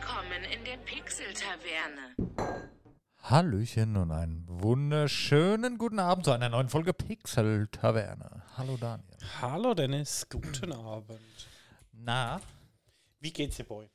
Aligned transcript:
Willkommen 0.00 0.42
in 0.52 0.64
der 0.64 0.76
Pixel-Taverne. 0.78 2.16
Hallöchen 3.22 3.96
und 3.96 4.10
einen 4.10 4.44
wunderschönen 4.48 5.78
guten 5.78 6.00
Abend 6.00 6.24
zu 6.24 6.32
einer 6.32 6.48
neuen 6.48 6.68
Folge 6.68 6.92
Pixel 6.92 7.68
Taverne. 7.68 8.42
Hallo 8.56 8.76
Daniel. 8.76 9.16
Hallo 9.40 9.72
Dennis, 9.72 10.26
guten 10.28 10.72
Abend. 10.72 11.20
Na? 11.92 12.40
Wie 13.20 13.32
geht's 13.32 13.56
dir, 13.56 13.64
Boy? 13.64 13.88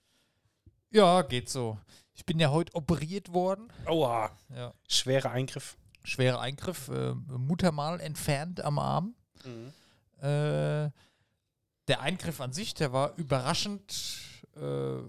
Ja, 0.90 1.22
geht 1.24 1.50
so. 1.50 1.78
Ich 2.14 2.26
bin 2.26 2.40
ja 2.40 2.50
heute 2.50 2.74
operiert 2.76 3.34
worden. 3.34 3.68
Aua, 3.86 4.32
Ja. 4.56 4.74
schwerer 4.88 5.32
Eingriff. 5.32 5.76
Schwerer 6.06 6.40
Eingriff, 6.40 6.88
äh, 6.88 7.14
Muttermal 7.14 8.00
entfernt 8.00 8.62
am 8.62 8.80
Arm. 8.80 9.16
Äh, 10.22 10.22
der 11.88 12.00
Eingriff 12.00 12.40
an 12.40 12.54
sich, 12.54 12.74
der 12.74 12.94
war 12.94 13.16
überraschend, 13.18 14.22
äh, 14.56 15.00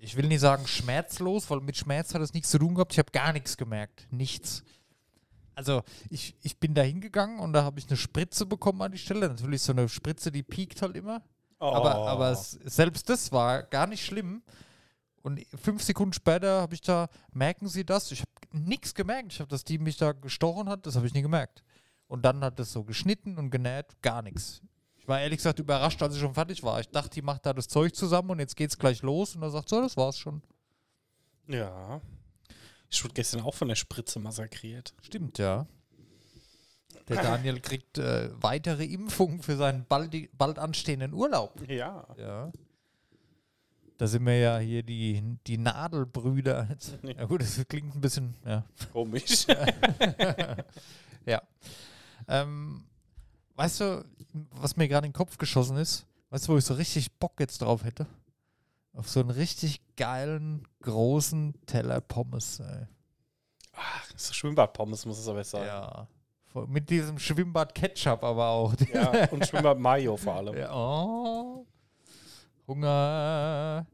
ich 0.00 0.16
will 0.16 0.26
nicht 0.26 0.40
sagen 0.40 0.66
schmerzlos, 0.66 1.50
weil 1.50 1.60
mit 1.60 1.76
Schmerz 1.76 2.14
hat 2.14 2.22
es 2.22 2.32
nichts 2.32 2.50
zu 2.50 2.58
tun 2.58 2.74
gehabt. 2.74 2.92
Ich 2.92 2.98
habe 2.98 3.12
gar 3.12 3.32
nichts 3.32 3.56
gemerkt. 3.56 4.06
Nichts. 4.10 4.64
Also 5.54 5.82
ich, 6.08 6.34
ich 6.40 6.58
bin 6.58 6.74
da 6.74 6.82
hingegangen 6.82 7.38
und 7.38 7.52
da 7.52 7.64
habe 7.64 7.78
ich 7.78 7.86
eine 7.86 7.98
Spritze 7.98 8.46
bekommen 8.46 8.80
an 8.80 8.92
die 8.92 8.98
Stelle. 8.98 9.28
Natürlich 9.28 9.62
so 9.62 9.72
eine 9.72 9.88
Spritze, 9.88 10.32
die 10.32 10.42
piekt 10.42 10.80
halt 10.80 10.96
immer. 10.96 11.22
Oh. 11.58 11.66
Aber, 11.66 11.94
aber 12.08 12.30
es, 12.30 12.52
selbst 12.64 13.10
das 13.10 13.30
war 13.30 13.62
gar 13.64 13.86
nicht 13.86 14.04
schlimm. 14.04 14.42
Und 15.22 15.46
fünf 15.62 15.82
Sekunden 15.82 16.14
später 16.14 16.62
habe 16.62 16.74
ich 16.74 16.80
da, 16.80 17.08
merken 17.32 17.68
Sie 17.68 17.84
das? 17.84 18.10
Ich 18.10 18.20
habe 18.22 18.30
nichts 18.58 18.94
gemerkt. 18.94 19.34
Ich 19.34 19.40
habe, 19.40 19.50
dass 19.50 19.64
die 19.64 19.78
mich 19.78 19.98
da 19.98 20.12
gestochen 20.12 20.70
hat, 20.70 20.86
das 20.86 20.96
habe 20.96 21.06
ich 21.06 21.12
nie 21.12 21.20
gemerkt. 21.20 21.62
Und 22.06 22.22
dann 22.22 22.42
hat 22.42 22.58
es 22.58 22.72
so 22.72 22.84
geschnitten 22.84 23.36
und 23.36 23.50
genäht, 23.50 24.00
gar 24.00 24.22
nichts. 24.22 24.62
War 25.10 25.20
ehrlich 25.20 25.38
gesagt 25.38 25.58
überrascht, 25.58 26.00
als 26.04 26.14
ich 26.14 26.20
schon 26.20 26.34
fertig 26.34 26.62
war. 26.62 26.78
Ich 26.78 26.88
dachte, 26.88 27.10
die 27.10 27.22
macht 27.22 27.44
da 27.44 27.52
das 27.52 27.66
Zeug 27.66 27.96
zusammen 27.96 28.30
und 28.30 28.38
jetzt 28.38 28.54
geht's 28.54 28.78
gleich 28.78 29.02
los. 29.02 29.34
Und 29.34 29.42
er 29.42 29.50
sagt, 29.50 29.68
so, 29.68 29.80
das 29.80 29.96
war's 29.96 30.16
schon. 30.16 30.40
Ja. 31.48 32.00
Ich 32.88 33.02
wurde 33.02 33.14
gestern 33.14 33.40
auch 33.40 33.56
von 33.56 33.66
der 33.66 33.74
Spritze 33.74 34.20
massakriert. 34.20 34.94
Stimmt, 35.02 35.38
ja. 35.38 35.66
Der 37.08 37.22
Daniel 37.22 37.58
kriegt 37.58 37.98
äh, 37.98 38.30
weitere 38.40 38.84
Impfungen 38.84 39.42
für 39.42 39.56
seinen 39.56 39.84
bald, 39.84 40.14
bald 40.38 40.60
anstehenden 40.60 41.12
Urlaub. 41.12 41.60
Ja. 41.68 42.06
Ja. 42.16 42.52
Da 43.98 44.06
sind 44.06 44.24
wir 44.24 44.38
ja 44.38 44.58
hier 44.58 44.84
die, 44.84 45.24
die 45.44 45.58
Nadelbrüder. 45.58 46.68
Ja 47.02 47.24
gut, 47.24 47.40
das 47.40 47.60
klingt 47.66 47.96
ein 47.96 48.00
bisschen, 48.00 48.36
ja. 48.46 48.64
Komisch. 48.92 49.44
ja. 51.26 51.42
Ähm, 52.28 52.84
weißt 53.56 53.80
du, 53.80 54.04
was 54.50 54.76
mir 54.76 54.88
gerade 54.88 55.06
in 55.06 55.12
den 55.12 55.16
Kopf 55.16 55.38
geschossen 55.38 55.76
ist? 55.76 56.06
Weißt 56.30 56.46
du, 56.46 56.52
wo 56.52 56.58
ich 56.58 56.64
so 56.64 56.74
richtig 56.74 57.12
Bock 57.18 57.38
jetzt 57.40 57.60
drauf 57.62 57.84
hätte? 57.84 58.06
Auf 58.92 59.08
so 59.08 59.20
einen 59.20 59.30
richtig 59.30 59.80
geilen, 59.96 60.66
großen 60.82 61.54
Teller 61.66 62.00
Pommes. 62.00 62.60
Ey. 62.60 62.86
Ach, 63.72 64.10
so 64.16 64.32
Schwimmbadpommes 64.32 65.06
muss 65.06 65.18
es 65.18 65.28
aber 65.28 65.44
sein. 65.44 65.66
Ja. 65.66 66.06
Mit 66.66 66.90
diesem 66.90 67.18
Schwimmbad 67.18 67.74
Ketchup 67.74 68.24
aber 68.24 68.48
auch. 68.48 68.74
Ja, 68.92 69.28
und 69.30 69.46
Schwimmbad 69.46 69.78
Mayo 69.78 70.16
vor 70.16 70.34
allem. 70.34 70.56
Ja, 70.56 70.74
oh. 70.74 71.66
Hunger. 72.66 73.86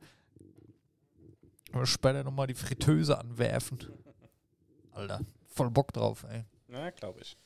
Später 1.84 2.24
nochmal 2.24 2.46
die 2.46 2.54
Fritteuse 2.54 3.18
anwerfen. 3.18 3.78
Alter, 4.92 5.20
voll 5.48 5.70
Bock 5.70 5.92
drauf, 5.92 6.24
ey. 6.30 6.44
Ja, 6.68 6.88
glaube 6.90 7.20
ich. 7.20 7.36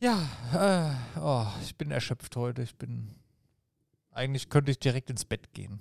Ja, 0.00 0.28
äh, 0.54 1.18
oh, 1.20 1.46
ich 1.62 1.76
bin 1.76 1.90
erschöpft 1.90 2.36
heute. 2.36 2.62
Ich 2.62 2.76
bin. 2.76 3.14
Eigentlich 4.12 4.48
könnte 4.48 4.70
ich 4.70 4.78
direkt 4.78 5.10
ins 5.10 5.24
Bett 5.24 5.52
gehen. 5.52 5.80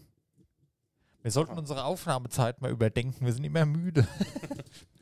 Wir 1.22 1.32
sollten 1.32 1.58
unsere 1.58 1.84
Aufnahmezeit 1.84 2.62
mal 2.62 2.72
überdenken. 2.72 3.26
Wir 3.26 3.34
sind 3.34 3.44
immer 3.44 3.66
müde. 3.66 4.08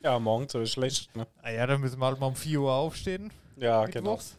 Ja, 0.02 0.20
morgen 0.20 0.48
so 0.48 0.60
ist 0.60 0.74
schlecht, 0.74 1.16
ne? 1.16 1.26
Ah 1.42 1.50
ja, 1.50 1.66
dann 1.66 1.82
müssen 1.82 2.00
wir 2.00 2.06
halt 2.06 2.20
mal 2.20 2.28
um 2.28 2.36
4 2.36 2.62
Uhr 2.62 2.72
aufstehen. 2.72 3.34
Ja, 3.56 3.88
genau. 3.88 4.12
mittwochs. 4.12 4.38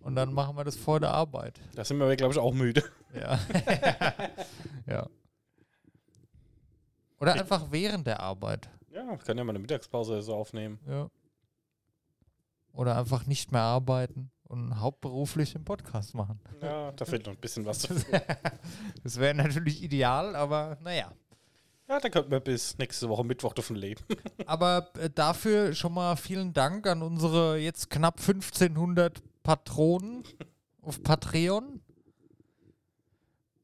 Und 0.00 0.16
dann 0.16 0.32
machen 0.32 0.56
wir 0.56 0.64
das 0.64 0.74
vor 0.74 0.98
der 0.98 1.12
Arbeit. 1.12 1.60
Da 1.76 1.84
sind 1.84 1.98
wir, 1.98 2.16
glaube 2.16 2.34
ich, 2.34 2.40
auch 2.40 2.52
müde. 2.52 2.82
Ja. 3.14 3.38
ja. 4.86 5.06
Oder 7.20 7.34
einfach 7.34 7.70
während 7.70 8.08
der 8.08 8.18
Arbeit. 8.18 8.68
Ja, 8.90 9.06
wir 9.06 9.18
können 9.18 9.38
ja 9.38 9.44
mal 9.44 9.50
eine 9.52 9.60
Mittagspause 9.60 10.22
so 10.22 10.34
aufnehmen. 10.34 10.80
Ja. 10.88 11.08
Oder 12.72 12.96
einfach 12.96 13.26
nicht 13.26 13.52
mehr 13.52 13.62
arbeiten 13.62 14.30
und 14.44 14.80
hauptberuflich 14.80 15.54
einen 15.54 15.64
Podcast 15.64 16.14
machen. 16.14 16.40
Ja, 16.60 16.92
da 16.92 17.04
fehlt 17.04 17.26
noch 17.26 17.32
ein 17.32 17.40
bisschen 17.40 17.64
was. 17.66 17.88
Das 19.02 19.18
wäre 19.18 19.34
natürlich 19.34 19.82
ideal, 19.82 20.36
aber 20.36 20.78
naja. 20.82 21.12
Ja, 21.88 21.98
da 22.00 22.08
könnten 22.08 22.30
wir 22.30 22.40
bis 22.40 22.78
nächste 22.78 23.08
Woche 23.08 23.24
Mittwoch 23.24 23.52
davon 23.52 23.76
leben. 23.76 24.00
Aber 24.46 24.88
äh, 24.98 25.10
dafür 25.10 25.74
schon 25.74 25.92
mal 25.92 26.16
vielen 26.16 26.54
Dank 26.54 26.86
an 26.86 27.02
unsere 27.02 27.58
jetzt 27.58 27.90
knapp 27.90 28.18
1500 28.18 29.20
Patronen 29.42 30.22
auf 30.80 31.02
Patreon. 31.02 31.82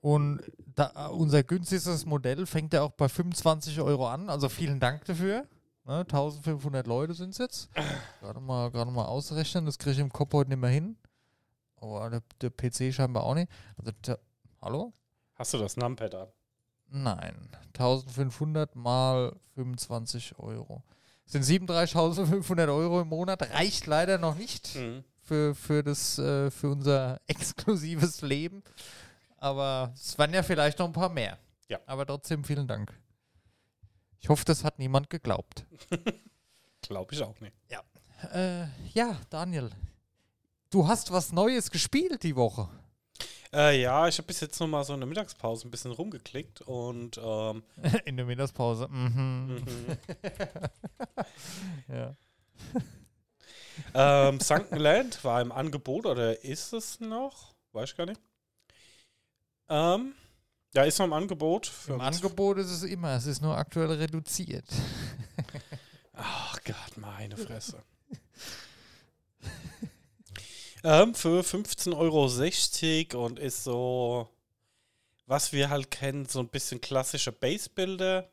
Und 0.01 0.43
da, 0.75 0.93
äh, 0.95 1.11
unser 1.11 1.43
günstigstes 1.43 2.05
Modell 2.05 2.45
fängt 2.45 2.75
ja 2.75 2.83
auch 2.83 2.93
bei 2.93 3.09
25 3.09 3.81
Euro 3.81 4.09
an. 4.09 4.29
Also 4.29 4.49
vielen 4.49 4.81
Dank 4.81 5.05
dafür. 5.07 5.47
Ne, 5.89 6.01
1500 6.01 6.87
Leute 6.87 7.15
sind 7.15 7.31
es 7.31 7.39
jetzt. 7.39 7.71
Gerade 8.21 8.41
mal, 8.41 8.71
mal 8.71 9.07
ausrechnen, 9.07 9.65
das 9.65 9.79
kriege 9.79 9.93
ich 9.93 9.99
im 9.99 10.13
Kopf 10.13 10.35
heute 10.35 10.51
nicht 10.51 10.61
mehr 10.61 10.69
hin. 10.71 10.99
Aber 11.77 12.11
der, 12.11 12.23
der 12.43 12.51
PC 12.51 12.93
scheinbar 12.95 13.23
auch 13.25 13.35
nicht. 13.35 13.51
Also, 13.79 13.93
der, 14.07 14.19
hallo? 14.61 14.93
Hast 15.35 15.55
du 15.55 15.59
das 15.59 15.77
Numpad 15.79 16.15
an? 16.15 16.29
Nein. 16.89 17.49
1500 17.69 18.77
mal 18.77 19.35
25 19.55 20.39
Euro. 20.39 20.83
Das 21.25 21.33
sind 21.33 21.45
37.500 21.69 22.69
Euro 22.75 23.01
im 23.01 23.09
Monat. 23.09 23.43
Reicht 23.55 23.87
leider 23.87 24.19
noch 24.19 24.35
nicht 24.35 24.75
Mhm. 24.75 25.05
für, 25.23 25.55
für, 25.55 25.83
das, 25.83 26.19
äh, 26.19 26.51
für 26.51 26.71
unser 26.71 27.19
exklusives 27.29 28.21
Leben. 28.21 28.63
Aber 29.39 29.93
es 29.95 30.19
waren 30.19 30.35
ja 30.35 30.43
vielleicht 30.43 30.79
noch 30.81 30.87
ein 30.87 30.93
paar 30.93 31.09
mehr. 31.09 31.39
Ja. 31.69 31.79
Aber 31.87 32.05
trotzdem 32.05 32.45
vielen 32.45 32.67
Dank. 32.67 32.93
Ich 34.21 34.29
hoffe, 34.29 34.45
das 34.45 34.65
hat 34.65 34.79
niemand 34.79 35.11
geglaubt. 35.11 35.65
Glaube 36.83 37.15
ich 37.15 37.23
auch 37.23 37.41
nicht. 37.41 37.55
Äh, 38.33 38.67
ja, 38.95 39.17
Daniel. 39.31 39.71
Du 40.71 40.87
hast 40.87 41.13
was 41.13 41.33
Neues 41.33 41.71
gespielt 41.71 42.23
die 42.23 42.37
Woche. 42.37 42.69
Äh, 43.53 43.81
ja, 43.81 44.07
ich 44.09 44.19
habe 44.19 44.27
bis 44.27 44.41
jetzt 44.41 44.61
noch 44.61 44.67
mal 44.67 44.85
so 44.85 44.93
in 44.93 45.01
der 45.01 45.07
Mittagspause 45.07 45.67
ein 45.67 45.71
bisschen 45.71 45.93
rumgeklickt 45.93 46.61
und 46.63 47.19
ähm, 47.23 47.63
In 48.05 48.17
der 48.17 48.27
Mittagspause. 48.27 48.89
Mhm. 48.89 49.65
mhm. 49.65 49.99
Ja. 51.95 52.15
ähm, 54.29 54.41
Sunken 54.41 54.77
Land 54.77 55.23
war 55.25 55.41
im 55.41 55.53
Angebot 55.53 56.05
oder 56.05 56.45
ist 56.45 56.73
es 56.73 57.01
noch? 57.01 57.55
Weiß 57.73 57.91
ich 57.91 57.97
gar 57.97 58.07
nicht. 58.07 58.21
Ähm, 59.69 60.15
ja, 60.79 60.85
ist 60.85 60.99
noch 60.99 61.07
im 61.07 61.13
Angebot. 61.13 61.67
Für 61.67 61.95
Im 61.95 62.01
Angebot 62.01 62.59
ist 62.59 62.71
es 62.71 62.85
immer, 62.85 63.17
es 63.17 63.27
ist 63.27 63.43
nur 63.43 63.57
aktuell 63.57 63.91
reduziert. 63.91 64.65
Ach 66.15 66.59
Gott, 66.65 66.97
meine 66.97 67.37
Fresse. 67.37 67.83
ähm, 70.85 71.15
für 71.15 71.41
15,60 71.41 71.97
Euro 73.17 73.27
und 73.27 73.41
ist 73.41 73.65
so, 73.65 74.29
was 75.27 75.53
wir 75.53 75.69
halt 75.69 75.91
kennen, 75.91 76.27
so 76.27 76.39
ein 76.39 76.49
bisschen 76.49 76.81
klassische 76.81 77.33
Base-Bilder. 77.33 78.29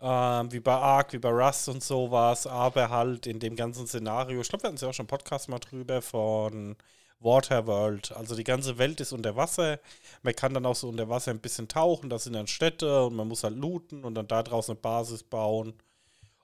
Ähm, 0.00 0.50
wie 0.50 0.60
bei 0.60 0.72
Ark, 0.72 1.12
wie 1.12 1.18
bei 1.18 1.28
Rust 1.28 1.68
und 1.68 1.84
sowas, 1.84 2.46
aber 2.46 2.88
halt 2.88 3.26
in 3.26 3.38
dem 3.38 3.54
ganzen 3.54 3.86
Szenario. 3.86 4.40
Ich 4.40 4.48
glaube, 4.48 4.62
wir 4.62 4.68
hatten 4.68 4.78
ja 4.78 4.88
auch 4.88 4.94
schon 4.94 5.04
einen 5.04 5.08
Podcast 5.08 5.50
mal 5.50 5.58
drüber 5.58 6.00
von 6.00 6.74
Waterworld. 7.20 8.12
Also 8.12 8.34
die 8.34 8.44
ganze 8.44 8.78
Welt 8.78 9.00
ist 9.00 9.12
unter 9.12 9.36
Wasser. 9.36 9.78
Man 10.22 10.34
kann 10.34 10.54
dann 10.54 10.66
auch 10.66 10.76
so 10.76 10.88
unter 10.88 11.08
Wasser 11.08 11.30
ein 11.30 11.40
bisschen 11.40 11.68
tauchen. 11.68 12.10
Das 12.10 12.24
sind 12.24 12.32
dann 12.34 12.46
Städte 12.46 13.06
und 13.06 13.14
man 13.16 13.28
muss 13.28 13.44
halt 13.44 13.56
looten 13.56 14.04
und 14.04 14.14
dann 14.14 14.28
da 14.28 14.42
draußen 14.42 14.72
eine 14.72 14.80
Basis 14.80 15.22
bauen. 15.22 15.74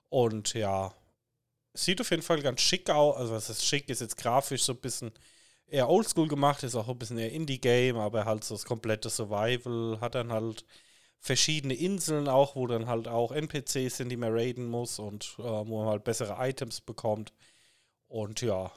Und 0.09 0.53
ja, 0.53 0.93
sieht 1.73 2.01
auf 2.01 2.11
jeden 2.11 2.23
Fall 2.23 2.41
ganz 2.41 2.61
schick 2.61 2.89
aus. 2.89 3.17
Also, 3.17 3.33
was 3.33 3.49
ist 3.49 3.65
schick, 3.65 3.89
ist 3.89 4.01
jetzt 4.01 4.17
grafisch 4.17 4.63
so 4.63 4.73
ein 4.73 4.79
bisschen 4.79 5.11
eher 5.67 5.89
oldschool 5.89 6.27
gemacht, 6.27 6.63
ist 6.63 6.75
auch 6.75 6.87
ein 6.89 6.97
bisschen 6.97 7.17
eher 7.17 7.31
Indie-Game, 7.31 7.97
aber 7.97 8.25
halt 8.25 8.43
so 8.43 8.55
das 8.55 8.65
komplette 8.65 9.09
Survival 9.09 9.99
hat 10.01 10.15
dann 10.15 10.31
halt 10.31 10.65
verschiedene 11.19 11.73
Inseln 11.73 12.27
auch, 12.29 12.55
wo 12.55 12.67
dann 12.67 12.87
halt 12.87 13.07
auch 13.07 13.31
NPCs 13.31 13.97
sind, 13.97 14.09
die 14.09 14.17
man 14.17 14.33
raiden 14.33 14.67
muss 14.67 14.99
und 14.99 15.35
äh, 15.39 15.43
wo 15.43 15.79
man 15.79 15.89
halt 15.89 16.03
bessere 16.03 16.37
Items 16.39 16.81
bekommt. 16.81 17.33
Und 18.07 18.41
ja, 18.41 18.71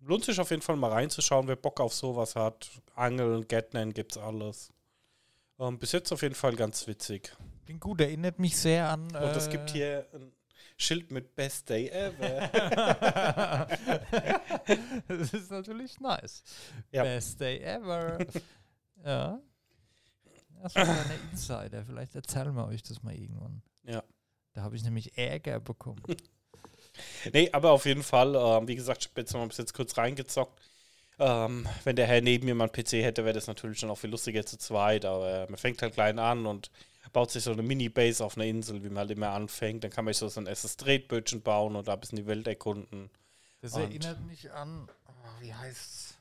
lohnt 0.00 0.24
sich 0.24 0.40
auf 0.40 0.50
jeden 0.50 0.62
Fall 0.62 0.76
mal 0.76 0.92
reinzuschauen, 0.92 1.48
wer 1.48 1.56
Bock 1.56 1.80
auf 1.80 1.94
sowas 1.94 2.36
hat. 2.36 2.70
Angeln, 2.94 3.46
Gatnen 3.48 3.92
gibt's 3.92 4.16
alles. 4.16 4.72
Ähm, 5.58 5.78
bis 5.78 5.92
jetzt 5.92 6.12
auf 6.12 6.22
jeden 6.22 6.34
Fall 6.34 6.56
ganz 6.56 6.86
witzig. 6.86 7.36
Klingt 7.64 7.80
gut, 7.80 8.00
erinnert 8.00 8.38
mich 8.38 8.56
sehr 8.56 8.88
an. 8.88 9.02
Und 9.14 9.36
es 9.36 9.48
gibt 9.50 9.70
äh, 9.70 9.72
hier 9.72 10.06
ein 10.14 10.32
Schild 10.76 11.10
mit 11.10 11.36
Best 11.36 11.68
Day 11.68 11.88
Ever. 11.88 12.48
das 15.08 15.32
ist 15.34 15.50
natürlich 15.50 16.00
nice. 16.00 16.42
Ja. 16.90 17.02
Best 17.02 17.40
day 17.40 17.58
ever. 17.60 18.18
ja. 19.04 19.38
Das 20.62 20.74
war 20.74 20.88
eine 20.88 21.14
Insider. 21.30 21.84
Vielleicht 21.84 22.14
erzählen 22.14 22.54
wir 22.54 22.66
euch 22.66 22.82
das 22.82 23.02
mal 23.02 23.14
irgendwann. 23.14 23.62
Ja. 23.84 24.02
Da 24.52 24.62
habe 24.62 24.76
ich 24.76 24.82
nämlich 24.82 25.16
Ärger 25.16 25.60
bekommen. 25.60 26.02
Nee, 27.32 27.50
aber 27.52 27.70
auf 27.72 27.86
jeden 27.86 28.02
Fall, 28.02 28.34
ähm, 28.34 28.68
wie 28.68 28.74
gesagt, 28.76 29.02
ich 29.04 29.10
habe 29.10 29.20
jetzt 29.20 29.32
mal 29.34 29.46
bis 29.46 29.58
jetzt 29.58 29.74
kurz 29.74 29.96
reingezockt. 29.96 30.60
Ähm, 31.18 31.68
wenn 31.84 31.96
der 31.96 32.06
Herr 32.06 32.20
neben 32.22 32.46
mir 32.46 32.54
mal 32.54 32.64
einen 32.64 32.72
PC 32.72 33.02
hätte, 33.02 33.24
wäre 33.24 33.34
das 33.34 33.46
natürlich 33.46 33.78
schon 33.78 33.90
auch 33.90 33.98
viel 33.98 34.10
lustiger 34.10 34.44
zu 34.46 34.56
zweit, 34.56 35.04
aber 35.04 35.46
man 35.48 35.58
fängt 35.58 35.82
halt 35.82 35.92
klein 35.94 36.18
an 36.18 36.46
und 36.46 36.70
baut 37.12 37.30
sich 37.30 37.42
so 37.44 37.52
eine 37.52 37.62
Mini-Base 37.62 38.24
auf 38.24 38.36
einer 38.36 38.46
Insel, 38.46 38.82
wie 38.84 38.88
man 38.88 38.98
halt 38.98 39.10
immer 39.10 39.30
anfängt. 39.30 39.82
Dann 39.84 39.90
kann 39.90 40.04
man 40.04 40.14
sich 40.14 40.30
so, 40.32 40.40
ein 40.40 40.46
erstes 40.46 40.76
Tretbötchen 40.76 41.42
bauen 41.42 41.76
und 41.76 41.88
da 41.88 41.94
ein 41.94 42.00
bisschen 42.00 42.16
die 42.16 42.26
Welt 42.26 42.46
erkunden. 42.46 43.10
Das 43.60 43.74
Und- 43.74 43.82
erinnert 43.82 44.20
mich 44.26 44.50
an, 44.52 44.88
oh, 45.08 45.40
wie 45.42 45.52
heißt's? 45.52 46.16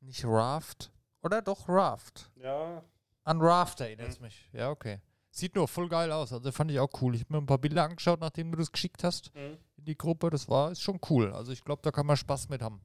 Nicht 0.00 0.24
Raft? 0.24 0.90
Oder 1.22 1.42
doch 1.42 1.68
Raft? 1.68 2.30
Ja, 2.36 2.82
An 3.24 3.40
Raft 3.42 3.80
erinnert 3.80 4.08
es 4.08 4.20
mich. 4.20 4.48
Ja, 4.52 4.70
okay. 4.70 4.98
Sieht 5.38 5.54
nur 5.54 5.68
voll 5.68 5.88
geil 5.88 6.10
aus. 6.10 6.32
Also 6.32 6.50
fand 6.50 6.70
ich 6.72 6.80
auch 6.80 6.90
cool. 7.00 7.14
Ich 7.14 7.20
habe 7.22 7.34
mir 7.34 7.38
ein 7.40 7.46
paar 7.46 7.58
Bilder 7.58 7.84
angeschaut, 7.84 8.20
nachdem 8.20 8.50
du 8.50 8.58
das 8.58 8.72
geschickt 8.72 9.04
hast 9.04 9.32
Mhm. 9.34 9.56
in 9.76 9.84
die 9.84 9.96
Gruppe. 9.96 10.30
Das 10.30 10.48
war 10.48 10.72
ist 10.72 10.82
schon 10.82 10.98
cool. 11.10 11.32
Also 11.32 11.52
ich 11.52 11.64
glaube, 11.64 11.80
da 11.82 11.90
kann 11.92 12.06
man 12.06 12.16
Spaß 12.16 12.48
mit 12.48 12.60
haben. 12.60 12.80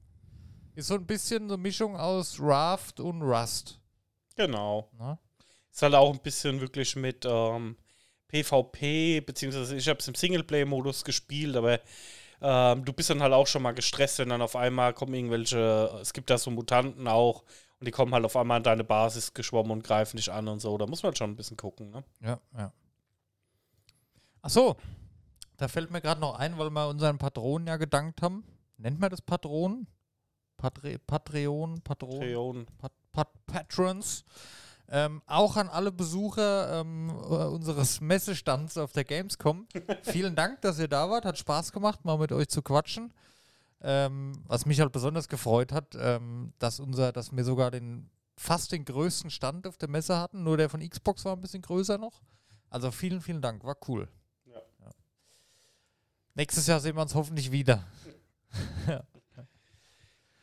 Ist 0.76 0.86
so 0.88 0.94
ein 0.94 1.04
bisschen 1.06 1.48
so 1.48 1.54
eine 1.54 1.62
Mischung 1.62 1.96
aus 1.96 2.38
Raft 2.40 3.00
und 3.00 3.22
Rust. 3.22 3.80
genau. 4.36 4.88
Ne? 4.98 5.18
Ist 5.72 5.82
halt 5.82 5.94
auch 5.94 6.12
ein 6.12 6.20
bisschen 6.20 6.60
wirklich 6.60 6.94
mit 6.94 7.24
ähm, 7.26 7.76
PvP, 8.28 9.20
beziehungsweise 9.20 9.76
ich 9.76 9.88
habe 9.88 9.98
es 9.98 10.08
im 10.08 10.14
Singleplay-Modus 10.14 11.04
gespielt, 11.04 11.56
aber 11.56 11.80
ähm, 12.40 12.84
du 12.84 12.92
bist 12.92 13.10
dann 13.10 13.22
halt 13.22 13.32
auch 13.32 13.46
schon 13.46 13.62
mal 13.62 13.72
gestresst, 13.74 14.18
wenn 14.18 14.28
dann 14.28 14.42
auf 14.42 14.54
einmal 14.56 14.92
kommen 14.94 15.14
irgendwelche, 15.14 15.98
es 16.00 16.12
gibt 16.12 16.30
da 16.30 16.38
so 16.38 16.50
Mutanten 16.50 17.08
auch 17.08 17.42
und 17.84 17.88
die 17.88 17.92
kommen 17.92 18.14
halt 18.14 18.24
auf 18.24 18.34
einmal 18.34 18.56
an 18.56 18.62
deine 18.62 18.82
Basis 18.82 19.34
geschwommen 19.34 19.70
und 19.70 19.84
greifen 19.84 20.16
dich 20.16 20.32
an 20.32 20.48
und 20.48 20.60
so. 20.60 20.78
Da 20.78 20.86
muss 20.86 21.02
man 21.02 21.10
halt 21.10 21.18
schon 21.18 21.32
ein 21.32 21.36
bisschen 21.36 21.58
gucken, 21.58 21.90
ne? 21.90 22.02
Ja, 22.22 22.40
ja. 22.56 22.72
Ach 24.40 24.48
so, 24.48 24.76
da 25.58 25.68
fällt 25.68 25.90
mir 25.90 26.00
gerade 26.00 26.18
noch 26.18 26.38
ein, 26.38 26.56
weil 26.56 26.70
wir 26.70 26.88
unseren 26.88 27.18
Patronen 27.18 27.68
ja 27.68 27.76
gedankt 27.76 28.22
haben. 28.22 28.42
Nennt 28.78 28.98
man 28.98 29.10
das 29.10 29.20
Patronen? 29.20 29.86
Patre 30.56 30.98
Patreon, 30.98 31.82
Patron, 31.82 32.20
Treon. 32.20 32.66
Pat 32.78 32.92
Pat 33.12 33.28
Patrons. 33.46 34.24
Ähm, 34.88 35.20
auch 35.26 35.58
an 35.58 35.68
alle 35.68 35.92
Besucher 35.92 36.80
ähm, 36.80 37.10
äh, 37.10 37.12
unseres 37.12 38.00
Messestands 38.00 38.78
auf 38.78 38.92
der 38.92 39.04
Gamescom. 39.04 39.66
Vielen 40.02 40.34
Dank, 40.34 40.62
dass 40.62 40.78
ihr 40.78 40.88
da 40.88 41.10
wart. 41.10 41.26
Hat 41.26 41.36
Spaß 41.36 41.70
gemacht, 41.72 42.02
mal 42.06 42.16
mit 42.16 42.32
euch 42.32 42.48
zu 42.48 42.62
quatschen. 42.62 43.12
Ähm, 43.86 44.32
was 44.46 44.64
mich 44.64 44.80
halt 44.80 44.92
besonders 44.92 45.28
gefreut 45.28 45.70
hat, 45.70 45.94
ähm, 45.98 46.54
dass 46.58 46.80
unser, 46.80 47.12
dass 47.12 47.36
wir 47.36 47.44
sogar 47.44 47.70
den 47.70 48.08
fast 48.36 48.72
den 48.72 48.84
größten 48.84 49.30
Stand 49.30 49.66
auf 49.66 49.76
der 49.76 49.90
Messe 49.90 50.18
hatten. 50.18 50.42
Nur 50.42 50.56
der 50.56 50.70
von 50.70 50.88
Xbox 50.88 51.24
war 51.24 51.36
ein 51.36 51.40
bisschen 51.40 51.62
größer 51.62 51.98
noch. 51.98 52.22
Also 52.70 52.90
vielen, 52.90 53.20
vielen 53.20 53.42
Dank. 53.42 53.62
War 53.62 53.76
cool. 53.86 54.08
Ja. 54.46 54.60
Nächstes 56.34 56.66
Jahr 56.66 56.80
sehen 56.80 56.96
wir 56.96 57.02
uns 57.02 57.14
hoffentlich 57.14 57.52
wieder. 57.52 57.84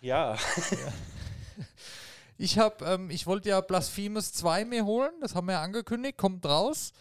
Ja, 0.04 0.36
Ich 2.42 2.58
habe, 2.58 2.84
ähm, 2.86 3.12
ich 3.12 3.28
wollte 3.28 3.50
ja 3.50 3.62
Blasphemous 3.62 4.34
2 4.34 4.66
mir 4.66 4.84
holen, 4.84 5.12
das 5.22 5.36
haben 5.36 5.46
wir 5.46 5.54
ja 5.54 5.62
angekündigt, 5.62 6.18
kommt 6.18 6.44
raus. 6.44 6.92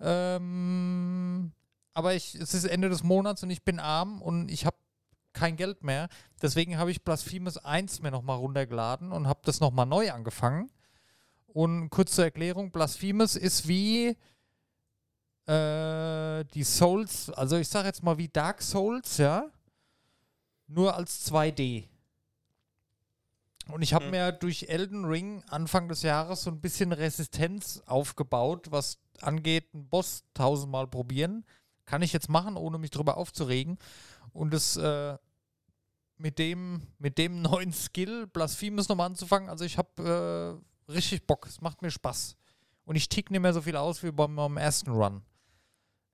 Ähm, 0.00 1.52
aber 1.92 2.14
ich, 2.14 2.34
es 2.36 2.54
ist 2.54 2.64
Ende 2.64 2.88
des 2.88 3.02
Monats 3.02 3.42
und 3.42 3.50
ich 3.50 3.62
bin 3.62 3.80
arm 3.80 4.22
und 4.22 4.50
ich 4.50 4.64
habe 4.64 4.78
kein 5.32 5.56
Geld 5.56 5.82
mehr. 5.82 6.08
Deswegen 6.42 6.78
habe 6.78 6.90
ich 6.90 7.04
Blasphemous 7.04 7.58
1 7.58 8.02
mir 8.02 8.10
nochmal 8.10 8.38
runtergeladen 8.38 9.12
und 9.12 9.26
habe 9.28 9.40
das 9.44 9.60
nochmal 9.60 9.86
neu 9.86 10.10
angefangen. 10.10 10.70
Und 11.46 11.90
kurz 11.90 12.12
zur 12.14 12.24
Erklärung, 12.24 12.70
Blasphemous 12.70 13.36
ist 13.36 13.66
wie 13.68 14.16
äh, 15.46 16.44
die 16.44 16.62
Souls, 16.64 17.30
also 17.30 17.56
ich 17.56 17.68
sage 17.68 17.88
jetzt 17.88 18.02
mal 18.02 18.18
wie 18.18 18.28
Dark 18.28 18.62
Souls, 18.62 19.16
ja, 19.16 19.50
nur 20.66 20.94
als 20.94 21.30
2D. 21.30 21.88
Und 23.68 23.82
ich 23.82 23.92
habe 23.94 24.06
Hm. 24.06 24.10
mir 24.12 24.32
durch 24.32 24.64
Elden 24.68 25.04
Ring 25.04 25.42
Anfang 25.48 25.88
des 25.88 26.02
Jahres 26.02 26.42
so 26.42 26.50
ein 26.50 26.60
bisschen 26.60 26.92
Resistenz 26.92 27.82
aufgebaut, 27.86 28.70
was 28.70 28.98
angeht, 29.20 29.68
einen 29.74 29.88
Boss 29.88 30.24
tausendmal 30.34 30.86
probieren. 30.86 31.44
Kann 31.84 32.02
ich 32.02 32.12
jetzt 32.12 32.28
machen, 32.28 32.56
ohne 32.56 32.78
mich 32.78 32.90
drüber 32.90 33.16
aufzuregen. 33.16 33.78
Und 34.32 34.52
das 34.52 34.76
äh, 34.76 35.16
mit 36.16 36.38
dem, 36.38 36.82
mit 36.98 37.18
dem 37.18 37.42
neuen 37.42 37.72
Skill, 37.72 38.26
Blasphemous 38.26 38.88
nochmal 38.88 39.06
anzufangen, 39.06 39.48
also 39.48 39.64
ich 39.64 39.78
habe 39.78 40.60
äh, 40.88 40.92
richtig 40.92 41.26
Bock. 41.26 41.46
Es 41.46 41.60
macht 41.60 41.82
mir 41.82 41.90
Spaß. 41.90 42.36
Und 42.84 42.96
ich 42.96 43.08
tick 43.08 43.30
nicht 43.30 43.40
mehr 43.40 43.52
so 43.52 43.60
viel 43.60 43.76
aus 43.76 44.02
wie 44.02 44.10
beim, 44.10 44.34
beim 44.34 44.56
ersten 44.56 44.90
Run. 44.90 45.22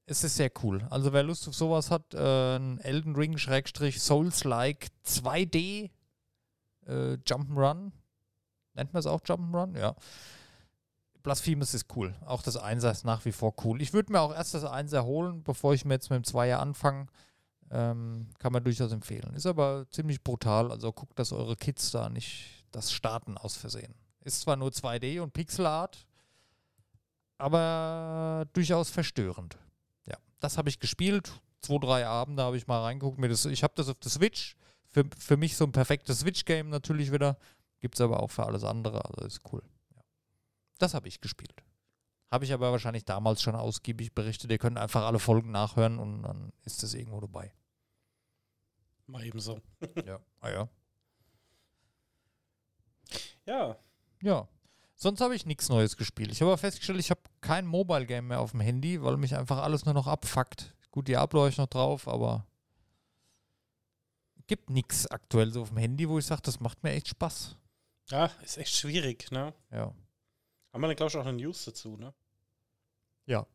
Es 0.07 0.23
ist 0.23 0.37
sehr 0.37 0.51
cool. 0.63 0.87
Also 0.91 1.13
wer 1.13 1.23
Lust 1.23 1.49
auf 1.49 1.55
sowas 1.55 1.91
hat, 1.91 2.13
äh, 2.13 2.77
Elden 2.79 3.17
Ring 3.17 3.39
Schrägstrich 3.39 4.03
Souls-like 4.03 4.89
2D 5.07 5.91
äh, 6.87 7.15
Jump'n'Run. 7.27 7.93
Nennt 8.75 8.93
man 8.93 9.01
es 9.01 9.07
auch 9.07 9.21
Jump'n'Run? 9.21 9.79
Ja. 9.79 9.95
Blasphemous 11.23 11.73
ist 11.73 11.87
cool. 11.97 12.15
Auch 12.27 12.43
das 12.43 12.59
Einser 12.59 12.91
ist 12.91 13.05
nach 13.05 13.25
wie 13.25 13.33
vor 13.33 13.55
cool. 13.65 13.81
Ich 13.81 13.95
würde 13.95 14.13
mir 14.13 14.21
auch 14.21 14.35
erst 14.35 14.53
das 14.53 14.65
Einser 14.65 15.05
holen, 15.05 15.43
bevor 15.43 15.73
ich 15.73 15.87
mir 15.87 15.95
jetzt 15.95 16.11
mit 16.11 16.19
dem 16.19 16.25
Zweier 16.25 16.61
anfange. 16.61 17.07
Ähm, 17.71 18.29
kann 18.39 18.53
man 18.53 18.63
durchaus 18.63 18.93
empfehlen. 18.93 19.35
Ist 19.35 19.47
aber 19.47 19.87
ziemlich 19.91 20.23
brutal. 20.23 20.71
Also 20.71 20.93
guckt, 20.93 21.19
dass 21.19 21.33
eure 21.33 21.57
Kids 21.57 21.91
da 21.91 22.09
nicht 22.09 22.65
das 22.71 22.93
starten 22.93 23.39
aus 23.39 23.57
Versehen. 23.57 23.95
Ist 24.21 24.41
zwar 24.41 24.57
nur 24.57 24.71
2D 24.71 25.21
und 25.21 25.33
Pixelart, 25.33 26.07
aber 27.39 28.47
durchaus 28.53 28.91
verstörend. 28.91 29.59
Ja, 30.07 30.17
das 30.41 30.57
habe 30.57 30.69
ich 30.69 30.81
gespielt. 30.81 31.33
Zwei, 31.61 31.79
drei 31.79 32.07
Abende 32.07 32.43
habe 32.43 32.57
ich 32.57 32.67
mal 32.67 32.83
reingeguckt. 32.83 33.19
Mir 33.19 33.29
das, 33.29 33.45
ich 33.47 33.63
habe 33.63 33.75
das 33.77 33.89
auf 33.89 33.99
der 33.99 34.11
Switch. 34.11 34.57
Für, 34.91 35.05
für 35.19 35.37
mich 35.37 35.57
so 35.57 35.65
ein 35.65 35.73
perfektes 35.73 36.21
Switch-Game 36.21 36.69
natürlich 36.69 37.11
wieder. 37.11 37.37
Gibt 37.81 37.97
es 37.97 38.01
aber 38.01 38.21
auch 38.21 38.31
für 38.31 38.47
alles 38.47 38.65
andere. 38.65 39.05
Also 39.05 39.27
ist 39.27 39.41
cool. 39.53 39.63
Ja. 39.95 40.03
Das 40.79 40.95
habe 40.95 41.09
ich 41.09 41.21
gespielt. 41.21 41.65
Habe 42.35 42.47
ich 42.47 42.53
aber 42.53 42.73
wahrscheinlich 42.73 43.05
damals 43.05 43.43
schon 43.43 43.55
ausgiebig 43.55 44.13
berichtet. 44.13 44.51
Ihr 44.51 44.59
könnt 44.59 44.77
einfach 44.77 45.05
alle 45.05 45.21
Folgen 45.21 45.53
nachhören 45.53 46.01
und 46.01 46.25
dann 46.25 46.53
ist 46.65 46.83
das 46.83 46.93
irgendwo 46.93 47.21
dabei. 47.21 47.55
mal 49.07 49.25
eben 49.25 49.39
so. 49.39 49.61
Ja. 50.05 50.19
Ah 50.41 50.51
ja. 50.51 50.69
Ja, 53.47 53.79
Ja. 54.21 54.49
Sonst 54.97 55.21
habe 55.21 55.37
ich 55.37 55.47
nichts 55.47 55.69
Neues 55.69 55.97
gespielt. 55.97 56.33
Ich 56.33 56.41
habe 56.41 56.51
aber 56.51 56.59
festgestellt, 56.59 56.99
ich 56.99 57.11
habe 57.13 57.21
kein 57.41 57.67
Mobile 57.67 58.05
Game 58.05 58.27
mehr 58.27 58.41
auf 58.41 58.51
dem 58.51 58.61
Handy, 58.61 59.01
weil 59.01 59.17
mich 59.17 59.37
einfach 59.37 59.59
alles 59.59 59.85
nur 59.85 59.95
noch 59.95 60.09
abfuckt. 60.09 60.75
Gut, 60.91 61.07
Diablo 61.07 61.43
habe 61.43 61.51
ich 61.51 61.59
noch 61.59 61.69
drauf, 61.69 62.09
aber 62.09 62.45
gibt 64.49 64.71
nichts 64.71 65.07
aktuell 65.07 65.53
so 65.53 65.63
auf 65.63 65.69
dem 65.69 65.79
Handy, 65.79 66.09
wo 66.09 66.19
ich 66.19 66.27
sage, 66.27 66.43
das 66.43 66.59
macht 66.59 66.83
mir 66.83 66.91
echt 66.91 67.07
Spaß. 67.07 67.57
ja, 68.09 68.27
ist 68.43 68.59
echt 68.59 68.75
schwierig, 68.75 69.31
ne? 69.31 69.55
Ja. 69.71 69.95
Haben 70.73 70.81
wir 70.81 70.89
dann, 70.89 70.97
glaube 70.97 71.11
ich, 71.11 71.17
auch 71.17 71.27
eine 71.27 71.37
News 71.37 71.65
dazu, 71.65 71.97
ne? 71.97 72.13
Ja. 73.27 73.47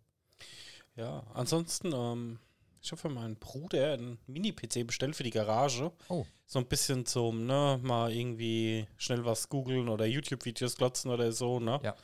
Ja, 0.95 1.23
ansonsten, 1.33 1.91
ähm, 1.93 2.39
ich 2.81 2.91
habe 2.91 2.99
für 3.01 3.09
meinen 3.09 3.35
Bruder 3.35 3.93
einen 3.93 4.19
Mini-PC 4.27 4.85
bestellt 4.85 5.15
für 5.15 5.23
die 5.23 5.29
Garage. 5.29 5.91
Oh. 6.09 6.25
So 6.45 6.59
ein 6.59 6.65
bisschen 6.67 7.05
zum, 7.05 7.45
ne, 7.45 7.79
mal 7.83 8.11
irgendwie 8.11 8.87
schnell 8.97 9.23
was 9.25 9.49
googeln 9.49 9.87
oder 9.89 10.05
YouTube-Videos 10.05 10.75
glotzen 10.77 11.11
oder 11.11 11.31
so, 11.31 11.59
ne? 11.59 11.79
Ja. 11.83 11.95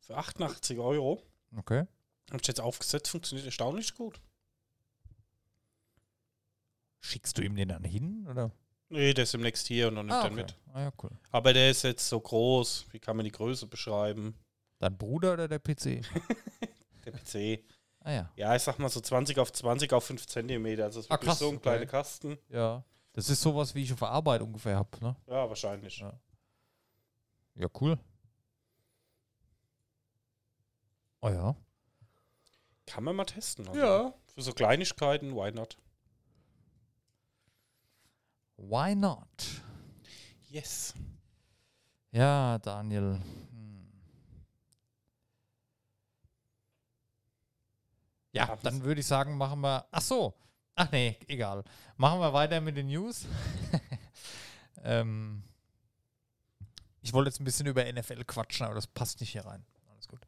Für 0.00 0.16
88 0.16 0.78
Euro. 0.78 1.22
Okay. 1.56 1.86
Hab 2.30 2.40
ich 2.40 2.46
jetzt 2.46 2.60
aufgesetzt, 2.60 3.08
funktioniert 3.08 3.46
erstaunlich 3.46 3.94
gut. 3.94 4.20
Schickst 7.00 7.36
du 7.38 7.42
ihm 7.42 7.54
den 7.56 7.68
dann 7.68 7.84
hin? 7.84 8.26
Oder? 8.30 8.50
Nee, 8.88 9.14
der 9.14 9.24
ist 9.24 9.34
demnächst 9.34 9.66
hier 9.66 9.88
und 9.88 9.96
dann 9.96 10.06
nimmt 10.06 10.18
Ah, 10.18 10.20
er 10.22 10.26
okay. 10.32 10.34
mit. 10.34 10.56
ah 10.72 10.80
ja, 10.82 10.92
cool. 11.02 11.10
Aber 11.32 11.52
der 11.52 11.70
ist 11.70 11.82
jetzt 11.82 12.08
so 12.08 12.20
groß, 12.20 12.86
wie 12.92 12.98
kann 12.98 13.16
man 13.16 13.24
die 13.24 13.32
Größe 13.32 13.66
beschreiben? 13.66 14.34
Dein 14.78 14.96
Bruder 14.96 15.34
oder 15.34 15.48
der 15.48 15.58
PC? 15.58 16.00
Der 17.04 17.12
PC. 17.12 17.64
ah 18.00 18.10
ja. 18.12 18.30
Ja, 18.36 18.56
ich 18.56 18.62
sag 18.62 18.78
mal 18.78 18.88
so 18.88 19.00
20 19.00 19.38
auf 19.38 19.52
20 19.52 19.92
auf 19.92 20.04
5 20.04 20.26
Zentimeter. 20.26 20.84
Also 20.84 21.00
es 21.00 21.06
ist 21.06 21.10
Ah, 21.10 21.14
wirklich 21.14 21.28
krass, 21.30 21.38
so 21.38 21.48
ein 21.48 21.54
okay. 21.56 21.62
kleiner 21.62 21.86
Kasten. 21.86 22.38
Ja. 22.48 22.84
Das 23.12 23.28
ist 23.30 23.40
sowas, 23.42 23.74
wie 23.74 23.82
ich 23.84 23.92
auf 23.92 23.98
der 24.00 24.08
Arbeit 24.08 24.42
ungefähr 24.42 24.76
habe, 24.76 24.88
ne? 25.00 25.14
Ja, 25.26 25.48
wahrscheinlich. 25.48 25.98
Ja. 25.98 26.12
Ja, 27.56 27.68
cool. 27.80 27.98
Oh 31.20 31.28
ja. 31.28 31.54
Kann 32.86 33.04
man 33.04 33.16
mal 33.16 33.24
testen. 33.24 33.68
Also 33.68 33.80
Ja. 33.80 34.14
Für 34.34 34.42
so 34.42 34.52
Kleinigkeiten, 34.52 35.34
why 35.34 35.52
not? 35.52 35.78
Why 38.56 38.94
not? 38.94 39.26
Yes. 40.48 40.94
Ja, 42.10 42.58
Daniel. 42.58 43.20
Ja, 48.34 48.48
Haben 48.48 48.60
dann 48.64 48.82
würde 48.82 49.00
ich 49.00 49.06
sagen, 49.06 49.36
machen 49.36 49.60
wir. 49.60 49.86
Ach 49.90 50.00
so. 50.00 50.34
Ach 50.74 50.90
nee, 50.90 51.16
egal. 51.28 51.62
Machen 51.96 52.18
wir 52.18 52.32
weiter 52.32 52.60
mit 52.60 52.76
den 52.76 52.88
News. 52.88 53.26
ähm, 54.82 55.44
ich 57.00 57.12
wollte 57.12 57.28
jetzt 57.28 57.40
ein 57.40 57.44
bisschen 57.44 57.66
über 57.66 57.84
NFL 57.84 58.24
quatschen, 58.24 58.66
aber 58.66 58.74
das 58.74 58.88
passt 58.88 59.20
nicht 59.20 59.30
hier 59.30 59.46
rein. 59.46 59.64
gut. 60.08 60.20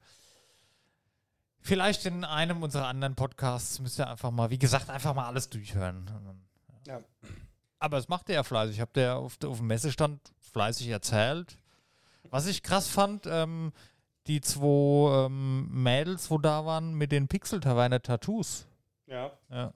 Vielleicht 1.59 2.07
in 2.07 2.25
einem 2.25 2.63
unserer 2.63 2.87
anderen 2.87 3.17
Podcasts 3.17 3.81
müsst 3.81 3.99
ihr 3.99 4.09
einfach 4.09 4.31
mal, 4.31 4.51
wie 4.51 4.59
gesagt, 4.59 4.89
einfach 4.89 5.13
mal 5.13 5.27
alles 5.27 5.51
durchhören. 5.51 6.09
Ja. 6.87 7.01
Aber 7.81 7.99
es 7.99 8.09
macht 8.09 8.29
er 8.29 8.37
ja 8.37 8.43
fleißig. 8.45 8.77
Ich 8.77 8.81
habe 8.81 8.93
der 8.95 9.17
auf, 9.17 9.37
auf 9.43 9.59
dem 9.59 9.67
Messestand 9.67 10.33
fleißig 10.53 10.87
erzählt. 10.89 11.59
Was 12.31 12.47
ich 12.47 12.63
krass 12.63 12.87
fand, 12.87 13.27
ähm, 13.27 13.73
die 14.27 14.41
zwei 14.41 15.27
ähm, 15.27 15.69
Mädels, 15.71 16.31
wo 16.31 16.39
da 16.39 16.65
waren 16.67 16.95
mit 16.95 17.13
den 17.13 17.29
Pixel-Taverne-Tattoos. 17.29 18.67
Ja. 19.07 19.33
Ja. 19.51 19.73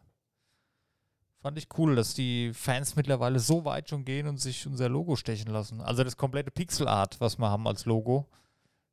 Fand 1.40 1.56
ich 1.56 1.68
cool, 1.78 1.96
dass 1.96 2.14
die 2.14 2.52
Fans 2.52 2.96
mittlerweile 2.96 3.38
so 3.38 3.64
weit 3.64 3.88
schon 3.88 4.04
gehen 4.04 4.26
und 4.26 4.38
sich 4.38 4.66
unser 4.66 4.88
Logo 4.88 5.16
stechen 5.16 5.50
lassen. 5.50 5.80
Also 5.80 6.04
das 6.04 6.16
komplette 6.16 6.50
Pixel-Art, 6.50 7.20
was 7.20 7.38
wir 7.38 7.48
haben 7.48 7.66
als 7.66 7.86
Logo. 7.86 8.26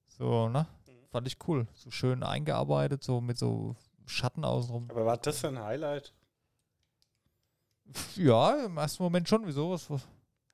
So, 0.08 0.48
ne? 0.48 0.66
Fand 1.10 1.28
ich 1.28 1.38
cool. 1.48 1.68
So 1.74 1.92
schön 1.92 2.24
eingearbeitet, 2.24 3.04
so 3.04 3.20
mit 3.20 3.38
so 3.38 3.76
Schatten 4.06 4.46
außenrum. 4.46 4.88
Aber 4.90 5.06
war 5.06 5.18
das 5.18 5.44
ein 5.44 5.60
Highlight? 5.60 6.14
Ja, 8.16 8.66
im 8.66 8.78
ersten 8.78 9.04
Moment 9.04 9.28
schon. 9.28 9.46
Wieso? 9.46 9.72
Was, 9.72 9.90
was? 9.90 10.08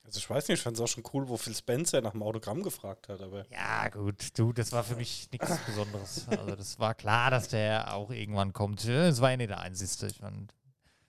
Also 0.06 0.18
ich 0.18 0.30
weiß 0.30 0.48
nicht, 0.50 0.60
ich 0.60 0.64
fand 0.64 0.76
es 0.76 0.82
auch 0.82 0.88
schon 0.88 1.04
cool, 1.14 1.28
wo 1.30 1.38
Phil 1.38 1.56
Spencer 1.56 2.02
nach 2.02 2.12
dem 2.12 2.24
Autogramm 2.24 2.62
gefragt 2.62 3.08
hat, 3.08 3.22
aber 3.22 3.46
Ja, 3.50 3.88
gut, 3.90 4.38
du, 4.38 4.52
das 4.52 4.72
war 4.74 4.84
für 4.84 4.96
mich 4.96 5.30
nichts 5.32 5.58
Besonderes. 5.66 6.28
Also, 6.28 6.56
das 6.56 6.78
war 6.78 6.94
klar, 6.94 7.32
dass 7.32 7.48
der 7.48 7.94
auch 7.94 8.12
irgendwann 8.12 8.52
kommt. 8.52 8.84
Es 8.84 9.22
war 9.22 9.32
ja 9.32 9.38
nicht 9.38 9.50
der 9.50 9.62
Einzige. 9.62 10.14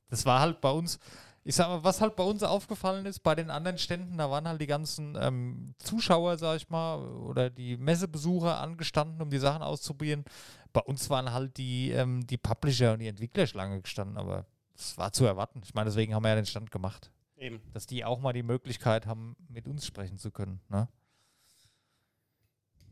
Das 0.08 0.24
war 0.24 0.40
halt 0.40 0.60
bei 0.60 0.70
uns, 0.70 1.00
ich 1.42 1.56
sag 1.56 1.68
mal, 1.68 1.82
was 1.82 2.00
halt 2.00 2.14
bei 2.14 2.22
uns 2.22 2.44
aufgefallen 2.44 3.04
ist, 3.04 3.18
bei 3.20 3.34
den 3.34 3.50
anderen 3.50 3.78
Ständen, 3.78 4.16
da 4.16 4.30
waren 4.30 4.46
halt 4.46 4.60
die 4.60 4.68
ganzen 4.68 5.16
ähm, 5.20 5.74
Zuschauer, 5.78 6.38
sag 6.38 6.56
ich 6.56 6.70
mal, 6.70 6.98
oder 6.98 7.50
die 7.50 7.76
Messebesucher 7.76 8.60
angestanden, 8.60 9.20
um 9.20 9.28
die 9.28 9.38
Sachen 9.38 9.62
auszuprobieren. 9.62 10.24
Bei 10.72 10.80
uns 10.82 11.10
waren 11.10 11.32
halt 11.32 11.56
die, 11.56 11.90
ähm, 11.90 12.26
die 12.28 12.38
Publisher 12.38 12.92
und 12.92 13.00
die 13.00 13.08
Entwickler 13.08 13.48
Schlange 13.48 13.80
gestanden, 13.80 14.18
aber 14.18 14.46
es 14.76 14.96
war 14.96 15.12
zu 15.12 15.24
erwarten. 15.24 15.62
Ich 15.64 15.74
meine, 15.74 15.90
deswegen 15.90 16.14
haben 16.14 16.22
wir 16.22 16.30
ja 16.30 16.36
den 16.36 16.46
Stand 16.46 16.70
gemacht 16.70 17.10
eben. 17.36 17.60
dass 17.72 17.86
die 17.86 18.04
auch 18.04 18.20
mal 18.20 18.32
die 18.32 18.42
Möglichkeit 18.42 19.06
haben, 19.06 19.36
mit 19.48 19.66
uns 19.66 19.86
sprechen 19.86 20.18
zu 20.18 20.30
können. 20.30 20.60
Ne? 20.68 20.88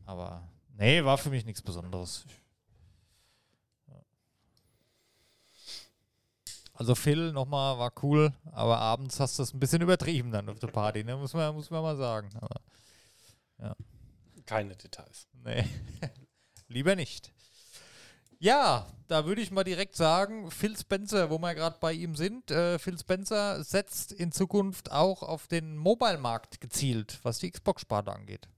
Aber 0.05 0.47
nee, 0.75 1.03
war 1.03 1.17
für 1.17 1.29
mich 1.29 1.45
nichts 1.45 1.61
Besonderes. 1.61 2.25
Ja. 3.87 4.01
Also 6.73 6.95
Phil 6.95 7.31
nochmal 7.31 7.77
war 7.77 7.93
cool, 8.03 8.33
aber 8.51 8.77
abends 8.79 9.19
hast 9.19 9.39
du 9.39 9.43
es 9.43 9.53
ein 9.53 9.59
bisschen 9.59 9.81
übertrieben 9.81 10.31
dann 10.31 10.49
auf 10.49 10.59
der 10.59 10.67
Party, 10.67 11.03
ne? 11.03 11.15
muss, 11.15 11.33
man, 11.33 11.53
muss 11.55 11.69
man 11.69 11.81
mal 11.81 11.95
sagen. 11.95 12.29
Aber 12.39 12.61
Keine 14.45 14.75
Details. 14.75 15.27
nee, 15.43 15.65
lieber 16.67 16.95
nicht. 16.95 17.31
Ja, 18.43 18.87
da 19.07 19.25
würde 19.25 19.39
ich 19.39 19.51
mal 19.51 19.63
direkt 19.63 19.95
sagen, 19.95 20.51
Phil 20.51 20.77
Spencer, 20.77 21.29
wo 21.29 21.37
wir 21.37 21.55
gerade 21.55 21.77
bei 21.79 21.93
ihm 21.93 22.17
sind, 22.17 22.51
äh, 22.51 22.77
Phil 22.77 22.99
Spencer 22.99 23.63
setzt 23.63 24.11
in 24.11 24.33
Zukunft 24.33 24.91
auch 24.91 25.23
auf 25.23 25.47
den 25.47 25.77
Mobile-Markt 25.77 26.59
gezielt, 26.59 27.21
was 27.23 27.39
die 27.39 27.49
Xbox-Sparte 27.49 28.11
angeht. 28.11 28.49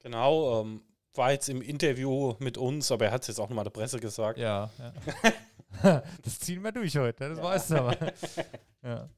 Genau, 0.00 0.60
ähm, 0.60 0.82
war 1.14 1.32
jetzt 1.32 1.48
im 1.48 1.62
Interview 1.62 2.34
mit 2.38 2.58
uns, 2.58 2.92
aber 2.92 3.06
er 3.06 3.12
hat 3.12 3.22
es 3.22 3.28
jetzt 3.28 3.38
auch 3.38 3.48
nochmal 3.48 3.64
der 3.64 3.70
Presse 3.70 3.98
gesagt. 3.98 4.38
Ja, 4.38 4.68
ja. 5.82 6.02
das 6.22 6.40
ziehen 6.40 6.62
wir 6.62 6.72
durch 6.72 6.94
heute, 6.98 7.30
das 7.30 7.42
weißt 7.42 7.70
du 7.70 7.76
aber. 7.76 7.96
Ja. 8.82 9.08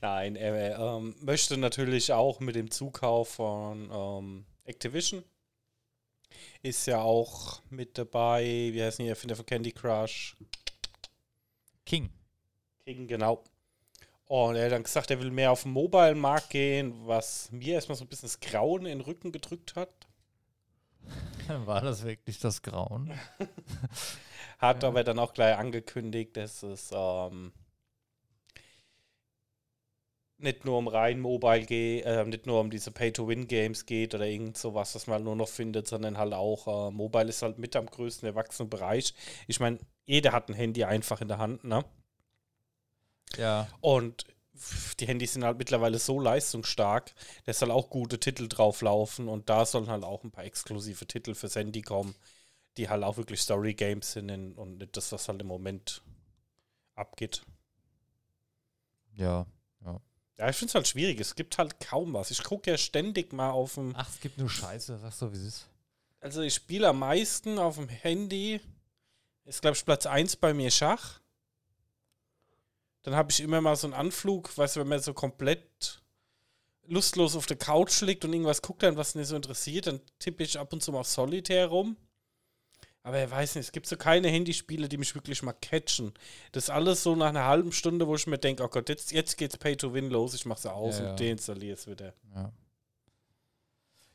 Nein, 0.00 0.36
er 0.36 0.78
ähm, 0.78 1.16
möchte 1.20 1.58
natürlich 1.58 2.14
auch 2.14 2.40
mit 2.40 2.54
dem 2.54 2.70
Zukauf 2.70 3.28
von 3.28 3.90
ähm, 3.92 4.46
Activision. 4.64 5.22
Ist 6.62 6.86
ja 6.86 7.00
auch 7.00 7.60
mit 7.70 7.98
dabei, 7.98 8.70
wie 8.72 8.82
heißt 8.82 8.98
denn 8.98 9.06
der 9.06 9.14
Erfinder 9.14 9.36
von 9.36 9.46
Candy 9.46 9.72
Crush? 9.72 10.36
King. 11.84 12.10
King, 12.84 13.06
genau. 13.06 13.42
Und 14.26 14.56
er 14.56 14.64
hat 14.64 14.72
dann 14.72 14.82
gesagt, 14.82 15.10
er 15.10 15.20
will 15.20 15.30
mehr 15.30 15.52
auf 15.52 15.64
den 15.64 15.72
Mobile-Markt 15.72 16.50
gehen, 16.50 17.06
was 17.06 17.50
mir 17.52 17.74
erstmal 17.74 17.96
so 17.96 18.04
ein 18.04 18.08
bisschen 18.08 18.28
das 18.28 18.40
Grauen 18.40 18.86
in 18.86 18.98
den 18.98 19.00
Rücken 19.02 19.30
gedrückt 19.30 19.76
hat. 19.76 19.90
War 21.48 21.80
das 21.80 22.04
wirklich 22.04 22.38
das 22.38 22.62
Grauen? 22.62 23.12
Hat 24.58 24.84
aber 24.84 25.04
dann 25.04 25.18
auch 25.18 25.34
gleich 25.34 25.58
angekündigt, 25.58 26.36
dass 26.36 26.62
es 26.62 26.90
ähm, 26.94 27.52
nicht 30.42 30.64
nur 30.64 30.78
um 30.78 30.88
rein 30.88 31.20
Mobile 31.20 31.64
geht, 31.64 32.04
äh, 32.04 32.24
nicht 32.24 32.46
nur 32.46 32.60
um 32.60 32.70
diese 32.70 32.90
Pay-to-Win-Games 32.90 33.86
geht 33.86 34.14
oder 34.14 34.26
irgend 34.26 34.56
sowas, 34.56 34.94
was 34.94 35.06
man 35.06 35.14
halt 35.14 35.24
nur 35.24 35.36
noch 35.36 35.48
findet, 35.48 35.88
sondern 35.88 36.18
halt 36.18 36.32
auch, 36.32 36.88
äh, 36.88 36.90
Mobile 36.90 37.28
ist 37.28 37.42
halt 37.42 37.58
mit 37.58 37.76
am 37.76 37.86
größten 37.86 38.26
erwachsenen 38.28 38.70
Bereich. 38.70 39.14
Ich 39.46 39.60
meine, 39.60 39.78
jeder 40.04 40.32
hat 40.32 40.48
ein 40.48 40.54
Handy 40.54 40.84
einfach 40.84 41.20
in 41.20 41.28
der 41.28 41.38
Hand, 41.38 41.64
ne? 41.64 41.84
Ja. 43.36 43.68
Und 43.80 44.24
die 45.00 45.06
Handys 45.06 45.32
sind 45.32 45.44
halt 45.44 45.58
mittlerweile 45.58 45.98
so 45.98 46.20
leistungsstark, 46.20 47.14
dass 47.44 47.58
soll 47.58 47.70
auch 47.70 47.88
gute 47.90 48.20
Titel 48.20 48.48
drauflaufen 48.48 49.28
und 49.28 49.48
da 49.48 49.64
sollen 49.64 49.88
halt 49.88 50.04
auch 50.04 50.22
ein 50.24 50.30
paar 50.30 50.44
exklusive 50.44 51.06
Titel 51.06 51.34
fürs 51.34 51.56
Handy 51.56 51.82
kommen, 51.82 52.14
die 52.76 52.88
halt 52.88 53.02
auch 53.02 53.16
wirklich 53.16 53.40
Story-Games 53.40 54.12
sind 54.12 54.30
und 54.56 54.78
nicht 54.78 54.96
das, 54.96 55.12
was 55.12 55.28
halt 55.28 55.40
im 55.40 55.46
Moment 55.46 56.02
abgeht. 56.94 57.42
Ja. 59.14 59.46
Ja, 60.38 60.48
ich 60.48 60.56
finde 60.56 60.70
es 60.70 60.74
halt 60.74 60.88
schwierig. 60.88 61.20
Es 61.20 61.34
gibt 61.34 61.58
halt 61.58 61.78
kaum 61.80 62.14
was. 62.14 62.30
Ich 62.30 62.42
gucke 62.42 62.70
ja 62.70 62.78
ständig 62.78 63.32
mal 63.32 63.50
auf 63.50 63.74
dem. 63.74 63.94
Ach, 63.96 64.08
es 64.08 64.20
gibt 64.20 64.38
nur 64.38 64.48
Scheiße, 64.50 64.98
sagst 64.98 65.22
du, 65.22 65.32
wie 65.32 65.36
es 65.36 65.42
ist. 65.42 65.66
Also, 66.20 66.42
ich 66.42 66.54
spiele 66.54 66.88
am 66.88 66.98
meisten 66.98 67.58
auf 67.58 67.76
dem 67.76 67.88
Handy. 67.88 68.60
Ist, 69.44 69.60
glaube 69.60 69.76
ich, 69.76 69.84
Platz 69.84 70.06
1 70.06 70.36
bei 70.36 70.54
mir 70.54 70.70
Schach. 70.70 71.20
Dann 73.02 73.14
habe 73.14 73.32
ich 73.32 73.40
immer 73.40 73.60
mal 73.60 73.76
so 73.76 73.88
einen 73.88 73.94
Anflug, 73.94 74.56
weißt 74.56 74.76
du, 74.76 74.80
wenn 74.80 74.88
man 74.88 75.00
so 75.00 75.12
komplett 75.12 76.00
lustlos 76.86 77.36
auf 77.36 77.46
der 77.46 77.56
Couch 77.56 78.00
liegt 78.02 78.24
und 78.24 78.32
irgendwas 78.32 78.62
guckt 78.62 78.82
dann, 78.82 78.96
was 78.96 79.14
nicht 79.14 79.26
so 79.26 79.36
interessiert, 79.36 79.86
dann 79.86 80.00
tippe 80.18 80.44
ich 80.44 80.58
ab 80.58 80.72
und 80.72 80.82
zu 80.82 80.92
mal 80.92 81.00
auf 81.00 81.08
Solitär 81.08 81.66
rum. 81.66 81.96
Aber 83.04 83.22
ich 83.24 83.30
weiß 83.30 83.56
nicht, 83.56 83.64
es 83.66 83.72
gibt 83.72 83.86
so 83.86 83.96
keine 83.96 84.28
Handyspiele, 84.28 84.88
die 84.88 84.96
mich 84.96 85.14
wirklich 85.14 85.42
mal 85.42 85.54
catchen. 85.54 86.12
Das 86.52 86.64
ist 86.64 86.70
alles 86.70 87.02
so 87.02 87.16
nach 87.16 87.30
einer 87.30 87.44
halben 87.46 87.72
Stunde, 87.72 88.06
wo 88.06 88.14
ich 88.14 88.26
mir 88.28 88.38
denke, 88.38 88.62
oh 88.62 88.68
Gott, 88.68 88.88
jetzt, 88.88 89.10
jetzt 89.10 89.36
geht's 89.36 89.56
Pay 89.56 89.76
to 89.76 89.92
Win 89.92 90.08
los, 90.08 90.34
ich 90.34 90.46
mach's 90.46 90.64
aus 90.66 90.98
Ja, 90.98 91.04
ja. 91.04 91.10
und 91.10 91.20
deinstalliere 91.20 91.74
es 91.74 91.86
wieder. 91.88 92.14
Ja. 92.34 92.52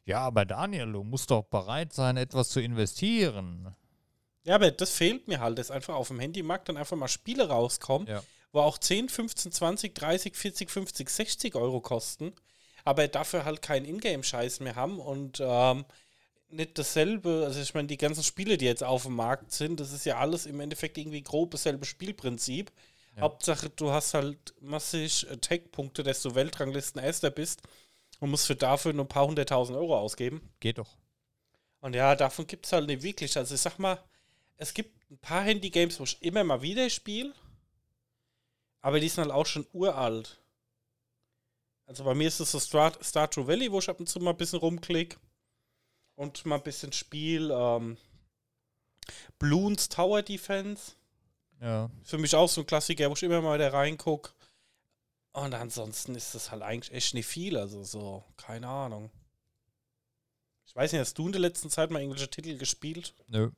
Ja, 0.06 0.20
aber 0.22 0.46
Daniel, 0.46 0.90
du 0.94 1.04
musst 1.04 1.30
doch 1.32 1.44
bereit 1.44 1.92
sein, 1.92 2.16
etwas 2.16 2.48
zu 2.50 2.62
investieren. 2.62 3.76
Ja, 4.46 4.56
aber 4.56 4.72
das 4.72 4.92
fehlt 4.92 5.28
mir 5.28 5.42
halt, 5.42 5.60
dass 5.60 5.70
einfach 5.70 5.96
auf 5.96 6.08
dem 6.08 6.22
Handymarkt 6.22 6.70
dann 6.70 6.78
einfach 6.78 6.96
mal 6.96 7.10
Spiele 7.10 7.50
rauskommen, 7.50 8.08
Ja. 8.08 8.24
wo 8.54 8.62
auch 8.62 8.78
10, 8.78 9.10
15, 9.10 9.52
20, 9.52 9.94
30, 9.96 10.34
40, 10.34 10.72
50, 10.72 11.10
60 11.10 11.56
Euro 11.56 11.82
kosten, 11.82 12.32
aber 12.86 13.10
dafür 13.10 13.44
halt 13.44 13.62
keinen 13.62 13.86
Ingame-Scheiß 13.86 14.62
mehr 14.62 14.78
haben 14.78 15.00
und 15.02 15.40
ähm, 15.42 15.84
nicht 16.50 16.78
dasselbe, 16.78 17.44
also 17.46 17.60
ich 17.60 17.74
meine, 17.74 17.88
die 17.88 17.98
ganzen 17.98 18.24
Spiele, 18.24 18.58
die 18.58 18.66
jetzt 18.66 18.84
auf 18.84 19.04
dem 19.04 19.16
Markt 19.16 19.52
sind, 19.52 19.80
das 19.80 19.92
ist 19.92 20.06
ja 20.06 20.18
alles 20.18 20.46
im 20.46 20.60
Endeffekt 20.60 20.98
irgendwie 20.98 21.22
grob 21.22 21.52
dasselbe 21.52 21.86
Spielprinzip. 21.86 22.72
Ja. 23.16 23.24
Hauptsache, 23.24 23.70
du 23.70 23.92
hast 23.92 24.14
halt 24.14 24.54
massig 24.62 25.26
Tech-Punkte, 25.42 26.04
dass 26.04 26.22
du 26.22 26.36
Weltranglisten 26.36 27.02
Erster 27.02 27.32
bist 27.32 27.62
und 28.20 28.30
musst 28.30 28.48
für 28.48 28.56
dafür 28.56 28.94
nur 28.94 29.06
ein 29.06 29.10
paar 29.10 29.28
hunderttausend 29.28 29.78
Euro 29.78 29.98
ausgeben. 29.98 30.42
Geht 30.60 30.78
doch. 30.78 30.96
Und 31.80 31.96
ja, 31.96 32.16
davon 32.16 32.48
gibt 32.48 32.66
es 32.66 32.72
halt 32.72 32.88
nicht 32.88 33.04
wirklich. 33.04 33.36
Also 33.38 33.56
ich 33.56 33.62
sag 33.62 33.78
mal, 33.78 34.02
es 34.56 34.74
gibt 34.74 35.10
ein 35.12 35.18
paar 35.18 35.44
Handy-Games, 35.44 36.00
wo 36.00 36.04
ich 36.04 36.22
immer 36.22 36.44
mal 36.44 36.62
wieder 36.62 36.90
spiele, 36.90 37.34
aber 38.82 39.00
die 39.00 39.10
sind 39.10 39.24
halt 39.24 39.34
auch 39.34 39.46
schon 39.46 39.68
uralt. 39.74 40.40
Also 41.86 42.04
bei 42.04 42.14
mir 42.14 42.28
ist 42.28 42.40
es 42.40 42.52
so 42.52 42.60
Star, 42.60 42.94
Star 43.04 43.30
True 43.30 43.48
Valley, 43.48 43.72
wo 43.72 43.80
ich 43.80 43.90
ab 43.90 44.00
und 44.00 44.08
zu 44.08 44.20
mal 44.20 44.32
ein 44.32 44.38
bisschen 44.38 44.60
rumklick 44.60 45.18
und 46.18 46.46
mal 46.46 46.56
ein 46.56 46.64
bisschen 46.64 46.92
Spiel. 46.92 47.50
Ähm, 47.54 47.96
Bloons 49.40 49.88
Tower 49.88 50.22
Defense. 50.22 50.94
Ja. 51.62 51.90
Für 52.04 52.18
mich 52.18 52.36
auch 52.36 52.50
so 52.50 52.62
ein 52.62 52.68
Klassiker, 52.68 53.10
wo 53.10 53.14
ich 53.14 53.24
immer 53.24 53.42
mal 53.42 53.58
wieder 53.58 53.72
reingucke. 53.72 54.32
Und 55.32 55.54
ansonsten 55.54 56.16
ist 56.16 56.36
das 56.36 56.52
halt 56.52 56.64
eigentlich 56.64 56.92
echt 56.94 57.14
nicht 57.14 57.28
viel. 57.28 57.58
Also 57.58 57.84
so, 57.84 58.24
keine 58.36 58.68
Ahnung. 58.68 59.10
Ich 60.66 60.76
weiß 60.76 60.92
nicht, 60.92 61.00
hast 61.02 61.18
du 61.18 61.28
in 61.28 61.32
der 61.32 61.42
letzten 61.42 61.70
Zeit 61.70 61.90
mal 61.92 62.02
irgendwelche 62.02 62.30
Titel 62.30 62.58
gespielt? 62.58 63.14
Nö. 63.28 63.52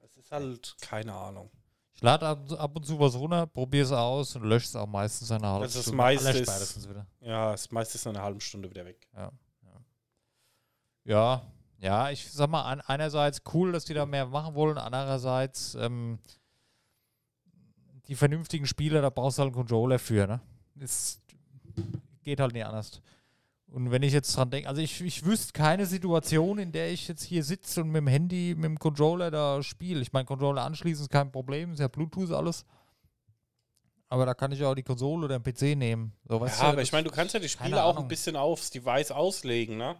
Es 0.00 0.16
ist 0.16 0.32
halt 0.32 0.76
keine 0.80 1.12
Ahnung. 1.14 1.50
Ich 1.94 2.02
lade 2.02 2.26
ab, 2.26 2.50
ab 2.52 2.76
und 2.76 2.86
zu 2.86 2.98
was 2.98 3.14
runter, 3.14 3.46
probiere 3.46 3.84
es 3.84 3.92
aus 3.92 4.34
und 4.36 4.42
lösche 4.44 4.66
es 4.66 4.76
auch 4.76 4.86
meistens 4.86 5.30
eine 5.30 5.46
halbe 5.46 5.64
Also 5.64 5.78
das 5.78 5.84
Stunde. 5.86 5.96
meiste 5.96 6.30
ist- 6.30 6.88
wieder. 6.88 7.06
Ja, 7.20 7.54
es 7.54 7.70
meist 7.70 7.94
ist 7.94 8.04
nach 8.04 8.12
einer 8.14 8.22
halben 8.22 8.40
Stunde 8.40 8.70
wieder 8.70 8.84
weg. 8.84 9.08
Ja, 9.14 9.32
ja. 9.64 9.80
Ja, 11.04 11.52
ja, 11.80 12.10
ich 12.10 12.30
sag 12.30 12.50
mal, 12.50 12.62
an, 12.62 12.80
einerseits 12.80 13.42
cool, 13.54 13.72
dass 13.72 13.84
die 13.84 13.94
da 13.94 14.06
mehr 14.06 14.26
machen 14.26 14.54
wollen, 14.54 14.78
andererseits 14.78 15.74
ähm, 15.76 16.18
die 18.08 18.14
vernünftigen 18.14 18.66
Spieler, 18.66 19.02
da 19.02 19.10
brauchst 19.10 19.38
du 19.38 19.42
halt 19.42 19.48
einen 19.48 19.56
Controller 19.56 19.98
für, 19.98 20.26
ne? 20.26 20.40
Es 20.80 21.20
geht 22.22 22.40
halt 22.40 22.52
nicht 22.52 22.64
anders. 22.64 23.00
Und 23.70 23.90
wenn 23.90 24.02
ich 24.02 24.14
jetzt 24.14 24.34
dran 24.34 24.50
denke, 24.50 24.68
also 24.68 24.80
ich, 24.80 25.00
ich 25.02 25.24
wüsste 25.24 25.52
keine 25.52 25.84
Situation, 25.84 26.58
in 26.58 26.72
der 26.72 26.90
ich 26.90 27.06
jetzt 27.06 27.22
hier 27.22 27.44
sitze 27.44 27.82
und 27.82 27.88
mit 27.88 28.00
dem 28.00 28.06
Handy, 28.06 28.54
mit 28.56 28.64
dem 28.64 28.78
Controller 28.78 29.30
da 29.30 29.62
spiele. 29.62 30.00
Ich 30.00 30.12
meine, 30.12 30.24
Controller 30.24 30.64
anschließen 30.64 31.04
ist 31.04 31.10
kein 31.10 31.30
Problem, 31.30 31.72
ist 31.72 31.80
ja 31.80 31.88
Bluetooth 31.88 32.32
alles. 32.32 32.64
Aber 34.10 34.24
da 34.24 34.34
kann 34.34 34.52
ich 34.52 34.64
auch 34.64 34.74
die 34.74 34.82
Konsole 34.82 35.26
oder 35.26 35.38
den 35.38 35.42
PC 35.42 35.76
nehmen. 35.76 36.12
So, 36.26 36.44
Ja, 36.44 36.60
aber 36.60 36.80
ich 36.80 36.92
meine, 36.92 37.04
du 37.04 37.14
kannst 37.14 37.34
ja 37.34 37.40
die 37.40 37.48
Spiele 37.48 37.82
auch 37.84 37.98
ein 37.98 38.08
bisschen 38.08 38.36
aufs 38.36 38.70
Device 38.70 39.10
auslegen, 39.10 39.76
ne? 39.76 39.96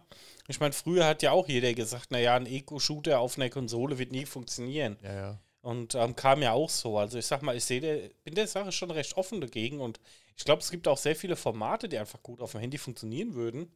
Ich 0.47 0.59
meine, 0.59 0.73
früher 0.73 1.05
hat 1.05 1.21
ja 1.21 1.31
auch 1.31 1.47
jeder 1.47 1.73
gesagt, 1.75 2.09
naja, 2.09 2.35
ein 2.35 2.47
Eco-Shooter 2.47 3.19
auf 3.19 3.37
einer 3.37 3.51
Konsole 3.51 3.99
wird 3.99 4.11
nie 4.11 4.25
funktionieren. 4.25 4.97
Ja, 5.03 5.13
ja. 5.13 5.39
Und 5.61 5.93
ähm, 5.93 6.15
kam 6.15 6.41
ja 6.41 6.53
auch 6.53 6.69
so. 6.69 6.97
Also 6.97 7.19
ich 7.19 7.27
sag 7.27 7.43
mal, 7.43 7.55
ich 7.55 7.65
sehe 7.65 7.81
der, 7.81 8.09
bin 8.23 8.33
der 8.33 8.47
Sache 8.47 8.71
schon 8.71 8.89
recht 8.89 9.15
offen 9.15 9.41
dagegen 9.41 9.79
und 9.79 9.99
ich 10.35 10.45
glaube, 10.45 10.61
es 10.61 10.71
gibt 10.71 10.87
auch 10.87 10.97
sehr 10.97 11.15
viele 11.15 11.35
Formate, 11.35 11.87
die 11.87 11.99
einfach 11.99 12.23
gut 12.23 12.41
auf 12.41 12.53
dem 12.53 12.61
Handy 12.61 12.77
funktionieren 12.77 13.35
würden. 13.35 13.71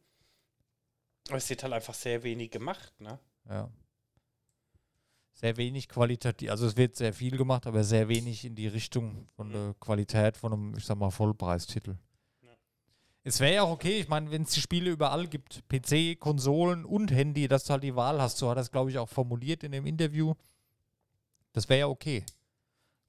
Aber 1.28 1.36
es 1.36 1.48
wird 1.48 1.62
halt 1.62 1.74
einfach 1.74 1.94
sehr 1.94 2.22
wenig 2.24 2.50
gemacht, 2.50 2.92
ne? 3.00 3.18
Ja. 3.48 3.70
Sehr 5.44 5.58
wenig 5.58 5.90
qualitativ, 5.90 6.50
also 6.50 6.66
es 6.66 6.74
wird 6.74 6.96
sehr 6.96 7.12
viel 7.12 7.36
gemacht, 7.36 7.66
aber 7.66 7.84
sehr 7.84 8.08
wenig 8.08 8.46
in 8.46 8.54
die 8.54 8.66
Richtung 8.66 9.28
von 9.36 9.52
der 9.52 9.74
Qualität 9.78 10.38
von 10.38 10.54
einem, 10.54 10.74
ich 10.74 10.86
sag 10.86 10.96
mal, 10.96 11.10
Vollpreistitel. 11.10 11.98
Es 13.24 13.40
wäre 13.40 13.54
ja 13.56 13.62
auch 13.64 13.72
okay, 13.72 14.00
ich 14.00 14.08
meine, 14.08 14.30
wenn 14.30 14.44
es 14.44 14.52
die 14.52 14.62
Spiele 14.62 14.90
überall 14.90 15.26
gibt, 15.26 15.62
PC, 15.68 16.18
Konsolen 16.18 16.86
und 16.86 17.12
Handy, 17.12 17.46
dass 17.46 17.64
du 17.64 17.74
halt 17.74 17.82
die 17.82 17.94
Wahl 17.94 18.22
hast, 18.22 18.38
so 18.38 18.48
hat 18.48 18.56
er 18.56 18.62
es, 18.62 18.70
glaube 18.70 18.88
ich, 18.88 18.96
auch 18.96 19.10
formuliert 19.10 19.62
in 19.64 19.72
dem 19.72 19.84
Interview. 19.84 20.32
Das 21.52 21.68
wäre 21.68 21.80
ja 21.80 21.88
okay. 21.88 22.24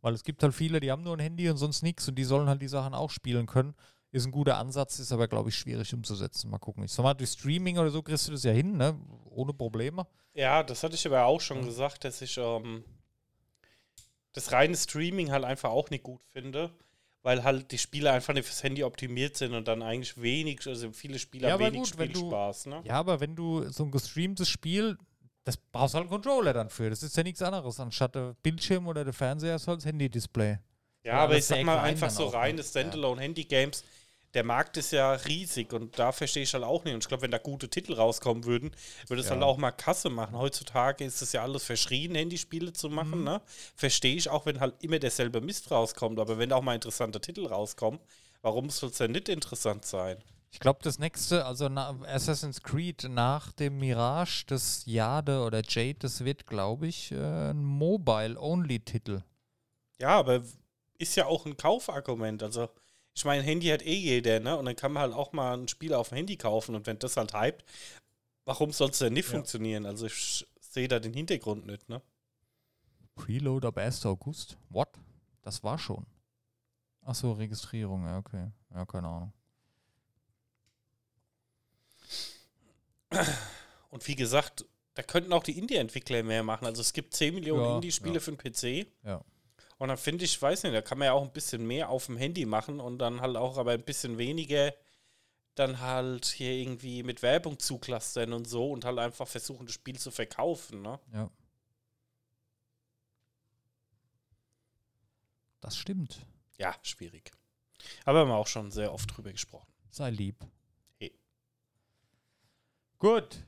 Weil 0.02 0.14
es 0.14 0.26
gibt 0.26 0.44
halt 0.44 0.54
viele, 0.54 0.82
die 0.82 0.92
haben 0.92 1.04
nur 1.04 1.16
ein 1.16 1.22
Handy 1.22 1.50
und 1.50 1.56
sonst 1.56 1.84
nichts 1.84 2.06
und 2.10 2.16
die 2.16 2.26
sollen 2.26 2.50
halt 2.50 2.62
die 2.62 2.68
Sachen 2.68 2.94
auch 2.94 3.12
spielen 3.12 3.46
können. 3.46 3.76
Ist 4.16 4.26
ein 4.26 4.32
guter 4.32 4.58
Ansatz, 4.58 4.98
ist 5.00 5.12
aber, 5.12 5.28
glaube 5.28 5.50
ich, 5.50 5.56
schwierig 5.58 5.94
umzusetzen. 5.94 6.50
Mal 6.50 6.58
gucken. 6.58 6.84
Ich 6.86 6.94
sag 6.94 7.04
mal, 7.04 7.14
durch 7.14 7.32
Streaming 7.32 7.78
oder 7.78 7.90
so 7.90 8.02
kriegst 8.02 8.28
du 8.28 8.32
das 8.32 8.44
ja 8.44 8.52
hin, 8.54 8.78
ne? 8.78 8.98
Ohne 9.30 9.54
Probleme. 9.54 10.08
Ja, 10.34 10.64
das 10.64 10.84
hatte 10.84 10.96
ich 10.96 11.06
aber 11.06 11.26
auch 11.26 11.42
schon 11.42 11.66
gesagt, 11.66 12.06
dass 12.06 12.22
ich 12.22 12.38
ähm, 12.38 12.86
das 14.32 14.52
reine 14.52 14.76
Streaming 14.78 15.32
halt 15.32 15.44
einfach 15.44 15.70
auch 15.70 15.90
nicht 15.90 16.04
gut 16.04 16.22
finde, 16.30 16.72
weil 17.24 17.44
halt 17.44 17.72
die 17.72 17.78
Spiele 17.78 18.12
einfach 18.12 18.34
nicht 18.34 18.46
fürs 18.46 18.64
Handy 18.64 18.84
optimiert 18.86 19.36
sind 19.36 19.54
und 19.54 19.68
dann 19.68 19.82
eigentlich 19.82 20.22
wenig, 20.22 20.66
also 20.68 20.92
viele 20.94 21.20
Spieler 21.20 21.50
Ja, 21.50 21.60
wenig 21.60 21.82
gut, 21.82 21.98
wenn 21.98 22.12
du- 22.14 22.20
Spielspaß, 22.20 22.66
ne? 22.68 22.82
Ja, 22.86 22.94
aber 22.96 23.20
wenn 23.20 23.36
du 23.36 23.70
so 23.70 23.84
ein 23.84 23.92
gestreamtes 23.92 24.48
Spiel, 24.48 24.98
das 25.44 25.58
brauchst 25.58 25.94
du 25.94 25.98
halt 25.98 26.04
einen 26.10 26.22
Controller 26.22 26.54
dann 26.54 26.70
für. 26.70 26.90
Das 26.90 27.04
ist 27.04 27.16
ja 27.18 27.24
nichts 27.24 27.42
anderes. 27.42 27.80
Anstatt 27.80 28.16
der 28.16 28.36
Bildschirm 28.44 28.88
oder 28.88 29.04
der 29.04 29.14
Fernseher 29.14 29.58
ist 29.58 29.68
halt 29.68 29.80
das 29.80 29.86
Handy-Display. 29.86 30.58
Ja, 31.04 31.12
Ja, 31.12 31.20
aber 31.20 31.38
ich 31.38 31.46
sag 31.46 31.62
mal 31.64 31.80
einfach 31.80 32.10
so 32.10 32.28
auch, 32.28 32.32
ne? 32.32 32.38
reine 32.38 32.64
Standalone-Handy-Games. 32.64 33.84
Der 34.36 34.44
Markt 34.44 34.78
ist 34.78 34.92
ja 34.92 35.14
riesig 35.14 35.74
und 35.74 35.98
da 35.98 36.12
verstehe 36.12 36.44
ich 36.44 36.54
halt 36.54 36.64
auch 36.64 36.84
nicht. 36.84 36.94
Und 36.94 37.04
ich 37.04 37.08
glaube, 37.08 37.24
wenn 37.24 37.32
da 37.32 37.38
gute 37.40 37.70
Titel 37.70 37.94
rauskommen 37.94 38.44
würden, 38.44 38.72
würde 39.08 39.22
es 39.22 39.28
Ja. 39.28 39.34
halt 39.34 39.44
auch 39.44 39.58
mal 39.58 39.72
Kasse 39.72 40.10
machen. 40.10 40.38
Heutzutage 40.38 41.04
ist 41.06 41.22
es 41.22 41.32
ja 41.32 41.42
alles 41.42 41.64
verschrien, 41.64 42.14
Handyspiele 42.16 42.74
zu 42.74 42.90
machen. 42.90 43.20
Mhm. 43.20 43.24
Ne? 43.24 43.42
Verstehe 43.76 44.16
ich 44.16 44.30
auch, 44.30 44.46
wenn 44.46 44.60
halt 44.60 44.76
immer 44.84 45.00
derselbe 45.00 45.42
Mist 45.42 45.72
rauskommt. 45.72 46.20
Aber 46.20 46.38
wenn 46.38 46.50
da 46.50 46.58
auch 46.58 46.62
mal 46.62 46.76
interessante 46.76 47.20
Titel 47.20 47.48
rauskommen, 47.48 48.00
warum 48.42 48.70
soll 48.70 48.90
es 48.90 48.98
denn 48.98 49.12
nicht 49.14 49.30
interessant 49.30 49.86
sein? 49.86 50.18
Ich 50.52 50.60
glaube, 50.60 50.80
das 50.84 51.00
nächste, 51.00 51.46
also 51.46 51.68
na, 51.68 51.98
Assassin's 52.06 52.62
Creed 52.62 53.08
nach 53.10 53.52
dem 53.54 53.78
Mirage, 53.80 54.44
das 54.48 54.84
Jade 54.86 55.42
oder 55.44 55.62
Jade, 55.68 55.96
das 56.00 56.24
wird, 56.24 56.46
glaube 56.46 56.88
ich, 56.88 57.12
äh, 57.12 57.50
ein 57.52 57.64
Mobile-Only-Titel. 57.64 59.22
Ja, 60.00 60.10
aber 60.20 60.44
ist 60.98 61.16
ja 61.16 61.26
auch 61.26 61.46
ein 61.46 61.58
Kaufargument. 61.58 62.42
Also, 62.44 62.70
ich 63.16 63.24
meine, 63.24 63.42
Handy 63.44 63.68
hat 63.68 63.82
eh 63.86 63.96
jeder, 63.96 64.42
ne? 64.42 64.58
Und 64.58 64.66
dann 64.66 64.76
kann 64.76 64.92
man 64.92 65.04
halt 65.04 65.14
auch 65.14 65.32
mal 65.32 65.58
ein 65.58 65.68
Spiel 65.70 65.94
auf 65.94 66.10
dem 66.10 66.18
Handy 66.18 66.36
kaufen. 66.36 66.76
Und 66.76 66.86
wenn 66.86 67.00
das 67.00 67.16
halt 67.16 67.34
hypt, 67.34 67.64
warum 68.44 68.72
soll 68.74 68.90
es 68.90 68.98
denn 69.00 69.14
nicht 69.14 69.28
Ja. 69.30 69.32
funktionieren? 69.36 69.86
Also, 69.86 70.06
ich 70.08 70.46
sehe 70.60 70.90
da 70.90 71.00
den 71.00 71.14
Hintergrund 71.14 71.66
nicht, 71.66 71.88
ne? 71.88 72.02
Preload 73.16 73.66
ab 73.66 73.78
1. 73.78 74.06
August? 74.06 74.58
What? 74.70 74.90
Das 75.42 75.64
war 75.64 75.80
schon. 75.80 76.06
Achso, 77.02 77.32
Registrierung, 77.32 78.04
ja, 78.06 78.18
okay. 78.18 78.52
Ja, 78.74 78.86
keine 78.86 79.08
Ahnung. 79.08 79.34
Und 83.90 84.06
wie 84.08 84.16
gesagt, 84.16 84.66
da 84.96 85.04
könnten 85.04 85.32
auch 85.32 85.44
die 85.44 85.58
Indie-Entwickler 85.58 86.24
mehr 86.24 86.44
machen. 86.44 86.66
Also, 86.66 86.82
es 86.82 86.92
gibt 86.92 87.14
10 87.16 87.34
Millionen 87.36 87.64
Ja, 87.64 87.76
Indie-Spiele 87.76 88.16
ja. 88.16 88.20
für 88.20 88.32
den 88.34 88.38
PC. 88.38 88.88
Ja. 89.04 89.24
Und 89.78 89.90
dann 89.90 89.98
finde 89.98 90.26
ich, 90.26 90.42
weiß 90.42 90.64
nicht, 90.64 90.76
da 90.76 90.82
kann 90.82 90.98
man 90.98 91.08
ja 91.08 91.14
auch 91.14 91.24
ein 91.24 91.34
bisschen 91.34 91.66
mehr 91.68 91.90
auf 91.90 92.06
dem 92.06 92.18
Handy 92.18 92.46
machen 92.46 92.80
und 92.80 92.98
dann 93.00 93.22
halt 93.22 93.36
auch 93.36 93.58
aber 93.58 93.72
ein 93.72 93.84
bisschen 93.84 94.18
weniger 94.18 94.74
dann 95.56 95.80
halt 95.80 96.26
hier 96.26 96.52
irgendwie 96.52 97.04
mit 97.04 97.22
Werbung 97.22 97.60
zuklastern 97.60 98.34
und 98.34 98.46
so 98.46 98.72
und 98.72 98.84
halt 98.86 99.00
einfach 99.00 99.28
versuchen, 99.28 99.66
das 99.66 99.76
Spiel 99.76 99.98
zu 99.98 100.12
verkaufen, 100.12 100.82
ne? 100.82 101.00
Ja. 101.14 101.30
Das 105.62 105.78
stimmt. 105.78 106.20
Ja, 106.58 106.76
schwierig. 106.84 107.32
Aber 108.04 108.20
haben 108.20 108.30
wir 108.30 108.36
auch 108.36 108.48
schon 108.48 108.72
sehr 108.72 108.94
oft 108.94 109.16
drüber 109.16 109.32
gesprochen. 109.32 109.72
Sei 109.92 110.10
lieb. 110.10 110.46
Hey. 111.00 111.18
Gut. 113.00 113.44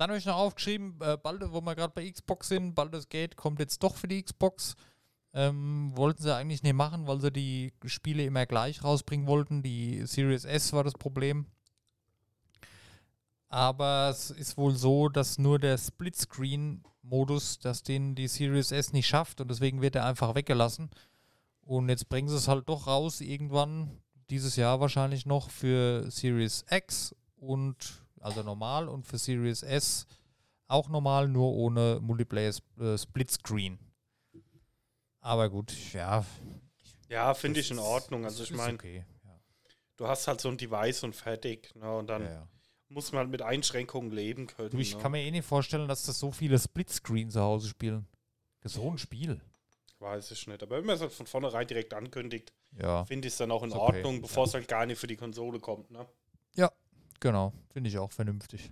Dann 0.00 0.08
habe 0.08 0.18
ich 0.18 0.24
noch 0.24 0.36
aufgeschrieben, 0.36 0.98
äh, 1.02 1.18
bald, 1.22 1.42
wo 1.52 1.60
wir 1.60 1.74
gerade 1.74 1.92
bei 1.94 2.10
Xbox 2.10 2.48
sind, 2.48 2.74
Baldur's 2.74 3.10
Gate 3.10 3.36
kommt 3.36 3.60
jetzt 3.60 3.82
doch 3.82 3.96
für 3.96 4.08
die 4.08 4.22
Xbox. 4.22 4.74
Ähm, 5.34 5.92
wollten 5.94 6.22
sie 6.22 6.34
eigentlich 6.34 6.62
nicht 6.62 6.72
machen, 6.72 7.06
weil 7.06 7.20
sie 7.20 7.30
die 7.30 7.74
Spiele 7.84 8.24
immer 8.24 8.46
gleich 8.46 8.82
rausbringen 8.82 9.26
wollten. 9.26 9.62
Die 9.62 10.06
Series 10.06 10.46
S 10.46 10.72
war 10.72 10.84
das 10.84 10.94
Problem. 10.94 11.44
Aber 13.50 14.08
es 14.08 14.30
ist 14.30 14.56
wohl 14.56 14.74
so, 14.74 15.10
dass 15.10 15.36
nur 15.36 15.58
der 15.58 15.76
Splitscreen-Modus, 15.76 17.58
dass 17.58 17.82
den 17.82 18.14
die 18.14 18.28
Series 18.28 18.72
S 18.72 18.94
nicht 18.94 19.06
schafft 19.06 19.42
und 19.42 19.50
deswegen 19.50 19.82
wird 19.82 19.96
er 19.96 20.06
einfach 20.06 20.34
weggelassen. 20.34 20.88
Und 21.60 21.90
jetzt 21.90 22.08
bringen 22.08 22.30
sie 22.30 22.36
es 22.36 22.48
halt 22.48 22.66
doch 22.70 22.86
raus, 22.86 23.20
irgendwann 23.20 24.00
dieses 24.30 24.56
Jahr 24.56 24.80
wahrscheinlich 24.80 25.26
noch 25.26 25.50
für 25.50 26.10
Series 26.10 26.64
X 26.70 27.14
und 27.36 28.00
also 28.20 28.42
normal 28.42 28.88
und 28.88 29.06
für 29.06 29.18
Series 29.18 29.62
S 29.62 30.06
auch 30.68 30.88
normal, 30.88 31.26
nur 31.28 31.52
ohne 31.52 31.98
Multiplayer 32.00 32.54
äh, 32.78 32.96
Splitscreen. 32.96 33.78
Aber 35.20 35.50
gut, 35.50 35.74
ja. 35.92 36.24
Ja, 37.08 37.34
finde 37.34 37.60
ich 37.60 37.70
in 37.70 37.78
Ordnung. 37.78 38.24
Also 38.24 38.44
ich 38.44 38.52
meine, 38.52 38.74
Okay. 38.74 39.04
Ja. 39.24 39.40
du 39.96 40.06
hast 40.06 40.28
halt 40.28 40.40
so 40.40 40.48
ein 40.48 40.56
Device 40.56 41.02
und 41.02 41.14
fertig. 41.14 41.74
Ne? 41.74 41.92
Und 41.96 42.06
dann 42.06 42.22
Ja, 42.22 42.30
ja. 42.30 42.48
muss 42.88 43.10
man 43.12 43.20
halt 43.20 43.30
mit 43.30 43.42
Einschränkungen 43.42 44.12
leben 44.12 44.46
können. 44.46 44.70
Du, 44.70 44.78
ich 44.78 44.94
ne? 44.94 45.02
kann 45.02 45.12
mir 45.12 45.22
eh 45.22 45.30
nicht 45.30 45.44
vorstellen, 45.46 45.88
dass 45.88 46.04
das 46.06 46.18
so 46.18 46.30
viele 46.30 46.58
Splitscreen 46.58 47.30
zu 47.30 47.40
Hause 47.40 47.68
spielen. 47.68 48.06
Das 48.60 48.72
ist 48.72 48.80
so 48.80 48.90
ein 48.90 48.98
Spiel. 48.98 49.40
Weiß 49.98 50.30
ich 50.30 50.46
nicht. 50.46 50.62
Aber 50.62 50.78
wenn 50.78 50.86
man 50.86 50.94
es 50.94 51.02
halt 51.02 51.12
von 51.12 51.26
vornherein 51.26 51.66
direkt 51.66 51.92
ankündigt, 51.92 52.52
Ja, 52.80 53.04
finde 53.04 53.28
ich 53.28 53.34
es 53.34 53.38
dann 53.38 53.50
auch 53.50 53.62
in 53.62 53.72
okay, 53.72 53.80
Ordnung, 53.96 54.22
bevor 54.22 54.44
es 54.46 54.54
halt 54.54 54.68
gar 54.68 54.86
nicht 54.86 54.98
für 54.98 55.06
die 55.08 55.16
Konsole 55.16 55.58
kommt. 55.60 55.90
Ne? 55.90 56.06
Genau. 57.20 57.52
Finde 57.72 57.88
ich 57.90 57.98
auch 57.98 58.12
vernünftig. 58.12 58.70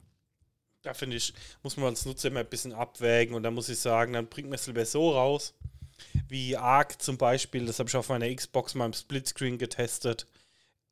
Da 0.82 0.94
finde 0.94 1.16
ich, 1.16 1.34
muss 1.62 1.76
man 1.76 1.87
als 1.87 2.04
Nutzer 2.06 2.28
immer 2.28 2.40
ein 2.40 2.48
bisschen 2.48 2.72
abwägen 2.72 3.34
und 3.34 3.42
da 3.42 3.50
muss 3.50 3.68
ich 3.68 3.78
sagen, 3.78 4.12
dann 4.12 4.28
bringt 4.28 4.48
man 4.48 4.54
es 4.56 4.66
lieber 4.66 4.84
so 4.87 5.11
raus, 5.11 5.54
wie 6.28 6.56
Arc 6.56 7.02
zum 7.02 7.18
Beispiel, 7.18 7.66
das 7.66 7.78
habe 7.78 7.88
ich 7.88 7.96
auf 7.96 8.08
meiner 8.08 8.32
Xbox 8.32 8.74
mal 8.74 8.87
im 8.87 8.92
Splitscreen 8.92 9.58
getestet. 9.58 10.26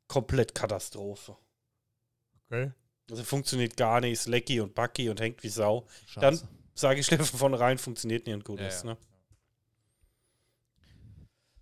Komplett 0.07 0.53
Katastrophe. 0.55 1.37
Okay. 2.45 2.71
Also 3.09 3.23
funktioniert 3.23 3.77
gar 3.77 4.01
nicht, 4.01 4.13
ist 4.13 4.27
lecky 4.27 4.59
und 4.59 4.75
buggy 4.75 5.09
und 5.09 5.19
hängt 5.21 5.43
wie 5.43 5.49
Sau. 5.49 5.85
Dann 6.15 6.35
Scheiße. 6.35 6.47
sage 6.75 6.99
ich 6.99 7.09
lieber 7.09 7.23
von 7.23 7.39
vornherein, 7.39 7.77
funktioniert 7.77 8.25
nicht 8.25 8.35
und 8.35 8.43
gut 8.45 8.59
Ja, 8.59 8.67
ist. 8.67 8.83
ja. 8.83 8.91
Ne? 8.91 8.97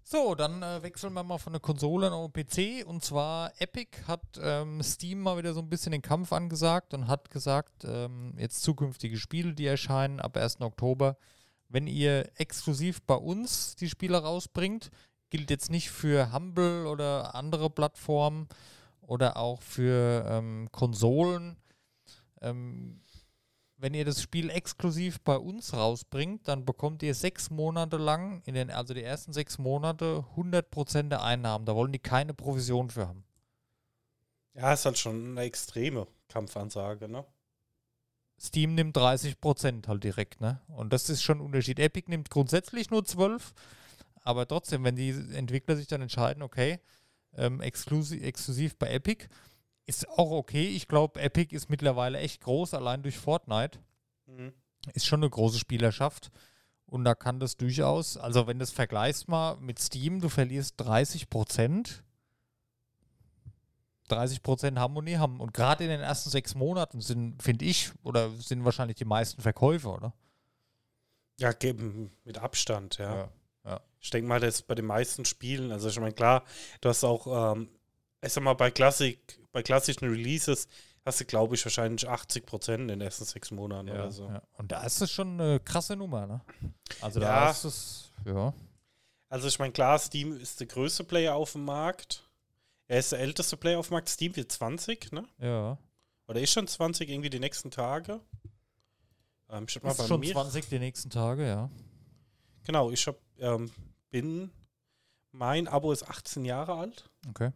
So, 0.08 0.36
dann 0.36 0.62
äh, 0.62 0.84
wechseln 0.84 1.14
wir 1.14 1.24
mal 1.24 1.40
von 1.40 1.54
der 1.54 1.60
Konsole 1.60 2.12
auf 2.12 2.32
den 2.32 2.46
PC. 2.46 2.88
Und 2.88 3.04
zwar 3.04 3.52
Epic 3.58 4.04
hat 4.06 4.22
ähm, 4.40 4.84
Steam 4.84 5.20
mal 5.20 5.40
wieder 5.40 5.56
so 5.56 5.62
ein 5.62 5.70
bisschen 5.70 5.94
den 5.94 6.04
Kampf 6.04 6.32
angesagt 6.32 6.94
und 6.94 7.08
hat 7.08 7.32
gesagt, 7.32 7.86
ähm, 7.86 8.36
jetzt 8.38 8.62
zukünftige 8.62 9.18
Spiele, 9.18 9.56
die 9.56 9.66
erscheinen 9.66 10.20
ab 10.20 10.38
1. 10.38 10.62
Oktober, 10.62 11.18
wenn 11.70 11.88
ihr 11.88 12.30
exklusiv 12.36 13.02
bei 13.02 13.16
uns 13.16 13.78
die 13.78 13.90
Spiele 13.90 14.22
rausbringt, 14.22 14.92
gilt 15.32 15.50
jetzt 15.50 15.72
nicht 15.72 15.90
für 15.90 16.32
Humble 16.32 16.86
oder 16.86 17.34
andere 17.34 17.72
Plattformen 17.72 18.48
oder 19.02 19.38
auch 19.38 19.64
für 19.64 20.24
ähm, 20.30 20.70
Konsolen. 20.72 21.58
Ähm, 22.42 23.02
wenn 23.86 23.94
ihr 23.94 24.04
das 24.04 24.20
Spiel 24.20 24.50
exklusiv 24.50 25.22
bei 25.22 25.38
uns 25.38 25.72
rausbringt, 25.74 26.48
dann 26.48 26.66
bekommt 26.66 27.04
ihr 27.04 27.14
sechs 27.14 27.52
Monate 27.52 27.98
lang, 27.98 28.42
in 28.48 28.56
den, 28.56 28.72
also 28.72 28.96
die 28.96 29.04
ersten 29.04 29.32
sechs 29.32 29.60
Monate, 29.60 30.26
100% 30.36 31.10
der 31.10 31.22
Einnahmen. 31.22 31.68
Da 31.68 31.76
wollen 31.76 31.92
die 31.92 32.00
keine 32.00 32.34
Provision 32.34 32.90
für 32.90 33.08
haben. 33.08 33.24
Ja, 34.56 34.74
ist 34.74 34.86
halt 34.86 34.98
schon 34.98 35.38
eine 35.38 35.42
extreme 35.42 36.08
Kampfansage. 36.30 37.08
Ne? 37.08 37.26
Steam 38.42 38.74
nimmt 38.74 38.98
30% 38.98 39.88
halt 39.88 40.04
direkt, 40.04 40.42
ne? 40.42 40.60
Und 40.68 40.92
das 40.92 41.08
ist 41.12 41.22
schon 41.22 41.38
ein 41.38 41.46
Unterschied. 41.46 41.78
Epic 41.78 42.10
nimmt 42.10 42.32
grundsätzlich 42.32 42.90
nur 42.90 43.06
12, 43.06 43.54
aber 44.24 44.48
trotzdem, 44.48 44.84
wenn 44.84 44.96
die 44.96 45.12
Entwickler 45.36 45.76
sich 45.76 45.86
dann 45.86 46.02
entscheiden, 46.02 46.42
okay, 46.42 46.80
ähm, 47.38 47.62
exklusiv, 47.62 48.24
exklusiv 48.24 48.80
bei 48.80 48.90
Epic, 48.90 49.28
ist 49.86 50.08
auch 50.10 50.32
okay. 50.32 50.68
Ich 50.68 50.88
glaube, 50.88 51.20
Epic 51.20 51.56
ist 51.56 51.70
mittlerweile 51.70 52.20
echt 52.20 52.42
groß, 52.42 52.74
allein 52.74 53.04
durch 53.04 53.18
Fortnite. 53.18 53.80
Mhm. 54.26 54.54
Ist 54.94 55.06
schon 55.06 55.22
eine 55.22 55.30
große 55.30 55.60
Spielerschaft. 55.60 56.32
Und 56.86 57.04
da 57.04 57.16
kann 57.16 57.40
das 57.40 57.58
durchaus, 57.58 58.16
also 58.18 58.48
wenn 58.48 58.60
du 58.60 58.64
es 58.64 58.72
vergleichst 58.72 59.28
mal 59.28 59.58
mit 59.58 59.80
Steam, 59.80 60.22
du 60.22 60.30
verlierst 60.30 60.76
30 60.78 61.30
Prozent. 61.30 62.04
30 64.10 64.44
Prozent 64.44 64.78
Harmonie 64.78 65.18
haben. 65.18 65.40
Und 65.40 65.54
gerade 65.54 65.84
in 65.84 65.90
den 65.90 66.02
ersten 66.02 66.30
sechs 66.30 66.54
Monaten 66.54 67.02
sind, 67.02 67.42
finde 67.42 67.66
ich, 67.66 67.92
oder 68.04 68.30
sind 68.32 68.64
wahrscheinlich 68.64 68.98
die 68.98 69.06
meisten 69.06 69.42
Verkäufe, 69.42 69.90
oder? 69.90 70.14
Ja, 71.40 71.52
geben 71.52 72.12
mit 72.24 72.38
Abstand, 72.38 72.98
ja. 72.98 73.16
Ja, 73.16 73.30
ja. 73.66 73.82
Ich 74.00 74.12
denke 74.12 74.28
mal, 74.28 74.40
das 74.40 74.56
ist 74.56 74.68
bei 74.68 74.76
den 74.76 74.86
meisten 74.86 75.26
Spielen, 75.26 75.72
also 75.72 75.90
ich 75.90 76.00
meine, 76.00 76.14
klar, 76.14 76.44
du 76.82 76.90
hast 76.90 77.04
auch, 77.04 77.56
ähm, 77.56 77.70
ich 78.22 78.34
sag 78.34 78.44
mal, 78.44 78.54
bei 78.54 78.72
Klassik, 78.72 79.40
bei 79.52 79.62
klassischen 79.64 80.10
Releases 80.10 80.68
hast 81.06 81.20
du, 81.22 81.26
glaube 81.26 81.56
ich, 81.56 81.64
wahrscheinlich 81.66 82.08
80 82.08 82.46
Prozent 82.46 82.82
in 82.82 82.88
den 82.88 83.02
ersten 83.02 83.26
sechs 83.26 83.52
Monaten 83.52 83.90
oder 83.90 84.12
so. 84.12 84.28
ja. 84.28 84.42
Und 84.54 84.72
da 84.72 84.84
ist 84.84 85.02
es 85.02 85.12
schon 85.12 85.40
eine 85.40 85.60
krasse 85.60 85.96
Nummer, 85.96 86.26
ne? 86.26 86.42
Also 87.02 87.20
da 87.20 87.46
Ja. 87.46 87.52
ist 87.52 87.64
es, 87.64 88.12
ja. 88.26 88.54
Also 89.30 89.48
ich 89.48 89.60
meine, 89.60 89.72
klar, 89.74 90.00
Steam 90.00 90.36
ist 90.38 90.60
der 90.60 90.68
größte 90.68 91.04
Player 91.04 91.36
auf 91.36 91.52
dem 91.54 91.66
Markt. 91.66 92.28
Er 92.88 93.00
ist 93.00 93.12
der 93.12 93.20
älteste 93.20 93.58
Player 93.58 93.80
auf 93.80 93.88
dem 93.88 93.94
Markt. 93.94 94.10
Steam 94.10 94.36
wird 94.36 94.52
20, 94.52 95.12
ne? 95.12 95.26
Ja. 95.40 95.78
Oder 96.28 96.40
ist 96.42 96.52
schon 96.54 96.68
20 96.68 97.10
irgendwie 97.10 97.30
die 97.30 97.40
nächsten 97.40 97.70
Tage? 97.72 98.20
Ähm, 99.50 99.66
ich 99.70 99.82
mal 99.84 99.92
Ist 99.92 99.98
bei 99.98 100.08
schon 100.08 100.20
mir. 100.22 100.32
20 100.34 100.70
die 100.70 100.80
nächsten 100.80 101.10
Tage, 101.12 101.48
ja. 101.48 101.70
Genau, 102.64 102.90
ich 102.90 103.06
hab, 103.06 103.18
ähm, 103.40 103.72
bin, 104.10 104.50
mein 105.32 105.68
Abo 105.68 105.92
ist 105.92 106.08
18 106.08 106.46
Jahre 106.46 106.74
alt. 106.76 107.10
Okay. 107.30 107.52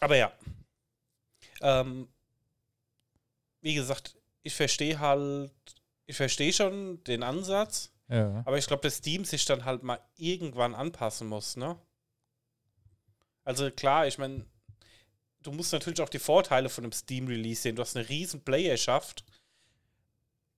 Aber 0.00 0.16
ja. 0.16 0.32
Ähm, 1.60 2.08
wie 3.60 3.74
gesagt, 3.74 4.16
ich 4.42 4.54
verstehe 4.54 4.98
halt, 4.98 5.50
ich 6.06 6.16
verstehe 6.16 6.52
schon 6.52 7.02
den 7.04 7.22
Ansatz, 7.22 7.92
Ja. 8.08 8.42
aber 8.46 8.56
ich 8.58 8.66
glaube, 8.66 8.82
dass 8.82 8.96
Steam 8.96 9.24
sich 9.24 9.44
dann 9.44 9.64
halt 9.64 9.82
mal 9.82 10.00
irgendwann 10.16 10.74
anpassen 10.74 11.28
muss, 11.28 11.56
ne? 11.56 11.78
Also 13.44 13.70
klar, 13.70 14.06
ich 14.06 14.16
meine, 14.18 14.46
du 15.42 15.52
musst 15.52 15.72
natürlich 15.72 16.00
auch 16.00 16.08
die 16.08 16.18
Vorteile 16.18 16.68
von 16.68 16.84
einem 16.84 16.92
Steam-Release 16.92 17.62
sehen. 17.62 17.76
Du 17.76 17.82
hast 17.82 17.96
eine 17.96 18.08
riesen 18.08 18.42
Playerschaft 18.42 19.24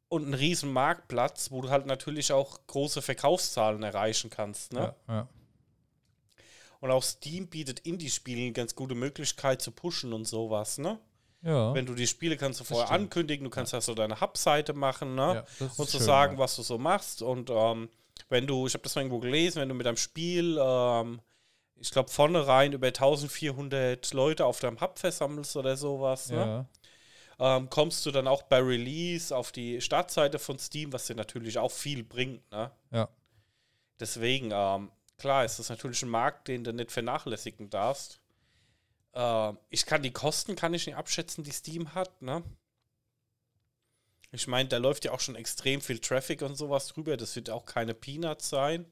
und 0.08 0.24
einen 0.24 0.34
riesen 0.34 0.72
Marktplatz, 0.72 1.50
wo 1.50 1.62
du 1.62 1.70
halt 1.70 1.86
natürlich 1.86 2.32
auch 2.32 2.64
große 2.66 3.02
Verkaufszahlen 3.02 3.82
erreichen 3.82 4.30
kannst, 4.30 4.72
ne? 4.72 4.94
Ja, 5.08 5.14
ja. 5.14 5.28
Und 6.82 6.90
auch 6.90 7.04
Steam 7.04 7.46
bietet 7.46 7.78
Indie-Spielen 7.86 8.40
eine 8.40 8.52
ganz 8.52 8.74
gute 8.74 8.96
Möglichkeit 8.96 9.62
zu 9.62 9.70
pushen 9.70 10.12
und 10.12 10.24
sowas, 10.24 10.78
ne? 10.78 10.98
ja. 11.42 11.72
Wenn 11.74 11.86
du 11.86 11.94
die 11.94 12.08
Spiele 12.08 12.36
kannst 12.36 12.58
du 12.58 12.64
vorher 12.64 12.90
ankündigen, 12.90 13.44
du 13.44 13.50
kannst 13.50 13.72
ja 13.72 13.80
so 13.80 13.94
deine 13.94 14.20
Hub-Seite 14.20 14.72
machen, 14.72 15.14
ne? 15.14 15.44
ja, 15.60 15.66
und 15.76 15.88
zu 15.88 15.98
schön, 15.98 16.06
sagen, 16.06 16.32
ja. 16.34 16.38
was 16.40 16.56
du 16.56 16.62
so 16.62 16.78
machst. 16.78 17.22
Und 17.22 17.50
ähm, 17.50 17.88
wenn 18.30 18.48
du, 18.48 18.66
ich 18.66 18.74
habe 18.74 18.82
das 18.82 18.96
mal 18.96 19.02
irgendwo 19.02 19.20
gelesen, 19.20 19.60
wenn 19.60 19.68
du 19.68 19.76
mit 19.76 19.86
deinem 19.86 19.96
Spiel, 19.96 20.58
ähm, 20.60 21.20
ich 21.76 21.92
glaube, 21.92 22.10
vorne 22.10 22.48
rein 22.48 22.72
über 22.72 22.88
1400 22.88 24.12
Leute 24.12 24.44
auf 24.44 24.58
deinem 24.58 24.80
Hub 24.80 24.98
versammelst 24.98 25.56
oder 25.56 25.76
sowas, 25.76 26.30
ne? 26.30 26.66
Ähm, 27.38 27.70
kommst 27.70 28.04
du 28.06 28.10
dann 28.10 28.26
auch 28.26 28.42
bei 28.42 28.58
Release 28.58 29.34
auf 29.34 29.52
die 29.52 29.80
Startseite 29.80 30.40
von 30.40 30.58
Steam, 30.58 30.92
was 30.92 31.06
dir 31.06 31.14
natürlich 31.14 31.58
auch 31.58 31.70
viel 31.70 32.02
bringt, 32.02 32.42
ne? 32.50 32.72
Ja. 32.90 33.08
Deswegen, 34.00 34.50
ähm, 34.52 34.90
klar, 35.18 35.44
ist 35.44 35.58
das 35.58 35.68
natürlich 35.68 36.02
ein 36.02 36.08
Markt, 36.08 36.48
den 36.48 36.64
du 36.64 36.72
nicht 36.72 36.90
vernachlässigen 36.92 37.70
darfst. 37.70 38.20
Ähm, 39.14 39.58
ich 39.70 39.86
kann 39.86 40.02
die 40.02 40.12
Kosten, 40.12 40.56
kann 40.56 40.74
ich 40.74 40.86
nicht 40.86 40.96
abschätzen, 40.96 41.44
die 41.44 41.52
Steam 41.52 41.94
hat, 41.94 42.22
ne? 42.22 42.42
Ich 44.34 44.46
meine, 44.46 44.68
da 44.68 44.78
läuft 44.78 45.04
ja 45.04 45.12
auch 45.12 45.20
schon 45.20 45.36
extrem 45.36 45.82
viel 45.82 45.98
Traffic 45.98 46.40
und 46.40 46.56
sowas 46.56 46.86
drüber. 46.88 47.18
Das 47.18 47.36
wird 47.36 47.50
auch 47.50 47.66
keine 47.66 47.92
Peanuts 47.92 48.48
sein. 48.48 48.86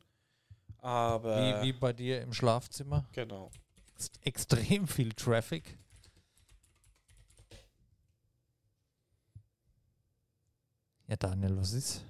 Aber 0.79 1.63
Wie, 1.63 1.69
wie 1.69 1.73
bei 1.73 1.95
dir 1.95 2.21
im 2.21 2.33
Schlafzimmer. 2.35 3.07
genau. 3.13 3.51
Ex 3.97 4.11
extrem 4.23 4.87
viel 4.87 5.13
Traffic. 5.13 5.79
Ja, 11.07 11.17
Daniel, 11.17 11.57
was 11.57 11.73
ist? 11.73 12.05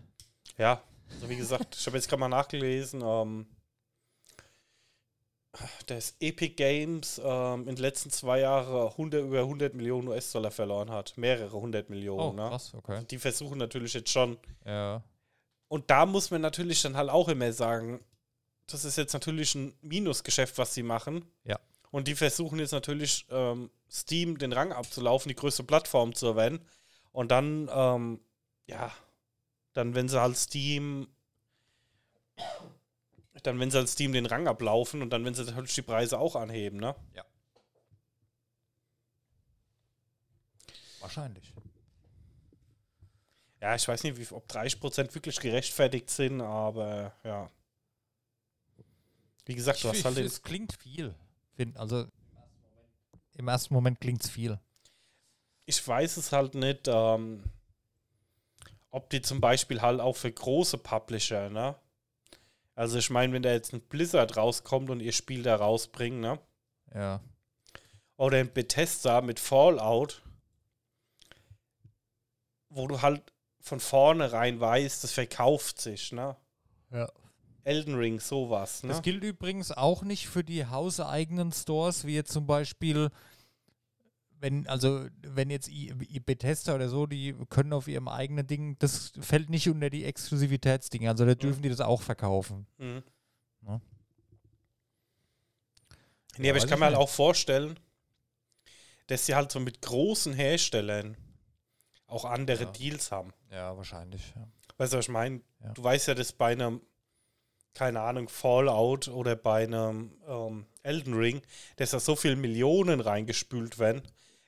Ja, 0.59 0.83
also 1.11 1.29
wie 1.29 1.37
gesagt, 1.37 1.75
ich 1.75 1.87
habe 1.87 1.97
jetzt 1.97 2.09
gerade 2.09 2.21
mal 2.21 2.29
nachgelesen, 2.29 3.01
ähm, 3.03 3.47
dass 5.87 6.15
Epic 6.21 6.55
Games 6.55 7.21
ähm, 7.25 7.61
in 7.69 7.75
den 7.75 7.83
letzten 7.83 8.11
zwei 8.11 8.41
Jahren 8.41 8.89
100, 8.93 9.25
über 9.25 9.41
100 9.41 9.75
Millionen 9.75 10.09
US-Dollar 10.09 10.51
verloren 10.51 10.91
hat. 10.91 11.17
Mehrere 11.17 11.53
hundert 11.53 11.87
Oh, 11.89 11.93
Millionen. 11.93 12.37
ne? 12.37 12.49
krass, 12.49 12.73
okay. 12.75 13.05
Die 13.11 13.19
versuchen 13.19 13.59
natürlich 13.59 13.95
jetzt 13.95 14.11
schon. 14.11 14.39
Ja, 14.65 15.03
Und 15.69 15.91
da 15.91 16.07
muss 16.07 16.31
man 16.31 16.41
natürlich 16.41 16.81
dann 16.83 16.97
halt 16.97 17.11
auch 17.11 17.29
immer 17.29 17.53
sagen, 17.53 18.01
das 18.69 18.85
ist 18.85 18.97
jetzt 18.97 19.13
natürlich 19.13 19.55
ein 19.57 19.75
Minusgeschäft, 19.83 20.57
was 20.59 20.73
sie 20.75 20.85
machen. 20.85 21.25
Ja. 21.45 21.59
Und 21.91 22.07
die 22.07 22.15
versuchen 22.15 22.61
jetzt 22.61 22.71
natürlich 22.71 23.27
ähm, 23.31 23.69
Steam 23.91 24.39
den 24.39 24.53
Rang 24.53 24.73
abzulaufen, 24.73 25.29
die 25.29 25.35
größte 25.35 25.65
Plattform 25.65 26.15
zu 26.15 26.37
werden. 26.37 26.61
Und 27.11 27.33
dann, 27.33 27.69
ähm, 27.75 28.21
ja, 28.69 28.93
dann, 29.73 29.97
wenn 29.97 30.09
sie 30.09 30.21
halt 30.21 30.37
Steam, 30.37 31.09
dann, 33.43 33.59
wenn 33.61 33.71
sie 33.71 33.79
halt 33.79 33.89
Steam 33.89 34.13
den 34.13 34.27
Rang 34.27 34.47
ablaufen 34.49 35.03
und 35.03 35.11
dann, 35.11 35.25
wenn 35.25 35.35
sie 35.35 35.45
natürlich 35.45 35.75
die 35.75 35.83
Preise 35.83 36.19
auch 36.19 36.37
anheben, 36.37 36.79
ne? 36.81 36.95
wahrscheinlich. 41.01 41.53
Ja, 43.61 43.75
ich 43.75 43.87
weiß 43.87 44.03
nicht, 44.05 44.17
wie, 44.19 44.35
ob 44.35 44.47
30% 44.51 45.15
wirklich 45.15 45.39
gerechtfertigt 45.41 46.11
sind, 46.11 46.41
aber 46.41 47.15
ja. 47.25 47.51
Wie 49.45 49.55
gesagt, 49.55 49.85
du 49.85 49.89
Ich, 49.89 49.99
hast 49.99 50.05
halt 50.05 50.17
ich, 50.17 50.23
den, 50.23 50.27
es 50.27 50.43
klingt 50.43 50.73
viel. 50.75 51.15
Find, 51.57 51.77
also 51.77 52.07
im 53.37 53.49
ersten 53.49 53.75
Moment 53.75 54.01
klingt 54.01 54.23
es 54.25 54.31
viel. 54.31 54.59
ich 55.67 55.87
weiß 55.87 56.17
es 56.19 56.33
halt 56.33 56.55
nicht, 56.55 56.87
ähm, 56.89 57.43
ob 58.91 59.11
die 59.11 59.23
zum 59.23 59.41
Beispiel 59.41 59.81
halt 59.83 60.01
auch 60.01 60.17
für 60.17 60.31
große 60.33 60.79
Publisher, 60.79 61.51
ne? 61.51 61.77
Also 62.81 62.97
ich 62.97 63.11
meine, 63.11 63.35
wenn 63.35 63.43
da 63.43 63.53
jetzt 63.53 63.75
ein 63.75 63.83
Blizzard 63.83 64.39
rauskommt 64.39 64.89
und 64.89 65.01
ihr 65.01 65.13
Spiel 65.13 65.43
da 65.43 65.57
rausbringt, 65.57 66.19
ne? 66.19 66.39
Ja. 66.95 67.21
Oder 68.17 68.39
ein 68.39 68.55
Bethesda 68.55 69.21
mit 69.21 69.39
Fallout, 69.39 70.23
wo 72.71 72.87
du 72.87 73.03
halt 73.03 73.35
von 73.61 73.81
vornherein 73.81 74.61
weißt, 74.61 75.05
das 75.05 75.13
verkauft 75.13 75.79
sich, 75.79 76.11
ne? 76.13 76.39
Ja. 76.91 77.13
Elden 77.65 77.97
Ring, 77.97 78.19
sowas, 78.19 78.83
ne? 78.83 78.89
Das 78.89 79.03
gilt 79.03 79.25
übrigens 79.25 79.73
auch 79.73 80.03
nicht 80.03 80.29
für 80.29 80.43
die 80.43 80.65
hauseigenen 80.65 81.53
Stores, 81.53 82.07
wie 82.07 82.15
jetzt 82.15 82.33
zum 82.33 82.47
Beispiel, 82.47 83.11
wenn, 84.41 84.67
also, 84.67 85.07
wenn 85.23 85.51
jetzt 85.51 85.69
I, 85.69 85.93
I 86.09 86.21
Bethesda 86.21 86.75
oder 86.75 86.89
so, 86.89 87.07
die 87.07 87.35
können 87.51 87.73
auf 87.73 87.89
ihrem 87.89 88.09
eigenen 88.09 88.47
Ding, 88.47 88.77
das 88.79 89.13
fällt 89.21 89.51
nicht 89.51 89.69
unter 89.69 89.91
die 89.91 90.05
Exklusivitätsdinge, 90.05 91.09
also 91.09 91.27
da 91.27 91.35
dürfen 91.35 91.63
die 91.63 91.69
das 91.69 91.81
auch 91.81 92.03
verkaufen. 92.03 92.67
Mhm. 92.79 93.03
Ne? 93.63 93.81
Nee, 96.39 96.47
Ja, 96.47 96.53
aber 96.53 96.59
ich 96.59 96.65
kann 96.65 96.75
ich 96.75 96.79
mir 96.81 96.87
halt 96.87 96.97
auch 96.97 97.09
vorstellen, 97.09 97.79
dass 99.09 99.27
sie 99.27 99.35
halt 99.35 99.53
so 99.53 99.61
mit 99.61 99.83
großen 99.83 100.33
Herstellern 100.33 101.17
auch 102.07 102.25
andere 102.25 102.65
Ja. 102.65 102.71
Deals 102.71 103.11
haben. 103.13 103.33
Ja, 103.51 103.77
wahrscheinlich. 103.77 104.33
Ja. 104.35 104.49
Weißt 104.79 104.93
du, 104.93 104.99
was 104.99 105.05
ich 105.07 105.11
meine? 105.11 105.43
Ja. 105.63 105.73
Du 105.73 105.85
weißt 105.85 106.09
ja, 106.09 106.15
dass 106.15 106.33
bei 106.33 106.53
einem, 106.53 106.81
keine 107.75 108.01
Ahnung, 108.01 108.29
Fallout 108.29 109.09
oder 109.09 109.37
bei 109.37 109.65
einem 109.65 110.13
ähm, 110.27 110.67
Elden 110.83 111.15
Ring, 111.15 111.43
dass 111.77 111.91
da 111.91 112.01
so 112.01 112.17
viel 112.17 112.37
Millionen 112.37 113.01
reingespült 113.01 113.79
werden, 113.79 114.03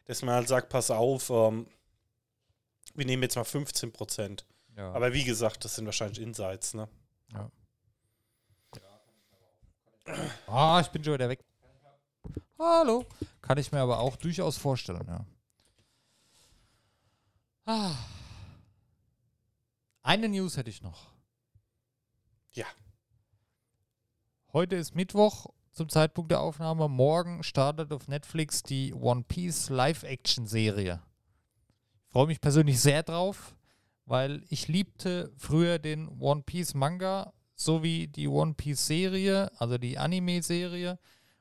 dass 0.04 0.22
man 0.22 0.34
halt 0.34 0.48
sagt, 0.48 0.68
pass 0.68 0.90
auf, 0.90 1.30
ähm, 1.30 1.66
wir 2.94 3.06
nehmen 3.06 3.22
jetzt 3.22 3.36
mal 3.36 3.44
15 3.44 3.92
Prozent. 3.92 4.46
Ja. 4.76 4.92
Aber 4.92 5.12
wie 5.12 5.24
gesagt, 5.24 5.64
das 5.64 5.74
sind 5.74 5.86
wahrscheinlich 5.86 6.20
Insights, 6.20 6.74
ne? 6.74 6.88
Ah, 10.46 10.80
ich 10.80 10.88
bin 10.88 11.02
schon 11.02 11.14
wieder 11.14 11.28
weg. 11.28 11.44
Hallo. 12.58 13.06
Kann 13.40 13.58
ich 13.58 13.72
mir 13.72 13.80
aber 13.80 14.00
auch 14.00 14.16
durchaus 14.16 14.58
vorstellen, 14.58 15.06
ja. 15.08 15.24
Ah. 17.64 17.94
Eine 20.02 20.28
News 20.28 20.56
hätte 20.56 20.70
ich 20.70 20.82
noch. 20.82 21.06
Ja. 22.52 22.66
Heute 24.52 24.76
ist 24.76 24.94
Mittwoch 24.94 25.46
zum 25.72 25.88
Zeitpunkt 25.88 26.30
der 26.30 26.40
Aufnahme. 26.40 26.88
Morgen 26.88 27.42
startet 27.42 27.92
auf 27.92 28.08
Netflix 28.08 28.62
die 28.62 28.92
One 28.94 29.24
Piece 29.26 29.70
Live-Action-Serie. 29.70 31.02
Ich 32.06 32.12
freue 32.12 32.26
mich 32.26 32.40
persönlich 32.40 32.80
sehr 32.80 33.02
drauf, 33.02 33.56
weil 34.04 34.44
ich 34.48 34.68
liebte 34.68 35.32
früher 35.36 35.78
den 35.78 36.08
One 36.20 36.42
Piece 36.42 36.74
Manga 36.74 37.32
sowie 37.54 38.08
die 38.08 38.28
One 38.28 38.54
Piece 38.54 38.86
Serie, 38.86 39.50
also 39.58 39.78
die 39.78 39.98
Anime-Serie. 39.98 40.98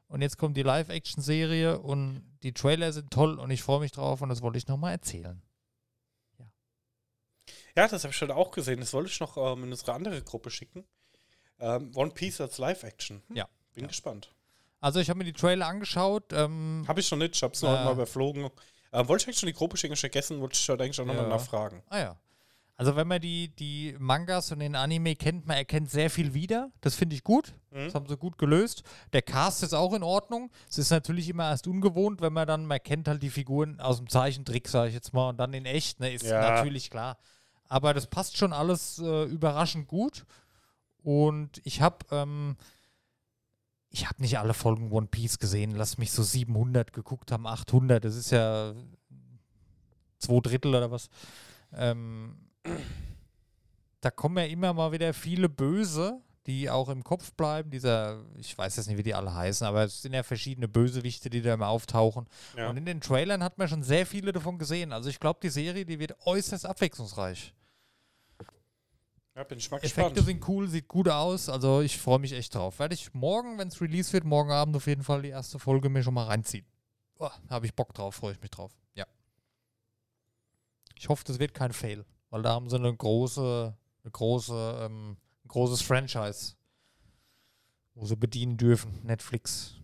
Und 0.08 0.22
jetzt 0.22 0.38
kommt 0.38 0.58
die 0.58 0.64
Live-Action-Serie 0.64 1.80
und 1.80 2.38
die 2.44 2.54
Trailer 2.54 2.92
sind 2.92 3.12
toll 3.12 3.40
und 3.40 3.50
ich 3.52 3.64
freue 3.64 3.80
mich 3.80 3.92
drauf 3.92 4.22
und 4.22 4.30
das 4.30 4.42
wollte 4.42 4.58
ich 4.58 4.68
nochmal 4.68 4.94
erzählen. 4.94 5.42
Ja, 7.76 7.88
das 7.88 8.04
habe 8.04 8.12
ich 8.12 8.18
schon 8.18 8.32
auch 8.32 8.52
gesehen. 8.52 8.82
Das 8.82 8.92
wollte 8.94 9.10
ich 9.10 9.20
noch 9.22 9.38
ähm, 9.38 9.64
in 9.64 9.72
unsere 9.72 9.94
andere 9.94 10.22
Gruppe 10.22 10.52
schicken. 10.52 10.86
Ähm, 11.60 11.92
One 11.96 12.12
Piece 12.12 12.42
als 12.42 12.58
Live-Action. 12.58 13.22
Hm, 13.28 13.36
Ja. 13.36 13.48
Bin 13.74 13.84
Ja. 13.84 13.88
gespannt. 13.88 14.30
Also 14.80 15.00
ich 15.00 15.10
habe 15.10 15.20
mir 15.20 15.26
die 15.26 15.34
Trailer 15.34 15.68
angeschaut. 15.68 16.34
Ähm, 16.34 16.84
Habe 16.88 17.00
ich 17.00 17.12
noch 17.12 17.18
nicht, 17.18 17.36
ich 17.36 17.44
habe 17.44 17.54
es 17.54 17.62
noch 17.62 17.70
Ja. 17.74 17.84
mal 17.86 17.94
überflogen. 17.94 18.50
Ähm, 18.94 19.08
wollte 19.08 19.22
ich 19.24 19.28
eigentlich 19.28 19.40
schon 19.40 19.48
die 19.48 19.54
Gruppe 19.54 19.78
schicken, 19.78 19.96
vergessen, 19.96 20.42
wollte 20.42 20.56
ich 20.56 20.68
heute 20.70 20.84
eigentlich 20.84 21.00
auch 21.00 21.06
nochmal 21.06 21.24
Ja. 21.24 21.30
nachfragen. 21.30 21.82
ah 21.90 22.00
ja. 22.00 22.16
Also 22.78 22.96
wenn 22.96 23.08
man 23.08 23.22
die, 23.22 23.50
die 23.50 23.96
Mangas 24.00 24.52
und 24.52 24.58
den 24.60 24.76
Anime 24.76 25.16
kennt, 25.16 25.46
man 25.46 25.56
erkennt 25.56 25.92
sehr 25.92 26.10
viel 26.10 26.34
wieder. 26.34 26.72
Das 26.82 26.96
finde 26.96 27.16
ich 27.16 27.24
gut. 27.24 27.54
Mhm. 27.70 27.86
Das 27.86 27.94
haben 27.94 28.08
sie 28.08 28.18
gut 28.18 28.40
gelöst. 28.40 28.82
Der 29.14 29.22
Cast 29.22 29.62
ist 29.62 29.74
auch 29.76 29.94
in 29.94 30.02
Ordnung. 30.02 30.50
Es 30.68 30.80
ist 30.80 30.90
natürlich 30.90 31.30
immer 31.30 31.48
erst 31.48 31.68
ungewohnt, 31.68 32.22
wenn 32.22 32.34
man 32.34 32.48
dann, 32.48 32.66
man 32.66 32.82
kennt 32.82 33.08
halt 33.08 33.22
die 33.22 33.30
Figuren 33.30 33.80
aus 33.80 33.98
dem 33.98 34.10
Zeichentrick, 34.10 34.68
sage 34.68 34.88
ich 34.90 34.96
jetzt 34.96 35.14
mal, 35.14 35.30
und 35.30 35.38
dann 35.38 35.54
in 35.54 35.66
echt, 35.68 36.00
ne, 36.00 36.12
ist 36.12 36.26
Ja. 36.26 36.42
natürlich 36.42 36.90
klar. 36.90 37.18
Aber 37.70 37.94
das 37.94 38.08
passt 38.08 38.36
schon 38.38 38.52
alles 38.52 38.98
äh, 38.98 39.24
überraschend 39.26 39.88
gut. 39.88 40.26
Und 41.04 41.62
ich 41.64 41.82
habe 41.82 41.98
ähm, 42.12 42.58
ich 43.92 44.08
habe 44.08 44.22
nicht 44.22 44.40
alle 44.40 44.54
Folgen 44.54 44.92
One 44.92 45.08
Piece 45.08 45.38
gesehen. 45.38 45.72
Lass 45.72 45.98
mich 45.98 46.12
so 46.12 46.24
700 46.24 46.94
geguckt 46.94 47.32
haben, 47.32 47.46
800. 47.46 48.04
Das 48.04 48.16
ist 48.16 48.32
ja 48.32 48.74
zwei 50.18 50.40
Drittel 50.40 50.74
oder 50.74 50.90
was. 50.90 51.10
Ähm, 51.74 52.38
da 54.00 54.10
kommen 54.10 54.38
ja 54.38 54.46
immer 54.46 54.74
mal 54.74 54.94
wieder 54.94 55.14
viele 55.14 55.50
Böse, 55.50 56.22
die 56.48 56.70
auch 56.70 56.88
im 56.88 57.04
Kopf 57.04 57.34
bleiben. 57.34 57.70
Dieser, 57.70 58.24
ich 58.38 58.58
weiß 58.58 58.78
jetzt 58.78 58.88
nicht, 58.88 58.98
wie 58.98 59.04
die 59.04 59.14
alle 59.14 59.34
heißen, 59.34 59.68
aber 59.68 59.84
es 59.84 60.02
sind 60.02 60.14
ja 60.14 60.24
verschiedene 60.24 60.70
Bösewichte, 60.70 61.30
die 61.30 61.42
da 61.42 61.54
immer 61.54 61.68
auftauchen. 61.68 62.28
Ja. 62.56 62.70
Und 62.70 62.78
in 62.78 62.86
den 62.86 63.02
Trailern 63.02 63.44
hat 63.44 63.58
man 63.58 63.68
schon 63.68 63.84
sehr 63.84 64.06
viele 64.06 64.32
davon 64.32 64.58
gesehen. 64.58 64.94
Also 64.94 65.10
ich 65.10 65.20
glaube, 65.20 65.40
die 65.44 65.50
Serie, 65.50 65.86
die 65.86 66.00
wird 66.00 66.16
äußerst 66.26 66.66
abwechslungsreich. 66.66 67.54
Ja, 69.42 69.48
bin 69.48 69.58
ich 69.58 69.72
mal 69.72 69.78
Effekte 69.78 70.14
gespannt. 70.14 70.26
sind 70.26 70.48
cool, 70.48 70.68
sieht 70.68 70.88
gut 70.88 71.10
aus. 71.10 71.50
Also 71.50 71.82
ich 71.82 71.98
freue 71.98 72.20
mich 72.20 72.34
echt 72.34 72.54
drauf. 72.54 72.80
Werde 72.80 72.94
ich 72.94 73.14
morgen, 73.14 73.58
wenn 73.58 73.68
es 73.68 73.82
Release 73.82 74.14
wird, 74.14 74.24
morgen 74.24 74.52
Abend 74.52 74.76
auf 74.76 74.86
jeden 74.88 75.04
Fall 75.04 75.24
die 75.24 75.30
erste 75.30 75.58
Folge 75.58 75.90
mir 75.90 76.04
schon 76.04 76.14
mal 76.14 76.26
reinziehen. 76.26 76.66
Oh, 77.18 77.30
Habe 77.50 77.66
ich 77.66 77.74
Bock 77.76 77.94
drauf, 77.94 78.16
freue 78.16 78.34
ich 78.34 78.42
mich 78.42 78.52
drauf. 78.52 78.72
Ja. 78.94 79.06
Ich 80.96 81.10
hoffe, 81.10 81.24
das 81.26 81.40
wird 81.40 81.54
kein 81.54 81.74
Fail, 81.74 82.06
weil 82.30 82.44
da 82.44 82.52
haben 82.52 82.70
sie 82.70 82.76
eine 82.76 82.96
große, 82.96 83.76
eine 84.04 84.12
große, 84.12 84.80
ähm, 84.84 85.18
ein 85.44 85.48
großes 85.48 85.82
Franchise, 85.82 86.56
wo 87.96 88.06
sie 88.06 88.16
bedienen 88.16 88.58
dürfen. 88.58 89.00
Netflix. 89.04 89.76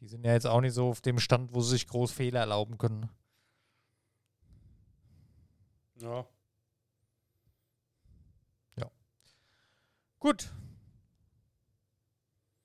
Die 0.00 0.06
sind 0.06 0.24
ja 0.24 0.32
jetzt 0.32 0.46
auch 0.46 0.60
nicht 0.60 0.74
so 0.74 0.88
auf 0.88 1.00
dem 1.00 1.18
Stand, 1.18 1.54
wo 1.54 1.60
sie 1.60 1.70
sich 1.70 1.86
groß 1.86 2.12
Fehler 2.12 2.40
erlauben 2.40 2.78
können. 2.78 3.10
Ja. 5.96 6.26
Gut. 10.24 10.50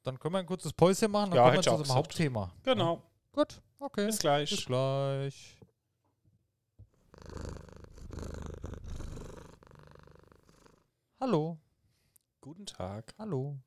Dann 0.03 0.17
können 0.17 0.33
wir 0.33 0.39
ein 0.39 0.45
kurzes 0.45 0.71
Päuschen 0.71 1.11
machen, 1.11 1.31
dann 1.31 1.37
Ja, 1.39 1.43
kommen 1.43 1.55
wir 1.57 1.61
zu 1.61 1.71
unserem. 1.71 1.93
Hauptthema. 1.97 2.53
Genau. 2.63 3.03
Gut, 3.33 3.61
okay. 3.79 4.05
Bis 4.05 4.19
gleich. 4.19 4.49
Bis 4.49 4.65
gleich. 4.65 5.57
Hallo, 11.19 11.57
Guten 12.39 12.65
Tag. 12.65 13.13
hallo. 13.19 13.59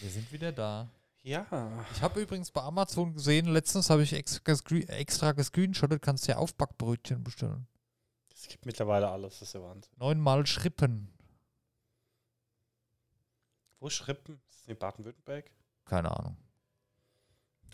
Wir 0.00 0.10
sind 0.10 0.30
wieder 0.30 0.52
da. 0.52 0.90
Ja. 1.22 1.46
Ich 1.94 2.02
habe 2.02 2.20
übrigens 2.20 2.50
bei 2.50 2.60
Amazon 2.60 3.14
gesehen, 3.14 3.46
letztens 3.46 3.88
habe 3.88 4.02
ich 4.02 4.12
extra, 4.12 4.52
extra 4.88 5.32
gescreenshottet, 5.32 6.02
kannst 6.02 6.26
ja 6.26 6.36
Aufbackbrötchen 6.36 7.24
bestellen. 7.24 7.66
Es 8.30 8.46
gibt 8.46 8.66
mittlerweile 8.66 9.08
alles, 9.08 9.38
das 9.38 9.48
ist 9.48 9.54
ja 9.54 9.62
Wahnsinn. 9.62 9.90
Neunmal 9.96 10.46
Schrippen. 10.46 11.08
Wo 13.84 13.88
ist 13.88 14.02
das 14.08 14.16
in 14.66 14.78
Baden-Württemberg? 14.78 15.50
Keine 15.84 16.10
Ahnung. 16.10 16.38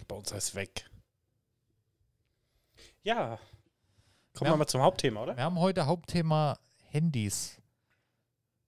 Bei 0.08 0.16
uns 0.16 0.32
heißt 0.34 0.56
weg. 0.56 0.90
Ja. 3.04 3.38
Kommen 4.34 4.46
Ja. 4.48 4.54
wir 4.54 4.56
mal 4.56 4.66
zum 4.66 4.80
Hauptthema, 4.80 5.22
oder? 5.22 5.36
Wir 5.36 5.44
haben 5.44 5.60
heute 5.60 5.86
Hauptthema 5.86 6.58
Handys. 6.88 7.58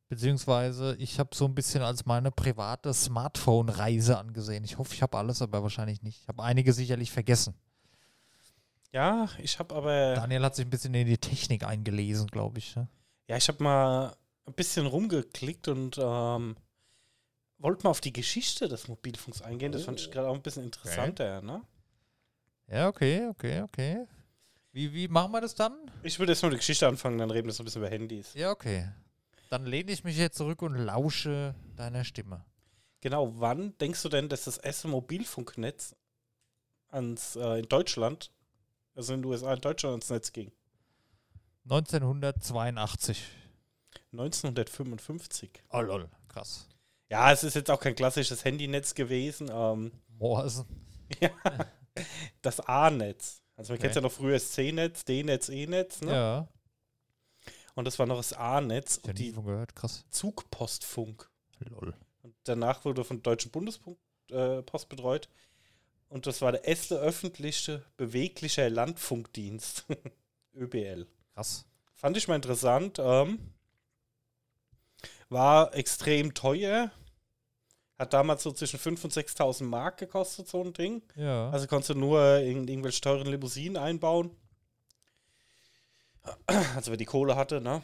Beziehungsweise 0.09 0.95
ich 1.01 1.19
habe 1.19 1.35
so 1.35 1.47
ein 1.47 1.55
bisschen 1.57 1.83
als 1.83 2.07
meine 2.07 2.31
private 2.31 2.95
Smartphone-Reise 2.95 4.19
angesehen. 4.19 4.63
Ich 4.63 4.79
hoffe, 4.79 4.95
ich 4.95 5.03
habe 5.03 5.19
alles, 5.19 5.43
aber 5.43 5.65
wahrscheinlich 5.65 6.01
nicht. 6.01 6.21
Ich 6.23 6.29
habe 6.29 6.45
einige 6.45 6.73
sicherlich 6.73 7.11
vergessen. 7.11 7.57
Ja, 8.93 9.29
ich 9.39 9.59
habe 9.59 9.75
aber. 9.75 10.15
Daniel 10.15 10.45
hat 10.45 10.55
sich 10.55 10.65
ein 10.65 10.71
bisschen 10.71 10.95
in 10.95 11.09
die 11.09 11.19
Technik 11.19 11.65
eingelesen, 11.65 12.29
glaube 12.29 12.61
ich. 12.61 12.77
Ne? 12.77 12.87
Ja, 13.27 13.37
ich 13.37 13.49
habe 13.49 13.65
mal 13.65 14.17
ein 14.47 14.55
bisschen 14.55 14.87
rumgeklickt 14.87 15.67
und 15.67 15.99
ähm, 16.01 16.55
wollte 17.63 17.85
mal 17.85 17.91
auf 17.91 18.01
die 18.01 18.13
Geschichte 18.13 18.69
des 18.69 18.89
Mobilfunks 18.89 19.43
eingehen. 19.43 19.73
Das 19.73 19.85
fand 19.85 20.01
ich 20.01 20.11
gerade 20.11 20.29
auch 20.29 20.35
ein 20.35 20.43
bisschen 20.43 20.65
interessanter, 20.65 21.41
ne? 21.43 21.63
Ja, 22.69 22.89
okay, 22.89 23.29
okay, 23.29 23.63
okay. 23.63 24.07
Wie, 24.73 24.93
wie 24.93 25.09
machen 25.09 25.33
wir 25.33 25.41
das 25.41 25.55
dann? 25.55 25.91
Ich 26.03 26.19
würde 26.19 26.33
jetzt 26.33 26.43
mal 26.43 26.49
mit 26.49 26.55
der 26.55 26.61
Geschichte 26.61 26.89
anfangen, 26.89 27.19
dann 27.19 27.31
reden 27.31 27.47
wir 27.47 27.53
so 27.53 27.63
ein 27.63 27.67
bisschen 27.67 27.83
über 27.83 27.91
Handys. 27.91 28.33
Ja, 28.35 28.51
okay. 28.51 28.89
Dann 29.51 29.67
lehne 29.67 29.93
ich 29.93 30.03
mich 30.03 30.17
jetzt 30.17 30.39
zurück 30.39 30.63
und 30.63 30.75
lausche 30.75 31.55
deiner 31.77 32.05
Stimme. 32.05 32.45
Genau, 33.03 33.33
wann 33.39 33.77
denkst 33.79 34.03
du 34.03 34.09
denn, 34.09 34.29
dass 34.29 34.45
das 34.45 34.57
erste 34.57 34.89
Mobilfunknetz 34.89 35.95
ans, 36.89 37.37
äh, 37.37 37.59
in 37.59 37.69
Deutschland, 37.69 38.31
also 38.95 39.13
in 39.13 39.21
den 39.21 39.31
USA, 39.31 39.53
in 39.53 39.61
Deutschland 39.61 39.93
ans 39.93 40.09
Netz 40.09 40.33
ging? 40.33 40.53
1982. 41.65 43.23
1955. 44.13 45.63
Oh 45.71 45.81
lol, 45.81 46.09
krass. 46.29 46.69
Ja, 47.13 47.31
es 47.31 47.45
ist 47.45 47.53
jetzt 47.53 47.71
auch 47.71 47.79
kein 47.79 47.95
klassisches 47.95 48.43
Handynetz 48.43 48.95
gewesen. 48.95 49.51
Ähm, 49.53 49.93
Morsen. 50.19 50.65
das 52.41 52.59
A-Netz. 52.61 53.43
Also 53.55 53.75
man 53.75 53.77
Okay. 53.77 53.83
kennt 53.83 53.97
ja 53.97 54.01
noch 54.01 54.13
früher 54.13 54.33
das 54.33 54.53
C-Netz, 54.53 55.05
D-Netz, 55.05 55.51
E-Netz. 55.51 56.01
Ne? 56.01 56.11
Ja. 56.11 56.49
Und 57.75 57.85
das 57.85 57.99
war 57.99 58.07
noch 58.07 58.17
das 58.17 58.33
A-Netz 58.33 58.97
Ich 59.03 59.05
und 59.11 59.19
die 59.19 59.31
von 59.33 59.45
gehört, 59.45 59.77
krass. 59.77 60.07
Zugpostfunk. 60.09 61.29
Lol. 61.59 61.95
Und 62.23 62.35
danach 62.45 62.87
wurde 62.87 63.05
von 63.05 63.23
Deutschen 63.23 63.51
Bundespost 63.51 63.99
äh, 64.31 64.63
betreut. 64.89 65.29
Und 66.09 66.27
das 66.27 66.41
war 66.41 66.53
der 66.53 66.65
erste 66.65 66.99
öffentliche 66.99 67.85
beweglicher 67.99 68.71
Landfunkdienst. 68.71 69.85
ÖBL. 70.55 71.07
Krass. 71.35 71.67
Fand 71.93 72.17
ich 72.17 72.27
mal 72.27 72.37
interessant. 72.37 72.99
Ähm, 72.99 73.39
war 75.29 75.75
extrem 75.75 76.33
teuer. 76.33 76.91
Hat 78.03 78.13
damals 78.13 78.43
so 78.43 78.51
zwischen 78.51 78.81
5.000 78.81 79.05
und 79.05 79.13
6.000 79.13 79.63
Mark 79.63 79.99
gekostet, 79.99 80.49
so 80.49 80.61
ein 80.61 80.73
Ding. 80.73 81.03
Ja. 81.15 81.51
Also 81.51 81.69
konntest 81.69 81.91
du 81.91 81.95
nur 81.95 82.39
in 82.39 82.67
irgendwelche 82.67 83.01
teuren 83.01 83.29
Limousinen 83.29 83.81
einbauen. 83.81 84.35
Also 86.75 86.91
wer 86.91 86.97
die 86.97 87.05
Kohle 87.05 87.37
hatte, 87.37 87.61
ne? 87.61 87.81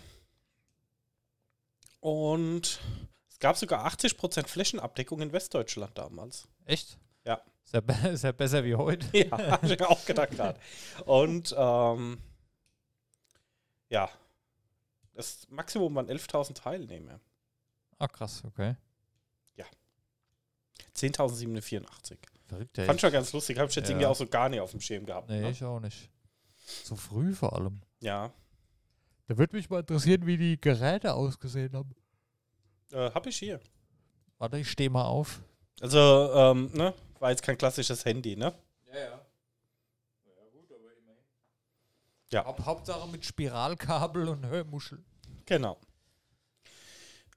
Und 2.00 2.80
es 3.28 3.38
gab 3.38 3.56
sogar 3.56 3.86
80% 3.86 4.48
Flächenabdeckung 4.48 5.20
in 5.20 5.32
Westdeutschland 5.32 5.96
damals. 5.96 6.48
Echt? 6.64 6.98
Ja. 7.24 7.40
Ist 7.64 7.74
ja, 7.74 7.80
be 7.80 7.92
ist 8.12 8.24
ja 8.24 8.32
besser 8.32 8.64
wie 8.64 8.74
heute. 8.74 9.06
Ja, 9.16 9.38
hab 9.52 9.62
ich 9.62 9.78
mir 9.78 9.88
auch 9.88 10.04
gedacht 10.04 10.32
gerade. 10.32 10.58
Und 11.04 11.54
ähm, 11.56 12.18
ja, 13.88 14.10
das 15.14 15.46
Maximum 15.48 15.94
waren 15.94 16.08
11.000 16.08 16.54
Teilnehmer. 16.54 17.20
Ah, 18.00 18.08
krass, 18.08 18.42
okay. 18.44 18.74
10.784. 20.96 22.16
Verrückt, 22.46 22.78
ja. 22.78 22.84
Fand 22.84 22.96
ich 22.96 23.00
schon 23.02 23.12
ganz 23.12 23.32
lustig. 23.32 23.58
Habe 23.58 23.68
ich 23.68 23.76
jetzt 23.76 23.86
Ja. 23.88 23.90
irgendwie 23.90 24.06
auch 24.06 24.16
so 24.16 24.26
gar 24.26 24.48
nicht 24.48 24.60
auf 24.60 24.70
dem 24.70 24.80
Schirm 24.80 25.04
gehabt. 25.06 25.28
Nee, 25.28 25.40
Ne? 25.40 25.50
ich 25.50 25.62
auch 25.64 25.80
nicht. 25.80 26.08
So 26.84 26.96
früh 26.96 27.34
vor 27.34 27.54
allem. 27.54 27.80
Ja, 28.00 28.32
Da 29.26 29.36
würde 29.36 29.54
mich 29.56 29.68
mal 29.68 29.80
interessieren, 29.80 30.24
wie 30.26 30.38
die 30.38 30.58
Geräte 30.60 31.12
ausgesehen 31.12 31.72
haben. 31.74 31.94
äh, 32.92 33.10
habe 33.12 33.28
ich 33.28 33.36
hier. 33.36 33.60
Warte, 34.38 34.56
ich 34.58 34.70
stehe 34.70 34.88
mal 34.88 35.04
auf. 35.04 35.42
Also, 35.80 36.32
ähm, 36.34 36.70
ne? 36.72 36.94
War 37.18 37.30
jetzt 37.30 37.42
kein 37.42 37.58
klassisches 37.58 38.04
Handy, 38.06 38.36
ne? 38.36 38.54
Ja, 38.86 38.98
ja. 38.98 39.04
Ja, 40.24 40.48
gut, 40.52 40.72
aber 40.72 40.92
immerhin. 40.96 41.22
Ja. 42.32 42.44
Haupt 42.46 42.64
Hauptsache 42.64 43.06
mit 43.08 43.24
Spiralkabel 43.26 44.28
und 44.28 44.46
Hörmuschel. 44.46 45.04
Genau. 45.44 45.78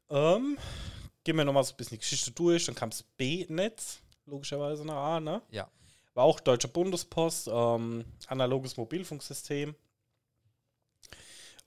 Ähm, 0.10 0.58
gehen 1.24 1.36
wir 1.38 1.46
nochmal 1.46 1.64
so 1.64 1.74
ein 1.74 1.78
bisschen 1.78 1.96
die 1.96 2.00
Geschichte 2.00 2.32
durch. 2.32 2.66
Dann 2.66 2.76
kam 2.76 2.90
das 2.90 3.04
B-Netz, 3.04 4.00
logischerweise 4.26 4.86
nach 4.86 4.96
A, 4.96 5.20
ne? 5.20 5.42
Ja. 5.52 5.70
War 6.14 6.24
auch 6.26 6.40
Deutsche 6.40 6.68
Bundespost, 6.68 7.48
ähm, 7.52 8.04
analoges 8.28 8.76
Mobilfunksystem. 8.78 9.76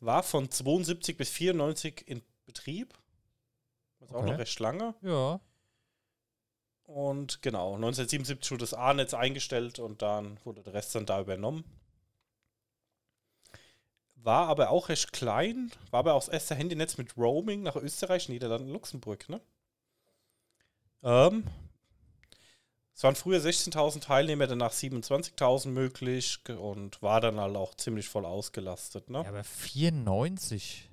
War 0.01 0.23
von 0.23 0.51
72 0.51 1.17
bis 1.17 1.31
94 1.31 2.05
in 2.07 2.23
Betrieb. 2.45 2.93
Das 4.01 4.11
ist 4.11 4.15
auch 4.15 4.21
Okay. 4.23 4.33
noch 4.33 4.39
recht 4.39 4.61
lange. 4.61 4.95
Ja. 5.03 5.41
Und 6.83 7.41
genau, 7.41 7.75
1977 7.77 8.51
wurde 8.51 8.61
das 8.65 8.75
A-Netz 8.75 9.15
eingestellt 9.15 9.79
und 9.79 10.03
dann 10.03 10.39
wurde 10.45 10.63
der 10.63 10.75
Rest 10.75 10.95
dann 10.95 11.07
da 11.07 11.21
übernommen. 11.21 11.65
War 14.25 14.49
aber 14.49 14.71
auch 14.71 14.89
recht 14.89 15.13
klein, 15.13 15.71
war 15.91 16.01
aber 16.01 16.15
auch 16.15 16.25
das 16.25 16.29
erste 16.29 16.55
Handynetz 16.55 16.97
mit 16.97 17.15
Roaming 17.19 17.63
nach 17.63 17.77
Österreich, 17.77 18.31
Niederlanden, 18.31 18.71
Luxemburg, 18.71 19.29
ne? 19.29 19.41
Ähm, 21.03 21.45
es 22.95 23.03
waren 23.03 23.17
früher 23.17 23.39
16.000 23.39 24.01
Teilnehmer, 24.01 24.47
danach 24.47 24.73
27.000 24.73 25.69
möglich 25.69 26.39
und 26.49 27.03
war 27.03 27.21
dann 27.21 27.39
halt 27.39 27.55
auch 27.57 27.75
ziemlich 27.75 28.09
voll 28.09 28.25
ausgelastet, 28.25 29.11
ne? 29.11 29.23
Ja, 29.23 29.29
aber 29.29 29.45
94. 29.45 30.89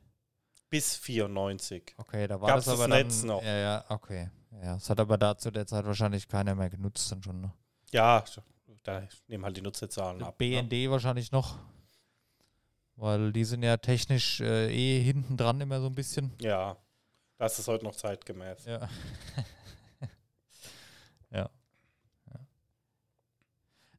Bis 0.69 0.97
94. 0.97 1.95
Okay, 1.97 2.27
da 2.27 2.41
war 2.41 2.49
Gab's 2.49 2.65
das 2.65 2.73
das 2.77 2.83
aber 2.83 2.93
Netz 2.93 3.19
dann, 3.19 3.27
noch? 3.27 3.43
Ja, 3.43 3.57
ja, 3.57 3.85
okay. 3.87 4.29
Ja, 4.61 4.73
das 4.73 4.89
hat 4.89 4.99
aber 4.99 5.17
da 5.17 5.37
zu 5.37 5.51
der 5.51 5.65
Zeit 5.67 5.85
wahrscheinlich 5.85 6.27
keiner 6.27 6.53
mehr 6.55 6.69
genutzt 6.69 7.09
dann 7.11 7.23
schon. 7.23 7.39
Ne? 7.39 7.53
Ja, 7.91 8.25
da 8.83 9.07
nehmen 9.27 9.45
halt 9.45 9.55
die 9.55 9.61
Nutzerzahlen 9.61 10.21
ab. 10.21 10.37
Ne? 10.37 10.63
BND 10.63 10.89
wahrscheinlich 10.91 11.31
noch. 11.31 11.57
Weil 13.01 13.33
die 13.33 13.45
sind 13.45 13.63
ja 13.63 13.77
technisch 13.77 14.41
äh, 14.41 14.71
eh 14.71 15.01
hinten 15.01 15.35
dran 15.35 15.59
immer 15.59 15.81
so 15.81 15.87
ein 15.87 15.95
bisschen. 15.95 16.31
Ja, 16.39 16.77
das 17.39 17.57
ist 17.57 17.67
heute 17.67 17.83
noch 17.83 17.95
zeitgemäß. 17.95 18.65
Ja. 18.65 18.87
ja. 21.31 21.49
ja. 22.31 22.39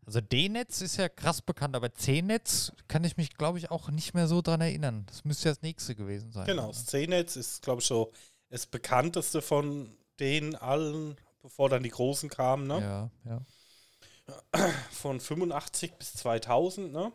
Also 0.06 0.20
D-Netz 0.20 0.82
ist 0.82 0.98
ja 0.98 1.08
krass 1.08 1.42
bekannt, 1.42 1.74
aber 1.74 1.92
C-Netz 1.92 2.72
kann 2.86 3.02
ich 3.02 3.16
mich, 3.16 3.36
glaube 3.36 3.58
ich, 3.58 3.72
auch 3.72 3.88
nicht 3.88 4.14
mehr 4.14 4.28
so 4.28 4.40
dran 4.40 4.60
erinnern. 4.60 5.04
Das 5.08 5.24
müsste 5.24 5.48
ja 5.48 5.54
das 5.56 5.62
nächste 5.62 5.96
gewesen 5.96 6.30
sein. 6.30 6.46
Genau, 6.46 6.68
das 6.68 6.86
C-Netz 6.86 7.34
ist, 7.34 7.62
glaube 7.62 7.80
ich, 7.80 7.88
so 7.88 8.12
das 8.50 8.66
bekannteste 8.66 9.42
von 9.42 9.96
denen 10.20 10.54
allen, 10.54 11.16
bevor 11.40 11.68
dann 11.68 11.82
die 11.82 11.90
Großen 11.90 12.28
kamen, 12.28 12.68
ne? 12.68 12.80
Ja, 12.80 13.10
ja. 13.24 14.68
Von 14.92 15.18
85 15.18 15.94
bis 15.94 16.14
2000, 16.14 16.92
ne? 16.92 17.12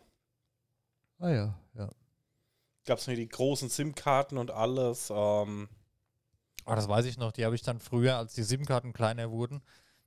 Ah 1.18 1.30
ja, 1.30 1.54
ja. 1.74 1.90
Gab 2.86 2.98
es 2.98 3.06
mir 3.06 3.16
die 3.16 3.28
großen 3.28 3.68
SIM-Karten 3.68 4.38
und 4.38 4.50
alles. 4.50 5.10
Ähm, 5.14 5.68
Aber 6.64 6.76
das 6.76 6.88
weiß 6.88 7.04
ich 7.06 7.18
noch, 7.18 7.32
die 7.32 7.44
habe 7.44 7.54
ich 7.54 7.62
dann 7.62 7.80
früher, 7.80 8.16
als 8.16 8.34
die 8.34 8.42
SIM-Karten 8.42 8.92
kleiner 8.92 9.30
wurden. 9.30 9.62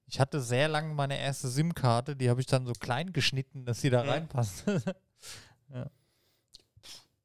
Ich 0.07 0.19
hatte 0.19 0.41
sehr 0.41 0.67
lange 0.67 0.93
meine 0.93 1.17
erste 1.17 1.47
SIM-Karte, 1.47 2.15
die 2.15 2.29
habe 2.29 2.41
ich 2.41 2.47
dann 2.47 2.65
so 2.65 2.73
klein 2.73 3.13
geschnitten, 3.13 3.65
dass 3.65 3.81
sie 3.81 3.89
da 3.89 4.03
Mhm. 4.03 4.09
reinpasst. 4.09 4.65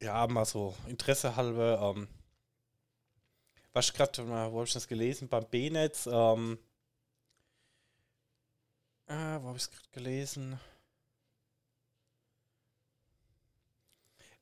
ja, 0.00 0.26
mal 0.26 0.44
so 0.44 0.74
Interesse 0.86 1.34
halber. 1.36 1.94
Ähm, 1.96 2.08
was 3.72 3.86
ich 3.88 3.94
gerade, 3.94 4.26
wo 4.28 4.56
habe 4.58 4.64
ich 4.64 4.72
das 4.72 4.88
gelesen? 4.88 5.28
Beim 5.28 5.46
B-Netz. 5.48 6.06
Ähm, 6.06 6.58
äh, 9.06 9.14
wo 9.40 9.48
habe 9.48 9.56
ich 9.56 9.64
es 9.64 9.70
gerade 9.70 9.88
gelesen? 9.92 10.58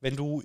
Wenn 0.04 0.16
du, 0.16 0.42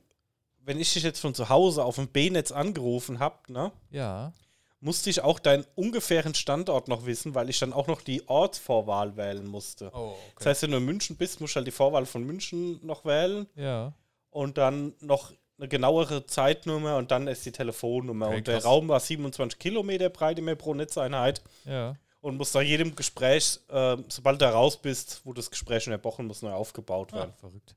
wenn 0.63 0.79
ich 0.79 0.93
dich 0.93 1.03
jetzt 1.03 1.19
von 1.19 1.35
zu 1.35 1.49
Hause 1.49 1.83
auf 1.83 1.95
dem 1.95 2.07
B-Netz 2.07 2.53
angerufen 2.53 3.19
habe, 3.19 3.51
ne, 3.51 3.73
ja. 3.91 4.31
musste 4.79 5.09
ich 5.09 5.19
auch 5.21 5.37
deinen 5.37 5.65
ungefähren 5.75 6.33
Standort 6.33 6.87
noch 6.87 7.05
wissen, 7.05 7.35
weil 7.35 7.49
ich 7.49 7.59
dann 7.59 7.73
auch 7.73 7.87
noch 7.87 7.99
die 8.01 8.25
Ortsvorwahl 8.29 9.17
wählen 9.17 9.45
musste. 9.45 9.91
Oh, 9.93 10.15
Das 10.37 10.45
heißt, 10.45 10.61
wenn 10.63 10.71
du 10.71 10.77
in 10.77 10.85
München 10.85 11.17
bist, 11.17 11.41
musst 11.41 11.55
du 11.55 11.57
halt 11.57 11.67
die 11.67 11.71
Vorwahl 11.71 12.05
von 12.05 12.23
München 12.23 12.79
noch 12.85 13.03
wählen 13.03 13.47
ja. 13.55 13.91
und 14.29 14.57
dann 14.57 14.93
noch 15.01 15.33
eine 15.57 15.67
genauere 15.67 16.25
Zeitnummer 16.25 16.95
und 16.95 17.11
dann 17.11 17.27
ist 17.27 17.45
die 17.45 17.51
Telefonnummer. 17.51 18.27
Okay, 18.27 18.37
und 18.37 18.47
der 18.47 18.53
krass. 18.55 18.65
Raum 18.65 18.87
war 18.87 19.01
27 19.01 19.59
Kilometer 19.59 20.09
breit 20.09 20.39
immer 20.39 20.55
pro 20.55 20.73
Netzeinheit 20.73 21.41
Ja. 21.65 21.97
und 22.21 22.37
muss 22.37 22.53
nach 22.53 22.61
jedem 22.61 22.95
Gespräch, 22.95 23.59
äh, 23.67 23.97
sobald 24.07 24.41
du 24.41 24.45
raus 24.45 24.77
bist, 24.81 25.19
wo 25.25 25.33
das 25.33 25.51
Gespräch 25.51 25.85
unterbrochen 25.87 26.27
muss, 26.27 26.41
neu 26.43 26.53
aufgebaut 26.53 27.09
Ah, 27.11 27.17
werden. 27.17 27.33
verrückt. 27.41 27.75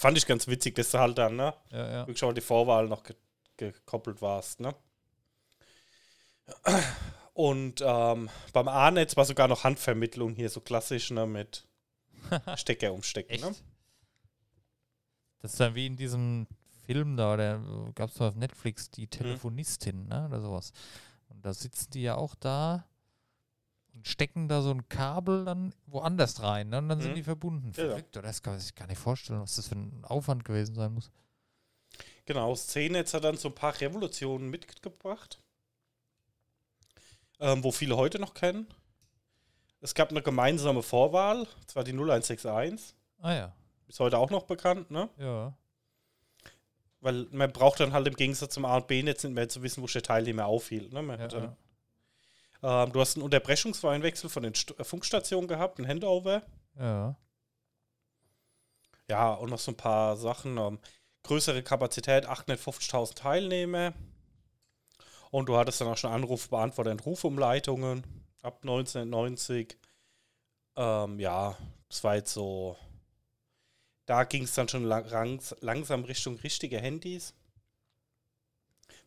Fand 0.00 0.16
ich 0.16 0.24
ganz 0.26 0.46
witzig, 0.46 0.74
dass 0.76 0.90
du 0.92 0.98
halt 0.98 1.18
dann, 1.18 1.36
ne, 1.36 1.52
Ja, 1.70 1.90
ja. 1.92 2.06
wirklich 2.06 2.24
auch 2.24 2.32
die 2.32 2.40
Vorwahl 2.40 2.88
noch 2.88 3.02
ge 3.02 3.14
gekoppelt 3.58 4.22
warst, 4.22 4.60
ne. 4.60 4.74
Und 7.34 7.82
ähm, 7.84 8.30
beim 8.54 8.68
A-Netz 8.68 9.14
war 9.18 9.26
sogar 9.26 9.48
noch 9.48 9.64
Handvermittlung 9.64 10.34
hier, 10.34 10.48
so 10.48 10.60
klassisch, 10.62 11.10
ne, 11.10 11.26
mit 11.26 11.66
Stecker 12.56 12.94
umstecken, 12.94 13.34
Echt? 13.34 13.44
ne. 13.44 13.54
Das 15.40 15.52
ist 15.52 15.60
dann 15.60 15.74
wie 15.74 15.86
in 15.86 15.96
diesem 15.98 16.46
Film 16.86 17.18
da, 17.18 17.36
der 17.36 17.60
gab 17.94 18.08
es 18.10 18.20
auf 18.22 18.34
Netflix, 18.34 18.88
Mhm. 18.88 18.92
die 18.94 19.06
Telefonistin, 19.08 20.06
ne? 20.08 20.26
Oder 20.26 20.40
sowas. 20.40 20.72
Und 21.28 21.44
da 21.44 21.52
sitzen 21.52 21.90
die 21.92 22.02
ja 22.02 22.16
auch 22.16 22.34
da 22.34 22.86
und 23.94 24.06
stecken 24.08 24.48
da 24.48 24.62
so 24.62 24.70
ein 24.70 24.88
Kabel 24.88 25.44
dann 25.44 25.74
woanders 25.86 26.42
rein, 26.42 26.68
ne? 26.70 26.78
Und 26.78 26.88
dann 26.88 27.00
sind 27.00 27.12
Mhm. 27.12 27.16
die 27.16 27.22
verbunden. 27.22 27.72
Ja, 27.76 27.82
ja. 27.84 27.88
Verrückt, 27.90 28.16
oder? 28.16 28.28
Das 28.28 28.42
kann 28.42 28.54
man 28.54 28.60
sich 28.60 28.74
gar 28.74 28.86
nicht 28.86 28.98
vorstellen, 28.98 29.40
was 29.40 29.56
das 29.56 29.68
für 29.68 29.74
ein 29.76 30.04
Aufwand 30.04 30.44
gewesen 30.44 30.74
sein 30.74 30.92
muss. 30.94 31.10
Genau, 32.26 32.50
das 32.50 32.68
C-Netz 32.68 33.14
hat 33.14 33.24
dann 33.24 33.36
so 33.36 33.48
ein 33.48 33.54
paar 33.54 33.78
Revolutionen 33.80 34.48
mitgebracht, 34.50 35.40
ähm, 37.40 37.64
wo 37.64 37.72
viele 37.72 37.96
heute 37.96 38.18
noch 38.18 38.34
kennen. 38.34 38.66
Es 39.80 39.94
gab 39.94 40.10
eine 40.10 40.22
gemeinsame 40.22 40.82
Vorwahl, 40.82 41.46
das 41.66 41.74
war 41.74 41.84
die 41.84 41.92
0161, 41.92 42.94
Ah 43.20 43.32
ja. 43.32 43.52
ist 43.88 43.98
heute 43.98 44.18
auch 44.18 44.30
noch 44.30 44.44
bekannt, 44.44 44.90
ne? 44.90 45.08
Ja. 45.18 45.54
Weil 47.00 47.26
man 47.32 47.50
braucht 47.50 47.80
dann 47.80 47.92
halt 47.94 48.06
im 48.06 48.14
Gegensatz 48.14 48.52
zum 48.54 48.66
A- 48.66 48.76
und 48.76 48.86
B-Netz 48.86 49.24
nicht 49.24 49.32
mehr 49.34 49.48
zu 49.48 49.62
wissen, 49.62 49.82
wo 49.82 49.86
der 49.86 50.02
Teilnehmer 50.02 50.44
aufhielt. 50.46 50.92
Ne? 50.92 51.00
Man 51.02 51.18
ja, 51.18 51.24
hat 51.24 51.32
ja. 51.32 51.56
Ähm, 52.62 52.92
du 52.92 53.00
hast 53.00 53.16
einen 53.16 53.24
unterbrechungsfreien 53.24 54.02
Wechsel 54.02 54.30
von 54.30 54.42
den 54.42 54.54
St 54.54 54.78
äh, 54.78 54.84
Funkstationen 54.84 55.48
gehabt, 55.48 55.78
ein 55.78 55.88
Handover. 55.88 56.42
ja. 56.78 57.16
Ja, 59.08 59.32
und 59.32 59.50
noch 59.50 59.58
so 59.58 59.72
ein 59.72 59.76
paar 59.76 60.16
Sachen. 60.16 60.56
Ähm, 60.56 60.78
größere 61.24 61.64
Kapazität, 61.64 62.28
850.000 62.28 63.16
Teilnehmer. 63.16 63.92
Und 65.32 65.48
du 65.48 65.56
hattest 65.56 65.80
dann 65.80 65.88
auch 65.88 65.96
schon 65.96 66.12
Anrufbeantworter 66.12 66.92
und 66.92 67.04
Rufumleitungen 67.04 68.04
ab 68.42 68.60
1990. 68.62 69.76
Ähm, 70.76 71.18
ja, 71.18 71.56
das 71.88 72.04
war 72.04 72.14
jetzt 72.16 72.32
so. 72.32 72.76
Da 74.06 74.24
ging 74.24 74.44
es 74.44 74.54
dann 74.54 74.68
schon 74.68 74.84
lang, 74.84 75.40
langsam 75.60 76.04
Richtung 76.04 76.36
richtige 76.36 76.78
Handys. 76.80 77.34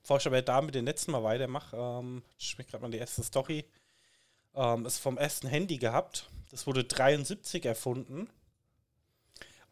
Bevor 0.03 0.17
ich 0.17 0.27
aber 0.27 0.41
da 0.41 0.61
mit 0.61 0.75
den 0.75 0.85
letzten 0.85 1.11
Mal 1.11 1.23
weitermache, 1.23 1.75
ähm, 1.75 2.23
ich 2.37 2.57
mir 2.57 2.65
gerade 2.65 2.81
mal 2.83 2.91
die 2.91 2.99
erste 2.99 3.23
Story. 3.23 3.65
Ähm, 4.53 4.85
ist 4.85 4.99
vom 4.99 5.17
ersten 5.17 5.47
Handy 5.47 5.77
gehabt. 5.77 6.29
Das 6.51 6.67
wurde 6.67 6.83
73 6.83 7.65
erfunden 7.65 8.29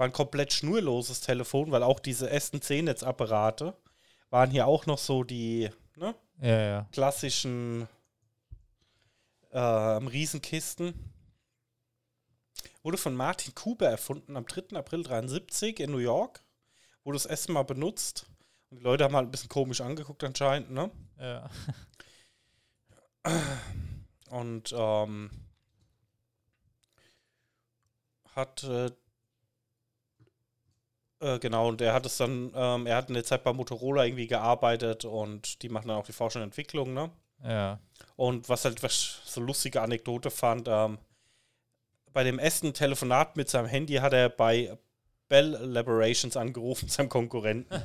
war 0.02 0.08
ein 0.08 0.14
komplett 0.14 0.52
schnurloses 0.52 1.22
Telefon, 1.22 1.70
weil 1.70 1.84
auch 1.84 2.00
diese 2.00 2.28
ersten 2.28 2.60
C-Netz-Apparate 2.60 3.78
waren 4.32 4.50
hier 4.50 4.66
auch 4.66 4.88
noch 4.88 4.98
so 4.98 5.24
die 5.24 5.70
ne, 5.96 6.16
Ja, 6.42 6.62
ja. 6.62 6.88
klassischen 6.92 7.88
ähm, 9.52 10.08
Riesenkisten. 10.08 10.96
Wurde 12.82 12.98
von 12.98 13.14
Martin 13.14 13.54
Kuber 13.54 13.90
erfunden 13.90 14.38
am 14.38 14.48
3. 14.48 14.76
April 14.76 15.04
73 15.04 15.80
in 15.80 15.92
New 15.92 16.00
York. 16.00 16.42
Wurde 17.04 17.18
das 17.18 17.28
erste 17.28 17.52
Mal 17.52 17.62
benutzt. 17.62 18.26
Und 18.72 18.80
die 18.80 18.84
Leute 18.84 19.04
haben 19.04 19.16
halt 19.16 19.28
ein 19.28 19.32
bisschen 19.32 19.50
komisch 19.50 19.82
angeguckt 19.82 20.24
anscheinend, 20.24 20.72
ne? 20.72 20.90
Ja. 21.20 21.50
Und 24.30 24.74
ähm, 24.76 25.30
hat 28.34 28.64
äh, 28.64 28.90
äh, 31.20 31.38
genau, 31.40 31.68
und 31.68 31.82
er 31.82 31.94
hat 31.94 32.06
es 32.06 32.18
dann, 32.18 32.52
ähm, 32.56 32.88
er 32.88 32.96
hat 32.96 33.10
in 33.10 33.14
der 33.14 33.24
Zeit 33.24 33.44
bei 33.44 33.54
Motorola 33.54 34.06
irgendwie 34.06 34.28
gearbeitet 34.28 35.06
und 35.06 35.62
die 35.62 35.70
machen 35.70 35.90
dann 35.90 35.98
auch 35.98 36.06
die 36.06 36.14
Forschung 36.14 36.42
und 36.42 36.48
Entwicklung, 36.48 36.94
ne? 36.94 37.12
Ja. 37.44 37.80
Und 38.16 38.50
was 38.50 38.66
halt 38.66 38.82
was 38.84 39.22
so 39.26 39.42
lustige 39.42 39.82
Anekdote 39.82 40.32
fand, 40.32 40.68
ähm, 40.68 40.98
bei 42.14 42.24
dem 42.24 42.40
ersten 42.40 42.74
Telefonat 42.74 43.38
mit 43.38 43.50
seinem 43.50 43.68
Handy 43.68 43.96
hat 43.96 44.14
er 44.14 44.30
bei 44.30 44.78
Bell 45.32 45.56
Elaborations 45.56 46.36
angerufen, 46.36 46.90
seinem 46.90 47.08
Konkurrenten. 47.08 47.74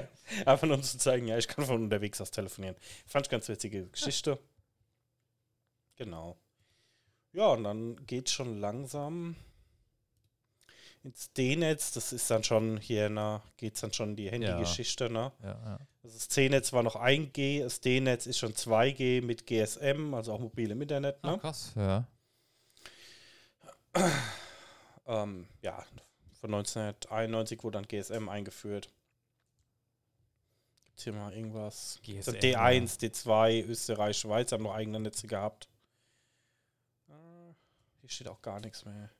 Einfach 0.46 0.68
nur 0.68 0.76
um 0.76 0.82
zu 0.84 0.96
zeigen, 0.96 1.26
ja, 1.26 1.36
ich 1.36 1.48
kann 1.48 1.66
von 1.66 1.82
unterwegs 1.82 2.20
aus 2.20 2.30
telefonieren. 2.30 2.76
Fand 3.04 3.26
ich 3.26 3.30
ganz 3.30 3.48
witzige 3.48 3.88
Geschichte. 3.88 4.38
Genau. 5.96 6.36
Ja, 7.32 7.48
und 7.48 7.64
dann 7.64 8.06
geht 8.06 8.30
schon 8.30 8.60
langsam 8.60 9.34
ins 11.02 11.32
D-Netz. 11.32 11.90
Das 11.92 12.12
ist 12.12 12.30
dann 12.30 12.44
schon 12.44 12.78
hier, 12.78 13.10
na, 13.10 13.42
geht 13.56 13.74
es 13.74 13.80
dann 13.80 13.92
schon 13.92 14.10
in 14.10 14.16
die 14.16 14.30
Handy-Geschichte, 14.30 15.10
ne? 15.10 15.32
ja, 15.42 15.48
ja. 15.48 15.78
Also 16.04 16.16
Das 16.16 16.28
C-Netz 16.28 16.72
war 16.72 16.84
noch 16.84 16.94
1G, 16.94 17.64
das 17.64 17.80
D-Netz 17.80 18.26
ist 18.26 18.38
schon 18.38 18.52
2G 18.54 19.20
mit 19.24 19.46
GSM, 19.46 20.14
also 20.14 20.32
auch 20.32 20.38
mobil 20.40 20.70
im 20.70 20.80
Internet. 20.80 21.18
Ah, 21.22 21.32
Ne? 21.32 21.38
krass. 21.38 21.72
Ja. 21.74 22.06
Ähm, 25.06 25.48
ja, 25.62 25.84
von 26.40 26.54
1991 26.54 27.62
wurde 27.64 27.78
dann 27.78 27.88
GSM 27.88 28.28
eingeführt. 28.28 28.92
Gibt 30.84 31.00
hier 31.00 31.12
mal 31.12 31.32
irgendwas? 31.32 31.98
GSM, 32.02 32.36
D1, 32.36 33.00
D2, 33.00 33.64
Österreich, 33.66 34.18
Schweiz 34.18 34.52
haben 34.52 34.64
noch 34.64 34.74
eigene 34.74 35.00
Netze 35.00 35.26
gehabt. 35.26 35.68
Hier 38.00 38.08
steht 38.08 38.28
auch 38.28 38.40
gar 38.42 38.60
nichts 38.60 38.84
mehr. 38.84 39.10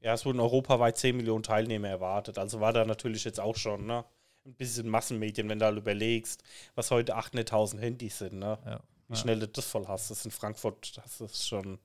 Ja, 0.00 0.12
es 0.12 0.24
wurden 0.26 0.40
europaweit 0.40 0.98
10 0.98 1.16
Millionen 1.16 1.42
Teilnehmer 1.42 1.88
erwartet. 1.88 2.38
Also 2.38 2.60
war 2.60 2.72
da 2.72 2.84
natürlich 2.84 3.24
jetzt 3.24 3.40
auch 3.40 3.56
schon, 3.56 3.86
ne? 3.86 4.04
Ein 4.44 4.54
bisschen 4.54 4.86
Massenmedien, 4.88 5.48
wenn 5.48 5.58
du 5.58 5.64
halt 5.64 5.78
überlegst, 5.78 6.42
was 6.74 6.90
heute 6.90 7.16
800.000 7.16 7.80
Handys 7.80 8.18
sind, 8.18 8.34
ne? 8.34 8.58
Ja. 8.66 8.80
Wie 9.08 9.14
Ja. 9.14 9.20
schnell 9.20 9.40
du 9.40 9.48
das 9.48 9.64
voll 9.64 9.88
hast. 9.88 10.10
Das 10.10 10.24
in 10.26 10.30
Frankfurt, 10.30 10.96
das 10.98 11.20
ist 11.22 11.48
schon 11.48 11.78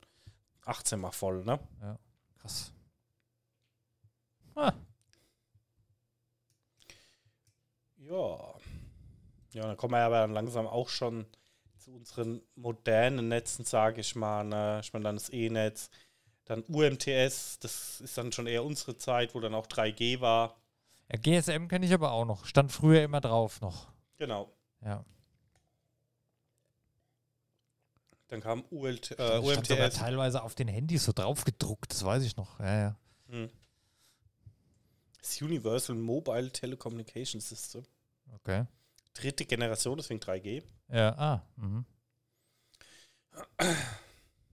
18 0.65 0.99
mal 0.99 1.11
voll, 1.11 1.45
ne? 1.45 1.59
Krass. 2.41 2.73
Ah, 4.59 4.73
Ja. 7.97 8.37
Ja, 9.53 9.63
dann 9.63 9.77
kommen 9.77 9.93
wir 9.93 9.99
aber 9.99 10.19
dann 10.19 10.33
langsam 10.33 10.67
auch 10.67 10.89
schon 10.89 11.25
zu 11.77 11.91
unseren 11.91 12.41
modernen 12.55 13.29
Netzen, 13.29 13.65
sage 13.65 14.01
ich 14.01 14.15
mal. 14.15 14.43
Ne? 14.43 14.79
Ich 14.83 14.93
meine, 14.93 15.03
dann 15.05 15.15
das 15.15 15.29
E-Netz, 15.29 15.89
dann 16.45 16.63
UMTS, 16.67 17.59
das 17.59 18.01
ist 18.01 18.17
dann 18.17 18.31
schon 18.31 18.47
eher 18.47 18.63
unsere 18.63 18.97
Zeit, 18.97 19.33
wo 19.33 19.39
dann 19.39 19.55
auch 19.55 19.67
3G 19.67 20.21
war. 20.21 20.55
ja, 21.11 21.17
GSM 21.19 21.67
kenne 21.67 21.85
ich 21.85 21.93
aber 21.93 22.11
auch 22.11 22.25
noch. 22.25 22.45
Stand 22.45 22.71
früher 22.71 23.03
immer 23.03 23.21
drauf 23.21 23.61
noch. 23.61 23.87
Genau. 24.17 24.51
Ja. 24.81 25.03
Dann 28.27 28.41
kam 28.41 28.63
ULT, 28.69 29.17
äh, 29.17 29.39
UMTS. 29.39 29.95
teilweise 29.95 30.43
auf 30.43 30.53
den 30.53 30.67
Handys 30.67 31.05
so 31.05 31.11
drauf 31.13 31.43
gedruckt, 31.43 31.91
das 31.91 32.03
weiß 32.05 32.23
ich 32.23 32.37
noch. 32.37 32.59
Ja, 32.59 32.79
ja. 32.79 32.95
Hm. 33.29 33.49
Das 35.29 35.39
Universal 35.43 35.95
Mobile 35.95 36.51
Telecommunication 36.51 37.39
System. 37.39 37.85
Okay. 38.33 38.65
Dritte 39.13 39.45
Generation, 39.45 39.95
deswegen 39.95 40.19
3G. 40.19 40.63
Ja, 40.87 41.15
ah. 41.19 41.45
Mhm. 41.55 41.85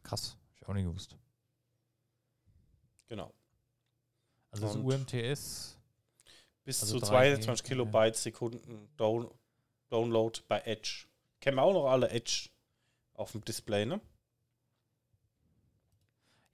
Krass. 0.02 0.36
Ich 0.54 0.68
auch 0.68 0.74
nicht 0.74 0.84
gewusst. 0.84 1.16
Genau. 3.08 3.32
Also 4.50 4.68
Und- 4.68 4.84
UMTS. 4.84 5.78
Bis 6.64 6.82
Also 6.82 6.98
zu 6.98 7.06
3G, 7.06 7.08
22 7.40 7.46
ja. 7.64 7.68
Kilobyte 7.68 8.16
Sekunden 8.16 8.90
Down 8.98 9.30
Download 9.88 10.38
bei 10.46 10.60
Edge. 10.62 11.06
Kennen 11.40 11.56
wir 11.56 11.62
auch 11.62 11.72
noch 11.72 11.86
alle 11.86 12.10
Edge 12.10 12.50
auf 13.14 13.32
dem 13.32 13.42
Display, 13.46 13.86
ne? 13.86 13.98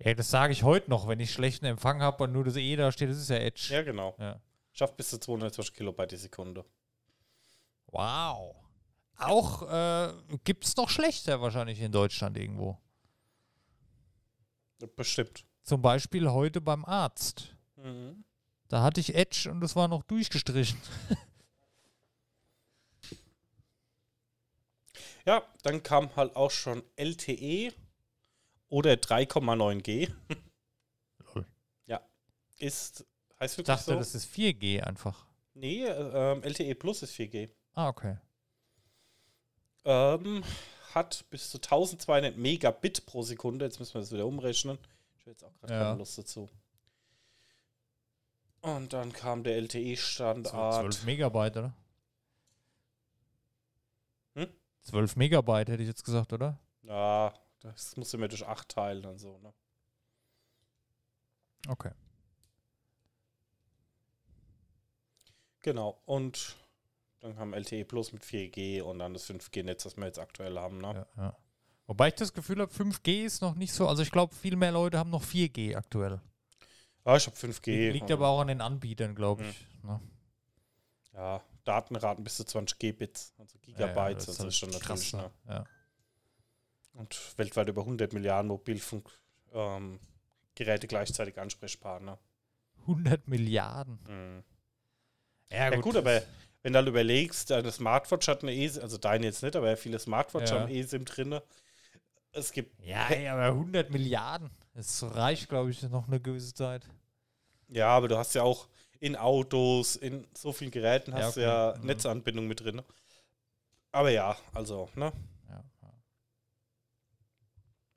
Ja, 0.05 0.15
das 0.15 0.31
sage 0.31 0.53
ich 0.53 0.65
heute 0.65 0.91
noch, 0.91 1.07
wenn 1.07 1.21
ich 1.21 1.33
schlechten 1.33 1.65
Empfang 1.65 2.03
habe 2.03 2.25
und 2.25 2.33
nur 2.33 2.45
das 2.45 2.57
E 2.57 2.75
da 2.75 2.91
steht, 2.91 3.11
das 3.11 3.19
ist 3.19 3.31
ja 3.31 3.37
Edge. 3.37 3.69
Ja, 3.71 3.83
genau. 3.83 4.17
Ja. 4.19 4.41
Schafft 4.73 4.97
bis 4.97 5.11
zu 5.11 5.19
220 5.19 5.75
Kilobyte 5.75 6.13
die 6.13 6.17
Sekunde. 6.17 6.65
Wow. 7.87 8.57
Auch 9.17 9.63
äh, 9.71 10.13
gibt 10.43 10.65
es 10.65 10.77
noch 10.77 10.89
schlechter 10.89 11.41
wahrscheinlich 11.41 11.81
in 11.81 11.93
Deutschland 11.93 12.37
irgendwo. 12.37 12.79
Bestimmt. 14.97 15.45
Zum 15.63 15.81
Beispiel 15.81 16.29
heute 16.29 16.61
beim 16.61 16.85
Arzt. 16.85 17.55
Mhm. 17.77 18.25
Da 18.67 18.83
hatte 18.83 19.01
ich 19.01 19.15
Edge 19.15 19.49
und 19.51 19.61
das 19.61 19.77
war 19.77 19.87
noch 19.87 20.03
durchgestrichen. 20.03 20.81
Ja, 25.25 25.45
dann 25.63 25.85
kam 25.85 26.15
halt 26.17 26.35
auch 26.35 26.51
schon 26.51 26.83
LTE 26.97 27.73
oder 28.73 28.93
3,9G. 28.95 30.11
Lol. 31.35 31.47
Ja. 31.87 32.01
Ist, 32.59 33.05
heißt 33.39 33.55
Ich 33.55 33.59
wirklich 33.59 33.67
dachte, 33.77 33.93
so? 33.93 33.99
das 33.99 34.15
ist 34.15 34.35
4G 34.35 34.81
einfach. 34.83 35.27
nee, 35.53 35.85
äh, 35.85 36.33
ähm, 36.33 36.43
LTE 36.43 36.75
Plus 36.75 37.03
ist 37.03 37.15
4G. 37.15 37.51
Ah, 37.75 37.89
okay. 37.89 38.17
Ähm, 39.85 40.43
hat 40.95 41.25
bis 41.29 41.51
zu 41.51 41.59
1200 41.59 42.37
Megabit 42.37 43.05
pro 43.05 43.23
Sekunde. 43.23 43.67
Jetzt 43.67 43.79
müssen 43.79 43.95
wir 43.95 44.01
das 44.01 44.11
wieder 44.13 44.27
umrechnen. 44.27 44.79
Ich 45.17 45.21
habe 45.23 45.31
jetzt 45.33 45.45
auch 45.45 45.55
gerade 45.61 45.73
Ja. 45.75 45.81
keine 45.85 45.99
Lust 45.99 46.17
dazu. 46.17 46.49
Und 48.63 48.93
dann 48.95 49.13
kam 49.13 49.43
der 49.45 49.55
12 49.59 49.75
LTE-Standard. 49.75 51.05
Megabyte, 51.05 51.57
oder? 51.59 51.75
Hm? 54.35 54.49
12 54.83 55.17
Megabyte 55.17 55.69
hätte 55.69 55.83
ich 55.83 55.89
jetzt 55.89 56.05
gesagt, 56.05 56.33
oder? 56.33 56.59
Ja, 56.83 57.35
das 57.63 57.97
musst 57.97 58.13
du 58.13 58.19
mir 58.19 58.29
durch 58.29 58.47
8 58.47 58.69
teilen 58.69 59.05
und 59.07 59.19
so. 59.19 59.39
Ne? 59.39 59.53
Okay. 61.69 61.93
Genau. 65.61 66.01
Und 66.05 66.57
dann 67.21 67.37
kam 67.37 67.55
LTE 67.55 67.85
Plus 67.85 68.13
mit 68.13 68.25
4G 68.25 68.83
und 68.83 68.99
dann 68.99 69.15
das 69.15 69.29
5G-Netz, 69.31 69.85
das 69.85 69.97
wir 69.97 70.07
jetzt 70.07 70.19
aktuell 70.19 70.59
haben. 70.59 70.79
Ne? 70.79 71.07
Ja, 71.17 71.23
ja. 71.23 71.37
Wobei 71.87 72.09
ich 72.09 72.15
das 72.15 72.33
Gefühl 72.33 72.61
habe, 72.61 72.73
5G 72.73 73.25
ist 73.25 73.43
noch 73.43 73.55
nicht 73.55 73.73
so. 73.73 73.87
Also 73.87 74.03
ich 74.03 74.11
glaube, 74.11 74.35
viel 74.35 74.57
mehr 74.57 74.73
Leute 74.73 74.99
haben 74.99 75.11
noch 75.11 75.23
4G 75.23 75.77
aktuell. 75.77 76.21
Ja, 77.05 77.17
ich 77.17 77.27
habe 77.27 77.37
5G. 77.37 77.91
Liegt 77.91 78.11
aber 78.11 78.29
auch 78.29 78.41
an 78.41 78.49
den 78.49 78.61
Anbietern, 78.61 79.15
glaube 79.15 79.45
ich. 79.45 79.67
Ne? 79.83 80.01
Ja, 81.13 81.43
Datenraten 81.65 82.25
bis 82.25 82.37
zu 82.37 82.45
20 82.45 82.79
Gbits, 82.79 83.35
also 83.39 83.59
Gigabytes. 83.61 84.27
das 84.27 84.37
also 84.39 84.49
ist 84.49 84.57
schon 84.57 84.71
natürlich. 84.71 85.11
krass, 85.11 85.13
Ne? 85.13 85.31
Ja. 85.49 85.65
Und 86.95 87.19
weltweit 87.39 87.69
über 87.69 87.85
100 87.85 88.13
Milliarden 88.13 88.49
Mobilfunkgeräte 88.49 89.13
ähm, 89.55 89.99
gleichzeitig 90.89 91.39
ansprechbar. 91.39 92.01
Ne? 92.01 92.19
100 92.87 93.29
Milliarden. 93.29 93.99
Mhm. 94.09 94.45
Ja, 95.51 95.71
Ja, 95.71 95.81
gut, 95.81 95.97
aber 95.97 96.23
wenn 96.63 96.73
du 96.73 96.79
halt 96.79 96.89
überlegst, 96.89 97.51
deine 97.51 97.71
Smartwatch 97.73 98.29
hat 98.29 98.43
eine 98.43 98.55
eSIM, 98.55 98.83
also 98.83 98.99
deine 98.99 99.27
jetzt 99.27 99.43
nicht, 99.43 99.57
aber 99.57 99.77
viele 99.77 99.99
Smartwatch 99.99 100.51
Ja. 100.51 100.61
haben 100.61 100.69
eSIM 100.71 101.05
drin. 101.05 101.41
Es 102.33 102.53
gibt, 102.53 102.83
Ja, 102.83 103.09
ey, 103.09 103.29
aber 103.29 103.49
100 103.55 103.91
Milliarden. 103.91 104.51
Das 104.75 105.03
reicht, 105.03 105.49
glaube 105.49 105.71
ich, 105.71 105.83
noch 105.83 106.09
eine 106.09 106.21
gewisse 106.21 106.55
Zeit. 106.55 106.87
ja, 107.69 107.89
aber 107.89 108.09
du 108.09 108.17
hast 108.17 108.35
ja 108.35 108.43
auch 108.43 108.69
in 109.01 109.17
Autos, 109.17 109.97
in 109.97 110.27
so 110.37 110.53
vielen 110.53 110.71
Geräten 110.71 111.13
Ja, 111.13 111.19
hast 111.19 111.37
du 111.37 111.41
okay. 111.41 111.51
ja 111.51 111.75
Mhm. 111.79 111.87
Netzanbindung 111.87 112.47
mit 112.47 112.61
drin. 112.61 112.83
Aber 113.93 114.11
ja, 114.11 114.37
also, 114.53 114.89
ne? 114.95 115.13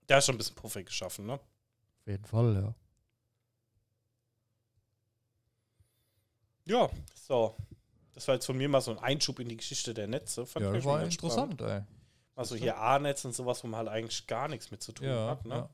Da 0.08 0.18
ist 0.20 0.26
schon 0.26 0.36
ein 0.36 0.38
bisschen 0.38 0.56
Puffer 0.56 0.84
geschaffen, 0.84 1.26
ne? 1.26 1.34
Auf 1.34 2.08
jeden 2.08 2.26
Fall, 2.26 2.54
ja. 2.56 2.74
Ja, 6.66 6.90
so. 7.16 7.56
Das 8.14 8.28
war 8.28 8.36
jetzt 8.36 8.46
von 8.46 8.58
mir 8.58 8.70
mal 8.70 8.82
so 8.82 8.92
ein 8.92 9.00
Einschub 9.00 9.40
in 9.40 9.50
die 9.50 9.58
Geschichte 9.58 9.94
der 9.94 10.08
Netze. 10.08 10.46
Fand 10.46 10.66
Ja, 10.66 10.72
das 10.72 10.86
war 10.86 11.04
interessant, 11.04 11.62
ey. 11.62 11.68
spannend. 11.68 11.88
Also 12.36 12.56
hier 12.56 12.78
A-Netz 12.78 13.24
und 13.26 13.34
sowas, 13.34 13.64
wo 13.64 13.68
man 13.68 13.80
halt 13.80 13.90
eigentlich 13.90 14.26
gar 14.28 14.48
nichts 14.48 14.72
mit 14.72 14.82
zu 14.82 14.92
tun 14.92 15.08
Ja, 15.08 15.30
hat, 15.30 15.46
ne? 15.46 15.56
ja. 15.56 15.70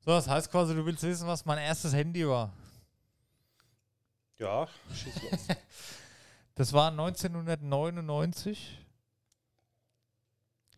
So, 0.00 0.10
das 0.12 0.28
heißt 0.28 0.50
quasi, 0.50 0.74
du 0.74 0.84
willst 0.86 1.02
wissen, 1.02 1.26
was 1.26 1.44
mein 1.44 1.58
erstes 1.58 1.92
Handy 1.92 2.26
war. 2.26 2.52
Ja, 4.38 4.66
schieß 4.94 5.22
los. 5.30 5.46
Das 6.56 6.72
war 6.74 6.90
1999. 6.90 8.76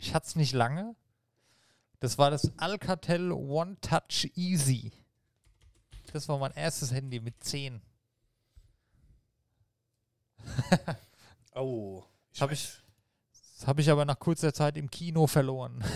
Ich 0.03 0.15
hatte 0.15 0.27
es 0.27 0.35
nicht 0.35 0.53
lange. 0.53 0.97
Das 2.01 2.19
war 2.19 2.33
das 2.33 2.51
Alcatel 2.59 3.31
One 3.31 3.77
Touch 3.81 4.29
Easy. 4.35 4.91
Das 6.13 6.29
war 6.29 6.39
mein 6.39 6.51
erstes 6.55 6.93
Handy 6.93 7.21
mit 7.21 7.43
10. 7.45 7.81
oh. 11.55 12.03
Das 12.33 12.41
habe 12.41 12.53
ich, 12.53 12.69
das 13.57 13.69
hab 13.69 13.79
ich 13.79 13.89
aber 13.89 14.05
nach 14.05 14.19
kurzer 14.19 14.53
Zeit 14.53 14.77
im 14.77 14.91
Kino 14.91 15.27
verloren. 15.27 15.83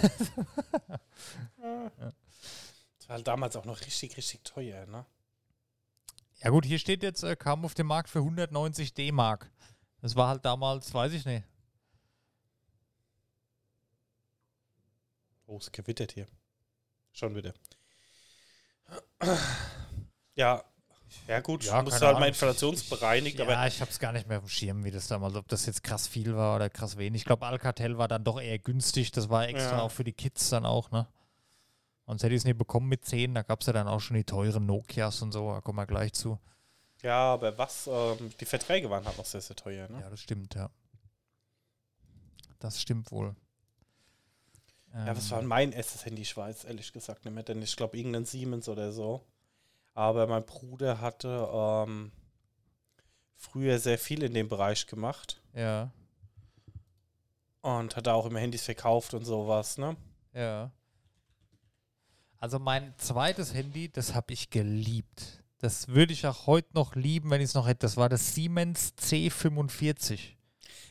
Das 2.98 3.08
war 3.08 3.16
halt 3.16 3.28
damals 3.28 3.54
auch 3.54 3.64
noch 3.64 3.80
richtig, 3.80 4.16
richtig 4.16 4.42
teuer, 4.42 4.84
ne? 4.86 5.06
Ja 6.42 6.50
gut, 6.50 6.64
hier 6.64 6.80
steht 6.80 7.04
jetzt, 7.04 7.22
äh, 7.22 7.36
kam 7.36 7.64
auf 7.64 7.74
den 7.74 7.86
Markt 7.86 8.08
für 8.08 8.18
190 8.18 8.94
D-Mark. 8.94 9.50
Das 10.00 10.16
war 10.16 10.28
halt 10.28 10.44
damals, 10.44 10.92
weiß 10.92 11.12
ich 11.12 11.24
nicht. 11.24 11.44
Oh, 15.46 15.58
es 15.58 15.70
gewittert 15.72 16.12
hier. 16.12 16.26
Schon 17.12 17.34
wieder. 17.34 17.54
Ja. 20.34 20.64
Ja, 21.28 21.40
gut, 21.40 21.64
Ja, 21.64 21.82
musst 21.82 22.00
du 22.00 22.06
halt 22.06 22.14
mal 22.14 22.16
Ahnung. 22.18 22.28
inflationsbereinigt, 22.28 23.38
ja, 23.38 23.44
aber 23.44 23.66
ich 23.66 23.80
habe 23.80 23.90
es 23.90 23.98
gar 23.98 24.12
nicht 24.12 24.28
mehr 24.28 24.38
auf 24.38 24.44
dem 24.44 24.48
Schirm, 24.48 24.84
wie 24.84 24.90
das 24.90 25.06
damals, 25.06 25.34
ob 25.36 25.46
das 25.48 25.64
jetzt 25.66 25.82
krass 25.84 26.06
viel 26.08 26.36
war 26.36 26.56
oder 26.56 26.68
krass 26.68 26.96
wenig. 26.98 27.22
Ich 27.22 27.24
glaube, 27.24 27.46
Alcatel 27.46 27.96
war 27.96 28.08
dann 28.08 28.24
doch 28.24 28.40
eher 28.40 28.58
günstig. 28.58 29.12
Das 29.12 29.28
war 29.28 29.48
extra 29.48 29.76
Ja. 29.78 29.82
auch 29.82 29.90
für 29.92 30.04
die 30.04 30.12
Kids 30.12 30.50
dann 30.50 30.66
auch, 30.66 30.90
ne? 30.90 31.06
Sonst 32.06 32.22
hätte 32.22 32.34
ich 32.34 32.40
es 32.40 32.44
nicht 32.44 32.58
bekommen 32.58 32.88
mit 32.88 33.04
10. 33.04 33.34
Da 33.34 33.42
gab 33.42 33.60
es 33.60 33.66
ja 33.66 33.72
dann 33.72 33.88
auch 33.88 34.00
schon 34.00 34.16
die 34.16 34.24
teuren 34.24 34.66
Nokias 34.66 35.22
und 35.22 35.32
so. 35.32 35.52
Da 35.52 35.60
kommen 35.60 35.78
wir 35.78 35.86
gleich 35.86 36.12
zu. 36.12 36.38
ja, 37.02 37.32
aber 37.34 37.56
was, 37.56 37.86
ähm, 37.86 38.32
die 38.40 38.44
Verträge 38.46 38.90
waren 38.90 39.04
halt 39.04 39.16
noch 39.16 39.24
sehr, 39.26 39.40
sehr 39.40 39.56
teuer, 39.56 39.88
ne? 39.88 40.00
Ja, 40.00 40.10
das 40.10 40.20
stimmt, 40.20 40.54
ja. 40.54 40.70
Das 42.58 42.80
stimmt 42.80 43.10
wohl. 43.12 43.34
Ja, 45.04 45.16
was 45.16 45.26
Ähm, 45.26 45.30
war 45.32 45.42
mein 45.42 45.72
erstes 45.72 46.04
Handy? 46.06 46.22
Ich 46.22 46.36
weiß 46.36 46.64
ehrlich 46.64 46.92
gesagt 46.92 47.24
nicht 47.24 47.34
mehr, 47.34 47.42
denn 47.42 47.60
ich 47.60 47.76
glaube 47.76 47.96
irgendein 47.98 48.24
Siemens 48.24 48.68
oder 48.68 48.92
so. 48.92 49.24
Aber 49.94 50.26
mein 50.26 50.44
Bruder 50.44 51.00
hatte 51.00 51.48
ähm, 51.52 52.12
früher 53.36 53.78
sehr 53.78 53.98
viel 53.98 54.22
in 54.22 54.34
dem 54.34 54.48
Bereich 54.48 54.86
gemacht 54.86 55.40
Ja, 55.54 55.90
und 57.62 57.96
hat 57.96 58.06
da 58.06 58.12
auch 58.14 58.26
immer 58.26 58.38
Handys 58.40 58.64
verkauft 58.64 59.12
und 59.14 59.24
sowas, 59.24 59.78
ne? 59.78 59.96
ja. 60.32 60.70
Also 62.38 62.58
mein 62.58 62.94
zweites 62.98 63.54
Handy, 63.54 63.90
das 63.90 64.14
habe 64.14 64.32
ich 64.34 64.50
geliebt. 64.50 65.42
Das 65.58 65.88
würde 65.88 66.12
ich 66.12 66.26
auch 66.26 66.46
heute 66.46 66.68
noch 66.74 66.94
lieben, 66.94 67.30
wenn 67.30 67.40
ich 67.40 67.46
es 67.48 67.54
noch 67.54 67.66
hätte. 67.66 67.80
Das 67.80 67.96
war 67.96 68.10
das 68.10 68.34
Siemens 68.34 68.92
C45. 69.00 70.35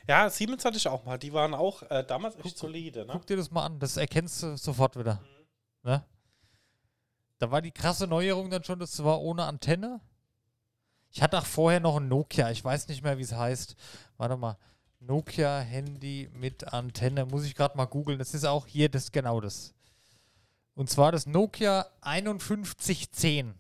Ja, 0.08 0.30
Siemens 0.30 0.64
hatte 0.64 0.78
ich 0.78 0.88
auch 0.88 1.04
mal. 1.06 1.18
Die 1.18 1.34
waren 1.34 1.54
auch 1.54 1.82
äh, 1.84 2.04
damals 2.04 2.36
echt 2.38 2.58
solide. 2.58 3.06
Ne? 3.06 3.14
Guck 3.14 3.26
dir 3.26 3.38
das 3.38 3.52
mal 3.52 3.66
an, 3.66 3.80
das 3.80 3.98
erkennst 3.98 4.44
du 4.44 4.56
sofort 4.58 4.98
wieder. 4.98 5.22
Ne? 5.84 6.04
Da 7.40 7.52
war 7.52 7.62
die 7.62 7.72
krasse 7.72 8.08
Neuerung 8.08 8.50
dann 8.50 8.64
schon, 8.64 8.80
das 8.80 9.04
war 9.04 9.22
ohne 9.22 9.46
Antenne. 9.46 10.00
Ich 11.12 11.22
hatte 11.22 11.38
auch 11.38 11.46
vorher 11.46 11.80
noch 11.80 11.98
ein 11.98 12.08
Nokia, 12.08 12.52
ich 12.52 12.64
weiß 12.64 12.88
nicht 12.88 13.04
mehr, 13.04 13.18
wie 13.18 13.24
es 13.24 13.34
heißt. 13.34 13.76
Warte 14.18 14.38
mal. 14.38 14.58
Nokia-Handy 15.00 16.30
mit 16.34 16.74
Antenne. 16.74 17.26
Muss 17.26 17.46
ich 17.46 17.56
gerade 17.56 17.78
mal 17.78 17.86
googeln. 17.86 18.20
Das 18.20 18.34
ist 18.34 18.46
auch 18.46 18.66
hier 18.68 18.90
das 18.90 19.12
genau 19.12 19.40
das. 19.40 19.74
Und 20.74 20.90
zwar 20.90 21.12
das 21.12 21.26
Nokia 21.26 21.86
5110. 22.02 23.54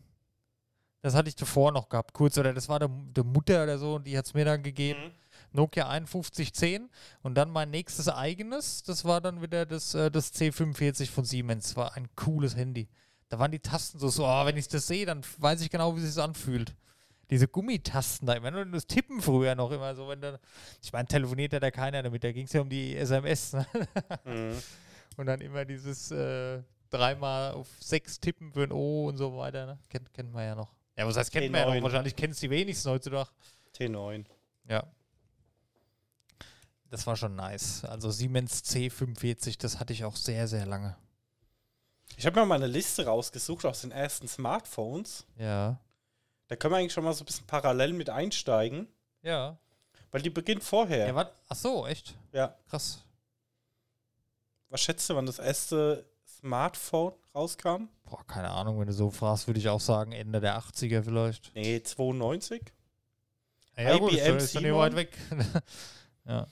Das 1.02 1.14
hatte 1.14 1.30
ich 1.30 1.36
davor 1.36 1.72
noch 1.72 1.88
gehabt, 1.88 2.14
kurz. 2.14 2.38
Oder 2.38 2.54
das 2.54 2.68
war 2.68 2.80
der, 2.80 2.90
der 2.90 3.24
Mutter 3.24 3.64
oder 3.64 3.78
so 3.78 3.96
und 3.96 4.08
die 4.08 4.18
hat 4.18 4.26
es 4.26 4.34
mir 4.34 4.44
dann 4.44 4.64
gegeben. 4.64 5.00
Mhm. 5.00 5.12
Nokia 5.56 5.90
5110 5.90 6.90
und 7.24 7.36
dann 7.36 7.50
mein 7.50 7.72
nächstes 7.72 8.08
eigenes, 8.08 8.84
das 8.84 9.06
war 9.06 9.22
dann 9.22 9.42
wieder 9.42 9.66
das, 9.66 9.96
äh, 9.96 10.12
das 10.12 10.34
C45 10.34 11.10
von 11.10 11.26
Siemens. 11.26 11.76
War 11.76 11.96
ein 11.96 12.08
cooles 12.16 12.56
Handy. 12.56 12.88
Da 13.30 13.40
waren 13.40 13.52
die 13.52 13.60
Tasten 13.60 13.98
so, 14.00 14.10
so 14.10 14.26
oh, 14.26 14.46
wenn 14.46 14.58
ich 14.58 14.68
das 14.68 14.88
sehe, 14.88 15.06
dann 15.06 15.22
weiß 15.40 15.62
ich 15.62 15.70
genau, 15.70 15.96
wie 15.96 16.02
es 16.02 16.14
sich 16.14 16.24
anfühlt. 16.24 16.76
Diese 17.32 17.48
Gummitasten 17.48 18.28
da 18.28 18.34
immer, 18.34 18.52
nur 18.52 18.66
das 18.66 18.86
Tippen 18.86 19.20
früher 19.22 19.56
noch 19.56 19.72
immer 19.72 19.96
so, 19.96 20.08
wenn 20.08 20.22
dann, 20.22 20.38
ich 20.84 20.94
meine, 20.94 21.08
telefoniert 21.08 21.54
hat 21.54 21.64
ja 21.64 21.72
keiner 21.72 22.04
damit, 22.04 22.24
da 22.24 22.32
ging 22.32 22.46
es 22.46 22.54
ja 22.54 22.62
um 22.62 22.70
die 22.70 22.96
SMS. 22.96 23.54
Ne? 23.54 23.66
Mhm. 24.26 24.58
Und 25.18 25.28
dann 25.28 25.40
immer 25.42 25.66
dieses 25.66 26.12
äh, 26.12 26.62
dreimal 26.90 27.54
auf 27.54 27.68
sechs 27.80 28.20
tippen 28.20 28.52
für 28.52 28.64
ein 28.64 28.72
O 28.72 29.08
und 29.08 29.18
so 29.18 29.38
weiter. 29.38 29.66
Ne? 29.66 29.80
Kennt, 29.90 30.14
kennt 30.14 30.34
man 30.34 30.44
ja 30.44 30.56
noch. 30.56 30.74
Ja, 30.98 31.06
was 31.08 31.16
heißt 31.18 31.32
kennt 31.32 31.52
man 31.52 31.62
ja 31.62 31.68
T9. 31.68 31.76
noch? 31.76 31.84
Wahrscheinlich 31.84 32.16
kennt 32.16 32.34
es 32.34 32.40
die 32.40 32.50
wenigsten 32.50 32.90
heutzutage. 32.90 33.30
T9. 33.78 34.26
Ja. 34.68 34.84
Das 36.96 37.06
war 37.06 37.18
schon 37.18 37.36
nice. 37.36 37.84
Also 37.84 38.10
Siemens 38.10 38.64
C45, 38.64 39.60
das 39.60 39.80
hatte 39.82 39.92
ich 39.92 40.06
auch 40.06 40.16
sehr, 40.16 40.48
sehr 40.48 40.66
lange. 40.66 40.96
Ich 42.16 42.26
habe 42.26 42.40
mir 42.40 42.46
mal 42.46 42.56
eine 42.56 42.68
Liste 42.68 43.06
rausgesucht 43.06 43.66
aus 43.66 43.82
den 43.82 43.92
ersten 43.92 44.30
Smartphones. 44.30 45.26
Ja. 45.38 45.78
Da 46.48 46.56
können 46.56 46.74
wir 46.74 46.78
eigentlich 46.78 46.94
schon 46.94 47.04
mal 47.04 47.12
so 47.12 47.24
ein 47.24 47.26
bisschen 47.26 47.46
parallel 47.48 47.92
mit 47.92 48.10
einsteigen, 48.10 48.88
Ja. 49.24 49.58
weil 50.12 50.22
die 50.22 50.30
beginnt 50.30 50.64
vorher. 50.64 51.08
Ja, 51.08 51.16
was? 51.16 51.28
Ach 51.50 51.56
so, 51.58 51.86
echt? 51.86 52.16
Ja. 52.32 52.56
Krass. 52.70 53.04
Was 54.70 54.80
schätzt 54.80 55.10
du, 55.10 55.16
wann 55.16 55.26
das 55.26 55.40
erste 55.40 56.06
Smartphone 56.26 57.12
rauskam? 57.34 57.90
Boah, 58.06 58.26
keine 58.26 58.52
Ahnung, 58.52 58.80
wenn 58.80 58.88
du 58.88 58.94
so 58.94 59.12
fragst, 59.12 59.48
würde 59.48 59.60
ich 59.60 59.68
auch 59.68 59.82
sagen 59.82 60.14
Ende 60.14 60.40
der 60.40 60.58
80er 60.58 61.04
vielleicht. 61.04 61.54
Nee, 61.56 61.84
92. 61.84 62.62
Ja, 63.76 63.98
gut, 63.98 64.14
ist 64.14 64.20
IBM 64.20 64.28
doch- 64.30 64.38
ist 64.38 64.54
nicht 64.56 64.64
Simon? 64.64 64.80
weit 64.80 64.96
weg. 64.96 65.18
ja. 66.26 66.48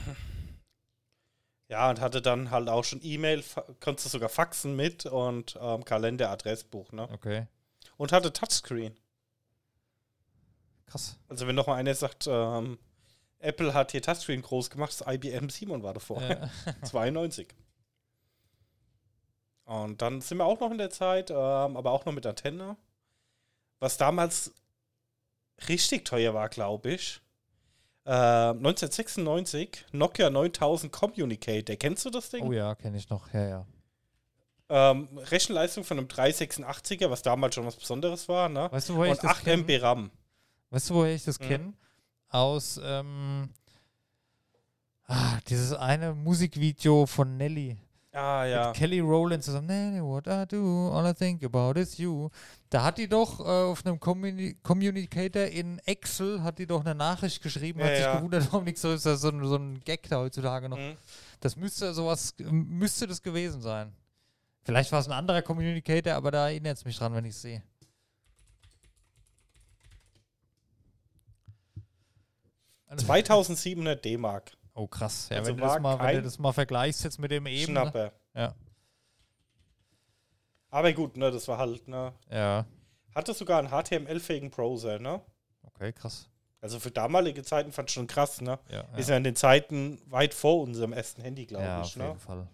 Ja, 1.68 1.90
und 1.90 2.00
hatte 2.00 2.22
dann 2.22 2.52
halt 2.52 2.68
auch 2.68 2.84
schon 2.84 3.00
E-Mail, 3.02 3.42
konntest 3.80 4.06
du 4.06 4.10
sogar 4.10 4.28
faxen 4.28 4.76
mit 4.76 5.04
und 5.04 5.58
ähm, 5.60 5.84
Kalender, 5.84 6.30
Adressbuch, 6.30 6.92
ne? 6.92 7.08
Okay. 7.12 7.48
Und 7.96 8.12
hatte 8.12 8.32
Touchscreen. 8.32 8.96
Krass. 10.86 11.18
Also 11.28 11.48
wenn 11.48 11.56
noch 11.56 11.66
mal 11.66 11.74
einer 11.74 11.94
sagt, 11.94 12.28
ähm, 12.28 12.78
Apple 13.40 13.74
hat 13.74 13.90
hier 13.90 14.00
Touchscreen 14.00 14.42
groß 14.42 14.70
gemacht, 14.70 14.94
das 14.96 15.12
IBM 15.12 15.48
Simon 15.50 15.82
war 15.82 15.94
davor. 15.94 16.22
Ja. 16.22 16.48
92. 16.84 17.48
Und 19.64 20.00
dann 20.00 20.20
sind 20.20 20.38
wir 20.38 20.44
auch 20.44 20.60
noch 20.60 20.70
in 20.70 20.78
der 20.78 20.90
Zeit, 20.90 21.30
ähm, 21.30 21.36
aber 21.76 21.90
auch 21.90 22.04
noch 22.04 22.12
mit 22.12 22.24
Antenne. 22.24 22.76
Was 23.80 23.96
damals 23.96 24.54
richtig 25.68 26.04
teuer 26.04 26.32
war, 26.34 26.48
glaube 26.48 26.92
ich. 26.92 27.20
Ähm, 28.08 28.58
1996, 28.58 29.84
Nokia 29.92 30.30
9000 30.30 30.92
Communicator. 30.92 31.74
Kennst 31.76 32.04
du 32.04 32.10
das 32.10 32.30
Ding? 32.30 32.44
oh 32.44 32.52
ja, 32.52 32.74
kenne 32.76 32.96
ich 32.98 33.10
noch. 33.10 33.32
Ja, 33.34 33.48
ja. 33.48 33.66
Ähm, 34.68 35.08
Rechenleistung 35.16 35.84
von 35.84 35.98
einem 35.98 36.06
386er, 36.08 37.10
was 37.10 37.22
damals 37.22 37.54
schon 37.54 37.66
was 37.66 37.76
Besonderes 37.76 38.28
war, 38.28 38.48
ne? 38.48 38.68
Weißt 38.70 38.88
du, 38.88 38.96
woher 38.96 39.12
ich 39.12 39.18
das 39.18 39.30
8 39.32 39.44
kenn? 39.44 39.60
MB 39.60 39.82
RAM. 39.82 40.10
Weißt 40.70 40.90
du, 40.90 40.94
woher 40.94 41.14
ich 41.14 41.24
das 41.24 41.38
Mhm. 41.40 41.44
kenne? 41.44 41.72
Aus 42.28 42.80
ähm, 42.82 43.50
ah, 45.06 45.38
dieses 45.48 45.72
eine 45.72 46.14
Musikvideo 46.14 47.06
von 47.06 47.36
Nelly. 47.36 47.76
Ah, 48.18 48.46
ja. 48.46 48.68
Mit 48.68 48.76
Kelly 48.76 49.00
Rowland 49.00 49.44
zusammen. 49.44 49.66
Nelly, 49.66 50.02
what 50.02 50.26
I 50.26 50.46
do, 50.48 50.90
all 50.90 51.06
I 51.06 51.12
think 51.12 51.44
about 51.44 51.78
is 51.78 51.98
you. 51.98 52.30
Da 52.70 52.82
hat 52.84 52.96
die 52.96 53.08
doch 53.08 53.40
äh, 53.40 53.42
auf 53.42 53.84
einem 53.84 54.00
Communi 54.00 54.54
Communicator 54.62 55.42
in 55.44 55.78
Excel, 55.80 56.42
hat 56.42 56.58
die 56.58 56.66
doch 56.66 56.80
eine 56.82 56.94
Nachricht 56.94 57.42
geschrieben, 57.42 57.80
hat 57.82 57.90
Ja, 57.90 57.94
sich 57.96 58.04
ja. 58.06 58.16
gewundert, 58.16 58.46
warum 58.50 58.64
nichts 58.64 58.80
so 58.80 58.90
ist. 58.92 59.04
Das 59.04 59.16
ist 59.16 59.20
so 59.20 59.28
ein, 59.28 59.44
so 59.44 59.56
ein 59.56 59.82
Gag 59.84 60.08
da 60.08 60.16
heutzutage 60.20 60.68
noch. 60.70 60.78
Mhm. 60.78 60.96
Das 61.40 61.56
müsste 61.56 61.92
sowas, 61.92 62.34
müsste 62.38 63.06
das 63.06 63.20
gewesen 63.22 63.60
sein. 63.60 63.92
Vielleicht 64.64 64.90
war 64.92 65.00
es 65.00 65.06
ein 65.08 65.12
anderer 65.12 65.42
Communicator, 65.42 66.14
aber 66.14 66.30
da 66.30 66.48
erinnert 66.48 66.78
es 66.78 66.84
mich 66.86 66.96
dran, 66.96 67.14
wenn 67.14 67.26
ich 67.26 67.34
es 67.34 67.42
sehe. 67.42 67.62
Also- 72.86 73.04
2700 73.04 74.02
D-Mark. 74.04 74.52
Oh 74.76 74.86
krass. 74.86 75.28
Ja, 75.30 75.38
Also 75.38 75.50
wenn, 75.50 75.56
du 75.56 75.62
das 75.62 75.80
mal, 75.80 75.98
wenn 75.98 76.16
du 76.16 76.22
das 76.22 76.38
mal 76.38 76.52
vergleichst 76.52 77.02
jetzt 77.02 77.18
mit 77.18 77.30
dem 77.30 77.46
eben. 77.46 77.72
Schnapper. 77.72 78.12
Ja. 78.34 78.54
Aber 80.68 80.92
gut, 80.92 81.16
ne, 81.16 81.30
das 81.30 81.48
war 81.48 81.56
halt, 81.56 81.88
ne. 81.88 82.12
Ja. 82.30 82.66
Hatte 83.14 83.32
sogar 83.32 83.58
einen 83.58 83.70
HTML-fähigen 83.70 84.50
Browser, 84.50 84.98
ne? 84.98 85.22
Okay, 85.62 85.94
krass. 85.94 86.28
Also 86.60 86.78
für 86.78 86.90
damalige 86.90 87.42
Zeiten 87.42 87.72
fand 87.72 87.88
ich 87.88 87.94
schon 87.94 88.06
krass, 88.06 88.42
ne? 88.42 88.58
Ja, 88.70 88.84
sind 88.96 89.08
ja 89.08 89.16
in 89.16 89.24
den 89.24 89.36
Zeiten 89.36 89.98
weit 90.10 90.34
vor 90.34 90.60
unserem 90.60 90.92
ersten 90.92 91.22
Handy, 91.22 91.46
glaube 91.46 91.64
ja, 91.64 91.80
ich, 91.80 91.86
auf 91.86 91.96
ne? 91.96 92.08
jeden 92.08 92.18
Fall. 92.18 92.46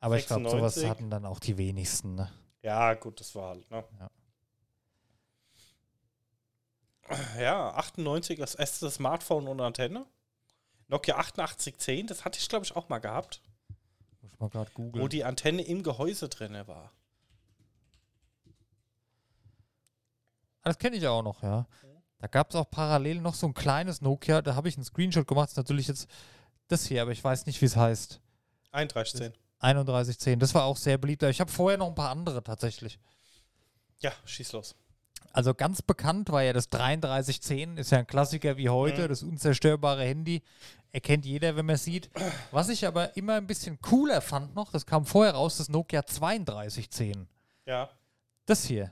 Aber 0.00 0.16
ich 0.16 0.26
glaube, 0.26 0.48
sowas 0.48 0.74
96. 0.74 0.88
hatten 0.88 1.10
dann 1.10 1.26
auch 1.26 1.38
die 1.38 1.58
wenigsten. 1.58 2.14
Ne? 2.14 2.30
Ja, 2.62 2.94
gut, 2.94 3.20
das 3.20 3.34
war 3.34 3.50
halt, 3.50 3.70
ne? 3.70 3.84
Ja. 4.00 4.10
Ja, 7.38 7.70
98 7.74 8.38
das 8.38 8.54
erste 8.54 8.90
Smartphone 8.90 9.48
und 9.48 9.60
Antenne. 9.60 10.06
Nokia 10.88 11.16
8810, 11.16 12.06
das 12.06 12.24
hatte 12.24 12.38
ich, 12.38 12.48
glaube 12.48 12.64
ich, 12.64 12.74
auch 12.74 12.88
mal 12.88 12.98
gehabt, 12.98 13.42
Muss 14.22 14.32
ich 14.32 14.40
mal 14.40 14.48
gerade 14.48 14.70
wo 14.74 14.82
googeln. 14.84 15.08
die 15.10 15.24
Antenne 15.24 15.62
im 15.62 15.82
Gehäuse 15.82 16.28
drin 16.28 16.54
war. 16.66 16.92
Ah, 20.62 20.70
Das 20.70 20.78
kenne 20.78 20.96
ich 20.96 21.06
auch 21.06 21.22
noch, 21.22 21.42
ja. 21.42 21.66
Da 22.20 22.26
gab 22.26 22.50
es 22.50 22.56
auch 22.56 22.68
parallel 22.70 23.20
noch 23.20 23.34
so 23.34 23.46
ein 23.46 23.54
kleines 23.54 24.00
Nokia, 24.00 24.42
da 24.42 24.54
habe 24.56 24.68
ich 24.68 24.76
einen 24.76 24.84
Screenshot 24.84 25.26
gemacht. 25.26 25.44
Das 25.46 25.52
ist 25.52 25.56
natürlich 25.58 25.86
jetzt 25.86 26.08
das 26.66 26.84
hier, 26.86 27.02
aber 27.02 27.12
ich 27.12 27.22
weiß 27.22 27.46
nicht, 27.46 27.60
wie 27.60 27.66
es 27.66 27.76
heißt. 27.76 28.20
3110. 28.72 29.32
3110. 29.60 30.38
Das 30.40 30.54
war 30.54 30.64
auch 30.64 30.76
sehr 30.76 30.98
beliebt. 30.98 31.22
Ich 31.24 31.40
habe 31.40 31.50
vorher 31.50 31.78
noch 31.78 31.86
ein 31.88 31.94
paar 31.94 32.10
andere 32.10 32.42
tatsächlich. 32.42 32.98
Ja, 34.00 34.12
schieß 34.24 34.52
los. 34.52 34.74
Also 35.32 35.54
ganz 35.54 35.82
bekannt 35.82 36.30
war 36.30 36.42
ja 36.42 36.52
das 36.52 36.68
3310, 36.68 37.76
ist 37.76 37.90
ja 37.92 37.98
ein 37.98 38.06
Klassiker 38.06 38.56
wie 38.56 38.68
heute, 38.68 39.02
Mhm. 39.04 39.08
das 39.08 39.22
unzerstörbare 39.22 40.04
Handy. 40.04 40.42
Erkennt 40.90 41.26
jeder, 41.26 41.54
wenn 41.54 41.66
man 41.66 41.74
es 41.74 41.84
sieht. 41.84 42.08
Was 42.50 42.70
ich 42.70 42.86
aber 42.86 43.14
immer 43.16 43.34
ein 43.34 43.46
bisschen 43.46 43.78
cooler 43.80 44.20
fand 44.22 44.54
noch, 44.54 44.72
das 44.72 44.86
kam 44.86 45.04
vorher 45.04 45.34
raus, 45.34 45.58
das 45.58 45.68
Nokia 45.68 46.02
3210. 46.02 47.26
Ja, 47.66 47.90
Das 48.46 48.64
hier. 48.64 48.90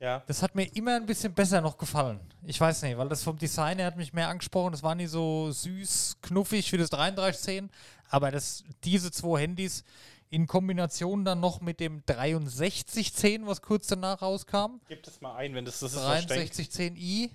ja. 0.00 0.22
Das 0.26 0.42
hat 0.42 0.54
mir 0.56 0.64
immer 0.74 0.96
ein 0.96 1.06
bisschen 1.06 1.32
besser 1.32 1.60
noch 1.60 1.78
gefallen. 1.78 2.20
Ich 2.42 2.60
weiß 2.60 2.82
nicht, 2.82 2.98
weil 2.98 3.08
das 3.08 3.22
vom 3.22 3.38
Design 3.38 3.78
her 3.78 3.86
hat 3.86 3.96
mich 3.96 4.12
mehr 4.12 4.28
angesprochen. 4.28 4.72
Das 4.72 4.82
war 4.82 4.94
nie 4.96 5.06
so 5.06 5.50
süß, 5.52 6.16
knuffig 6.22 6.72
wie 6.72 6.78
das 6.78 6.90
3310. 6.90 7.70
Aber 8.08 8.30
das, 8.32 8.64
diese 8.84 9.10
zwei 9.12 9.40
Handys 9.40 9.84
in 10.30 10.46
Kombination 10.46 11.24
dann 11.24 11.40
noch 11.40 11.60
mit 11.60 11.80
dem 11.80 12.02
6310, 12.06 13.46
was 13.46 13.62
kurz 13.62 13.86
danach 13.86 14.22
rauskam. 14.22 14.80
Gib 14.88 15.02
das 15.04 15.20
mal 15.20 15.36
ein, 15.36 15.54
wenn 15.54 15.64
das, 15.64 15.80
das 15.80 15.94
ist 15.94 16.00
versteckt. 16.00 16.54
6310i 16.54 17.30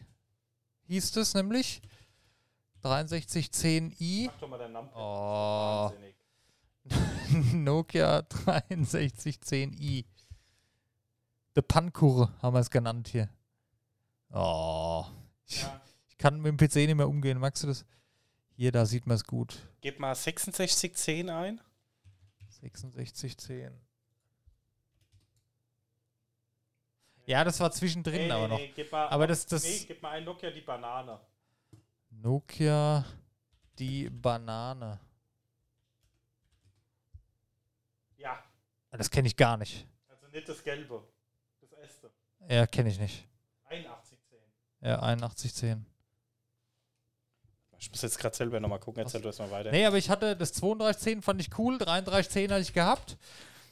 hieß 0.88 1.16
es 1.18 1.34
nämlich. 1.34 1.82
6310i. 2.84 4.26
Mach 4.28 4.38
doch 4.40 4.50
mal 4.50 4.58
deinen 4.58 4.74
Namen. 4.74 4.90
Oh. 4.96 5.92
Wahnsinnig. 5.92 6.16
Nokia 7.54 8.20
6310i. 8.20 10.06
The 11.56 11.62
Pankure 11.62 12.32
haben 12.42 12.56
wir 12.56 12.60
es 12.60 12.70
genannt 12.70 13.10
hier. 13.10 13.30
Oh. 14.32 15.06
Ich, 15.46 15.62
Ja. 15.62 15.82
ich 16.08 16.18
kann 16.18 16.42
mit 16.42 16.48
dem 16.50 16.58
PC 16.58 16.76
nicht 16.88 16.96
mehr 16.96 17.08
umgehen. 17.10 17.38
Magst 17.40 17.64
du 17.64 17.68
das? 17.68 17.86
Hier, 18.56 18.72
da 18.72 18.86
sieht 18.86 19.06
man 19.08 19.16
es 19.16 19.24
gut. 19.26 19.58
Gib 19.82 20.00
mal 20.00 20.16
6610 20.16 21.30
ein. 21.30 21.62
6610. 22.62 23.72
Ja, 27.26 27.44
das 27.44 27.60
war 27.60 27.72
zwischendrin 27.72 28.28
Nee, 28.28 28.32
aber 28.32 28.44
nee, 28.44 28.48
noch. 28.54 28.58
nee, 28.60 28.72
gib 28.76 28.92
mal, 28.92 29.08
Aber 29.10 29.28
das- 29.28 29.46
das- 29.46 29.64
Nee, 29.64 29.86
gib 29.88 30.02
mal 30.02 30.12
ein 30.12 30.24
Nokia 30.24 30.50
die 30.52 30.62
Banane. 30.62 31.20
Nokia, 32.10 33.06
die 33.78 34.10
Banane. 34.10 35.00
Ja. 38.18 38.44
Das 38.92 39.10
kenne 39.10 39.28
ich 39.28 39.36
gar 39.38 39.58
nicht. 39.58 39.88
Also 40.10 40.28
nicht 40.28 40.48
das 40.50 40.64
Gelbe. 40.64 41.08
Das 41.62 41.72
erste. 41.74 42.12
Ja, 42.50 42.68
kenne 42.68 42.90
ich 42.90 43.00
nicht. 43.00 43.28
8110. 43.66 44.40
Ja, 44.82 45.00
8110. 45.02 45.86
Ich 47.82 47.90
muss 47.90 48.04
jetzt 48.04 48.20
gerade 48.20 48.36
selber 48.36 48.60
nochmal 48.60 48.80
gucken. 48.80 49.02
Erzähl 49.04 49.22
du 49.22 49.28
erst 49.28 49.40
mal 49.40 49.50
weiter. 49.50 49.72
Nee, 49.72 49.86
aber 49.88 49.98
ich 49.98 50.10
hatte 50.12 50.36
das 50.36 50.52
3210 50.54 51.24
fand 51.24 51.42
ich 51.42 51.50
cool, 51.58 51.80
3310 51.80 52.52
hatte 52.52 52.62
ich 52.62 52.74
gehabt. 52.74 53.18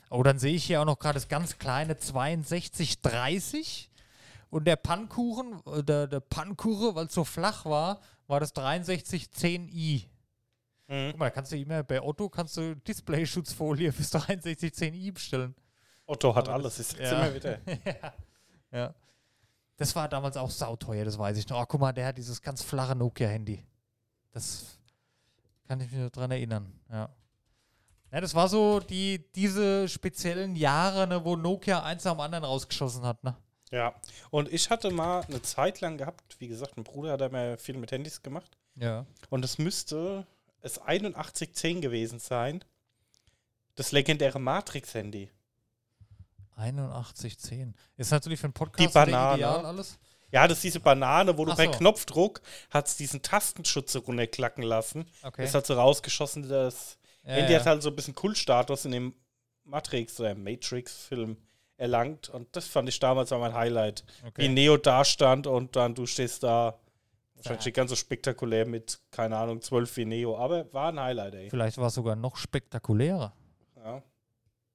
Oh, 0.10 0.24
dann 0.24 0.40
sehe 0.40 0.56
ich 0.56 0.64
hier 0.66 0.82
auch 0.82 0.86
noch 0.86 0.98
gerade 0.98 1.14
das 1.14 1.28
ganz 1.28 1.60
kleine 1.60 1.96
6230. 2.00 3.92
Und 4.50 4.66
der 4.66 4.78
Pannkuchen, 4.78 5.62
äh, 5.68 5.84
der, 5.84 6.08
der 6.08 6.22
Pannkuchen, 6.22 6.96
weil 6.96 7.06
es 7.06 7.14
so 7.14 7.24
flach 7.24 7.66
war, 7.66 8.02
war 8.26 8.40
das 8.40 8.56
6310i. 8.56 10.06
Mhm. 10.88 11.12
Guck 11.12 11.20
mal, 11.20 11.30
kannst 11.30 11.52
du 11.52 11.58
immer 11.58 11.84
bei 11.84 12.02
Otto 12.02 12.30
kannst 12.30 12.58
du 12.58 12.76
Display-Schutzfolie 12.78 13.92
fürs 13.94 14.12
6310i 14.12 15.14
bestellen. 15.14 15.54
Otto 16.08 16.34
hat 16.34 16.48
Aber 16.48 16.56
alles. 16.64 16.78
das- 16.78 16.94
Ich 16.94 16.98
sag's 16.98 17.12
ja. 17.12 17.26
immer 17.26 17.36
wieder. 17.36 17.60
ja. 17.86 18.14
ja. 18.72 18.94
Das 19.78 19.96
war 19.96 20.10
damals 20.10 20.36
auch 20.36 20.50
sauteuer, 20.50 21.06
das 21.06 21.20
weiß 21.20 21.38
ich 21.38 21.48
noch. 21.48 21.62
Oh, 21.62 21.66
guck 21.68 21.80
mal, 21.80 21.94
der 21.94 22.08
hat 22.08 22.18
dieses 22.18 22.42
ganz 22.42 22.64
flache 22.64 22.96
Nokia-Handy. 22.96 23.64
Das 24.32 24.78
kann 25.68 25.82
ich 25.82 25.92
mich 25.92 26.00
noch 26.00 26.10
dran 26.10 26.32
erinnern, 26.32 26.72
ja. 26.90 27.10
Ja, 28.12 28.22
das 28.22 28.34
war 28.34 28.48
so 28.50 28.80
die, 28.80 29.24
diese 29.36 29.88
speziellen 29.88 30.56
Jahre, 30.56 31.06
ne, 31.06 31.24
wo 31.24 31.36
Nokia 31.36 31.84
eins 31.84 32.08
am 32.08 32.20
anderen 32.20 32.44
rausgeschossen 32.44 33.04
hat, 33.04 33.24
ne? 33.24 33.36
Ja. 33.72 33.94
Und 34.32 34.52
ich 34.52 34.72
hatte 34.72 34.90
mal 34.90 35.22
eine 35.22 35.44
Zeit 35.44 35.80
lang 35.82 35.98
gehabt, 35.98 36.36
wie 36.40 36.48
gesagt, 36.48 36.76
mein 36.76 36.84
Bruder 36.84 37.12
hat 37.14 37.22
einmal 37.22 37.58
viel 37.60 37.78
mit 37.78 37.92
Handys 37.92 38.24
gemacht. 38.24 38.58
Ja. 38.76 39.06
Und 39.30 39.46
es 39.46 39.60
müsste 39.60 40.26
es 40.62 40.80
8110 40.80 41.82
gewesen 41.82 42.20
sein. 42.20 42.64
Das 43.76 43.92
legendäre 43.92 44.40
Matrix-Handy. 44.40 45.30
8110. 46.56 47.76
Ist 47.96 48.12
natürlich 48.12 48.40
für 48.40 48.48
einen 48.48 48.54
Podcast 48.54 48.90
Die 48.90 48.94
Banane. 48.94 49.38
ideal 49.38 49.66
alles. 49.66 49.98
Ja, 50.32 50.48
das 50.48 50.60
ist 50.60 50.64
diese 50.64 50.80
Banane, 50.80 51.38
wo 51.38 51.46
du 51.46 51.52
Ach 51.52 51.58
per 51.58 51.72
so. 51.72 51.80
Knopfdruck 51.80 52.42
hat's 52.70 52.98
diesen 52.98 53.22
Tastenschutz 53.22 53.96
runterklacken 53.96 54.64
lassen. 54.64 55.06
Okay. 55.24 55.44
Das 55.44 55.54
hat 55.56 55.66
so 55.66 55.74
rausgeschossen, 55.74 56.48
das 56.48 56.98
ja, 57.24 57.34
Handy 57.34 57.54
ja. 57.54 57.60
hat 57.60 57.66
halt 57.66 57.82
so 57.82 57.90
ein 57.90 57.96
bisschen 57.96 58.16
Kultstatus 58.16 58.86
in 58.86 58.92
dem 58.92 59.14
Matrix 59.64 60.20
oder 60.20 60.36
Matrix-Film 60.36 61.38
erlangt. 61.78 62.30
Und 62.30 62.56
das 62.56 62.68
fand 62.68 62.90
ich 62.90 63.00
damals 63.00 63.32
war 63.32 63.40
mein 63.40 63.54
Highlight. 63.54 64.04
okay. 64.26 64.44
Wie 64.44 64.50
Neo 64.50 64.78
da 64.78 65.06
stand 65.06 65.48
und 65.48 65.76
dann 65.76 65.96
du 65.96 66.06
stehst 66.06 66.44
da. 66.44 66.80
Wahrscheinlich 67.36 67.74
ganz 67.74 67.90
so 67.90 67.96
spektakulär 67.96 68.66
mit, 68.66 69.00
keine 69.12 69.38
Ahnung, 69.38 69.62
12 69.62 69.96
wie 69.96 70.04
Neo. 70.06 70.38
Aber 70.38 70.74
war 70.74 70.92
ein 70.92 71.00
Highlight, 71.00 71.36
ey. 71.36 71.50
Vielleicht 71.50 71.78
war 71.78 71.88
es 71.88 71.94
sogar 71.94 72.18
noch 72.18 72.36
spektakulärer. 72.36 73.34
Ja. 73.78 74.04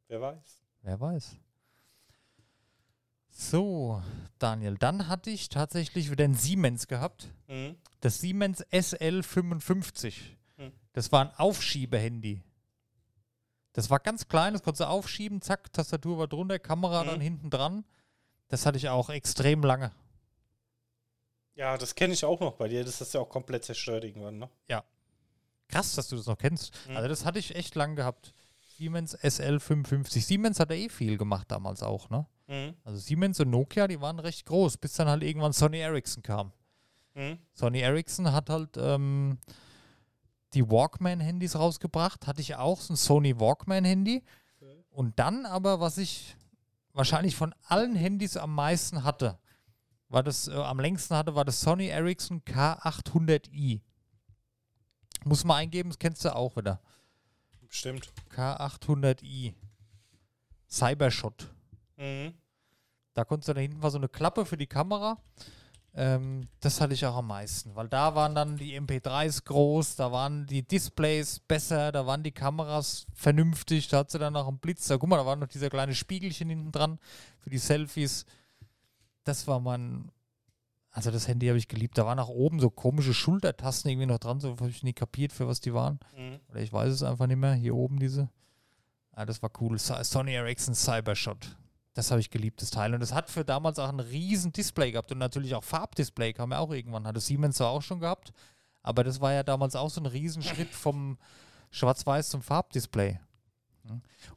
Wer 0.08 0.20
weiß. 0.22 0.62
Wer 0.80 0.98
weiß. 0.98 1.36
So, 3.36 4.00
Daniel, 4.38 4.76
dann 4.78 5.08
hatte 5.08 5.28
ich 5.28 5.48
tatsächlich 5.48 6.08
wieder 6.08 6.24
ein 6.24 6.34
Siemens 6.34 6.86
gehabt. 6.86 7.32
Mhm. 7.48 7.76
Das 8.00 8.20
Siemens 8.20 8.64
SL55. 8.66 10.14
Hm. 10.56 10.72
Das 10.92 11.10
war 11.10 11.22
ein 11.24 11.34
Aufschiebehandy. 11.36 12.42
Das 13.72 13.90
war 13.90 13.98
ganz 13.98 14.28
klein, 14.28 14.52
das 14.52 14.62
konntest 14.62 14.82
du 14.82 14.88
aufschieben, 14.88 15.42
zack, 15.42 15.72
Tastatur 15.72 16.16
war 16.18 16.28
drunter, 16.28 16.60
Kamera 16.60 17.00
Hm. 17.00 17.08
dann 17.08 17.20
hinten 17.20 17.50
dran. 17.50 17.84
Das 18.46 18.66
hatte 18.66 18.78
ich 18.78 18.88
auch 18.88 19.10
extrem 19.10 19.64
lange. 19.64 19.90
Ja, 21.56 21.76
das 21.76 21.96
kenne 21.96 22.14
ich 22.14 22.24
auch 22.24 22.38
noch 22.38 22.52
bei 22.54 22.68
dir. 22.68 22.84
Das 22.84 23.00
ist 23.00 23.14
ja 23.14 23.20
auch 23.20 23.28
komplett 23.28 23.64
zerstört 23.64 24.04
irgendwann, 24.04 24.38
ne? 24.38 24.48
Krass, 25.66 25.94
dass 25.96 26.08
du 26.08 26.16
das 26.16 26.26
noch 26.26 26.38
kennst. 26.38 26.72
Hm. 26.86 26.96
Also 26.96 27.08
das 27.08 27.24
hatte 27.24 27.40
ich 27.40 27.56
echt 27.56 27.74
lang 27.74 27.96
gehabt. 27.96 28.32
Siemens 28.76 29.18
SL55. 29.18 30.20
Siemens 30.20 30.60
hat 30.60 30.70
ja 30.70 30.76
eh 30.76 30.88
viel 30.88 31.16
gemacht 31.18 31.50
damals 31.50 31.82
auch, 31.82 32.10
ne? 32.10 32.26
Mhm. 32.46 32.74
Also 32.84 32.98
Siemens 32.98 33.40
und 33.40 33.50
Nokia, 33.50 33.88
die 33.88 34.00
waren 34.00 34.18
recht 34.18 34.46
groß, 34.46 34.76
bis 34.76 34.94
dann 34.94 35.08
halt 35.08 35.22
irgendwann 35.22 35.52
Sony 35.52 35.78
Ericsson 35.78 36.22
kam. 36.22 36.52
Mhm. 37.14 37.38
Sony 37.52 37.80
Ericsson 37.80 38.32
hat 38.32 38.50
halt 38.50 38.76
ähm, 38.76 39.38
die 40.52 40.68
Walkman-Handys 40.68 41.56
rausgebracht. 41.56 42.26
Hatte 42.26 42.40
ich 42.40 42.56
auch, 42.56 42.80
so 42.80 42.92
ein 42.92 42.96
Sony 42.96 43.38
Walkman-Handy. 43.38 44.22
Und 44.90 45.18
dann 45.18 45.46
aber, 45.46 45.80
was 45.80 45.98
ich 45.98 46.36
wahrscheinlich 46.92 47.34
von 47.34 47.54
allen 47.66 47.96
Handys 47.96 48.36
am 48.36 48.54
meisten 48.54 49.02
hatte, 49.02 49.38
war 50.08 50.22
das, 50.22 50.48
äh, 50.48 50.52
am 50.54 50.78
längsten 50.78 51.16
hatte, 51.16 51.34
war 51.34 51.44
das 51.44 51.60
Sony 51.60 51.88
Ericsson 51.88 52.42
K800i. 52.42 53.80
Muss 55.24 55.44
man 55.44 55.56
eingeben, 55.56 55.90
das 55.90 55.98
kennst 55.98 56.24
du 56.24 56.34
auch 56.34 56.56
wieder. 56.56 56.80
Stimmt. 57.68 58.12
K800i. 58.30 59.54
Cybershot. 60.68 61.50
Mhm. 61.96 62.34
Da 63.14 63.24
konntest 63.24 63.48
du 63.48 63.54
da 63.54 63.60
hinten 63.60 63.82
war 63.82 63.90
so 63.90 63.98
eine 63.98 64.08
Klappe 64.08 64.44
für 64.44 64.56
die 64.56 64.66
Kamera. 64.66 65.18
Ähm, 65.96 66.48
das 66.58 66.80
hatte 66.80 66.94
ich 66.94 67.06
auch 67.06 67.14
am 67.14 67.28
meisten, 67.28 67.76
weil 67.76 67.88
da 67.88 68.16
waren 68.16 68.34
dann 68.34 68.56
die 68.56 68.78
MP3s 68.78 69.44
groß, 69.44 69.94
da 69.94 70.10
waren 70.10 70.44
die 70.46 70.66
Displays 70.66 71.38
besser, 71.38 71.92
da 71.92 72.04
waren 72.04 72.24
die 72.24 72.32
Kameras 72.32 73.06
vernünftig, 73.14 73.86
da 73.88 73.98
hat 73.98 74.10
sie 74.10 74.18
dann 74.18 74.32
noch 74.32 74.48
einen 74.48 74.58
Blitz. 74.58 74.88
Da, 74.88 74.96
guck 74.98 75.08
mal, 75.08 75.18
da 75.18 75.26
war 75.26 75.36
noch 75.36 75.46
dieser 75.46 75.70
kleine 75.70 75.94
Spiegelchen 75.94 76.48
hinten 76.48 76.72
dran 76.72 76.98
für 77.38 77.50
die 77.50 77.58
Selfies. 77.58 78.26
Das 79.22 79.46
war 79.46 79.60
mein, 79.60 80.10
also 80.90 81.12
das 81.12 81.28
Handy 81.28 81.46
habe 81.46 81.58
ich 81.58 81.68
geliebt. 81.68 81.96
Da 81.96 82.04
waren 82.06 82.16
nach 82.16 82.28
oben 82.28 82.58
so 82.58 82.70
komische 82.70 83.14
Schultertasten 83.14 83.88
irgendwie 83.88 84.06
noch 84.06 84.18
dran, 84.18 84.40
so 84.40 84.50
habe 84.50 84.70
ich 84.70 84.82
nie 84.82 84.94
kapiert, 84.94 85.32
für 85.32 85.46
was 85.46 85.60
die 85.60 85.74
waren. 85.74 86.00
Mhm. 86.16 86.40
Oder 86.48 86.60
ich 86.60 86.72
weiß 86.72 86.92
es 86.92 87.04
einfach 87.04 87.28
nicht 87.28 87.38
mehr. 87.38 87.54
Hier 87.54 87.76
oben 87.76 88.00
diese. 88.00 88.28
Ah, 89.12 89.24
das 89.24 89.40
war 89.42 89.50
cool. 89.60 89.78
Sony 89.78 90.32
Ericsson 90.32 90.74
Cybershot. 90.74 91.56
Das 91.94 92.10
habe 92.10 92.20
ich 92.20 92.30
geliebt, 92.30 92.60
das 92.60 92.70
Teil. 92.70 92.92
Und 92.94 93.02
es 93.02 93.12
hat 93.12 93.30
für 93.30 93.44
damals 93.44 93.78
auch 93.78 93.88
ein 93.88 94.00
riesen 94.00 94.52
Display 94.52 94.92
gehabt 94.92 95.12
und 95.12 95.18
natürlich 95.18 95.54
auch 95.54 95.64
Farbdisplay 95.64 96.32
kam 96.32 96.50
ja 96.50 96.58
auch 96.58 96.72
irgendwann. 96.72 97.06
Hatte 97.06 97.20
Siemens 97.20 97.56
zwar 97.56 97.70
auch 97.70 97.82
schon 97.82 98.00
gehabt, 98.00 98.32
aber 98.82 99.04
das 99.04 99.20
war 99.20 99.32
ja 99.32 99.44
damals 99.44 99.76
auch 99.76 99.90
so 99.90 100.00
ein 100.00 100.06
Riesenschritt 100.06 100.70
vom 100.70 101.18
Schwarz-Weiß 101.70 102.30
zum 102.30 102.42
Farbdisplay. 102.42 103.18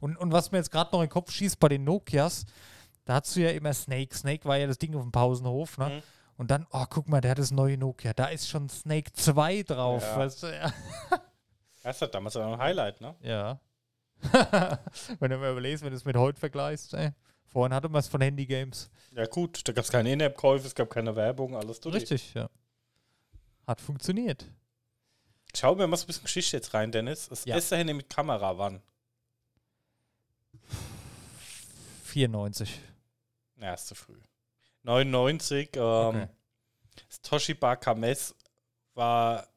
Und, 0.00 0.16
und 0.16 0.32
was 0.32 0.52
mir 0.52 0.58
jetzt 0.58 0.70
gerade 0.70 0.90
noch 0.92 1.00
in 1.00 1.06
den 1.06 1.12
Kopf 1.12 1.32
schießt 1.32 1.58
bei 1.58 1.68
den 1.68 1.84
Nokias, 1.84 2.44
da 3.04 3.14
hast 3.14 3.34
du 3.34 3.40
ja 3.40 3.50
immer 3.50 3.72
Snake. 3.72 4.14
Snake 4.14 4.44
war 4.44 4.56
ja 4.56 4.66
das 4.66 4.78
Ding 4.78 4.94
auf 4.94 5.02
dem 5.02 5.12
Pausenhof, 5.12 5.78
ne? 5.78 5.88
Mhm. 5.88 6.02
Und 6.36 6.52
dann, 6.52 6.66
oh, 6.70 6.84
guck 6.88 7.08
mal, 7.08 7.20
der 7.20 7.32
hat 7.32 7.38
das 7.38 7.50
neue 7.50 7.76
Nokia. 7.76 8.12
Da 8.12 8.26
ist 8.26 8.48
schon 8.48 8.68
Snake 8.68 9.12
2 9.12 9.64
drauf. 9.64 10.02
Ja. 10.02 10.18
Weißt 10.18 10.42
du? 10.44 10.54
ja. 10.54 10.72
Das 11.82 12.02
hat 12.02 12.14
damals 12.14 12.36
auch 12.36 12.52
ein 12.52 12.58
Highlight, 12.58 13.00
ne? 13.00 13.14
Ja. 13.22 13.60
wenn 15.20 15.30
du 15.30 15.38
mal 15.38 15.52
überlegst, 15.52 15.82
wenn 15.82 15.90
du 15.90 15.96
es 15.96 16.04
mit 16.04 16.16
heute 16.16 16.38
vergleichst, 16.38 16.92
ey. 16.92 17.12
Vorhin 17.50 17.74
hatte 17.74 17.88
man 17.88 18.00
es 18.00 18.08
von 18.08 18.20
Handy-Games. 18.20 18.90
Ja, 19.12 19.26
gut, 19.26 19.66
da 19.66 19.72
gab 19.72 19.84
es 19.84 19.90
keine 19.90 20.12
In-App-Käufe, 20.12 20.66
es 20.66 20.74
gab 20.74 20.90
keine 20.90 21.16
Werbung, 21.16 21.56
alles 21.56 21.80
durch. 21.80 21.94
Richtig, 21.94 22.34
ja. 22.34 22.48
Hat 23.66 23.80
funktioniert. 23.80 24.46
Schau 25.56 25.74
mir 25.74 25.86
mal 25.86 25.96
so 25.96 26.04
ein 26.04 26.08
bisschen 26.08 26.24
Geschichte 26.24 26.56
jetzt 26.58 26.74
rein, 26.74 26.92
Dennis. 26.92 27.28
Das 27.28 27.44
Ja. 27.46 27.54
erste 27.54 27.76
Handy 27.76 27.94
mit 27.94 28.10
Kamera 28.10 28.58
wann? 28.58 28.82
94. 32.04 32.80
Ja, 33.60 33.74
ist 33.74 33.86
zu 33.88 33.94
früh. 33.94 34.18
99, 34.82 35.70
ähm, 35.76 35.82
Okay. 35.82 36.28
das 37.08 37.20
Toshiba 37.22 37.76
Kames 37.76 38.34
war. 38.94 39.48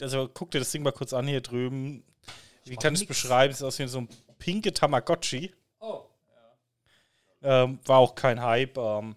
Also 0.00 0.28
guck 0.32 0.50
dir 0.50 0.58
das 0.58 0.70
Ding 0.70 0.82
mal 0.82 0.92
kurz 0.92 1.12
an 1.12 1.26
hier 1.26 1.40
drüben. 1.40 2.04
Wie 2.64 2.74
mach 2.74 2.82
kann 2.82 2.94
ich 2.94 3.02
es 3.02 3.06
beschreiben? 3.06 3.52
Es 3.52 3.58
sieht 3.58 3.66
aus 3.66 3.78
wie 3.78 3.86
so 3.86 3.98
ein 3.98 4.08
pinke 4.38 4.72
Tamagotchi. 4.72 5.54
Ähm, 7.46 7.78
war 7.84 7.98
auch 7.98 8.16
kein 8.16 8.42
Hype. 8.42 8.76
Ähm, 8.76 9.14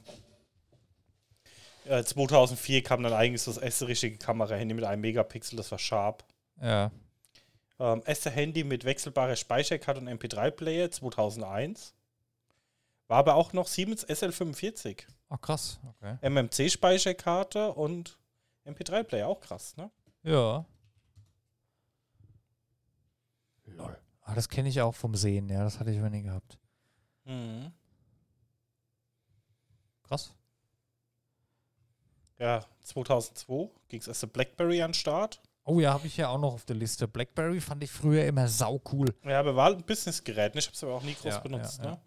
äh, 1.86 2.04
2004 2.04 2.84
kam 2.84 3.02
dann 3.02 3.14
eigentlich 3.14 3.42
so 3.42 3.52
das 3.52 3.62
erste 3.62 3.88
richtige 3.88 4.18
Kamera-Handy 4.18 4.76
mit 4.76 4.84
einem 4.84 5.02
Megapixel, 5.02 5.58
das 5.58 5.72
war 5.72 5.80
Sharp. 5.80 6.24
Ja. 6.62 6.92
Ähm, 7.80 8.04
erste 8.06 8.30
Handy 8.30 8.64
mit 8.64 8.86
wechselbarer 8.86 9.36
Speicherkarte 9.36 10.00
und 10.00 10.08
MP3-Player 10.08 10.92
2001. 10.92 11.96
War 13.08 13.18
aber 13.18 13.34
auch 13.34 13.52
noch 13.54 13.66
Siemens 13.66 14.08
SL45. 14.08 15.08
Ach, 15.30 15.42
krass. 15.42 15.80
Okay. 15.96 16.18
MMC-Speicherkarte 16.22 17.74
und 17.74 18.20
MP3-Player, 18.68 19.28
auch 19.28 19.40
krass, 19.40 19.76
ne? 19.76 19.90
Ja. 20.22 20.66
Lol. 23.66 23.98
Ah, 24.22 24.36
das 24.36 24.50
kenne 24.50 24.70
ich 24.70 24.80
auch 24.82 24.94
vom 24.94 25.16
Sehen, 25.16 25.50
ja. 25.50 25.64
Das 25.64 25.80
hatte 25.80 25.90
ich 25.90 25.98
aber 25.98 26.12
nie 26.12 26.22
gehabt. 26.22 26.60
Mhm. 27.26 27.72
Krass. 30.10 30.34
Ja, 32.40 32.66
2002 32.82 33.70
ging 33.90 34.00
es 34.02 34.08
erst 34.08 34.24
der 34.24 34.28
Blackberry 34.28 34.82
an 34.82 34.90
den 34.90 34.94
Start. 34.96 35.42
Oh 35.66 35.80
ja, 35.80 35.94
habe 35.94 36.08
ich 36.08 36.18
ja 36.18 36.30
auch 36.30 36.40
noch 36.40 36.54
auf 36.54 36.66
der 36.66 36.76
Liste. 36.78 37.08
Blackberry 37.08 37.62
fand 37.62 37.84
ich 37.84 37.92
früher 37.92 38.26
immer 38.26 38.48
sau 38.48 38.82
cool. 38.92 39.14
Ja, 39.24 39.40
aber 39.40 39.56
war 39.56 39.66
halt 39.66 39.78
ein 39.78 39.84
Businessgerät. 39.84 40.56
ne? 40.56 40.60
Ich 40.60 40.66
habe 40.68 40.76
es 40.76 40.84
aber 40.84 40.96
auch 40.96 41.04
nie 41.04 41.14
groß 41.14 41.34
Ja, 41.36 41.40
benutzt, 41.40 41.80
ja, 41.80 41.92
ne? 41.92 42.00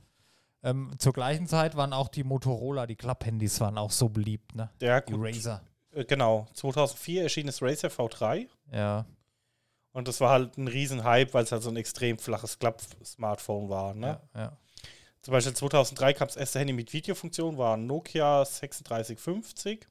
Ähm, 0.65 0.93
zur 0.99 1.13
gleichen 1.13 1.47
Zeit 1.47 1.77
waren 1.77 1.93
auch 1.93 2.09
die 2.09 2.25
Motorola, 2.25 2.87
die 2.87 2.97
Klapphandys 2.97 3.61
waren 3.61 3.79
auch 3.79 3.91
so 3.91 4.09
beliebt, 4.09 4.55
ne? 4.55 4.71
Ja, 4.81 5.01
Die 5.01 5.13
gut. 5.13 5.25
Razer. 5.27 5.63
Äh, 5.93 6.05
Genau, 6.05 6.47
2004 6.55 7.25
erschien 7.25 7.47
das 7.47 7.61
Razer 7.63 7.89
V3 7.89 8.49
Ja. 8.73 9.05
Und 9.93 10.09
das 10.09 10.21
war 10.21 10.31
halt 10.31 10.57
ein 10.57 10.69
Riesenhype, 10.69 11.35
weil 11.35 11.45
es 11.45 11.53
halt 11.53 11.63
so 11.63 11.69
ein 11.69 11.77
extrem 11.77 12.19
flaches 12.19 12.59
Klapp-Smartphone 12.59 13.69
war. 13.69 13.93
Ne? 13.95 14.19
Ja, 14.35 14.41
ja. 14.41 14.57
Zum 15.23 15.33
Beispiel 15.33 15.55
2003 15.55 16.15
kam 16.15 16.29
das 16.29 16.37
erste 16.37 16.59
Handy 16.59 16.73
mit 16.73 16.93
Videofunktion, 16.93 17.57
war 17.57 17.77
Nokia 17.77 18.45
3650. 18.45 19.87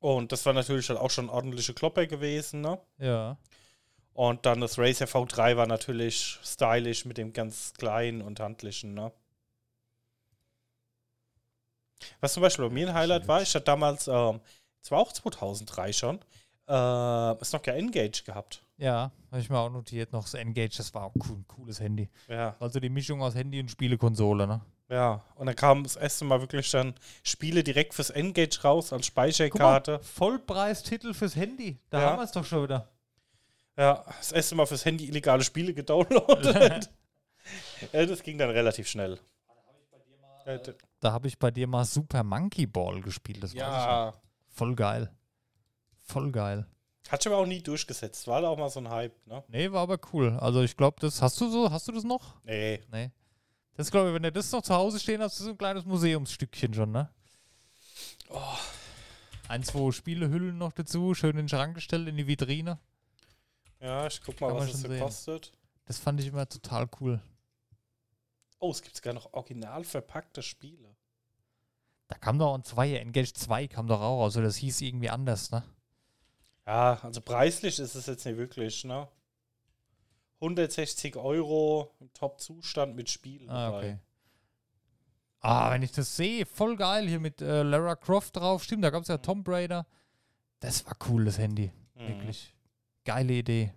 Und 0.00 0.32
das 0.32 0.44
war 0.44 0.52
natürlich 0.52 0.88
halt 0.88 0.98
auch 0.98 1.10
schon 1.10 1.30
ordentliche 1.30 1.74
Klopper 1.74 2.06
gewesen. 2.06 2.60
Ne? 2.60 2.78
ja. 2.98 3.36
Und 4.12 4.46
dann 4.46 4.60
das 4.60 4.80
Razer 4.80 5.04
V3 5.04 5.56
war 5.56 5.68
natürlich 5.68 6.40
stylisch 6.42 7.04
mit 7.04 7.18
dem 7.18 7.32
ganz 7.32 7.72
kleinen 7.74 8.20
und 8.20 8.40
handlichen. 8.40 8.92
Ne? 8.92 9.12
Was 12.20 12.32
zum 12.32 12.42
Beispiel 12.42 12.66
bei 12.66 12.74
mir 12.74 12.88
ein 12.88 12.94
Highlight 12.94 13.28
war, 13.28 13.42
ich 13.42 13.54
hatte 13.54 13.66
damals, 13.66 14.08
ähm, 14.08 14.40
es 14.82 14.90
war 14.90 14.98
auch 14.98 15.12
2003 15.12 15.92
schon, 15.92 16.18
äh, 16.66 16.72
Nokia 16.72 17.74
Engage 17.74 18.24
gehabt. 18.24 18.64
Ja, 18.78 19.10
habe 19.30 19.40
ich 19.40 19.50
mir 19.50 19.58
auch 19.58 19.70
notiert. 19.70 20.12
Noch 20.12 20.22
das 20.22 20.34
Engage, 20.34 20.76
das 20.76 20.94
war 20.94 21.04
auch 21.04 21.14
cool, 21.28 21.36
ein 21.38 21.44
cooles 21.48 21.80
Handy. 21.80 22.08
Ja, 22.28 22.54
Also 22.60 22.78
die 22.80 22.88
Mischung 22.88 23.20
aus 23.22 23.34
Handy 23.34 23.60
und 23.60 23.70
Spielekonsole, 23.70 24.46
ne? 24.46 24.60
ja. 24.88 25.22
Und 25.34 25.46
dann 25.46 25.56
kam 25.56 25.82
das 25.82 25.96
erste 25.96 26.24
Mal 26.24 26.40
wirklich 26.40 26.70
dann 26.70 26.94
Spiele 27.24 27.62
direkt 27.64 27.92
fürs 27.94 28.10
Engage 28.10 28.60
raus 28.62 28.92
als 28.92 29.08
Guck 29.08 29.16
mal, 29.16 29.30
Speicherkarte. 29.32 29.98
Vollpreistitel 30.00 31.12
fürs 31.12 31.34
Handy. 31.36 31.78
Da 31.90 32.00
Ja. 32.00 32.10
haben 32.10 32.18
wir 32.18 32.24
es 32.24 32.32
doch 32.32 32.44
schon 32.44 32.62
wieder. 32.62 32.88
Ja, 33.76 34.04
das 34.18 34.32
erste 34.32 34.54
Mal 34.54 34.66
fürs 34.66 34.84
Handy 34.84 35.06
illegale 35.08 35.42
Spiele 35.44 35.74
gedownloadet. 35.74 36.90
ja, 37.92 38.06
das 38.06 38.22
ging 38.22 38.38
dann 38.38 38.50
relativ 38.50 38.88
schnell. 38.88 39.18
Da 41.00 41.12
habe 41.12 41.28
ich 41.28 41.38
bei 41.38 41.50
dir 41.50 41.66
mal 41.66 41.84
Super 41.84 42.22
Monkey 42.24 42.66
Ball 42.66 43.00
gespielt. 43.02 43.42
Das 43.42 43.52
ja, 43.52 44.14
Voll 44.48 44.74
geil. 44.74 45.10
Voll 46.00 46.32
geil. 46.32 46.66
Hat 47.10 47.22
sich 47.22 47.32
aber 47.32 47.40
auch 47.40 47.46
nie 47.46 47.62
durchgesetzt. 47.62 48.26
War 48.26 48.42
da 48.42 48.48
auch 48.48 48.58
mal 48.58 48.68
so 48.70 48.80
ein 48.80 48.88
Hype, 48.88 49.26
ne? 49.26 49.42
Nee, 49.48 49.70
war 49.72 49.82
aber 49.82 49.98
cool. 50.12 50.36
Also 50.40 50.62
ich 50.62 50.76
glaube, 50.76 50.98
das 51.00 51.22
hast 51.22 51.40
du 51.40 51.48
so, 51.48 51.70
hast 51.70 51.88
du 51.88 51.92
das 51.92 52.04
noch? 52.04 52.34
Nee. 52.44 52.80
Nee. 52.92 53.10
Das 53.76 53.90
glaube 53.90 54.08
ich, 54.08 54.14
wenn 54.14 54.24
du 54.24 54.32
das 54.32 54.50
noch 54.52 54.62
zu 54.62 54.74
Hause 54.74 54.98
stehen 54.98 55.22
hast, 55.22 55.38
ist 55.38 55.44
so 55.44 55.50
ein 55.50 55.58
kleines 55.58 55.84
Museumsstückchen 55.84 56.74
schon, 56.74 56.90
ne? 56.90 57.08
Ein, 59.48 59.62
zwei 59.62 59.90
Spielehüllen 59.92 60.58
noch 60.58 60.72
dazu, 60.72 61.14
schön 61.14 61.30
in 61.30 61.36
den 61.38 61.48
Schrank 61.48 61.74
gestellt, 61.74 62.08
in 62.08 62.16
die 62.16 62.26
Vitrine. 62.26 62.78
Ja, 63.80 64.06
ich 64.06 64.20
guck 64.20 64.40
mal, 64.40 64.48
Kann 64.48 64.56
was 64.56 64.74
es 64.74 64.82
schon 64.82 64.90
so 64.90 64.98
kostet. 64.98 65.52
Das 65.86 65.98
fand 65.98 66.20
ich 66.20 66.26
immer 66.26 66.48
total 66.48 66.88
cool. 67.00 67.22
Oh, 68.58 68.70
es 68.70 68.82
gibt 68.82 68.96
sogar 68.96 69.14
noch 69.14 69.32
original 69.32 69.84
verpackte 69.84 70.42
Spiele. 70.42 70.96
Da 72.08 72.18
kam 72.18 72.38
doch 72.38 72.54
ein 72.54 72.64
2, 72.64 72.96
Engage 72.96 73.32
2 73.32 73.68
kam 73.68 73.86
doch 73.86 74.00
auch, 74.00 74.24
also 74.24 74.42
das 74.42 74.56
hieß 74.56 74.80
irgendwie 74.80 75.10
anders, 75.10 75.50
ne? 75.50 75.62
Ja, 76.68 76.98
also 77.02 77.22
preislich 77.22 77.78
ist 77.78 77.94
es 77.94 78.04
jetzt 78.06 78.26
nicht 78.26 78.36
wirklich, 78.36 78.84
ne? 78.84 79.08
160 80.40 81.16
Euro 81.16 81.94
im 81.98 82.12
Top-Zustand 82.12 82.94
mit 82.94 83.08
Spielen. 83.08 83.48
Ah, 83.48 83.70
dabei. 83.70 83.78
okay. 83.78 83.98
Ah, 85.40 85.70
wenn 85.70 85.82
ich 85.82 85.92
das 85.92 86.14
sehe, 86.14 86.44
voll 86.44 86.76
geil 86.76 87.08
hier 87.08 87.20
mit 87.20 87.40
äh, 87.40 87.62
Lara 87.62 87.96
Croft 87.96 88.36
drauf. 88.36 88.62
Stimmt, 88.64 88.84
da 88.84 88.90
gab 88.90 89.02
es 89.02 89.08
ja 89.08 89.16
Tomb 89.16 89.48
Raider. 89.48 89.86
Das 90.60 90.84
war 90.84 90.94
cool, 91.08 91.24
das 91.24 91.38
Handy. 91.38 91.72
Mhm. 91.94 92.08
Wirklich. 92.08 92.54
Geile 93.04 93.32
Idee. 93.32 93.72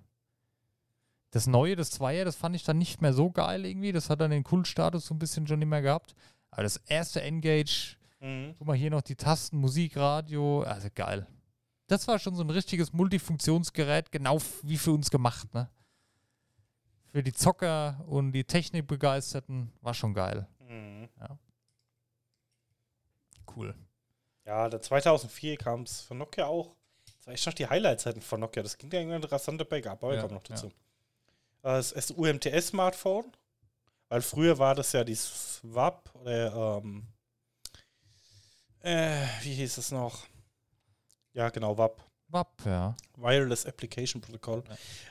Das 1.30 1.48
neue, 1.48 1.78
das 1.78 1.92
Zweier, 1.92 2.26
das 2.26 2.36
fand 2.36 2.56
ich 2.58 2.64
dann 2.64 2.78
nicht 2.78 3.02
mehr 3.02 3.14
so 3.14 3.32
geil 3.32 3.66
irgendwie. 3.66 3.94
Das 3.94 4.10
hat 4.10 4.20
dann 4.20 4.32
den 4.32 4.44
Kultstatus 4.44 5.06
so 5.06 5.14
ein 5.16 5.20
bisschen 5.20 5.48
schon 5.48 5.60
nicht 5.60 5.68
mehr 5.70 5.82
gehabt. 5.82 6.14
Aber 6.50 6.64
das 6.64 6.76
erste 6.88 7.22
Engage, 7.22 7.96
Mhm. 8.20 8.54
guck 8.58 8.68
mal 8.68 8.76
hier 8.76 8.92
noch 8.92 9.02
die 9.02 9.16
Tasten, 9.16 9.58
Musik, 9.58 9.96
Radio, 9.98 10.62
also 10.64 10.90
geil. 10.94 11.26
Das 11.92 12.08
war 12.08 12.20
schon 12.20 12.36
so 12.36 12.44
ein 12.44 12.50
richtiges 12.50 12.94
Multifunktionsgerät, 12.94 14.14
genau 14.14 14.38
wie 14.64 14.78
für 14.78 14.94
uns 14.94 15.12
gemacht, 15.12 15.54
ne? 15.54 15.70
Für 17.12 17.22
die 17.22 17.34
Zocker 17.34 18.02
und 18.08 18.32
die 18.32 18.46
Technikbegeisterten 18.46 19.74
war 19.82 19.94
schon 19.94 20.14
geil. 20.14 20.48
Mhm. 20.60 21.10
Cool. 23.54 23.76
Ja, 24.46 24.70
der 24.70 24.82
2004 24.82 25.58
kam 25.58 25.82
es 25.82 26.00
von 26.00 26.18
Nokia 26.18 26.46
auch. 26.46 26.78
Das 27.18 27.28
war 27.28 27.34
echt 27.34 27.46
noch 27.46 27.54
die 27.54 27.68
Highlight-Zeiten 27.68 28.22
von 28.22 28.40
Nokia. 28.40 28.64
Das 28.64 28.78
ging 28.78 28.90
ja 28.90 29.00
irgendwann 29.00 29.26
rasante 29.26 29.66
Backup, 29.66 30.02
aber 30.02 30.16
Ja, 30.16 30.22
kommen 30.22 30.36
noch 30.36 30.44
dazu. 30.44 30.68
Äh, 30.68 30.72
Das 31.64 31.92
ist 31.92 32.12
UMTS-Smartphone. 32.12 33.34
Weil 34.08 34.22
früher 34.22 34.58
war 34.58 34.76
das 34.76 34.94
ja 34.94 35.04
die 35.04 35.16
SWAP 35.16 36.16
oder 36.16 36.82
ähm, 36.82 37.06
äh, 38.80 39.26
wie 39.42 39.56
hieß 39.56 39.78
es 39.78 39.92
noch? 39.92 40.26
Ja, 41.34 41.50
genau, 41.50 41.78
WAP. 41.78 42.04
WAP, 42.28 42.66
ja. 42.66 42.96
Wireless 43.18 43.66
Application 43.66 44.22
Protocol. 44.22 44.64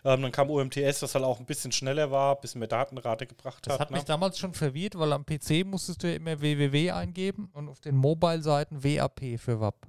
Ähm, 0.04 0.22
dann 0.22 0.32
kam 0.32 0.48
UMTS, 0.48 1.02
was 1.02 1.14
halt 1.14 1.24
auch 1.24 1.38
ein 1.38 1.44
bisschen 1.44 1.70
schneller 1.70 2.10
war, 2.10 2.34
ein 2.34 2.40
bisschen 2.40 2.60
mehr 2.60 2.68
Datenrate 2.68 3.26
gebracht 3.26 3.66
Das 3.66 3.74
hat. 3.74 3.80
hat 3.80 3.90
ne? 3.90 3.98
mich 3.98 4.04
damals 4.04 4.38
schon 4.38 4.54
verwirrt, 4.54 4.98
weil 4.98 5.12
am 5.12 5.26
PC 5.26 5.66
musstest 5.66 6.02
du 6.02 6.08
ja 6.08 6.16
immer 6.16 6.40
www 6.40 6.92
eingeben 6.92 7.50
und 7.52 7.68
auf 7.68 7.80
den 7.80 7.96
Mobile-Seiten 7.96 8.82
WAP 8.82 9.38
für 9.38 9.60
WAP. 9.60 9.86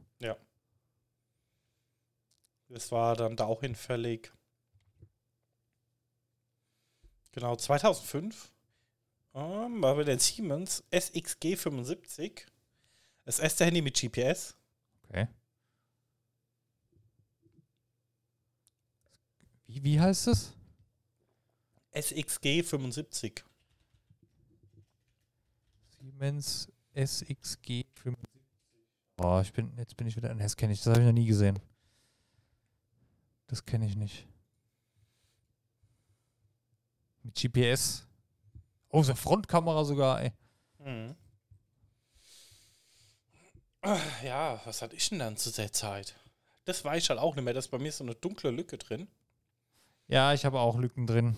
Das 2.72 2.92
war 2.92 3.16
dann 3.18 3.36
da 3.36 3.46
auch 3.46 3.62
hinfällig. 3.62 4.32
Genau, 7.34 7.56
2005 7.56 8.52
ähm, 9.34 9.82
war 9.82 9.96
bei 9.96 10.04
den 10.06 10.20
Siemens 10.20 10.84
SXG 10.90 11.58
75. 11.58 12.48
Das 13.26 13.40
erste 13.40 13.66
Handy 13.66 13.82
mit 13.82 14.00
GPS. 14.00 14.56
Okay. 15.10 15.28
Wie, 19.72 19.84
wie 19.84 20.00
heißt 20.02 20.28
es? 20.28 20.54
SXG 21.94 22.62
75. 22.62 23.46
Siemens 25.98 26.68
SXG 26.94 27.86
75. 27.94 28.42
Oh, 29.18 29.40
ich 29.42 29.54
bin, 29.54 29.72
jetzt 29.78 29.96
bin 29.96 30.08
ich 30.08 30.18
wieder, 30.18 30.36
das 30.36 30.58
kenne 30.58 30.74
ich, 30.74 30.80
das 30.80 30.88
habe 30.88 31.00
ich 31.00 31.06
noch 31.06 31.14
nie 31.14 31.26
gesehen. 31.26 31.58
Das 33.48 33.66
kenne 33.66 33.86
ich 33.86 33.96
nicht. 33.96 34.28
Mit 37.24 37.36
GPS. 37.36 38.06
Oh, 38.90 39.04
so 39.04 39.16
Frontkamera 39.16 39.86
sogar, 39.86 40.22
ey. 40.22 40.34
Mhm. 40.80 41.16
Ja, 44.24 44.62
was 44.66 44.82
hatte 44.82 44.98
ich 44.98 45.08
denn 45.08 45.20
dann 45.20 45.38
zu 45.38 45.50
der 45.52 45.72
Zeit? 45.72 46.16
Das 46.66 46.84
weiß 46.84 47.04
ich 47.04 47.10
halt 47.10 47.22
auch 47.22 47.36
nicht 47.36 47.46
mehr. 47.46 47.54
Das 47.54 47.66
ist 47.66 47.72
bei 47.72 47.80
mir 47.80 47.92
so 47.94 48.04
eine 48.04 48.16
dunkle 48.16 48.52
Lücke 48.52 48.78
drin. 48.78 49.08
Ja, 50.12 50.34
ich 50.34 50.44
habe 50.44 50.60
auch 50.60 50.78
Lücken 50.78 51.08
drin. 51.08 51.38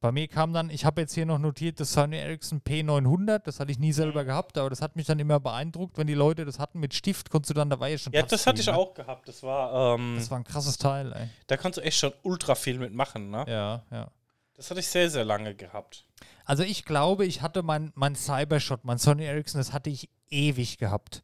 Bei 0.00 0.10
mir 0.10 0.26
kam 0.26 0.52
dann, 0.52 0.68
ich 0.68 0.84
habe 0.84 1.02
jetzt 1.02 1.14
hier 1.14 1.26
noch 1.26 1.38
notiert, 1.38 1.78
das 1.78 1.92
Sony 1.92 2.16
Ericsson 2.16 2.60
P900, 2.62 3.40
das 3.40 3.60
hatte 3.60 3.70
ich 3.70 3.78
nie 3.78 3.92
selber 3.92 4.24
gehabt, 4.24 4.58
aber 4.58 4.68
das 4.68 4.82
hat 4.82 4.96
mich 4.96 5.06
dann 5.06 5.18
immer 5.20 5.38
beeindruckt, 5.38 5.96
wenn 5.96 6.06
die 6.08 6.14
Leute 6.14 6.44
das 6.44 6.58
hatten 6.58 6.80
mit 6.80 6.92
Stift, 6.92 7.30
konntest 7.30 7.50
du 7.50 7.54
dann, 7.54 7.70
da 7.70 7.78
war 7.78 7.86
ja 7.88 7.98
schon 7.98 8.12
Ja, 8.12 8.22
das 8.22 8.46
hatte 8.46 8.60
ich 8.60 8.66
Touchscreen, 8.66 8.88
auch 8.88 8.94
gehabt. 8.94 9.28
Das 9.28 9.42
war, 9.42 9.94
ähm, 9.94 10.14
Ne? 10.14 10.18
Das 10.18 10.30
war 10.30 10.38
ein 10.38 10.44
krasses 10.44 10.76
Teil, 10.78 11.12
ey. 11.12 11.28
da 11.46 11.56
kannst 11.56 11.76
du 11.78 11.82
echt 11.82 11.98
schon 11.98 12.12
ultra 12.22 12.54
viel 12.56 12.78
mitmachen, 12.78 13.30
ne? 13.30 13.44
Ja, 13.46 13.84
ja. 13.90 14.10
Das 14.54 14.70
hatte 14.70 14.80
ich 14.80 14.88
sehr, 14.88 15.08
sehr 15.08 15.24
lange 15.24 15.54
gehabt. 15.54 16.06
Also 16.46 16.62
ich 16.64 16.84
glaube, 16.84 17.26
ich 17.26 17.42
hatte 17.42 17.62
mein, 17.62 17.92
mein 17.94 18.16
Cybershot, 18.16 18.84
mein 18.84 18.98
Sony 18.98 19.24
Ericsson, 19.24 19.60
das 19.60 19.72
hatte 19.72 19.90
ich 19.90 20.08
ewig 20.30 20.78
gehabt. 20.78 21.22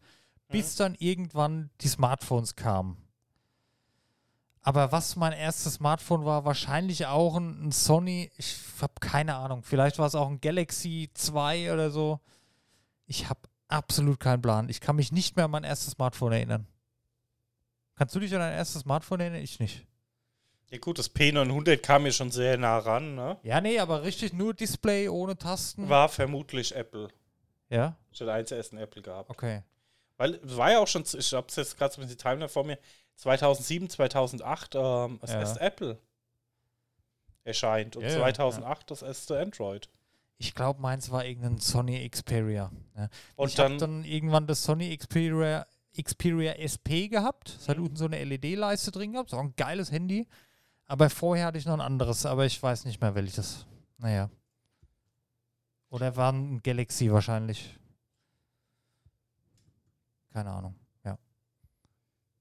Bis 0.48 0.76
dann 0.76 0.94
irgendwann 0.98 1.70
die 1.80 1.88
Smartphones 1.88 2.54
kamen. 2.54 2.96
Aber 4.66 4.90
was 4.90 5.14
mein 5.14 5.32
erstes 5.32 5.74
Smartphone 5.74 6.24
war, 6.24 6.44
wahrscheinlich 6.44 7.06
auch 7.06 7.36
ein, 7.36 7.68
ein 7.68 7.70
Sony, 7.70 8.32
ich 8.36 8.58
habe 8.82 8.94
keine 8.98 9.36
Ahnung, 9.36 9.62
vielleicht 9.62 10.00
war 10.00 10.08
es 10.08 10.16
auch 10.16 10.28
ein 10.28 10.40
Galaxy 10.40 11.08
2 11.14 11.72
oder 11.72 11.92
so. 11.92 12.18
Ich 13.06 13.28
habe 13.28 13.38
absolut 13.68 14.18
keinen 14.18 14.42
Plan. 14.42 14.68
Ich 14.68 14.80
kann 14.80 14.96
mich 14.96 15.12
nicht 15.12 15.36
mehr 15.36 15.44
an 15.44 15.52
mein 15.52 15.62
erstes 15.62 15.92
Smartphone 15.92 16.32
erinnern. 16.32 16.66
Kannst 17.94 18.16
du 18.16 18.18
dich 18.18 18.34
an 18.34 18.40
dein 18.40 18.54
erstes 18.54 18.82
Smartphone 18.82 19.20
erinnern? 19.20 19.40
Ich 19.40 19.60
nicht. 19.60 19.86
Ja 20.70 20.78
gut, 20.78 20.98
das 20.98 21.14
P900 21.14 21.76
kam 21.76 22.02
mir 22.02 22.12
schon 22.12 22.32
sehr 22.32 22.58
nah 22.58 22.78
ran, 22.78 23.14
ne? 23.14 23.38
Ja, 23.44 23.60
nee, 23.60 23.78
aber 23.78 24.02
richtig 24.02 24.32
nur 24.32 24.52
Display 24.52 25.08
ohne 25.08 25.38
Tasten. 25.38 25.88
War 25.88 26.08
vermutlich 26.08 26.74
Apple. 26.74 27.06
ja, 27.68 27.96
Ich 28.10 28.20
hatte 28.20 28.32
eins 28.32 28.50
erst 28.50 28.72
ein 28.72 28.78
Apple 28.78 29.00
gehabt. 29.00 29.30
okay. 29.30 29.62
Weil 30.16 30.34
es 30.44 30.56
war 30.56 30.72
ja 30.72 30.80
auch 30.80 30.88
schon, 30.88 31.04
ich 31.16 31.32
habe 31.32 31.46
jetzt 31.54 31.78
gerade 31.78 31.94
so 31.94 32.00
ein 32.00 32.04
bisschen 32.08 32.18
Timeline 32.18 32.48
vor 32.48 32.64
mir, 32.64 32.78
2007, 33.16 33.88
2008 33.90 34.74
ähm, 34.74 35.18
das 35.20 35.30
Ja. 35.30 35.40
erste 35.40 35.60
Apple 35.60 35.98
erscheint 37.44 37.96
und 37.96 38.02
Ja, 38.02 38.10
ja, 38.10 38.16
2008 38.16 38.90
das 38.90 39.02
erste 39.02 39.38
Android. 39.40 39.88
Ich 40.38 40.54
glaube, 40.54 40.80
meins 40.82 41.10
war 41.10 41.24
irgendein 41.24 41.58
Sony 41.58 42.08
Xperia. 42.08 42.70
Ja. 42.96 43.08
Und 43.36 43.48
ich 43.48 43.58
habe 43.58 43.76
dann, 43.78 44.04
irgendwann 44.04 44.46
das 44.46 44.62
Sony 44.62 44.94
Xperia, 44.96 45.66
Xperia 46.00 46.52
SP 46.60 47.08
gehabt. 47.08 47.56
Es 47.58 47.68
hat 47.68 47.78
Mhm. 47.78 47.84
unten 47.84 47.96
so 47.96 48.04
eine 48.04 48.22
LED-Leiste 48.22 48.90
drin 48.90 49.12
gehabt. 49.12 49.32
Das 49.32 49.38
war 49.38 49.44
ein 49.44 49.54
geiles 49.56 49.90
Handy. 49.90 50.28
Aber 50.84 51.08
vorher 51.08 51.46
hatte 51.46 51.58
ich 51.58 51.64
noch 51.64 51.72
ein 51.74 51.80
anderes, 51.80 52.26
aber 52.26 52.44
ich 52.44 52.62
weiß 52.62 52.84
nicht 52.84 53.00
mehr 53.00 53.14
welches. 53.14 53.64
Naja. 53.98 54.28
Oder 55.88 56.16
war 56.16 56.32
ein 56.32 56.62
Galaxy 56.62 57.10
wahrscheinlich. 57.10 57.74
Keine 60.32 60.50
Ahnung. 60.50 60.74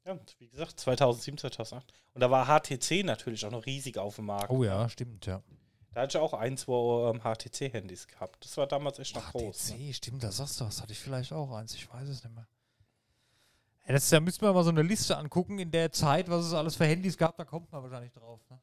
Ja. 0.06 0.20
Wie 0.40 0.48
gesagt, 0.48 0.80
2007, 0.80 1.38
2008. 1.38 1.92
Und 2.14 2.22
da 2.22 2.30
war 2.32 2.46
HTC 2.46 3.04
natürlich 3.04 3.46
auch 3.46 3.52
noch 3.52 3.66
riesig 3.66 3.98
auf 3.98 4.16
dem 4.18 4.26
Markt. 4.26 4.50
Oh 4.52 4.64
ja, 4.64 4.88
stimmt, 4.90 5.26
ja. 5.26 5.42
Da 5.94 6.02
hatte 6.02 6.18
ich 6.18 6.22
auch 6.22 6.34
ein, 6.34 6.58
zwei 6.58 7.10
ähm, 7.12 7.22
HTC-Handys 7.22 8.08
gehabt. 8.08 8.44
Das 8.46 8.56
war 8.58 8.68
damals 8.68 9.00
echt 9.00 9.16
noch 9.16 9.32
groß. 9.32 9.70
HTC, 9.72 9.78
Ne? 9.80 9.94
stimmt, 9.94 10.24
da 10.24 10.32
sagst 10.32 10.60
du 10.62 10.66
was. 10.66 10.82
Hatte 10.82 10.92
ich 10.92 11.00
vielleicht 11.00 11.32
auch 11.34 11.52
eins, 11.54 11.74
ich 11.74 11.92
weiß 11.92 12.08
es 12.08 12.24
nicht 12.24 12.36
mehr. 12.36 12.48
Ja, 13.88 13.94
das, 13.94 14.10
da 14.10 14.20
müssten 14.20 14.46
wir 14.46 14.52
mal 14.54 14.64
so 14.64 14.72
eine 14.72 14.82
Liste 14.82 15.18
angucken 15.18 15.58
in 15.60 15.72
der 15.72 15.92
Zeit, 15.92 16.28
was 16.30 16.46
es 16.46 16.54
alles 16.54 16.76
für 16.76 16.86
Handys 16.86 17.18
gab, 17.18 17.38
da 17.38 17.46
kommt 17.46 17.72
man 17.72 17.82
wahrscheinlich 17.84 18.12
drauf. 18.14 18.42
Ne? 18.50 18.60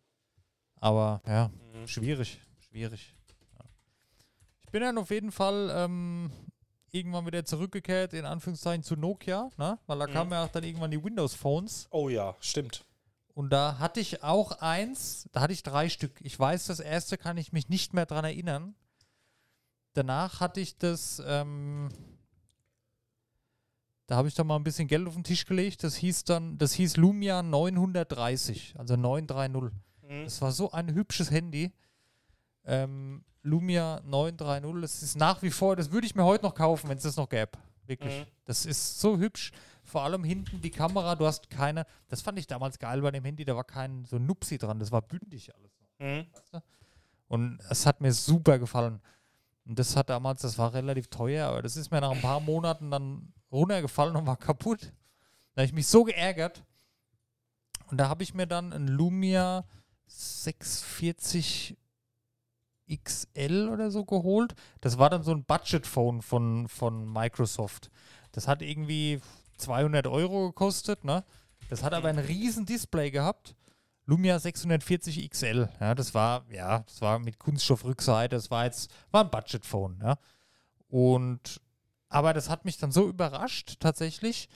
Aber 0.77 1.23
ja, 1.27 1.49
Mhm. 1.73 1.87
schwierig, 1.87 2.41
schwierig. 2.59 3.15
Ja. 3.59 3.65
Ich 4.65 4.71
bin 4.71 4.83
dann 4.83 4.99
auf 4.99 5.11
jeden 5.11 5.31
Fall 5.33 5.71
ähm, 5.75 6.31
irgendwann 6.93 7.27
wieder 7.27 7.45
zurückgekehrt, 7.45 8.13
in 8.13 8.25
Anführungszeichen, 8.27 8.83
zu 8.85 8.97
Nokia, 8.97 9.51
ne? 9.57 9.79
weil 9.87 9.99
da 9.99 10.07
Mhm. 10.07 10.13
kamen 10.13 10.33
ja 10.33 10.45
auch 10.45 10.49
dann 10.49 10.63
irgendwann 10.63 10.91
die 10.91 11.03
Windows-Phones. 11.03 11.89
Oh 11.91 12.09
ja, 12.09 12.37
stimmt. 12.41 12.85
Und 13.35 13.51
da 13.51 13.79
hatte 13.79 13.99
ich 14.01 14.23
auch 14.23 14.53
eins, 14.61 15.27
da 15.33 15.41
hatte 15.41 15.55
ich 15.55 15.63
drei 15.63 15.89
Stück. 15.89 16.21
Ich 16.21 16.39
weiß, 16.39 16.67
das 16.67 16.81
erste 16.81 17.17
kann 17.17 17.39
ich 17.39 17.51
mich 17.53 17.69
nicht 17.71 17.95
mehr 17.95 18.05
dran 18.05 18.27
erinnern. 18.27 18.75
Danach 19.95 20.41
hatte 20.41 20.61
ich 20.61 20.77
das, 20.77 21.23
ähm, 21.27 21.89
da 24.07 24.17
habe 24.17 24.29
ich 24.29 24.35
dann 24.35 24.47
mal 24.47 24.57
ein 24.57 24.65
bisschen 24.65 24.89
Geld 24.89 25.07
auf 25.09 25.15
den 25.15 25.25
Tisch 25.25 25.47
gelegt. 25.47 25.83
Das 25.85 25.95
hieß 25.97 26.25
dann, 26.25 26.59
das 26.59 26.75
hieß 26.75 26.99
Lumia 26.99 27.43
930, 27.43 28.75
also 28.79 28.97
930. 28.97 29.73
Mhm. 30.03 30.25
Das 30.25 30.43
war 30.43 30.53
so 30.53 30.71
ein 30.73 30.93
hübsches 30.93 31.31
Handy. 31.31 31.73
Ähm, 32.65 33.25
Lumia 33.43 34.01
930, 34.05 34.81
das 34.81 35.03
ist 35.03 35.17
nach 35.17 35.43
wie 35.43 35.51
vor, 35.51 35.75
das 35.77 35.91
würde 35.91 36.07
ich 36.07 36.15
mir 36.15 36.25
heute 36.25 36.45
noch 36.45 36.55
kaufen, 36.55 36.89
wenn 36.89 36.97
es 36.97 37.03
das 37.03 37.17
noch 37.17 37.29
gäbe. 37.29 37.53
Wirklich. 37.87 38.21
Mhm. 38.21 38.27
Das 38.45 38.65
ist 38.65 39.01
so 39.01 39.19
hübsch. 39.19 39.51
Vor 39.85 40.03
allem 40.03 40.23
hinten 40.23 40.61
die 40.61 40.71
Kamera, 40.71 41.17
du 41.17 41.27
hast 41.27 41.51
keine, 41.51 41.85
das 42.09 42.23
fand 42.23 42.39
ich 42.39 42.47
damals 42.47 42.79
geil 42.79 43.03
bei 43.03 43.11
dem 43.11 43.25
Handy, 43.25 43.45
da 43.45 43.57
war 43.57 43.65
kein 43.65 44.05
so 44.05 44.19
Nupsi 44.19 44.59
dran, 44.59 44.79
das 44.79 44.93
war 44.93 45.03
bündig 45.03 45.53
alles. 45.55 45.73
Mhm. 45.99 46.27
Und 47.27 47.59
es 47.69 47.85
hat 47.87 48.01
mir 48.01 48.13
super 48.13 48.59
gefallen. 48.59 49.01
Und 49.65 49.79
das 49.79 49.97
hat 49.97 50.11
damals, 50.11 50.43
das 50.43 50.59
war 50.59 50.73
relativ 50.75 51.09
teuer, 51.09 51.49
aber 51.49 51.63
das 51.63 51.77
ist 51.77 51.91
mir 51.91 52.01
nach 52.01 52.13
ein 52.13 52.21
paar 52.21 52.41
Monaten 52.41 52.91
dann 52.91 53.33
runtergefallen 53.51 54.17
und 54.17 54.27
war 54.27 54.37
kaputt. 54.37 54.93
Da 55.55 55.63
habe 55.63 55.67
ich 55.67 55.73
mich 55.73 55.87
so 55.87 56.05
geärgert. 56.05 56.65
Und 57.91 57.99
da 57.99 58.09
habe 58.09 58.23
ich 58.23 58.35
mir 58.35 58.47
dann 58.47 58.73
ein 58.73 58.89
Lumia 58.89 59.65
640 60.07 61.77
XL 62.97 63.69
oder 63.73 63.91
so 63.91 64.05
geholt. 64.05 64.55
Das 64.81 64.99
war 64.99 65.11
dann 65.11 65.23
so 65.23 65.33
ein 65.33 65.45
Budget-Phone 65.45 66.23
von, 66.23 66.69
von 66.69 67.13
Microsoft. 67.13 67.91
Das 68.33 68.49
hat 68.49 68.63
irgendwie 68.63 69.21
200 69.59 70.07
Euro 70.07 70.49
gekostet, 70.49 71.05
ne? 71.05 71.25
Das 71.71 71.83
hat 71.83 71.95
aber 71.95 72.09
ein 72.09 72.19
riesen 72.19 72.67
Display 72.67 73.11
gehabt. 73.11 73.55
Lumia 74.05 74.39
640 74.39 75.31
XL. 75.31 75.69
Ja, 75.81 75.95
das 75.95 76.13
war, 76.15 76.45
ja, 76.51 76.81
das 76.81 77.01
war 77.01 77.19
mit 77.19 77.39
Kunststoffrückseite, 77.39 78.35
das 78.37 78.51
war 78.51 78.65
jetzt, 78.65 78.91
war 79.11 79.25
ein 79.25 79.31
Budget-Phone, 79.31 80.01
ja. 80.03 80.19
Und, 80.89 81.61
aber 82.09 82.35
das 82.35 82.51
hat 82.51 82.65
mich 82.65 82.79
dann 82.79 82.93
so 82.93 83.09
überrascht, 83.09 83.77
tatsächlich, 83.81 84.49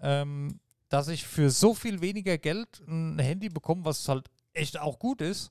ähm, 0.00 0.58
dass 0.88 1.08
ich 1.08 1.26
für 1.26 1.50
so 1.50 1.74
viel 1.74 2.00
weniger 2.00 2.38
Geld 2.38 2.82
ein 2.88 3.18
Handy 3.18 3.48
bekomme, 3.48 3.84
was 3.84 4.08
halt 4.08 4.28
echt 4.52 4.80
auch 4.80 4.98
gut 4.98 5.20
ist. 5.20 5.50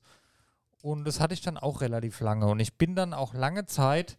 Und 0.84 1.04
das 1.06 1.18
hatte 1.18 1.32
ich 1.32 1.40
dann 1.40 1.56
auch 1.56 1.80
relativ 1.80 2.20
lange. 2.20 2.46
Und 2.46 2.60
ich 2.60 2.76
bin 2.76 2.94
dann 2.94 3.14
auch 3.14 3.32
lange 3.32 3.64
Zeit 3.64 4.18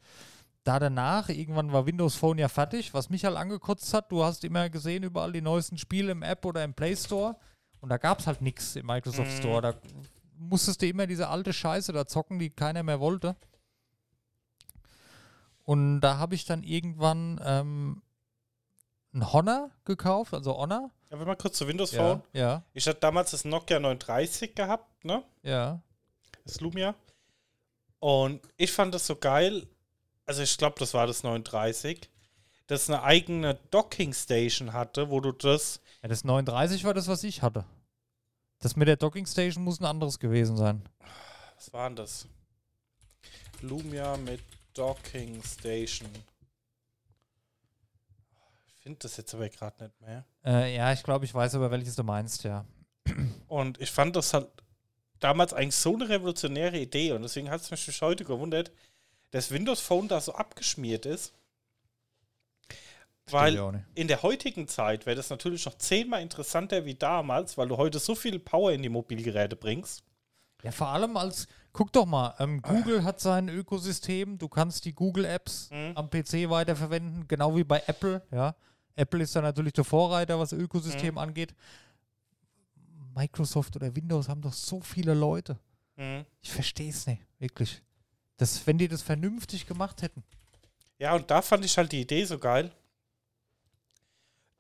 da 0.64 0.80
danach, 0.80 1.30
irgendwann 1.30 1.72
war 1.72 1.86
Windows 1.86 2.16
Phone 2.16 2.40
ja 2.40 2.48
fertig, 2.48 2.92
was 2.96 3.12
mich 3.12 3.24
halt 3.24 3.38
angekotzt 3.38 3.94
hat. 3.94 4.12
Du 4.12 4.24
hast 4.24 4.44
immer 4.44 4.68
gesehen, 4.72 5.04
überall 5.04 5.32
die 5.32 5.42
neuesten 5.44 5.78
Spiele 5.78 6.12
im 6.12 6.24
App 6.24 6.44
oder 6.44 6.64
im 6.64 6.74
Play 6.74 6.96
Store. 6.96 7.36
Und 7.82 7.90
da 7.90 7.98
gab 7.98 8.18
es 8.20 8.26
halt 8.26 8.42
nichts 8.42 8.76
im 8.76 8.88
Microsoft 8.88 9.30
Mhm. 9.30 9.38
Store. 9.38 9.62
Da 9.62 9.74
musstest 10.40 10.82
du 10.82 10.88
immer 10.88 11.06
diese 11.06 11.28
alte 11.28 11.54
Scheiße 11.54 11.94
da 11.94 12.08
zocken, 12.08 12.40
die 12.40 12.50
keiner 12.50 12.82
mehr 12.82 13.00
wollte. 13.00 13.36
Und 15.66 16.02
da 16.02 16.18
habe 16.18 16.34
ich 16.34 16.46
dann 16.46 16.64
irgendwann 16.64 17.40
ähm, 17.46 18.02
ein 19.14 19.32
Honor 19.34 19.70
gekauft, 19.86 20.34
also 20.34 20.58
Honor. 20.58 20.90
Ja, 21.12 21.20
wenn 21.20 21.28
mal 21.28 21.36
kurz 21.36 21.58
zu 21.60 21.68
Windows 21.68 21.94
Phone. 21.94 22.24
ja, 22.34 22.64
Ich 22.74 22.88
hatte 22.88 23.02
damals 23.02 23.30
das 23.32 23.46
Nokia 23.46 23.80
930 23.80 24.56
gehabt, 24.56 25.06
ne? 25.06 25.24
ja. 25.44 25.80
Das 26.46 26.62
Lumia. 26.62 26.96
Und 28.00 28.42
ich 28.58 28.72
fand 28.72 28.94
das 28.94 29.08
so 29.08 29.16
geil. 29.16 29.68
Also 30.26 30.42
ich 30.42 30.58
glaube, 30.58 30.76
das 30.80 30.94
war 30.94 31.08
das 31.08 31.24
930. 31.24 32.10
Das 32.68 32.90
eine 32.90 33.04
eigene 33.04 33.56
Docking 33.72 34.14
Station 34.14 34.74
hatte, 34.74 35.10
wo 35.10 35.20
du 35.20 35.32
das. 35.32 35.82
Ja, 36.02 36.10
das 36.10 36.24
39 36.24 36.84
war 36.84 36.94
das, 36.94 37.08
was 37.08 37.24
ich 37.24 37.42
hatte. 37.42 37.66
Das 38.60 38.76
mit 38.76 38.88
der 38.88 38.96
Docking 38.96 39.26
Station 39.26 39.64
muss 39.64 39.80
ein 39.80 39.86
anderes 39.86 40.20
gewesen 40.20 40.58
sein. 40.58 40.82
Was 41.56 41.72
war 41.74 41.90
denn 41.90 41.98
das? 41.98 42.28
Lumia 43.62 44.18
mit 44.18 44.42
Docking 44.74 45.42
Station. 45.44 46.10
Ich 48.68 48.82
finde 48.82 49.00
das 49.00 49.18
jetzt 49.18 49.34
aber 49.34 49.50
gerade 49.50 49.84
nicht 49.84 50.02
mehr. 50.02 50.26
Äh, 50.44 50.76
ja, 50.76 50.94
ich 50.94 51.04
glaube, 51.04 51.26
ich 51.26 51.34
weiß 51.34 51.56
aber, 51.56 51.72
welches 51.72 51.96
du 51.96 52.04
meinst, 52.04 52.44
ja. 52.44 52.66
Und 53.48 53.80
ich 53.82 53.92
fand 53.92 54.16
das 54.16 54.34
halt 54.34 54.48
damals 55.20 55.54
eigentlich 55.54 55.76
so 55.76 55.94
eine 55.96 56.10
revolutionäre 56.10 56.78
Idee. 56.78 57.12
Und 57.14 57.22
deswegen 57.24 57.50
hat 57.50 57.62
es 57.62 57.72
mich 57.72 57.86
bis 57.86 58.02
heute 58.02 58.26
gewundert, 58.26 58.72
dass 59.32 59.52
Windows 59.52 59.80
Phone 59.82 60.08
da 60.08 60.22
so 60.22 60.34
abgeschmiert 60.34 61.06
ist. 61.06 61.34
Weil 63.32 63.84
in 63.96 64.08
der 64.08 64.22
heutigen 64.22 64.68
Zeit 64.68 65.08
wäre 65.08 65.16
das 65.16 65.32
natürlich 65.32 65.66
noch 65.66 65.78
zehnmal 65.78 66.22
interessanter 66.22 66.86
wie 66.86 66.94
damals, 66.94 67.58
weil 67.58 67.68
du 67.68 67.78
heute 67.78 67.98
so 67.98 68.14
viel 68.14 68.38
Power 68.38 68.72
in 68.72 68.84
die 68.84 68.90
Mobilgeräte 68.90 69.56
bringst. 69.56 70.04
Ja, 70.62 70.72
vor 70.72 70.88
allem 70.90 71.18
als, 71.18 71.48
guck 71.74 71.92
doch 71.92 72.06
mal, 72.06 72.36
ähm, 72.40 72.62
Google 72.62 73.04
hat 73.04 73.20
sein 73.20 73.50
Ökosystem, 73.50 74.38
du 74.38 74.48
kannst 74.48 74.86
die 74.86 74.94
Google-Apps 74.94 75.70
Mhm. 75.72 75.92
am 75.96 76.10
PC 76.10 76.50
weiterverwenden, 76.50 77.28
genau 77.28 77.56
wie 77.56 77.64
bei 77.64 77.82
Apple, 77.88 78.22
ja. 78.32 78.56
Apple 78.96 79.24
ist 79.24 79.36
da 79.36 79.42
natürlich 79.42 79.74
der 79.74 79.84
Vorreiter, 79.84 80.40
was 80.40 80.54
Ökosystem 80.54 81.18
angeht. 81.18 81.54
Microsoft 83.16 83.76
oder 83.76 83.96
Windows 83.96 84.28
haben 84.28 84.42
doch 84.42 84.54
so 84.54 84.82
viele 84.82 85.14
Leute. 85.14 85.58
Mhm. 85.96 86.26
Ich 86.42 86.52
verstehe 86.52 86.90
es 86.90 87.08
nicht, 87.08 87.22
wirklich. 87.40 87.82
Das, 88.38 88.68
wenn 88.68 88.78
die 88.78 88.88
das 88.88 89.02
vernünftig 89.02 89.66
gemacht 89.66 90.02
hätten. 90.02 90.24
Ja, 91.00 91.16
und 91.16 91.32
da 91.32 91.42
fand 91.42 91.64
ich 91.66 91.78
halt 91.78 91.92
die 91.92 92.02
Idee 92.02 92.26
so 92.26 92.38
geil. 92.38 92.72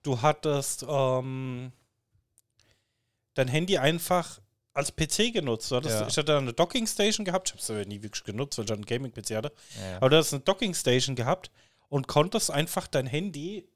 Du 0.03 0.21
hattest 0.21 0.85
ähm, 0.87 1.71
dein 3.33 3.47
Handy 3.47 3.77
einfach 3.77 4.39
als 4.73 4.93
PC 4.95 5.33
genutzt. 5.33 5.71
Hattest, 5.71 5.99
Ja. 6.01 6.07
Ich 6.07 6.17
hatte 6.17 6.37
eine 6.37 6.53
Docking 6.53 6.85
Station 6.87 7.25
gehabt. 7.25 7.49
Ich 7.49 7.53
habe 7.53 7.61
es 7.61 7.69
aber 7.69 7.85
nie 7.85 8.01
wirklich 8.01 8.23
genutzt, 8.23 8.57
weil 8.57 8.65
ich 8.65 8.71
einen 8.71 8.85
Gaming-PC 8.85 9.35
hatte. 9.35 9.51
Ja, 9.81 9.97
Aber 9.97 10.09
du 10.09 10.17
hast 10.17 10.33
eine 10.33 10.43
Docking 10.43 10.73
Station 10.73 11.15
gehabt 11.15 11.49
und 11.89 12.07
konntest 12.07 12.51
einfach 12.51 12.87
dein 12.87 13.07
Handy 13.07 13.67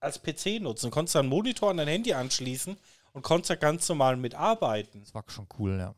als 0.00 0.20
PC 0.20 0.60
nutzen. 0.60 0.86
Du 0.86 0.90
konntest 0.90 1.16
einen 1.16 1.28
Monitor 1.28 1.70
an 1.70 1.76
dein 1.76 1.88
Handy 1.88 2.12
anschließen 2.12 2.76
und 3.12 3.22
konntest 3.22 3.50
da 3.50 3.54
ganz 3.56 3.88
normal 3.88 4.16
mitarbeiten. 4.16 5.00
Das 5.00 5.14
war 5.14 5.24
schon 5.28 5.46
cool, 5.58 5.78
ja. 5.78 5.94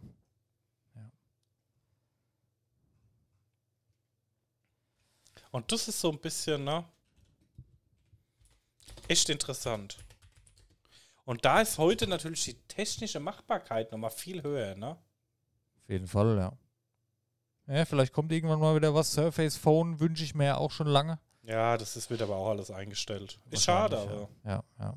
Und 5.51 5.71
das 5.71 5.87
ist 5.87 6.01
so 6.01 6.11
ein 6.11 6.19
bisschen, 6.19 6.65
ne? 6.65 6.85
Echt 9.07 9.29
interessant. 9.29 9.99
Und 11.25 11.45
da 11.45 11.61
ist 11.61 11.79
heute 11.79 12.09
natürlich 12.09 12.45
die 12.45 12.55
technische 12.67 13.21
Machbarkeit 13.21 13.93
nochmal 13.93 14.11
viel 14.11 14.43
höher, 14.43 14.75
ne? 14.75 14.97
Auf 15.83 15.89
jeden 15.89 16.09
Fall, 16.09 16.37
ja. 16.37 16.59
Ja, 17.69 17.85
vielleicht 17.85 18.13
kommt 18.13 18.33
irgendwann 18.33 18.59
mal 18.59 18.75
wieder 18.75 18.95
was. 18.95 19.13
Surface 19.13 19.57
Phone 19.57 20.01
wünsche 20.01 20.25
ich 20.25 20.35
mir 20.35 20.45
ja 20.45 20.57
auch 20.57 20.73
schon 20.73 20.89
lange. 20.89 21.21
Ja, 21.43 21.79
das 21.79 21.97
ist, 21.97 22.11
wird 22.11 22.23
aber 22.23 22.35
auch 22.35 22.51
alles 22.51 22.73
eingestellt. 22.73 23.39
Ist 23.51 23.63
schade, 23.63 23.97
aber. 23.97 24.29
Ja, 24.45 24.51
ja. 24.51 24.65
ja. 24.81 24.95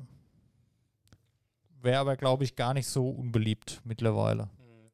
Wäre 1.80 1.98
aber, 1.98 2.16
glaube 2.16 2.44
ich, 2.44 2.56
gar 2.56 2.74
nicht 2.74 2.88
so 2.88 3.08
unbeliebt 3.08 3.80
mittlerweile. 3.84 4.44
Hm. 4.44 4.90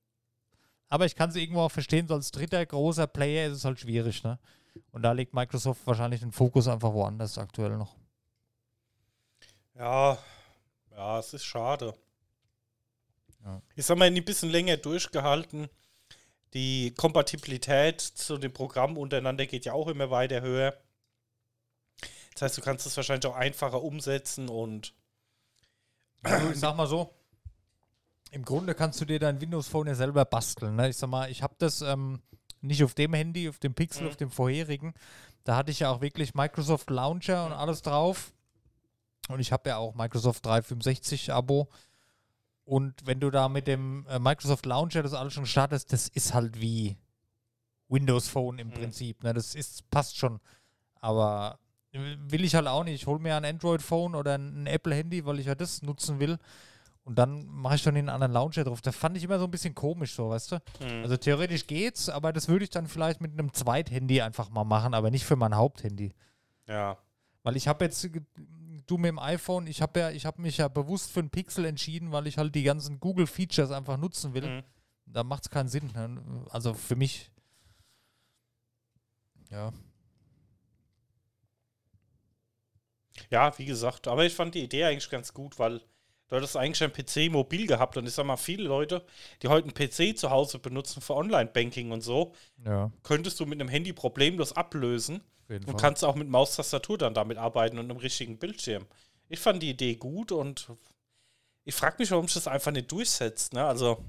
Aber 0.89 1.07
ich 1.07 1.16
kann 1.16 1.30
es 1.30 1.37
irgendwo 1.37 1.61
auch 1.61 1.70
verstehen, 1.70 2.07
so 2.07 2.14
als 2.14 2.30
dritter 2.30 2.64
großer 2.64 3.07
Player 3.07 3.49
ist 3.49 3.59
es 3.59 3.64
halt 3.64 3.80
schwierig, 3.80 4.22
ne? 4.22 4.39
Und 4.91 5.03
da 5.03 5.12
legt 5.12 5.35
Microsoft 5.35 5.87
wahrscheinlich 5.87 6.20
den 6.20 6.32
Fokus 6.32 6.68
einfach 6.68 6.93
woanders 6.93 7.39
aktuell 7.39 7.76
noch. 7.76 7.97
Ja, 9.74 10.18
ja, 10.91 11.18
es 11.18 11.32
ist 11.32 11.45
schade. 11.45 11.95
Ja. 13.45 13.61
Ich 13.74 13.87
sag 13.87 13.99
mal, 13.99 14.07
ein 14.07 14.24
bisschen 14.24 14.51
länger 14.51 14.76
durchgehalten. 14.76 15.68
Die 16.55 16.95
Kompatibilität 16.95 18.01
zu 18.01 18.39
dem 18.39 18.53
Programm 18.53 18.97
untereinander 18.97 19.47
geht 19.47 19.64
ja 19.64 19.72
auch 19.72 19.89
immer 19.89 20.11
weiter 20.11 20.41
höher. 20.41 20.76
Das 22.35 22.43
heißt, 22.43 22.59
du 22.59 22.62
kannst 22.62 22.87
es 22.87 22.97
wahrscheinlich 22.97 23.26
auch 23.26 23.37
einfacher 23.37 23.82
umsetzen 23.82 24.49
und 24.49 24.95
Also, 26.25 26.51
ich 26.51 26.59
sag 26.59 26.77
mal 26.77 26.87
so, 26.87 27.11
im 28.31 28.45
Grunde 28.45 28.75
kannst 28.75 29.01
du 29.01 29.05
dir 29.05 29.18
dein 29.18 29.41
Windows 29.41 29.68
Phone 29.68 29.87
ja 29.87 29.95
selber 29.95 30.25
basteln. 30.25 30.77
Ne? 30.77 30.89
Ich 30.89 30.97
sag 30.97 31.09
mal, 31.09 31.31
ich 31.31 31.43
habe 31.43 31.55
das 31.59 31.83
ähm, 31.83 32.20
nicht 32.61 32.83
auf 32.83 32.95
dem 32.95 33.14
Handy, 33.14 33.49
auf 33.49 33.59
dem 33.59 33.75
Pixel, 33.75 34.03
Mhm. 34.05 34.09
auf 34.09 34.16
dem 34.16 34.31
vorherigen. 34.31 34.95
Da 35.45 35.57
hatte 35.57 35.70
ich 35.70 35.81
ja 35.81 35.91
auch 35.91 36.01
wirklich 36.01 36.35
Microsoft 36.35 36.91
Launcher 36.91 37.47
und 37.47 37.53
alles 37.53 37.83
drauf. 37.83 38.33
Und 39.29 39.41
ich 39.41 39.53
habe 39.53 39.68
ja 39.70 39.77
auch 39.77 39.95
Microsoft 39.95 40.45
365 40.47 41.33
Abo. 41.33 41.68
Und 42.64 43.07
wenn 43.07 43.20
du 43.20 43.31
da 43.31 43.49
mit 43.49 43.66
dem 43.66 44.07
äh, 44.09 44.18
Microsoft 44.18 44.64
Launcher 44.66 45.03
das 45.03 45.12
alles 45.14 45.35
schon 45.35 45.47
startest, 45.47 45.93
das 45.93 46.09
ist 46.09 46.33
halt 46.35 46.61
wie 46.61 46.97
Windows 47.89 48.29
Phone 48.29 48.59
im 48.59 48.68
Mhm. 48.68 48.72
Prinzip. 48.75 49.22
Ne? 49.22 49.35
Das 49.35 49.55
ist, 49.55 49.89
passt 49.91 50.16
schon. 50.16 50.41
Aber 51.01 51.59
will 51.95 52.45
ich 52.45 52.55
halt 52.55 52.66
auch 52.66 52.84
nicht. 52.84 52.95
Ich 52.95 53.07
hole 53.07 53.20
mir 53.20 53.36
ein 53.36 53.45
Android 53.45 53.82
Phone 53.82 54.14
oder 54.14 54.34
ein 54.34 54.66
Apple 54.66 54.95
Handy, 54.95 55.24
weil 55.24 55.38
ich 55.38 55.47
ja 55.47 55.55
das 55.55 55.82
nutzen 55.82 56.18
will. 56.20 56.38
Und 57.05 57.18
dann 57.18 57.47
mache 57.47 57.74
ich 57.74 57.82
dann 57.82 57.95
den 57.95 58.09
anderen 58.09 58.32
Launcher 58.32 58.64
drauf. 58.64 58.80
Das 58.80 58.97
fand 58.97 59.16
ich 59.16 59.24
immer 59.24 59.38
so 59.38 59.45
ein 59.45 59.51
bisschen 59.51 59.74
komisch, 59.74 60.14
so, 60.14 60.30
weißt 60.30 60.53
du? 60.53 60.57
Mhm. 60.80 61.03
Also 61.03 61.16
theoretisch 61.18 61.66
geht's, 61.66 62.09
aber 62.09 62.32
das 62.32 62.49
würde 62.49 62.64
ich 62.64 62.70
dann 62.70 62.86
vielleicht 62.86 63.20
mit 63.20 63.32
einem 63.32 63.53
Zweithandy 63.53 64.22
einfach 64.22 64.49
mal 64.49 64.64
machen, 64.64 64.95
aber 64.95 65.11
nicht 65.11 65.24
für 65.24 65.36
mein 65.36 65.55
Haupthandy. 65.55 66.14
ja. 66.66 66.99
Weil 67.42 67.57
ich 67.57 67.68
habe 67.68 67.84
jetzt, 67.84 68.09
du 68.86 68.97
mit 68.97 69.09
dem 69.11 69.18
iPhone, 69.18 69.66
ich 69.66 69.82
habe 69.82 70.01
ja, 70.01 70.11
ich 70.11 70.24
habe 70.24 70.40
mich 70.40 70.57
ja 70.57 70.68
bewusst 70.68 71.12
für 71.12 71.20
ein 71.20 71.28
Pixel 71.28 71.66
entschieden, 71.66 72.11
weil 72.11 72.26
ich 72.26 72.38
halt 72.38 72.55
die 72.55 72.62
ganzen 72.62 72.99
Google-Features 73.01 73.70
einfach 73.70 73.99
nutzen 73.99 74.32
will. 74.32 74.49
Mhm. 74.49 74.62
Da 75.05 75.24
macht 75.24 75.42
es 75.42 75.51
keinen 75.51 75.68
Sinn. 75.68 75.90
Ne? 75.95 76.22
Also 76.49 76.72
für 76.72 76.97
mich. 76.97 77.30
Ja. 79.51 79.74
Ja, 83.30 83.56
wie 83.58 83.64
gesagt, 83.64 84.08
aber 84.08 84.24
ich 84.24 84.34
fand 84.34 84.54
die 84.54 84.62
Idee 84.62 84.84
eigentlich 84.84 85.08
ganz 85.10 85.32
gut, 85.32 85.58
weil 85.58 85.80
du 86.28 86.36
hattest 86.36 86.56
eigentlich 86.56 86.82
ein 86.82 86.92
PC 86.92 87.30
mobil 87.32 87.66
gehabt 87.66 87.96
und 87.96 88.06
ich 88.06 88.14
sag 88.14 88.26
mal, 88.26 88.36
viele 88.36 88.64
Leute, 88.64 89.04
die 89.42 89.48
heute 89.48 89.68
einen 89.68 89.74
PC 89.74 90.18
zu 90.18 90.30
Hause 90.30 90.58
benutzen 90.58 91.00
für 91.00 91.14
Online-Banking 91.14 91.92
und 91.92 92.00
so, 92.00 92.34
Ja, 92.64 92.90
könntest 93.02 93.38
du 93.40 93.46
mit 93.46 93.60
einem 93.60 93.68
Handy 93.68 93.92
problemlos 93.92 94.52
ablösen 94.52 95.22
und 95.66 95.72
Fall. 95.72 95.80
kannst 95.80 96.04
auch 96.04 96.14
mit 96.14 96.28
Maustastatur 96.28 96.98
dann 96.98 97.14
damit 97.14 97.38
arbeiten 97.38 97.78
und 97.78 97.90
einem 97.90 97.98
richtigen 97.98 98.38
Bildschirm. 98.38 98.86
Ich 99.28 99.40
fand 99.40 99.62
die 99.62 99.70
Idee 99.70 99.94
gut 99.94 100.32
und 100.32 100.68
ich 101.64 101.74
frage 101.74 101.96
mich, 101.98 102.10
warum 102.10 102.26
sich 102.26 102.34
das 102.34 102.48
einfach 102.48 102.72
nicht 102.72 102.90
durchsetzt. 102.92 103.52
Ne? 103.52 103.64
Also, 103.64 104.04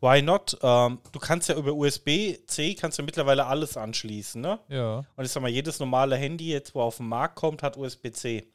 why 0.00 0.22
not? 0.22 0.56
Ähm, 0.62 1.00
du 1.12 1.18
kannst 1.18 1.48
ja 1.48 1.56
über 1.56 1.72
USB-C 1.72 2.74
kannst 2.74 2.98
du 2.98 3.02
mittlerweile 3.02 3.46
alles 3.46 3.76
anschließen, 3.76 4.40
ne? 4.40 4.58
Ja. 4.68 5.04
Und 5.16 5.24
ich 5.24 5.30
sag 5.30 5.42
mal, 5.42 5.48
jedes 5.48 5.78
normale 5.78 6.16
Handy 6.16 6.50
jetzt, 6.50 6.74
wo 6.74 6.82
auf 6.82 6.98
den 6.98 7.08
Markt 7.08 7.36
kommt, 7.36 7.62
hat 7.62 7.76
USB-C. 7.76 8.46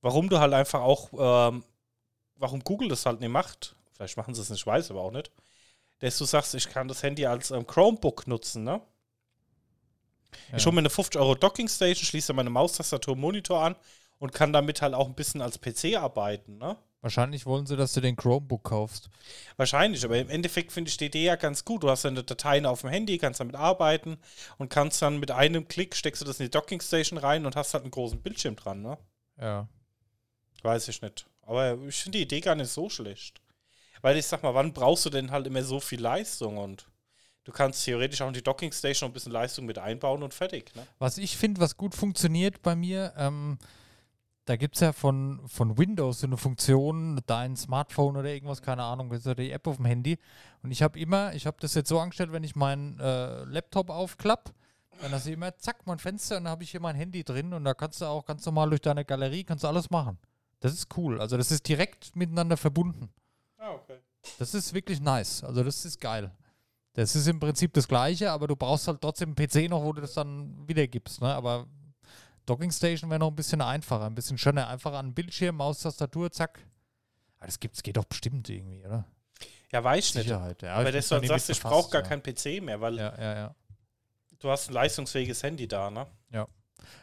Warum 0.00 0.28
du 0.28 0.38
halt 0.38 0.52
einfach 0.52 0.80
auch, 0.80 1.10
ähm, 1.12 1.64
warum 2.36 2.60
Google 2.60 2.88
das 2.88 3.06
halt 3.06 3.20
nicht 3.20 3.30
macht, 3.30 3.74
vielleicht 3.92 4.16
machen 4.16 4.34
sie 4.34 4.42
es 4.42 4.50
nicht, 4.50 4.60
ich 4.60 4.66
weiß 4.66 4.90
aber 4.90 5.00
auch 5.00 5.10
nicht, 5.12 5.30
dass 6.00 6.18
du 6.18 6.24
sagst, 6.24 6.54
ich 6.54 6.68
kann 6.68 6.88
das 6.88 7.02
Handy 7.02 7.26
als 7.26 7.50
ähm, 7.50 7.66
Chromebook 7.66 8.26
nutzen, 8.26 8.64
ne? 8.64 8.80
ja. 10.50 10.58
Ich 10.58 10.66
hole 10.66 10.74
mir 10.74 10.80
eine 10.80 10.90
50 10.90 11.20
Euro 11.20 11.34
Dockingstation, 11.34 12.04
schließe 12.04 12.32
meine 12.32 12.50
Maustastatur, 12.50 13.16
Monitor 13.16 13.62
an 13.62 13.76
und 14.18 14.32
kann 14.32 14.52
damit 14.52 14.82
halt 14.82 14.94
auch 14.94 15.06
ein 15.06 15.14
bisschen 15.14 15.40
als 15.40 15.60
PC 15.60 15.96
arbeiten, 15.96 16.58
ne? 16.58 16.76
Wahrscheinlich 17.04 17.44
wollen 17.44 17.66
sie, 17.66 17.76
dass 17.76 17.92
du 17.92 18.00
den 18.00 18.16
Chromebook 18.16 18.64
kaufst. 18.64 19.10
Wahrscheinlich, 19.58 20.02
aber 20.06 20.16
im 20.16 20.30
Endeffekt 20.30 20.72
finde 20.72 20.88
ich 20.88 20.96
die 20.96 21.04
Idee 21.04 21.26
ja 21.26 21.36
ganz 21.36 21.66
gut. 21.66 21.82
Du 21.82 21.90
hast 21.90 22.06
deine 22.06 22.24
Dateien 22.24 22.64
auf 22.64 22.80
dem 22.80 22.88
Handy, 22.88 23.18
kannst 23.18 23.40
damit 23.40 23.56
arbeiten 23.56 24.16
und 24.56 24.70
kannst 24.70 25.02
dann 25.02 25.20
mit 25.20 25.30
einem 25.30 25.68
Klick 25.68 25.94
steckst 25.96 26.22
du 26.22 26.24
das 26.24 26.40
in 26.40 26.46
die 26.46 26.50
Dockingstation 26.50 27.18
rein 27.18 27.44
und 27.44 27.56
hast 27.56 27.74
halt 27.74 27.84
einen 27.84 27.90
großen 27.90 28.22
Bildschirm 28.22 28.56
dran, 28.56 28.80
ne? 28.80 28.96
Ja. 29.38 29.68
Weiß 30.62 30.88
ich 30.88 31.02
nicht. 31.02 31.26
Aber 31.42 31.76
ich 31.86 31.96
finde 31.96 32.16
die 32.16 32.24
Idee 32.24 32.40
gar 32.40 32.54
nicht 32.54 32.70
so 32.70 32.88
schlecht. 32.88 33.42
Weil 34.00 34.16
ich 34.16 34.24
sag 34.24 34.42
mal, 34.42 34.54
wann 34.54 34.72
brauchst 34.72 35.04
du 35.04 35.10
denn 35.10 35.30
halt 35.30 35.46
immer 35.46 35.62
so 35.62 35.80
viel 35.80 36.00
Leistung 36.00 36.56
und 36.56 36.86
du 37.44 37.52
kannst 37.52 37.84
theoretisch 37.84 38.22
auch 38.22 38.28
in 38.28 38.32
die 38.32 38.42
Dockingstation 38.42 39.08
noch 39.08 39.10
ein 39.10 39.12
bisschen 39.12 39.32
Leistung 39.32 39.66
mit 39.66 39.76
einbauen 39.76 40.22
und 40.22 40.32
fertig, 40.32 40.74
ne? 40.74 40.86
Was 41.00 41.18
ich 41.18 41.36
finde, 41.36 41.60
was 41.60 41.76
gut 41.76 41.94
funktioniert 41.94 42.62
bei 42.62 42.74
mir, 42.74 43.12
ähm, 43.18 43.58
da 44.44 44.56
gibt 44.56 44.74
es 44.74 44.80
ja 44.80 44.92
von, 44.92 45.40
von 45.46 45.78
Windows 45.78 46.20
so 46.20 46.26
eine 46.26 46.36
Funktion, 46.36 47.20
dein 47.26 47.56
Smartphone 47.56 48.16
oder 48.16 48.28
irgendwas, 48.28 48.60
keine 48.60 48.82
Ahnung, 48.82 49.12
ja 49.12 49.34
die 49.34 49.50
App 49.50 49.66
auf 49.66 49.76
dem 49.76 49.86
Handy. 49.86 50.18
Und 50.62 50.70
ich 50.70 50.82
habe 50.82 50.98
immer, 50.98 51.34
ich 51.34 51.46
habe 51.46 51.56
das 51.60 51.74
jetzt 51.74 51.88
so 51.88 51.98
angestellt, 51.98 52.32
wenn 52.32 52.44
ich 52.44 52.54
meinen 52.54 53.00
äh, 53.00 53.44
Laptop 53.44 53.90
aufklappe, 53.90 54.52
dann 55.00 55.12
hast 55.12 55.26
du 55.26 55.32
immer, 55.32 55.56
zack, 55.56 55.86
mein 55.86 55.98
Fenster 55.98 56.36
und 56.36 56.44
dann 56.44 56.50
habe 56.50 56.62
ich 56.62 56.70
hier 56.70 56.80
mein 56.80 56.94
Handy 56.94 57.24
drin 57.24 57.52
und 57.52 57.64
da 57.64 57.74
kannst 57.74 58.00
du 58.00 58.04
auch 58.06 58.24
ganz 58.24 58.44
normal 58.46 58.68
durch 58.68 58.82
deine 58.82 59.04
Galerie, 59.04 59.44
kannst 59.44 59.64
du 59.64 59.68
alles 59.68 59.90
machen. 59.90 60.18
Das 60.60 60.72
ist 60.72 60.96
cool. 60.96 61.20
Also 61.20 61.36
das 61.36 61.50
ist 61.50 61.68
direkt 61.68 62.14
miteinander 62.14 62.56
verbunden. 62.56 63.10
Ah, 63.58 63.72
okay. 63.72 63.98
Das 64.38 64.54
ist 64.54 64.72
wirklich 64.72 65.00
nice. 65.00 65.42
Also 65.42 65.62
das 65.62 65.84
ist 65.84 66.00
geil. 66.00 66.30
Das 66.94 67.16
ist 67.16 67.26
im 67.26 67.40
Prinzip 67.40 67.72
das 67.72 67.88
Gleiche, 67.88 68.30
aber 68.30 68.46
du 68.46 68.56
brauchst 68.56 68.86
halt 68.88 69.00
trotzdem 69.00 69.34
einen 69.36 69.48
PC 69.48 69.68
noch, 69.68 69.82
wo 69.82 69.92
du 69.92 70.00
das 70.00 70.14
dann 70.14 70.66
wiedergibst. 70.66 71.20
Ne? 71.20 71.34
Aber 71.34 71.66
Docking 72.46 72.70
Station 72.70 73.10
wäre 73.10 73.20
noch 73.20 73.28
ein 73.28 73.36
bisschen 73.36 73.60
einfacher, 73.60 74.04
ein 74.04 74.14
bisschen 74.14 74.38
schöner. 74.38 74.68
Einfach 74.68 74.92
an 74.92 75.08
den 75.08 75.14
Bildschirm, 75.14 75.56
Maustastatur, 75.56 76.30
zack. 76.30 76.60
Aber 77.38 77.46
das 77.46 77.58
gibt's, 77.60 77.82
geht 77.82 77.96
doch 77.96 78.04
bestimmt 78.04 78.48
irgendwie, 78.48 78.84
oder? 78.84 79.06
Ja, 79.72 79.82
weiß 79.82 80.04
ich 80.04 80.14
nicht. 80.14 80.24
Sicherheit. 80.24 80.62
Ja, 80.62 80.74
Aber 80.74 80.92
dass 80.92 81.08
bin 81.08 81.22
du 81.22 81.28
sagst, 81.28 81.50
ich 81.50 81.60
brauche 81.60 81.90
gar 81.90 82.02
befasst, 82.02 82.22
keinen 82.24 82.58
PC 82.60 82.62
mehr, 82.62 82.80
weil 82.80 82.96
ja. 82.96 83.14
Ja, 83.16 83.22
ja, 83.22 83.34
ja. 83.34 83.54
du 84.38 84.50
hast 84.50 84.68
ein 84.68 84.74
leistungsfähiges 84.74 85.42
Handy 85.42 85.66
da, 85.66 85.90
ne? 85.90 86.06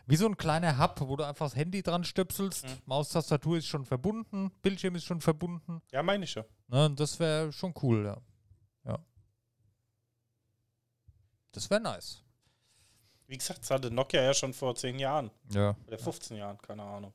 Wie 0.06 0.16
so 0.16 0.26
ein 0.26 0.38
kleiner 0.38 0.78
Hub, 0.78 1.00
wo 1.02 1.16
du 1.16 1.24
einfach 1.24 1.46
das 1.48 1.56
Handy 1.56 1.82
dran 1.82 2.04
stöpselst. 2.04 2.66
Mhm. 2.66 2.82
Maustastatur 2.86 3.58
ist 3.58 3.68
schon 3.68 3.86
verbunden, 3.86 4.52
Bildschirm 4.62 4.96
ist 4.96 5.06
schon 5.06 5.22
verbunden. 5.22 5.82
Ja, 5.92 6.04
meine 6.04 6.26
ich 6.26 6.36
ja. 6.36 6.46
Ne? 6.68 6.92
Das 6.96 7.20
wäre 7.20 7.52
schon 7.52 7.74
cool, 7.82 8.06
ja. 8.06 8.18
Ja. 8.86 9.00
Das 11.52 11.70
wäre 11.70 11.82
nice. 11.82 12.24
Wie 13.32 13.38
gesagt, 13.38 13.62
das 13.62 13.72
hatte 13.72 13.90
Nokia 13.90 14.22
ja 14.22 14.34
schon 14.34 14.54
vor 14.54 14.76
10 14.76 15.00
Jahren 15.00 15.32
Ja. 15.54 15.74
oder 15.88 15.98
15 15.98 16.36
Jahren, 16.36 16.58
keine 16.58 16.84
Ahnung. 16.84 17.14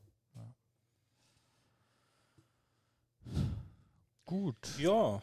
Gut. 4.24 4.56
Ja. 4.78 5.20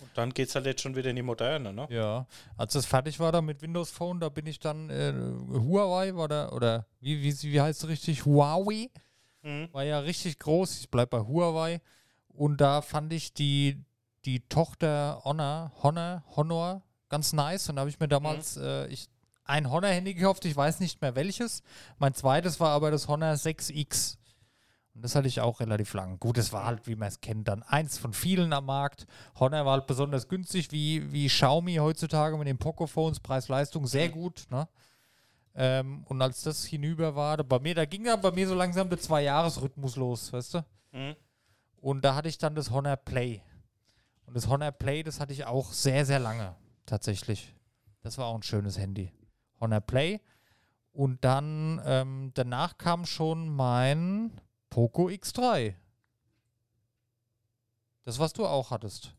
Und 0.00 0.10
dann 0.14 0.30
geht 0.32 0.48
es 0.48 0.54
halt 0.54 0.64
jetzt 0.66 0.80
schon 0.80 0.96
wieder 0.96 1.10
in 1.10 1.16
die 1.16 1.22
Moderne, 1.22 1.72
ne? 1.72 1.86
Ja, 1.90 2.26
als 2.56 2.72
das 2.72 2.86
fertig 2.86 3.20
war 3.20 3.30
da 3.30 3.42
mit 3.42 3.60
Windows 3.62 3.90
Phone, 3.90 4.18
da 4.20 4.30
bin 4.30 4.46
ich 4.46 4.58
dann 4.58 4.88
äh, 4.90 5.12
Huawei 5.12 6.14
war 6.16 6.28
da, 6.28 6.48
oder 6.50 6.86
wie, 7.00 7.22
wie, 7.22 7.42
wie 7.52 7.60
heißt 7.60 7.82
es 7.84 7.88
richtig? 7.88 8.24
Huawei 8.24 8.90
Mhm. 9.44 9.68
war 9.72 9.82
ja 9.82 9.98
richtig 9.98 10.38
groß. 10.38 10.78
Ich 10.80 10.88
bleib 10.90 11.10
bei 11.10 11.18
Huawei. 11.20 11.80
Und 12.28 12.60
da 12.60 12.80
fand 12.80 13.12
ich 13.12 13.34
die, 13.34 13.84
die 14.24 14.40
Tochter 14.48 15.20
Honor, 15.24 15.72
Honor, 15.82 16.22
Honor 16.36 16.82
ganz 17.08 17.32
nice. 17.32 17.68
Und 17.68 17.74
da 17.76 17.80
habe 17.80 17.90
ich 17.90 17.98
mir 18.00 18.06
damals 18.08 18.56
äh, 18.56 18.86
ich, 18.86 19.08
ein 19.44 19.70
Honor-Handy 19.70 20.14
gekauft, 20.14 20.44
ich 20.44 20.56
weiß 20.56 20.80
nicht 20.80 21.00
mehr 21.00 21.14
welches. 21.14 21.62
Mein 21.98 22.14
zweites 22.14 22.60
war 22.60 22.70
aber 22.70 22.90
das 22.90 23.08
Honor 23.08 23.34
6X. 23.34 24.16
Und 24.94 25.02
das 25.02 25.14
hatte 25.14 25.26
ich 25.26 25.40
auch 25.40 25.60
relativ 25.60 25.94
lang. 25.94 26.18
Gut, 26.18 26.36
es 26.36 26.52
war 26.52 26.66
halt, 26.66 26.86
wie 26.86 26.96
man 26.96 27.08
es 27.08 27.20
kennt, 27.20 27.48
dann 27.48 27.62
eins 27.62 27.96
von 27.96 28.12
vielen 28.12 28.52
am 28.52 28.66
Markt. 28.66 29.06
Honor 29.40 29.64
war 29.64 29.72
halt 29.72 29.86
besonders 29.86 30.28
günstig, 30.28 30.70
wie, 30.70 31.10
wie 31.12 31.28
Xiaomi 31.28 31.76
heutzutage 31.76 32.36
mit 32.36 32.46
den 32.46 32.58
Poco-Phones, 32.58 33.20
Preis-Leistung, 33.20 33.86
sehr 33.86 34.10
gut. 34.10 34.46
Ne? 34.50 34.68
Ähm, 35.54 36.04
und 36.08 36.20
als 36.20 36.42
das 36.42 36.64
hinüber 36.64 37.14
war, 37.14 37.38
da 37.38 37.42
bei 37.42 37.58
mir, 37.58 37.74
da 37.74 37.86
ging 37.86 38.04
ja 38.04 38.16
bei 38.16 38.30
mir 38.32 38.46
so 38.46 38.54
langsam 38.54 38.90
der 38.90 38.98
Zwei-Jahres-Rhythmus 38.98 39.96
los, 39.96 40.32
weißt 40.32 40.54
du? 40.54 40.64
Mhm. 40.92 41.16
Und 41.80 42.04
da 42.04 42.14
hatte 42.14 42.28
ich 42.28 42.38
dann 42.38 42.54
das 42.54 42.70
Honor 42.70 42.96
Play. 42.96 43.42
Und 44.26 44.36
das 44.36 44.46
Honor 44.46 44.72
Play, 44.72 45.02
das 45.02 45.20
hatte 45.20 45.32
ich 45.32 45.46
auch 45.46 45.72
sehr, 45.72 46.04
sehr 46.04 46.18
lange, 46.18 46.54
tatsächlich. 46.84 47.54
Das 48.02 48.18
war 48.18 48.26
auch 48.26 48.34
ein 48.34 48.42
schönes 48.42 48.78
Handy. 48.78 49.10
Honor 49.62 49.80
Play. 49.80 50.20
Und 50.92 51.24
dann, 51.24 51.80
ähm, 51.86 52.32
danach 52.34 52.76
kam 52.76 53.06
schon 53.06 53.48
mein 53.48 54.38
Poco 54.68 55.08
X3. 55.08 55.74
Das, 58.04 58.18
was 58.18 58.34
du 58.34 58.44
auch 58.46 58.70
hattest. 58.70 59.14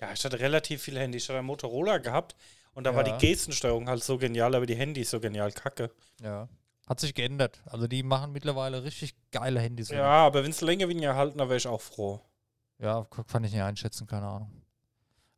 Ja, 0.00 0.12
ich 0.12 0.24
hatte 0.24 0.38
relativ 0.38 0.82
viele 0.82 1.00
Handys. 1.00 1.22
Ich 1.24 1.28
hatte 1.28 1.38
einen 1.38 1.46
Motorola 1.46 1.98
gehabt 1.98 2.36
und 2.72 2.84
da 2.84 2.94
war 2.94 3.04
die 3.04 3.10
Ja. 3.10 3.16
Gestensteuerung 3.18 3.88
halt 3.88 4.02
so 4.04 4.18
genial, 4.18 4.54
aber 4.54 4.66
die 4.66 4.76
Handys 4.76 5.10
so 5.10 5.18
genial 5.20 5.50
kacke. 5.52 5.90
Ja. 6.20 6.48
Hat 6.86 7.00
sich 7.00 7.14
geändert. 7.14 7.60
Also 7.66 7.86
die 7.86 8.02
machen 8.02 8.32
mittlerweile 8.32 8.82
richtig 8.84 9.14
geile 9.30 9.60
Handys. 9.60 9.88
Ja, 9.90 10.04
aber 10.26 10.42
wenn 10.44 10.50
es 10.50 10.60
länger 10.60 10.88
wie 10.88 10.94
ein 10.94 11.02
Jahr 11.02 11.16
halten, 11.16 11.38
dann 11.38 11.48
wäre 11.48 11.56
ich 11.58 11.66
auch 11.66 11.80
froh. 11.80 12.20
Ja, 12.78 13.04
kann 13.26 13.44
ich 13.44 13.52
nicht 13.52 13.62
einschätzen, 13.62 14.06
keine 14.06 14.26
Ahnung. 14.26 14.50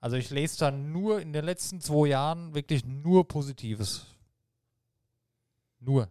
Also 0.01 0.17
ich 0.17 0.31
lese 0.31 0.59
da 0.59 0.71
nur 0.71 1.21
in 1.21 1.33
den 1.33 1.45
letzten 1.45 1.81
zwei 1.81 2.09
Jahren 2.09 2.55
wirklich 2.55 2.85
nur 2.85 3.29
Positives. 3.29 4.07
Nur. 5.79 6.09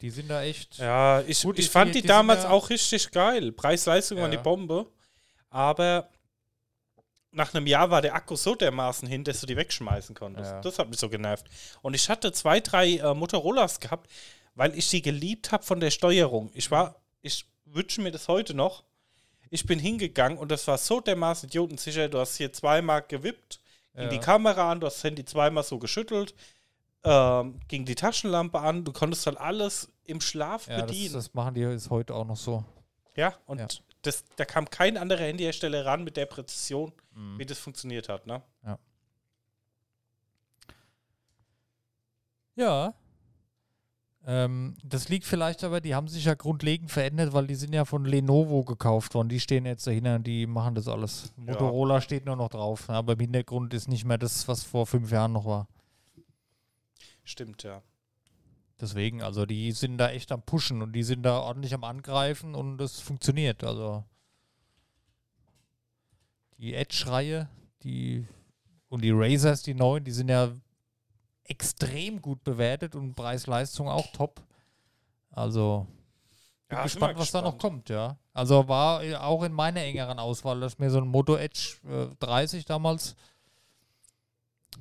Die 0.00 0.10
sind 0.10 0.28
da 0.28 0.42
echt. 0.42 0.78
Ja, 0.78 1.20
ich, 1.22 1.42
Gut, 1.42 1.58
ich 1.58 1.66
die- 1.66 1.70
fand 1.72 1.88
die- 1.90 1.94
die, 1.98 2.02
die 2.02 2.08
damals 2.08 2.44
ja- 2.44 2.50
auch 2.50 2.70
richtig 2.70 3.10
geil. 3.10 3.50
Preis-Leistung 3.52 4.18
waren 4.18 4.30
die 4.30 4.36
Ja. 4.36 4.42
Bombe. 4.42 4.86
Aber 5.50 6.08
nach 7.32 7.52
einem 7.52 7.66
Jahr 7.66 7.90
war 7.90 8.00
der 8.00 8.14
Akku 8.14 8.36
so 8.36 8.54
dermaßen 8.54 9.08
hin, 9.08 9.24
dass 9.24 9.40
du 9.40 9.46
die 9.46 9.56
wegschmeißen 9.56 10.14
konntest. 10.14 10.50
Ja. 10.52 10.60
Das 10.60 10.78
hat 10.78 10.88
mich 10.88 10.98
so 11.00 11.08
genervt. 11.08 11.46
Und 11.82 11.94
ich 11.94 12.08
hatte 12.08 12.32
zwei, 12.32 12.60
drei 12.60 12.96
äh, 12.98 13.14
Motorolas 13.14 13.80
gehabt, 13.80 14.08
weil 14.54 14.76
ich 14.78 14.86
sie 14.86 15.02
geliebt 15.02 15.50
habe 15.52 15.64
von 15.64 15.80
der 15.80 15.90
Steuerung. 15.90 16.50
Ich 16.54 16.70
war, 16.70 17.00
ich 17.22 17.46
wünsche 17.64 18.00
mir 18.00 18.12
das 18.12 18.28
heute 18.28 18.54
noch. 18.54 18.84
Ich 19.50 19.64
bin 19.66 19.78
hingegangen 19.78 20.38
und 20.38 20.50
das 20.50 20.66
war 20.66 20.78
so 20.78 21.00
dermaßen 21.00 21.48
idiotensicher. 21.48 22.08
Du 22.08 22.18
hast 22.18 22.36
hier 22.36 22.52
zweimal 22.52 23.02
gewippt, 23.02 23.60
ging 23.94 24.04
Ja. 24.04 24.08
die 24.10 24.18
Kamera 24.18 24.70
an, 24.72 24.80
du 24.80 24.86
hast 24.86 24.96
das 24.96 25.04
Handy 25.04 25.24
zweimal 25.24 25.62
so 25.64 25.78
geschüttelt. 25.78 26.34
ähm, 27.04 27.60
ging 27.68 27.84
die 27.84 27.94
Taschenlampe 27.94 28.58
an, 28.58 28.84
du 28.84 28.92
konntest 28.92 29.24
halt 29.26 29.38
alles 29.38 29.88
im 30.04 30.20
Schlaf 30.20 30.66
Ja, 30.66 30.78
das, 30.78 30.86
bedienen. 30.86 31.14
das 31.14 31.32
machen 31.32 31.54
die 31.54 31.62
ist 31.62 31.90
heute 31.90 32.12
auch 32.14 32.24
noch 32.24 32.36
so. 32.36 32.64
ja, 33.14 33.34
und 33.46 33.58
Ja. 33.60 33.68
Das, 34.02 34.24
da 34.36 34.44
kam 34.44 34.68
kein 34.68 34.96
anderer 34.96 35.22
Handyhersteller 35.24 35.86
ran 35.86 36.02
mit 36.04 36.16
der 36.16 36.26
Präzision, 36.26 36.92
Mhm. 37.14 37.38
wie 37.38 37.46
das 37.46 37.58
funktioniert 37.58 38.08
hat. 38.08 38.26
Ne? 38.26 38.42
Ja. 42.56 42.92
Ähm, 44.30 44.74
das 44.84 45.08
liegt 45.08 45.24
vielleicht 45.24 45.64
aber, 45.64 45.80
die 45.80 45.94
haben 45.94 46.06
sich 46.06 46.26
ja 46.26 46.34
grundlegend 46.34 46.90
verändert, 46.90 47.32
weil 47.32 47.46
die 47.46 47.54
sind 47.54 47.72
ja 47.72 47.86
von 47.86 48.04
Lenovo 48.04 48.62
gekauft 48.62 49.14
worden. 49.14 49.30
Die 49.30 49.40
stehen 49.40 49.64
jetzt 49.64 49.86
dahinter 49.86 50.16
und 50.16 50.26
die 50.26 50.46
machen 50.46 50.74
das 50.74 50.86
alles. 50.86 51.32
Motorola 51.36 52.02
steht 52.02 52.26
nur 52.26 52.36
noch 52.36 52.50
drauf. 52.50 52.90
Aber 52.90 53.14
im 53.14 53.20
Hintergrund 53.20 53.72
ist 53.72 53.88
nicht 53.88 54.04
mehr 54.04 54.18
das, 54.18 54.46
was 54.46 54.64
vor 54.64 54.86
fünf 54.86 55.10
Jahren 55.10 55.32
noch 55.32 55.46
war. 55.46 55.66
Stimmt, 57.24 57.62
ja. 57.62 57.80
Deswegen, 58.78 59.22
also 59.22 59.46
die 59.46 59.72
sind 59.72 59.96
da 59.96 60.10
echt 60.10 60.30
am 60.30 60.42
Pushen 60.42 60.82
und 60.82 60.92
die 60.92 61.04
sind 61.04 61.22
da 61.22 61.38
ordentlich 61.38 61.72
am 61.72 61.84
Angreifen 61.84 62.54
und 62.54 62.78
es 62.82 63.00
funktioniert. 63.00 63.64
Also 63.64 64.04
die 66.58 66.74
Edge-Reihe, 66.74 67.48
die 67.82 68.26
und 68.90 69.02
die 69.02 69.10
Razers, 69.10 69.62
die 69.62 69.74
neuen, 69.74 70.04
die 70.04 70.12
sind 70.12 70.28
ja 70.28 70.52
extrem 71.48 72.20
gut 72.22 72.44
bewertet 72.44 72.94
und 72.94 73.14
Preis-Leistung 73.14 73.88
auch 73.88 74.06
top. 74.12 74.42
Also 75.30 75.86
bin 76.68 76.78
Ja, 76.78 76.82
gespannt, 76.82 77.18
was 77.18 77.30
da 77.30 77.40
noch 77.42 77.52
gespannt. 77.54 77.60
kommt, 77.60 77.88
ja. 77.88 78.18
Also 78.34 78.68
war 78.68 79.02
äh, 79.02 79.16
auch 79.16 79.42
in 79.42 79.52
meiner 79.52 79.80
engeren 79.82 80.18
Auswahl, 80.18 80.60
dass 80.60 80.78
mir 80.78 80.90
so 80.90 80.98
ein 80.98 81.08
Moto 81.08 81.36
Edge 81.36 81.76
äh, 81.88 82.14
30 82.20 82.64
damals 82.66 83.16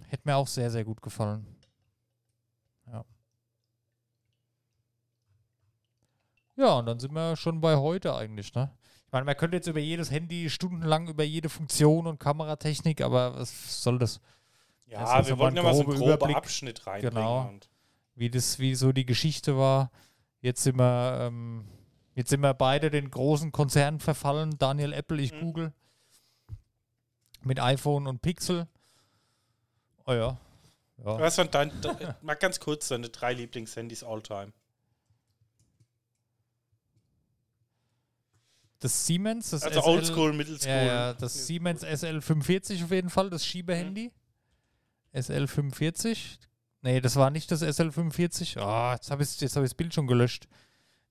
hätte 0.10 0.24
mir 0.26 0.36
auch 0.36 0.48
sehr, 0.48 0.72
sehr 0.72 0.84
gut 0.86 1.02
gefallen. 1.02 1.46
Ja. 2.92 3.04
Ja, 6.56 6.80
und 6.80 6.86
dann 6.88 7.00
sind 7.00 7.14
wir 7.14 7.36
schon 7.36 7.62
bei 7.62 7.76
heute 7.78 8.16
eigentlich, 8.16 8.54
ne? 8.56 8.72
Ich 9.06 9.12
meine, 9.12 9.26
man 9.26 9.38
könnte 9.38 9.58
jetzt 9.58 9.68
über 9.68 9.80
jedes 9.80 10.12
Handy 10.12 10.50
stundenlang 10.50 11.08
über 11.08 11.24
jede 11.24 11.50
Funktion 11.50 12.08
und 12.08 12.20
Kameratechnik, 12.20 13.02
aber 13.02 13.36
was 13.40 13.82
soll 13.84 14.00
das? 14.00 14.20
Ja, 14.88 15.20
ist 15.20 15.28
wir 15.28 15.38
wollten 15.38 15.58
ja 15.58 15.64
mal 15.64 15.74
so 15.76 15.82
einen 15.84 15.90
groben 15.92 16.04
Überblick. 16.14 16.36
Abschnitt 16.38 16.88
reinbringen. 16.88 17.14
Genau. 17.16 17.52
Wie 18.16 18.30
das, 18.30 18.58
wie 18.60 18.74
so 18.76 18.92
die 18.92 19.06
Geschichte 19.06 19.58
war. 19.58 19.92
Jetzt 20.42 20.64
sind 20.64 20.78
wir, 20.78 21.20
ähm, 21.28 21.66
jetzt 22.16 22.30
sind 22.30 22.40
wir 22.42 22.54
beide 22.54 22.90
den 22.90 23.12
großen 23.12 23.52
Konzernen 23.52 24.00
verfallen. 24.00 24.58
Daniel 24.58 24.94
Apple, 24.94 25.22
ich 25.22 25.34
Mhm. 25.34 25.40
Google. 25.42 25.74
Mit 27.44 27.60
iPhone 27.60 28.08
und 28.08 28.22
Pixel. 28.22 28.68
Oh 30.06 30.14
ja. 30.14 30.38
ja. 30.98 31.20
Was 31.20 31.38
waren 31.38 31.52
dein, 31.52 31.82
de- 31.82 32.14
mal 32.22 32.36
ganz 32.36 32.60
kurz 32.60 32.88
deine 32.88 33.10
drei 33.10 33.34
Lieblingshandys 33.34 34.04
all 34.04 34.22
time? 34.22 34.54
Das 38.80 39.06
Siemens, 39.08 39.50
das 39.50 39.64
Also 39.64 39.82
SL, 39.82 39.90
Oldschool, 39.90 40.34
Middleschool. 40.34 40.70
Ja, 40.70 40.84
ja, 40.84 41.14
das 41.14 41.48
Siemens 41.48 41.84
SL45 41.84 42.84
auf 42.84 42.92
jeden 42.92 43.10
Fall, 43.10 43.30
das 43.30 43.46
Schiebehandy. 43.46 44.12
SL45. 45.14 46.38
Nee, 46.82 47.02
das 47.02 47.16
war 47.16 47.30
nicht 47.30 47.52
das 47.52 47.62
SL45. 47.64 48.60
Ah, 48.60 48.94
jetzt 48.94 49.10
habe 49.12 49.24
ich 49.24 49.30
hab 49.42 49.64
das 49.64 49.74
Bild 49.74 49.94
schon 49.94 50.08
gelöscht. 50.08 50.48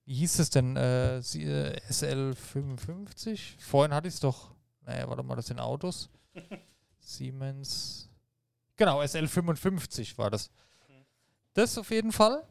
Wie 0.05 0.15
hieß 0.15 0.39
es 0.39 0.49
denn? 0.49 0.75
Äh, 0.77 1.21
Sie- 1.21 1.43
äh, 1.43 1.77
SL55? 1.89 3.59
Vorhin 3.59 3.93
hatte 3.93 4.07
ich 4.07 4.13
es 4.15 4.19
doch. 4.19 4.51
Naja, 4.85 5.07
warte 5.09 5.23
mal, 5.23 5.35
das 5.35 5.47
sind 5.47 5.59
Autos. 5.59 6.09
Siemens. 6.99 8.09
Genau, 8.77 9.01
SL55 9.01 10.17
war 10.17 10.29
das. 10.29 10.49
Das 11.53 11.77
auf 11.77 11.89
jeden 11.91 12.11
Fall. 12.11 12.43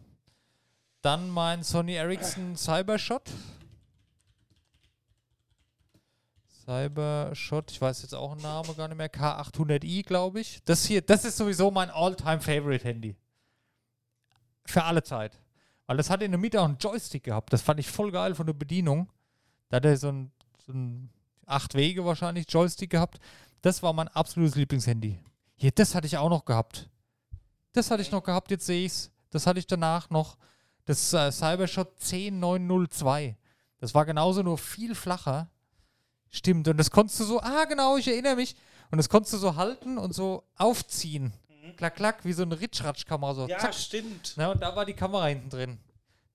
Dann 1.01 1.31
mein 1.31 1.63
Sony 1.63 1.95
Ericsson 1.95 2.57
Cybershot. 2.57 3.31
Cybershot, 6.67 7.71
ich 7.71 7.81
weiß 7.81 8.03
jetzt 8.03 8.15
auch 8.15 8.33
einen 8.33 8.43
Namen 8.43 8.77
gar 8.77 8.89
nicht 8.89 8.97
mehr, 8.97 9.09
K800i, 9.09 10.05
glaube 10.05 10.41
ich. 10.41 10.61
Das 10.65 10.85
hier, 10.85 11.01
das 11.01 11.25
ist 11.25 11.37
sowieso 11.37 11.71
mein 11.71 11.91
All-Time-Favorite-Handy. 11.91 13.15
Für 14.65 14.83
alle 14.83 15.05
Zeit. 15.05 15.39
Weil 15.87 15.97
das 15.97 16.11
hatte 16.11 16.25
in 16.25 16.33
der 16.33 16.41
Mitte 16.41 16.61
auch 16.61 16.65
einen 16.65 16.79
Joystick 16.79 17.23
gehabt. 17.23 17.53
Das 17.53 17.63
fand 17.63 17.79
ich 17.79 17.89
voll 17.89 18.11
geil 18.11 18.35
von 18.35 18.47
der 18.47 18.53
Bedienung. 18.53 19.13
Da 19.69 19.77
hat 19.77 19.85
er 19.85 19.97
so 19.97 20.11
ein, 20.11 20.33
so 20.67 20.73
ein 20.73 21.09
acht 21.47 21.75
Wege 21.75 22.05
wahrscheinlich 22.05 22.47
Joystick 22.49 22.91
gehabt. 22.91 23.21
Das 23.63 23.85
war 23.85 23.93
mein 23.93 24.09
absolutes 24.09 24.57
Lieblingshandy. 24.57 25.21
Hier, 25.55 25.71
das 25.71 25.95
hatte 25.95 26.09
ich 26.09 26.19
auch 26.19 26.29
noch 26.29 26.45
gehabt. 26.45 26.91
Das 27.75 27.93
hatte 27.93 28.03
ich 28.03 28.11
noch 28.11 28.25
gehabt, 28.25 28.51
jetzt 28.51 28.67
sehe 28.67 28.85
ich's. 28.85 29.13
Das 29.31 29.47
hatte 29.47 29.61
ich 29.61 29.69
danach 29.69 30.11
noch. 30.11 30.37
Das 30.85 31.13
äh, 31.13 31.31
Cybershot 31.31 32.01
10902. 32.01 33.37
Das 33.79 33.95
war 33.95 34.05
genauso 34.05 34.43
nur 34.43 34.59
viel 34.59 34.97
flacher. 34.97 35.49
Stimmt, 36.37 36.69
und 36.69 36.77
das 36.77 36.91
konntest 36.91 37.19
du 37.21 37.25
so, 37.25 37.41
ah 37.41 37.65
genau, 37.65 37.97
ich 37.97 38.07
erinnere 38.09 38.37
mich. 38.37 38.55
Und 38.91 38.99
das 38.99 39.09
konntest 39.09 39.33
du 39.33 39.39
so 39.39 39.57
halten 39.57 39.97
und 39.97 40.15
so 40.15 40.45
aufziehen. 40.57 41.33
Klack, 41.79 41.97
klack, 41.97 42.25
wie 42.25 42.33
so 42.35 42.43
eine 42.43 42.61
Ritschratsch-Kamera. 42.61 43.35
So, 43.35 43.49
Ja, 43.49 43.59
zack. 43.59 43.75
stimmt. 43.75 44.35
Na, 44.37 44.53
und 44.53 44.61
da 44.61 44.77
war 44.77 44.85
die 44.85 44.93
Kamera 44.93 45.27
hinten 45.27 45.49
drin. 45.49 45.79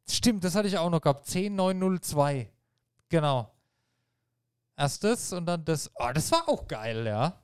Stimmt, 0.10 0.44
das 0.44 0.56
hatte 0.56 0.68
ich 0.68 0.78
auch 0.78 0.90
noch 0.90 1.02
gehabt. 1.02 1.28
10902. 1.28 2.50
Genau. 3.10 3.52
Erst 4.76 5.04
das 5.04 5.32
und 5.34 5.46
dann 5.46 5.64
das. 5.64 5.92
Oh, 5.96 6.10
das 6.14 6.32
war 6.32 6.50
auch 6.50 6.68
geil, 6.68 7.06
ja. 7.06 7.40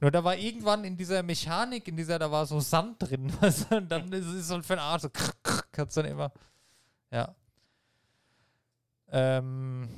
Nur 0.00 0.10
da 0.12 0.22
war 0.22 0.36
irgendwann 0.36 0.84
in 0.84 0.96
dieser 0.96 1.22
Mechanik, 1.24 1.88
in 1.88 1.96
dieser, 1.96 2.18
da 2.18 2.30
war 2.30 2.46
so 2.46 2.60
Sand 2.60 3.02
drin. 3.02 3.32
weißt 3.40 3.66
du, 3.72 3.76
und 3.78 3.88
dann 3.90 4.12
ist 4.12 4.26
es 4.26 4.46
so 4.48 4.62
für 4.62 4.74
den 4.74 4.78
Arsch 4.78 5.02
so 5.02 5.10
krr, 5.10 5.32
krr, 5.72 5.86
dann 5.86 6.04
immer. 6.04 6.32
Ja. 7.10 7.34
Ähm. 9.10 9.88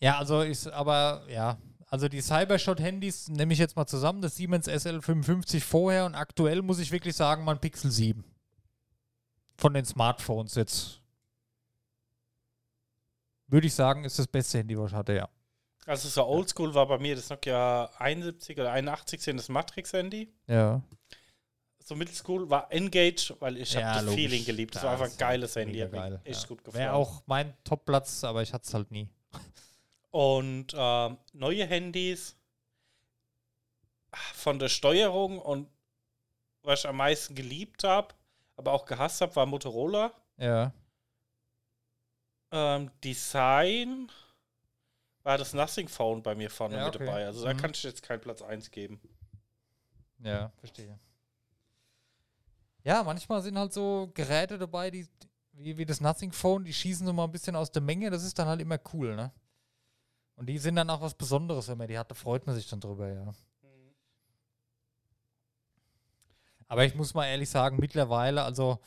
Ja, 0.00 0.18
also 0.18 0.40
ist, 0.40 0.66
aber 0.68 1.22
ja, 1.28 1.58
also 1.90 2.08
die 2.08 2.22
Cybershot-Handys 2.22 3.28
nehme 3.28 3.52
ich 3.52 3.58
jetzt 3.58 3.76
mal 3.76 3.86
zusammen, 3.86 4.22
das 4.22 4.36
Siemens 4.36 4.68
SL55 4.68 5.60
vorher 5.60 6.06
und 6.06 6.14
aktuell 6.14 6.62
muss 6.62 6.78
ich 6.78 6.92
wirklich 6.92 7.16
sagen, 7.16 7.44
mein 7.44 7.60
Pixel 7.60 7.90
7. 7.90 8.24
Von 9.56 9.74
den 9.74 9.84
Smartphones 9.84 10.54
jetzt. 10.54 11.00
Würde 13.48 13.66
ich 13.66 13.74
sagen, 13.74 14.04
ist 14.04 14.18
das 14.18 14.28
beste 14.28 14.58
Handy, 14.58 14.78
was 14.78 14.92
ich 14.92 14.96
hatte, 14.96 15.14
ja. 15.14 15.28
Also 15.84 16.08
so 16.08 16.24
Oldschool 16.24 16.72
war 16.74 16.86
bei 16.86 16.98
mir 16.98 17.16
das 17.16 17.28
Nokia 17.28 17.90
71 17.98 18.58
oder 18.58 18.70
81 18.70 19.20
sind 19.20 19.38
das 19.38 19.48
Matrix-Handy. 19.48 20.32
Ja. 20.46 20.82
So 21.84 21.96
Middleschool 21.96 22.48
war 22.48 22.70
Engage, 22.70 23.34
weil 23.40 23.56
ich 23.56 23.74
habe 23.74 23.82
Ja, 23.82 23.94
das 23.94 24.04
logisch. 24.04 24.20
Feeling 24.20 24.44
geliebt. 24.44 24.76
Das 24.76 24.84
war 24.84 24.92
einfach 24.92 25.06
das 25.06 25.14
ein 25.14 25.18
geiles 25.18 25.56
Handy. 25.56 25.78
geil, 25.78 26.20
echt 26.22 26.42
ja. 26.42 26.48
gut 26.48 26.62
gefallen. 26.62 26.84
Wäre 26.84 26.94
auch 26.94 27.22
mein 27.26 27.52
Topplatz, 27.64 28.22
aber 28.22 28.42
ich 28.42 28.52
hatte 28.52 28.68
es 28.68 28.74
halt 28.74 28.92
nie. 28.92 29.08
Und 30.10 30.74
ähm, 30.76 31.18
neue 31.32 31.66
Handys 31.66 32.36
von 34.34 34.58
der 34.58 34.68
Steuerung 34.68 35.38
und 35.38 35.68
was 36.62 36.80
ich 36.80 36.88
am 36.88 36.96
meisten 36.96 37.34
geliebt 37.34 37.84
habe, 37.84 38.14
aber 38.56 38.72
auch 38.72 38.84
gehasst 38.86 39.20
habe, 39.20 39.34
war 39.36 39.46
Motorola. 39.46 40.12
Ja. 40.36 40.72
Ähm, 42.50 42.90
Design 43.04 44.10
war 45.22 45.38
das 45.38 45.52
Nothing 45.54 45.88
Phone 45.88 46.22
bei 46.22 46.34
mir 46.34 46.50
vorne 46.50 46.76
Ja, 46.76 46.86
mit 46.86 46.96
okay. 46.96 47.06
dabei. 47.06 47.26
Also 47.26 47.44
da 47.44 47.54
Mhm. 47.54 47.58
kann 47.58 47.70
ich 47.70 47.82
jetzt 47.84 48.02
keinen 48.02 48.20
Platz 48.20 48.42
1 48.42 48.70
geben. 48.70 49.00
Ja, 50.18 50.50
verstehe. 50.58 50.98
Ja, 52.82 53.02
manchmal 53.04 53.42
sind 53.42 53.56
halt 53.58 53.72
so 53.72 54.10
Geräte 54.14 54.58
dabei, 54.58 54.90
die, 54.90 55.06
wie, 55.52 55.76
wie 55.78 55.86
das 55.86 56.00
Nothing 56.00 56.32
Phone, 56.32 56.64
die 56.64 56.72
schießen 56.72 57.06
so 57.06 57.12
mal 57.12 57.24
ein 57.24 57.32
bisschen 57.32 57.54
aus 57.54 57.70
der 57.70 57.82
Menge. 57.82 58.10
Das 58.10 58.24
ist 58.24 58.38
dann 58.38 58.48
halt 58.48 58.60
immer 58.60 58.78
cool, 58.92 59.14
ne? 59.14 59.32
Und 60.40 60.46
die 60.46 60.56
sind 60.56 60.76
dann 60.76 60.88
auch 60.88 61.02
was 61.02 61.12
Besonderes, 61.12 61.68
wenn 61.68 61.76
man 61.76 61.86
die 61.86 61.98
hat. 61.98 62.10
Da 62.10 62.14
freut 62.14 62.46
man 62.46 62.54
sich 62.54 62.66
dann 62.66 62.80
drüber, 62.80 63.12
ja. 63.12 63.30
Aber 66.66 66.82
ich 66.86 66.94
muss 66.94 67.12
mal 67.12 67.26
ehrlich 67.26 67.50
sagen, 67.50 67.76
mittlerweile, 67.78 68.42
also 68.42 68.78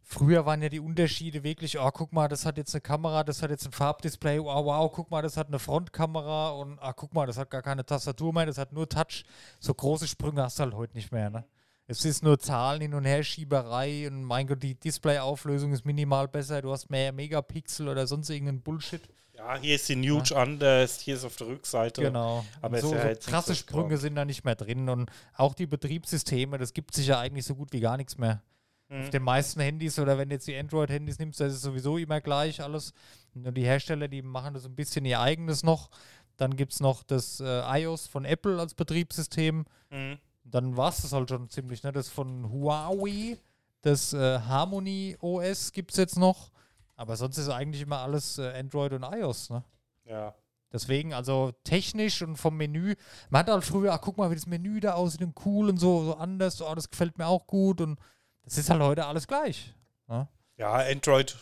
früher 0.00 0.46
waren 0.46 0.62
ja 0.62 0.68
die 0.68 0.78
Unterschiede 0.78 1.42
wirklich, 1.42 1.76
oh, 1.80 1.90
guck 1.90 2.12
mal, 2.12 2.28
das 2.28 2.46
hat 2.46 2.56
jetzt 2.56 2.72
eine 2.72 2.82
Kamera, 2.82 3.24
das 3.24 3.42
hat 3.42 3.50
jetzt 3.50 3.66
ein 3.66 3.72
Farbdisplay, 3.72 4.38
wow, 4.38 4.64
wow, 4.64 4.92
guck 4.92 5.10
mal, 5.10 5.22
das 5.22 5.36
hat 5.36 5.48
eine 5.48 5.58
Frontkamera 5.58 6.50
und 6.50 6.78
ah, 6.78 6.92
guck 6.92 7.12
mal, 7.12 7.26
das 7.26 7.36
hat 7.36 7.50
gar 7.50 7.62
keine 7.62 7.84
Tastatur 7.84 8.32
mehr, 8.32 8.46
das 8.46 8.58
hat 8.58 8.72
nur 8.72 8.88
Touch. 8.88 9.24
So 9.58 9.74
große 9.74 10.06
Sprünge 10.06 10.44
hast 10.44 10.60
du 10.60 10.62
halt 10.62 10.74
heute 10.74 10.94
nicht 10.94 11.10
mehr, 11.10 11.30
ne? 11.30 11.44
Es 11.88 12.04
ist 12.04 12.22
nur 12.22 12.38
Zahlen 12.38 12.80
hin 12.80 12.94
und 12.94 13.06
her, 13.06 13.24
Schieberei 13.24 14.06
und 14.06 14.22
mein 14.22 14.46
Gott, 14.46 14.62
die 14.62 14.78
Displayauflösung 14.78 15.72
ist 15.72 15.84
minimal 15.84 16.28
besser, 16.28 16.62
du 16.62 16.70
hast 16.70 16.90
mehr 16.90 17.10
Megapixel 17.10 17.88
oder 17.88 18.06
sonst 18.06 18.30
irgendeinen 18.30 18.62
Bullshit. 18.62 19.02
Ja, 19.36 19.56
hier 19.58 19.74
ist 19.74 19.88
die 19.88 19.96
Nuge 19.96 20.34
anders, 20.34 21.00
hier 21.00 21.14
ist 21.14 21.24
auf 21.24 21.36
der 21.36 21.48
Rückseite. 21.48 22.02
Genau. 22.02 22.44
Aber 22.62 22.80
so, 22.80 22.88
ist 22.88 22.94
ja 22.94 23.02
so 23.02 23.08
jetzt 23.08 23.26
krasse 23.28 23.48
so 23.48 23.54
Sprünge 23.54 23.98
sind 23.98 24.14
da 24.14 24.24
nicht 24.24 24.44
mehr 24.44 24.54
drin 24.54 24.88
und 24.88 25.10
auch 25.34 25.54
die 25.54 25.66
Betriebssysteme, 25.66 26.58
das 26.58 26.72
gibt 26.72 26.94
sich 26.94 27.08
ja 27.08 27.20
eigentlich 27.20 27.44
so 27.44 27.54
gut 27.54 27.72
wie 27.72 27.80
gar 27.80 27.96
nichts 27.96 28.16
mehr. 28.16 28.42
Mhm. 28.88 29.02
Auf 29.02 29.10
den 29.10 29.22
meisten 29.22 29.60
Handys 29.60 29.98
oder 29.98 30.16
wenn 30.16 30.28
du 30.28 30.36
jetzt 30.36 30.46
die 30.46 30.56
Android-Handys 30.56 31.18
nimmst, 31.18 31.40
das 31.40 31.52
ist 31.52 31.62
sowieso 31.62 31.98
immer 31.98 32.20
gleich 32.20 32.62
alles. 32.62 32.92
Nur 33.34 33.52
die 33.52 33.64
Hersteller, 33.64 34.08
die 34.08 34.22
machen 34.22 34.54
das 34.54 34.64
ein 34.64 34.74
bisschen 34.74 35.04
ihr 35.04 35.20
eigenes 35.20 35.62
noch. 35.62 35.90
Dann 36.36 36.56
gibt 36.56 36.72
es 36.72 36.80
noch 36.80 37.02
das 37.02 37.40
äh, 37.40 37.82
iOS 37.82 38.06
von 38.06 38.24
Apple 38.24 38.58
als 38.58 38.74
Betriebssystem. 38.74 39.64
Mhm. 39.90 40.18
Dann 40.44 40.76
war 40.76 40.90
es 40.90 41.02
das 41.02 41.12
halt 41.12 41.28
schon 41.28 41.50
ziemlich, 41.50 41.82
ne? 41.82 41.92
Das 41.92 42.08
von 42.08 42.50
Huawei, 42.50 43.36
das 43.82 44.12
äh, 44.12 44.38
Harmony 44.40 45.16
OS 45.20 45.72
gibt 45.72 45.90
es 45.90 45.96
jetzt 45.96 46.16
noch. 46.16 46.50
Aber 46.96 47.16
sonst 47.16 47.38
ist 47.38 47.48
eigentlich 47.48 47.82
immer 47.82 47.98
alles 47.98 48.38
äh, 48.38 48.58
Android 48.58 48.92
und 48.92 49.02
iOS, 49.02 49.50
ne? 49.50 49.62
Ja. 50.04 50.34
Deswegen, 50.72 51.14
also 51.14 51.52
technisch 51.62 52.22
und 52.22 52.36
vom 52.36 52.56
Menü, 52.56 52.96
man 53.30 53.40
hat 53.40 53.48
halt 53.50 53.64
früher, 53.64 53.92
ach, 53.92 54.00
guck 54.00 54.16
mal, 54.18 54.30
wie 54.30 54.34
das 54.34 54.46
Menü 54.46 54.80
da 54.80 54.94
aussieht 54.94 55.22
und 55.22 55.34
cool 55.46 55.68
und 55.68 55.76
so, 55.78 56.04
so 56.04 56.16
anders, 56.16 56.60
oh, 56.60 56.74
das 56.74 56.90
gefällt 56.90 57.16
mir 57.18 57.26
auch 57.26 57.46
gut 57.46 57.80
und 57.80 57.98
das 58.42 58.58
ist 58.58 58.68
halt 58.70 58.82
heute 58.82 59.06
alles 59.06 59.26
gleich. 59.28 59.74
Ne? 60.08 60.26
Ja, 60.56 60.72
Android 60.74 61.36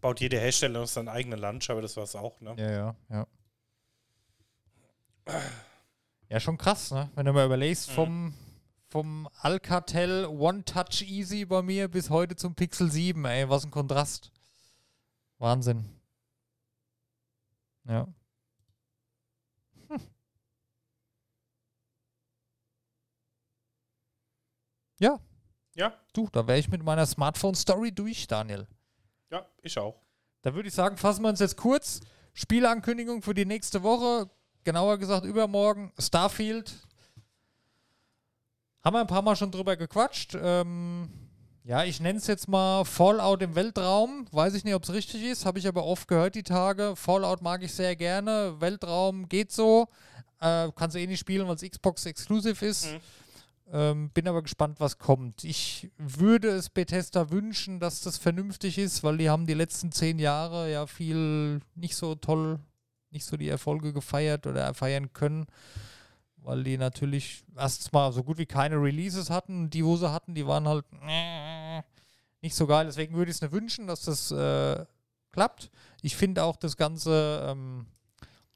baut 0.00 0.20
jede 0.20 0.38
Hersteller 0.38 0.80
noch 0.80 0.88
seinen 0.88 1.08
eigenen 1.08 1.38
Lunch, 1.38 1.70
aber 1.70 1.80
das 1.82 1.96
war 1.96 2.04
es 2.04 2.16
auch, 2.16 2.40
ne? 2.40 2.54
Ja, 2.58 2.70
ja, 2.70 2.96
ja. 3.10 3.26
Ja, 6.28 6.40
schon 6.40 6.56
krass, 6.58 6.90
ne? 6.90 7.10
Wenn 7.14 7.26
du 7.26 7.32
mal 7.32 7.46
überlegst, 7.46 7.90
Mhm. 7.90 7.94
vom, 7.94 8.34
vom 8.92 9.26
Alcatel 9.40 10.26
One 10.26 10.66
Touch 10.66 11.00
Easy 11.00 11.46
bei 11.46 11.62
mir 11.62 11.88
bis 11.88 12.10
heute 12.10 12.36
zum 12.36 12.54
Pixel 12.54 12.90
7, 12.90 13.24
ey, 13.24 13.48
was 13.48 13.64
ein 13.64 13.70
Kontrast. 13.70 14.30
Wahnsinn. 15.38 15.86
Ja. 17.84 18.06
Ja, 24.98 25.18
Ja, 25.74 25.98
du, 26.12 26.28
da 26.30 26.46
wäre 26.46 26.58
ich 26.58 26.68
mit 26.68 26.82
meiner 26.82 27.06
Smartphone-Story 27.06 27.92
durch, 27.92 28.26
Daniel. 28.26 28.68
ja, 29.30 29.46
ich 29.62 29.78
auch. 29.78 30.02
Da 30.42 30.54
würde 30.54 30.68
ich 30.68 30.74
sagen, 30.74 30.98
fassen 30.98 31.22
wir 31.22 31.30
uns 31.30 31.40
jetzt 31.40 31.56
kurz. 31.56 32.00
Spielankündigung 32.34 33.22
für 33.22 33.32
die 33.32 33.46
nächste 33.46 33.82
Woche, 33.82 34.28
genauer 34.64 34.98
gesagt 34.98 35.24
übermorgen, 35.24 35.92
Starfield. 35.98 36.86
Haben 38.84 38.94
wir 38.94 39.00
ein 39.00 39.06
paar 39.06 39.22
Mal 39.22 39.36
schon 39.36 39.52
drüber 39.52 39.76
gequatscht. 39.76 40.36
Ähm, 40.40 41.08
ja, 41.64 41.84
ich 41.84 42.00
nenne 42.00 42.18
es 42.18 42.26
jetzt 42.26 42.48
mal 42.48 42.84
Fallout 42.84 43.40
im 43.42 43.54
Weltraum. 43.54 44.26
Weiß 44.32 44.54
ich 44.54 44.64
nicht, 44.64 44.74
ob 44.74 44.82
es 44.82 44.92
richtig 44.92 45.22
ist, 45.22 45.46
habe 45.46 45.60
ich 45.60 45.68
aber 45.68 45.84
oft 45.84 46.08
gehört 46.08 46.34
die 46.34 46.42
Tage. 46.42 46.94
Fallout 46.96 47.42
mag 47.42 47.62
ich 47.62 47.72
sehr 47.72 47.94
gerne. 47.94 48.56
Weltraum 48.58 49.28
geht 49.28 49.52
so. 49.52 49.86
Äh, 50.40 50.70
kannst 50.74 50.96
du 50.96 51.00
eh 51.00 51.06
nicht 51.06 51.20
spielen, 51.20 51.46
weil 51.46 51.54
es 51.54 51.62
Xbox 51.62 52.06
Exclusive 52.06 52.66
ist. 52.66 52.86
Mhm. 52.86 53.00
Ähm, 53.72 54.10
bin 54.10 54.26
aber 54.26 54.42
gespannt, 54.42 54.80
was 54.80 54.98
kommt. 54.98 55.44
Ich 55.44 55.88
würde 55.96 56.48
es 56.48 56.68
Bethesda 56.68 57.30
wünschen, 57.30 57.78
dass 57.78 58.00
das 58.00 58.18
vernünftig 58.18 58.76
ist, 58.78 59.04
weil 59.04 59.16
die 59.16 59.30
haben 59.30 59.46
die 59.46 59.54
letzten 59.54 59.92
zehn 59.92 60.18
Jahre 60.18 60.70
ja 60.70 60.88
viel 60.88 61.60
nicht 61.76 61.94
so 61.94 62.16
toll, 62.16 62.58
nicht 63.10 63.24
so 63.24 63.36
die 63.36 63.48
Erfolge 63.48 63.92
gefeiert 63.92 64.48
oder 64.48 64.74
feiern 64.74 65.12
können, 65.12 65.46
weil 66.42 66.64
die 66.64 66.76
natürlich 66.76 67.44
erstens 67.56 67.92
mal 67.92 68.12
so 68.12 68.22
gut 68.22 68.38
wie 68.38 68.46
keine 68.46 68.76
Releases 68.76 69.30
hatten. 69.30 69.70
Die, 69.70 69.84
wo 69.84 69.96
sie 69.96 70.10
hatten, 70.12 70.34
die 70.34 70.46
waren 70.46 70.68
halt 70.68 70.84
nicht 72.40 72.54
so 72.54 72.66
geil. 72.66 72.86
Deswegen 72.86 73.14
würde 73.14 73.30
ich 73.30 73.36
es 73.36 73.42
mir 73.42 73.52
wünschen, 73.52 73.86
dass 73.86 74.02
das 74.02 74.30
äh, 74.30 74.84
klappt. 75.30 75.70
Ich 76.02 76.16
finde 76.16 76.44
auch 76.44 76.56
das 76.56 76.76
ganze 76.76 77.46
ähm, 77.48 77.86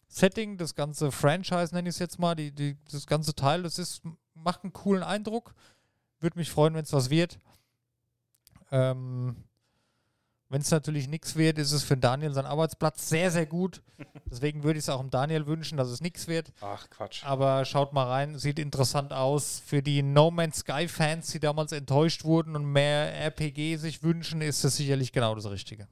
Setting, 0.08 0.56
das 0.56 0.74
ganze 0.74 1.12
Franchise, 1.12 1.74
nenne 1.74 1.88
ich 1.88 1.96
es 1.96 1.98
jetzt 1.98 2.18
mal, 2.18 2.34
die, 2.34 2.52
die, 2.52 2.76
das 2.90 3.06
ganze 3.06 3.34
Teil, 3.34 3.62
das 3.62 3.78
ist, 3.78 4.02
macht 4.34 4.64
einen 4.64 4.72
coolen 4.72 5.02
Eindruck. 5.02 5.54
Würde 6.20 6.38
mich 6.38 6.50
freuen, 6.50 6.74
wenn 6.74 6.84
es 6.84 6.92
was 6.92 7.10
wird. 7.10 7.38
Ähm, 8.70 9.36
wenn 10.48 10.60
es 10.60 10.70
natürlich 10.70 11.08
nichts 11.08 11.36
wird, 11.36 11.58
ist 11.58 11.72
es 11.72 11.82
für 11.82 11.96
Daniel 11.96 12.32
sein 12.32 12.46
Arbeitsplatz 12.46 13.08
sehr, 13.08 13.30
sehr 13.30 13.46
gut. 13.46 13.82
Deswegen 14.30 14.62
würde 14.62 14.78
ich 14.78 14.84
es 14.84 14.88
auch 14.88 15.00
dem 15.00 15.10
Daniel 15.10 15.46
wünschen, 15.46 15.76
dass 15.76 15.88
es 15.88 16.00
nichts 16.00 16.28
wird. 16.28 16.52
Ach, 16.60 16.88
Quatsch. 16.88 17.24
Aber 17.24 17.64
schaut 17.64 17.92
mal 17.92 18.06
rein, 18.06 18.38
sieht 18.38 18.58
interessant 18.58 19.12
aus. 19.12 19.62
Für 19.66 19.82
die 19.82 20.02
No 20.02 20.30
Man's 20.30 20.58
Sky 20.58 20.86
Fans, 20.88 21.32
die 21.32 21.40
damals 21.40 21.72
enttäuscht 21.72 22.24
wurden 22.24 22.54
und 22.54 22.64
mehr 22.64 23.12
RPG 23.14 23.76
sich 23.76 24.02
wünschen, 24.02 24.40
ist 24.40 24.62
das 24.62 24.76
sicherlich 24.76 25.12
genau 25.12 25.34
das 25.34 25.50
Richtige. 25.50 25.88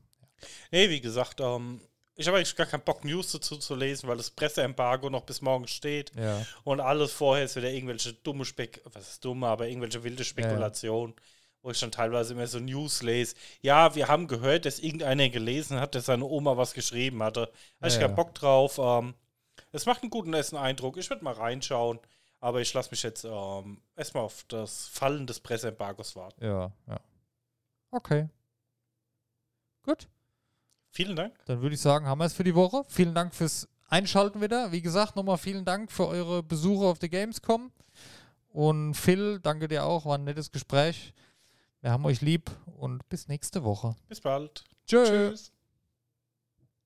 Nee, 0.71 0.89
wie 0.89 1.01
gesagt, 1.01 1.41
ähm, 1.41 1.81
ich 2.17 2.29
habe 2.29 2.37
eigentlich 2.37 2.55
gar 2.55 2.67
keinen 2.67 2.83
Bock, 2.83 3.05
News 3.05 3.33
dazu 3.33 3.57
zu 3.57 3.75
lesen, 3.75 4.09
weil 4.09 4.17
das 4.17 4.31
Presseembargo 4.31 5.11
noch 5.11 5.25
bis 5.25 5.43
morgen 5.43 5.67
steht. 5.67 6.13
Ja. 6.17 6.47
Und 6.63 6.81
alles 6.81 7.13
vorher 7.13 7.45
ist 7.45 7.57
wieder 7.57 7.71
irgendwelche 7.71 8.13
dumme 8.13 8.45
Spek 8.45 8.83
was 8.85 9.11
ist 9.11 9.25
dumme, 9.25 9.49
aber 9.49 9.69
irgendwelche 9.69 10.05
wilde 10.05 10.25
Spekulationen, 10.25 11.15
wo 11.65 11.71
ich 11.71 11.81
dann 11.81 11.91
teilweise 11.91 12.35
immer 12.35 12.47
so 12.47 12.61
News 12.61 13.03
lese. 13.03 13.35
Ja, 13.63 13.95
wir 13.95 14.07
haben 14.07 14.29
gehört, 14.29 14.67
dass 14.67 14.79
irgendeiner 14.79 15.31
gelesen 15.31 15.81
hat, 15.81 15.95
dass 15.95 16.05
seine 16.07 16.27
Oma 16.27 16.59
was 16.59 16.75
geschrieben 16.75 17.23
hatte. 17.23 17.51
Habe 17.81 17.89
ich 17.89 17.95
Ja, 17.95 18.01
keinen 18.01 18.11
ja. 18.11 18.17
Bock 18.17 18.35
drauf. 18.35 18.79
Ähm, 18.79 19.15
es 19.73 19.87
macht 19.87 20.03
einen 20.03 20.11
guten 20.11 20.35
ersten 20.35 20.59
Eindruck. 20.59 20.99
Ich 20.99 21.09
würde 21.09 21.25
mal 21.25 21.33
reinschauen, 21.33 21.99
aber 22.39 22.61
ich 22.61 22.73
lasse 22.75 22.91
mich 22.91 23.03
jetzt 23.03 23.25
ähm, 23.25 23.81
erstmal 23.97 24.25
auf 24.25 24.45
das 24.49 24.89
Fallen 24.89 25.27
des 25.27 25.41
Presseembargos 25.41 26.15
warten. 26.17 26.45
Ja, 26.45 26.71
ja. 26.87 27.01
Okay. 27.91 28.29
Gut. 29.85 30.07
Vielen 30.91 31.17
Dank. 31.17 31.35
Dann 31.47 31.63
würde 31.63 31.75
ich 31.77 31.81
sagen, 31.81 32.07
haben 32.07 32.19
wir 32.19 32.27
es 32.27 32.35
für 32.35 32.45
die 32.45 32.55
Woche. 32.55 32.85
Vielen 32.89 33.15
Dank 33.15 33.35
fürs 33.35 33.69
Einschalten 33.89 34.43
wieder. 34.43 34.71
Wie 34.71 34.83
gesagt, 34.83 35.17
nochmal 35.17 35.39
vielen 35.39 35.65
Dank 35.65 35.91
für 35.91 36.09
eure 36.09 36.43
Besuche 36.43 36.85
auf 36.85 36.99
der 36.99 37.09
Gamescom. 37.09 37.73
Und 38.51 38.95
Phil, 38.95 39.41
danke 39.41 39.67
dir 39.67 39.85
auch. 39.85 40.05
War 40.05 40.19
ein 40.19 40.25
nettes 40.25 40.53
Gespräch. 40.53 41.15
Wir 41.85 41.91
haben 41.91 42.07
euch 42.07 42.23
lieb 42.23 42.51
und 42.79 43.07
bis 43.11 43.29
nächste 43.29 43.63
Woche. 43.63 43.95
Bis 44.09 44.23
bald. 44.23 44.65
Tschö. 44.87 45.05
Tschüss. 45.05 45.53